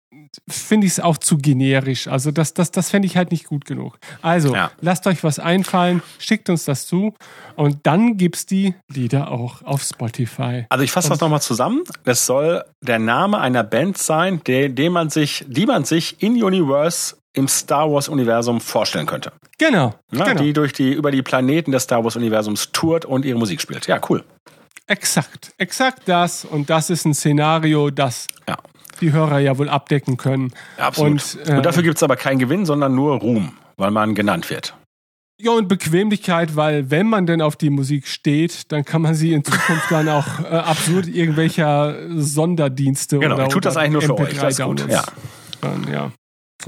finde 0.49 0.87
ich 0.87 0.95
es 0.95 1.01
auch 1.01 1.19
zu 1.19 1.39
generisch. 1.39 2.09
Also 2.09 2.31
das, 2.31 2.55
das, 2.55 2.71
das 2.71 2.91
fände 2.91 3.07
ich 3.07 3.17
halt 3.17 3.31
nicht 3.31 3.47
gut 3.47 3.65
genug. 3.65 3.99
Also, 4.23 4.55
ja. 4.55 4.71
lasst 4.81 5.07
euch 5.07 5.25
was 5.25 5.39
einfallen, 5.39 6.03
schickt 6.19 6.49
uns 6.49 6.65
das 6.65 6.87
zu 6.87 7.15
und 7.57 7.79
dann 7.85 8.17
gibt's 8.17 8.47
die 8.47 8.75
Lieder 8.93 9.31
auch 9.31 9.63
auf 9.63 9.83
Spotify. 9.83 10.67
Also 10.69 10.85
ich 10.85 10.93
fasse 10.93 11.09
das 11.09 11.21
nochmal 11.21 11.43
zusammen. 11.43 11.83
Es 12.05 12.27
soll 12.27 12.65
der 12.81 12.99
Name 12.99 13.39
einer 13.39 13.65
Band 13.65 13.99
sein, 13.99 14.41
der, 14.47 14.69
den 14.69 14.93
man 14.93 15.11
sich, 15.11 15.45
die 15.49 15.67
man 15.67 15.85
sich 15.85 16.23
in 16.23 16.43
Universe 16.43 17.17
im 17.33 17.49
Star 17.49 17.91
Wars 17.91 18.09
Universum 18.09 18.61
vorstellen 18.61 19.07
könnte. 19.07 19.33
Genau, 19.59 19.95
ja, 20.13 20.25
genau. 20.25 20.43
Die 20.43 20.53
durch 20.53 20.73
die, 20.73 20.93
über 20.93 21.11
die 21.11 21.23
Planeten 21.23 21.71
des 21.71 21.83
Star 21.83 22.03
Wars 22.03 22.17
Universums 22.17 22.73
tourt 22.73 23.05
und 23.05 23.25
ihre 23.25 23.39
Musik 23.39 23.61
spielt. 23.61 23.87
Ja, 23.87 24.01
cool. 24.09 24.25
Exakt, 24.87 25.53
exakt 25.59 26.03
das. 26.07 26.45
Und 26.45 26.71
das 26.71 26.91
ist 26.91 27.05
ein 27.05 27.13
Szenario, 27.13 27.91
das 27.91 28.27
ja 28.49 28.57
die 29.01 29.13
Hörer 29.13 29.39
ja 29.39 29.59
wohl 29.59 29.69
abdecken 29.69 30.17
können. 30.17 30.53
absolut. 30.77 31.13
Und, 31.13 31.49
äh, 31.49 31.57
und 31.57 31.67
dafür 31.67 31.83
gibt 31.83 31.97
es 31.97 32.03
aber 32.03 32.17
keinen 32.17 32.39
Gewinn, 32.39 32.67
sondern 32.67 32.95
nur 32.95 33.17
Ruhm, 33.17 33.53
weil 33.77 33.91
man 33.91 34.15
genannt 34.15 34.51
wird. 34.51 34.75
Ja, 35.39 35.53
und 35.53 35.69
Bequemlichkeit, 35.69 36.57
weil 36.57 36.91
wenn 36.91 37.09
man 37.09 37.27
denn 37.27 37.43
auf 37.43 37.57
die 37.57 37.69
Musik 37.69 38.07
steht, 38.07 38.73
dann 38.73 38.87
kann 38.87 39.03
man 39.03 39.15
sie 39.15 39.35
in 39.35 39.45
Zukunft 39.45 39.91
dann 39.91 40.09
auch 40.09 40.41
äh, 40.41 40.47
absurd 40.47 41.07
irgendwelcher 41.09 41.95
Sonderdienste 42.17 43.19
genau, 43.19 43.35
oder, 43.35 43.49
tut 43.49 43.67
das 43.67 43.77
eigentlich 43.77 44.07
nur 44.07 44.17
für 44.17 44.25
euch. 44.25 44.39
Das 44.39 44.59
gut. 44.59 44.89
Ja. 44.89 45.05
Dann, 45.61 45.87
ja. 45.93 46.11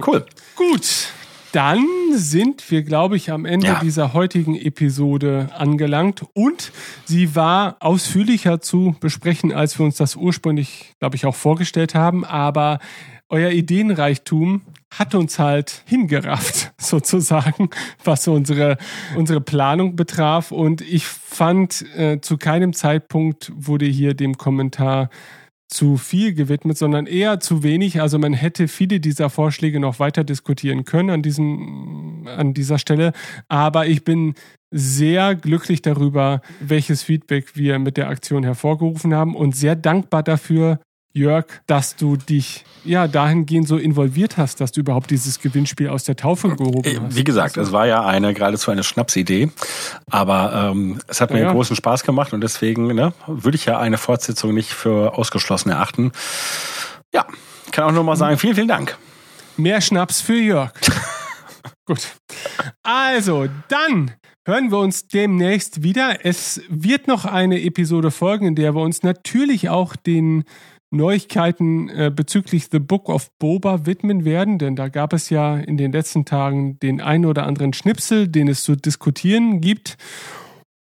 Cool. 0.04 0.26
Gut 0.54 1.08
dann 1.52 1.86
sind 2.12 2.70
wir, 2.70 2.82
glaube 2.82 3.16
ich, 3.16 3.30
am 3.30 3.44
Ende 3.44 3.68
ja. 3.68 3.80
dieser 3.80 4.12
heutigen 4.12 4.54
Episode 4.54 5.50
angelangt. 5.56 6.24
Und 6.34 6.72
sie 7.04 7.34
war 7.34 7.76
ausführlicher 7.80 8.60
zu 8.60 8.96
besprechen, 9.00 9.52
als 9.52 9.78
wir 9.78 9.86
uns 9.86 9.96
das 9.96 10.16
ursprünglich, 10.16 10.94
glaube 10.98 11.16
ich, 11.16 11.26
auch 11.26 11.34
vorgestellt 11.34 11.94
haben. 11.94 12.24
Aber 12.24 12.78
euer 13.28 13.50
Ideenreichtum 13.50 14.62
hat 14.90 15.14
uns 15.14 15.38
halt 15.38 15.82
hingerafft, 15.86 16.72
sozusagen, 16.78 17.70
was 18.04 18.26
unsere, 18.28 18.78
unsere 19.16 19.40
Planung 19.40 19.96
betraf. 19.96 20.50
Und 20.50 20.80
ich 20.80 21.06
fand, 21.06 21.84
äh, 21.96 22.20
zu 22.20 22.36
keinem 22.36 22.72
Zeitpunkt 22.72 23.52
wurde 23.54 23.86
hier 23.86 24.14
dem 24.14 24.38
Kommentar 24.38 25.10
zu 25.68 25.98
viel 25.98 26.34
gewidmet, 26.34 26.78
sondern 26.78 27.06
eher 27.06 27.40
zu 27.40 27.62
wenig. 27.62 28.00
Also 28.00 28.18
man 28.18 28.32
hätte 28.32 28.68
viele 28.68 29.00
dieser 29.00 29.30
Vorschläge 29.30 29.80
noch 29.80 29.98
weiter 29.98 30.24
diskutieren 30.24 30.84
können 30.84 31.10
an, 31.10 31.22
diesem, 31.22 32.26
an 32.26 32.54
dieser 32.54 32.78
Stelle. 32.78 33.12
Aber 33.48 33.86
ich 33.86 34.02
bin 34.02 34.34
sehr 34.70 35.34
glücklich 35.34 35.82
darüber, 35.82 36.40
welches 36.60 37.02
Feedback 37.02 37.54
wir 37.54 37.78
mit 37.78 37.96
der 37.96 38.08
Aktion 38.08 38.44
hervorgerufen 38.44 39.14
haben 39.14 39.36
und 39.36 39.54
sehr 39.54 39.76
dankbar 39.76 40.22
dafür, 40.22 40.80
Jörg, 41.12 41.46
dass 41.66 41.96
du 41.96 42.16
dich 42.16 42.64
ja 42.84 43.08
dahingehend 43.08 43.66
so 43.66 43.76
involviert 43.76 44.36
hast, 44.36 44.60
dass 44.60 44.72
du 44.72 44.80
überhaupt 44.80 45.10
dieses 45.10 45.40
Gewinnspiel 45.40 45.88
aus 45.88 46.04
der 46.04 46.16
Taufe 46.16 46.48
gehoben 46.54 46.84
Äh, 46.84 46.98
hast. 47.00 47.16
Wie 47.16 47.24
gesagt, 47.24 47.58
also, 47.58 47.68
es 47.68 47.72
war 47.72 47.86
ja 47.86 48.04
eine 48.04 48.34
geradezu 48.34 48.70
eine 48.70 48.84
Schnapsidee, 48.84 49.50
aber 50.10 50.70
ähm, 50.72 51.00
es 51.08 51.20
hat 51.20 51.32
mir 51.32 51.40
Ja. 51.40 51.52
großen 51.52 51.74
Spaß 51.76 52.04
gemacht 52.04 52.32
und 52.32 52.40
deswegen 52.42 52.86
ne, 52.94 53.12
würde 53.26 53.56
ich 53.56 53.64
ja 53.64 53.78
eine 53.78 53.98
Fortsetzung 53.98 54.54
nicht 54.54 54.70
für 54.72 55.16
ausgeschlossen 55.18 55.70
erachten. 55.70 56.12
Ja, 57.12 57.26
kann 57.72 57.84
auch 57.84 57.92
nur 57.92 58.04
mal 58.04 58.16
sagen, 58.16 58.38
vielen, 58.38 58.54
vielen 58.54 58.68
Dank. 58.68 58.96
mehr 59.56 59.80
Schnaps 59.80 60.20
für 60.20 60.36
Jörg. 60.38 60.72
Gut. 61.86 62.06
Also, 62.82 63.46
dann 63.68 64.12
hören 64.46 64.70
wir 64.70 64.78
uns 64.78 65.08
demnächst 65.08 65.82
wieder. 65.82 66.24
Es 66.24 66.60
wird 66.68 67.08
noch 67.08 67.24
eine 67.24 67.60
Episode 67.62 68.10
folgen, 68.10 68.46
in 68.46 68.54
der 68.54 68.74
wir 68.74 68.82
uns 68.82 69.02
natürlich 69.02 69.68
auch 69.68 69.96
den 69.96 70.44
Neuigkeiten 70.90 71.88
äh, 71.88 72.10
bezüglich 72.14 72.68
The 72.70 72.78
Book 72.78 73.08
of 73.08 73.30
Boba 73.38 73.86
widmen 73.86 74.24
werden, 74.24 74.58
denn 74.58 74.74
da 74.74 74.88
gab 74.88 75.12
es 75.12 75.30
ja 75.30 75.56
in 75.56 75.76
den 75.76 75.92
letzten 75.92 76.24
Tagen 76.24 76.78
den 76.80 77.00
einen 77.00 77.26
oder 77.26 77.46
anderen 77.46 77.72
Schnipsel, 77.72 78.28
den 78.28 78.48
es 78.48 78.64
zu 78.64 78.74
diskutieren 78.74 79.60
gibt. 79.60 79.96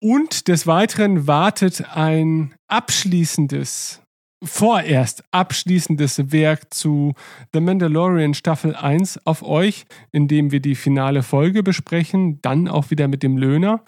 Und 0.02 0.48
des 0.48 0.66
Weiteren 0.66 1.28
wartet 1.28 1.96
ein 1.96 2.56
abschließendes, 2.68 4.02
vorerst 4.44 5.24
abschließendes 5.32 6.32
Werk 6.32 6.74
zu 6.74 7.14
The 7.54 7.60
Mandalorian 7.60 8.34
Staffel 8.34 8.76
1 8.76 9.28
auf 9.28 9.44
euch, 9.44 9.86
in 10.12 10.28
dem 10.28 10.52
wir 10.52 10.60
die 10.60 10.76
finale 10.76 11.22
Folge 11.22 11.62
besprechen, 11.62 12.42
dann 12.42 12.68
auch 12.68 12.90
wieder 12.90 13.08
mit 13.08 13.22
dem 13.22 13.38
Löhner. 13.38 13.84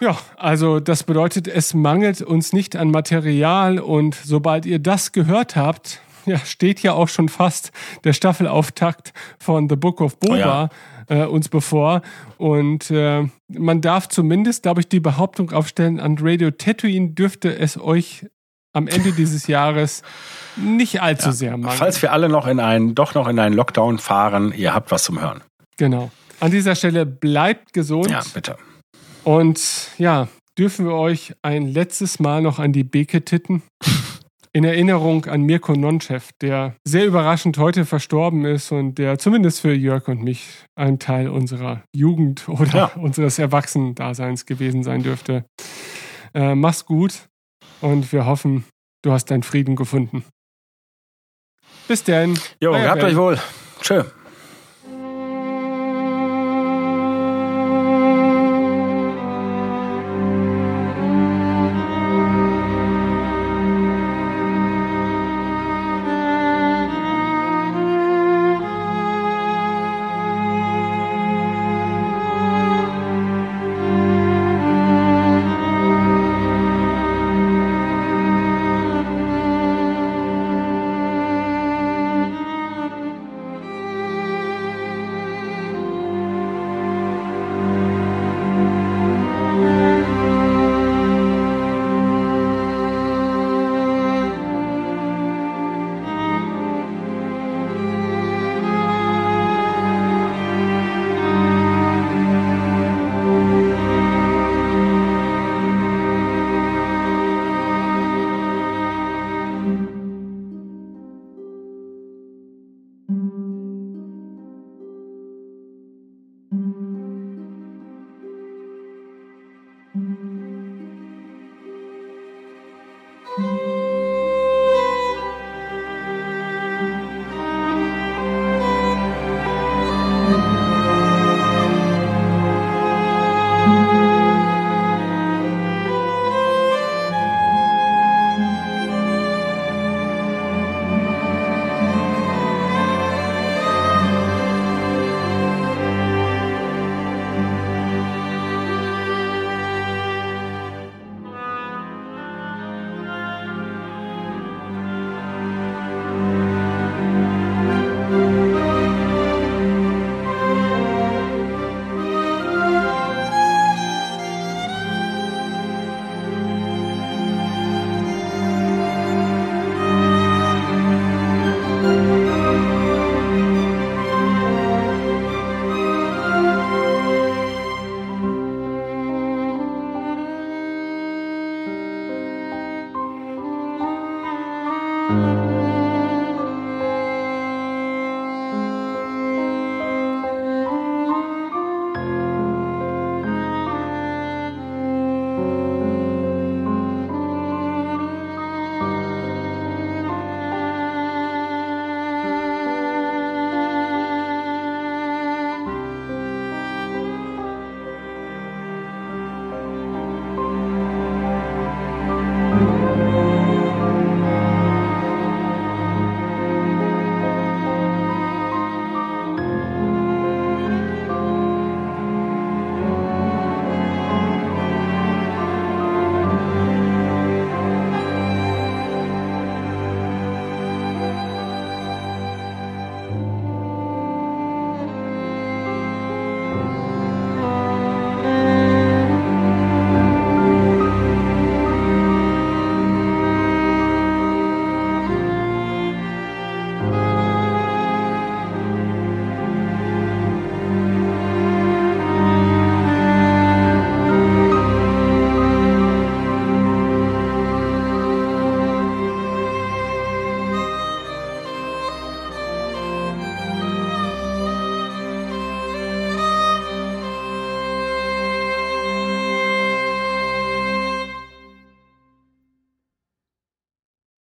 Ja, 0.00 0.16
also 0.36 0.80
das 0.80 1.04
bedeutet, 1.04 1.48
es 1.48 1.74
mangelt 1.74 2.22
uns 2.22 2.52
nicht 2.52 2.76
an 2.76 2.90
Material 2.90 3.78
und 3.78 4.14
sobald 4.14 4.66
ihr 4.66 4.78
das 4.78 5.12
gehört 5.12 5.56
habt, 5.56 6.00
ja, 6.26 6.38
steht 6.38 6.82
ja 6.82 6.92
auch 6.92 7.08
schon 7.08 7.28
fast 7.28 7.72
der 8.04 8.12
Staffelauftakt 8.12 9.12
von 9.38 9.68
The 9.68 9.76
Book 9.76 10.00
of 10.00 10.18
Boba 10.18 10.70
Oh 11.08 11.14
ja. 11.14 11.24
äh, 11.24 11.26
uns 11.26 11.48
bevor. 11.48 12.02
Und 12.36 12.90
äh, 12.90 13.28
man 13.48 13.80
darf 13.80 14.08
zumindest, 14.08 14.64
glaube 14.64 14.80
ich, 14.80 14.88
die 14.88 15.00
Behauptung 15.00 15.52
aufstellen, 15.52 16.00
an 16.00 16.16
Radio 16.20 16.50
Tatooine 16.50 17.10
dürfte 17.10 17.56
es 17.56 17.80
euch 17.80 18.26
am 18.72 18.88
Ende 18.88 19.12
dieses 19.12 19.46
Jahres 19.46 20.02
nicht 20.56 21.00
allzu 21.00 21.32
sehr 21.32 21.52
mangeln. 21.52 21.78
Falls 21.78 22.02
wir 22.02 22.12
alle 22.12 22.28
noch 22.28 22.46
in 22.46 22.60
einen, 22.60 22.94
doch 22.94 23.14
noch 23.14 23.26
in 23.28 23.38
einen 23.38 23.54
Lockdown 23.54 23.98
fahren, 23.98 24.52
ihr 24.54 24.74
habt 24.74 24.90
was 24.90 25.04
zum 25.04 25.20
Hören. 25.20 25.40
Genau. 25.78 26.10
An 26.40 26.50
dieser 26.50 26.74
Stelle 26.74 27.06
bleibt 27.06 27.72
gesund. 27.72 28.10
Ja, 28.10 28.20
bitte. 28.34 28.56
Und 29.26 29.90
ja, 29.98 30.28
dürfen 30.56 30.86
wir 30.86 30.94
euch 30.94 31.34
ein 31.42 31.66
letztes 31.66 32.20
Mal 32.20 32.42
noch 32.42 32.60
an 32.60 32.72
die 32.72 32.84
Beke 32.84 33.24
titten. 33.24 33.62
In 34.52 34.62
Erinnerung 34.62 35.24
an 35.26 35.42
Mirko 35.42 35.72
Nonchev, 35.74 36.30
der 36.40 36.76
sehr 36.84 37.04
überraschend 37.06 37.58
heute 37.58 37.84
verstorben 37.84 38.44
ist 38.44 38.70
und 38.70 38.98
der 38.98 39.18
zumindest 39.18 39.60
für 39.62 39.74
Jörg 39.74 40.06
und 40.06 40.22
mich 40.22 40.46
ein 40.76 41.00
Teil 41.00 41.28
unserer 41.28 41.82
Jugend 41.92 42.48
oder 42.48 42.72
Ja. 42.76 42.84
unseres 42.94 43.40
Erwachsenendaseins 43.40 44.46
gewesen 44.46 44.84
sein 44.84 45.02
dürfte. 45.02 45.44
Äh, 46.32 46.54
mach's 46.54 46.86
gut 46.86 47.28
und 47.80 48.12
wir 48.12 48.26
hoffen, 48.26 48.64
du 49.02 49.10
hast 49.10 49.24
deinen 49.32 49.42
Frieden 49.42 49.74
gefunden. 49.74 50.24
Bis 51.88 52.04
denn. 52.04 52.38
Jo, 52.62 52.72
Ben. 52.72 53.02
euch 53.02 53.16
wohl. 53.16 53.38
Tschö. 53.80 54.04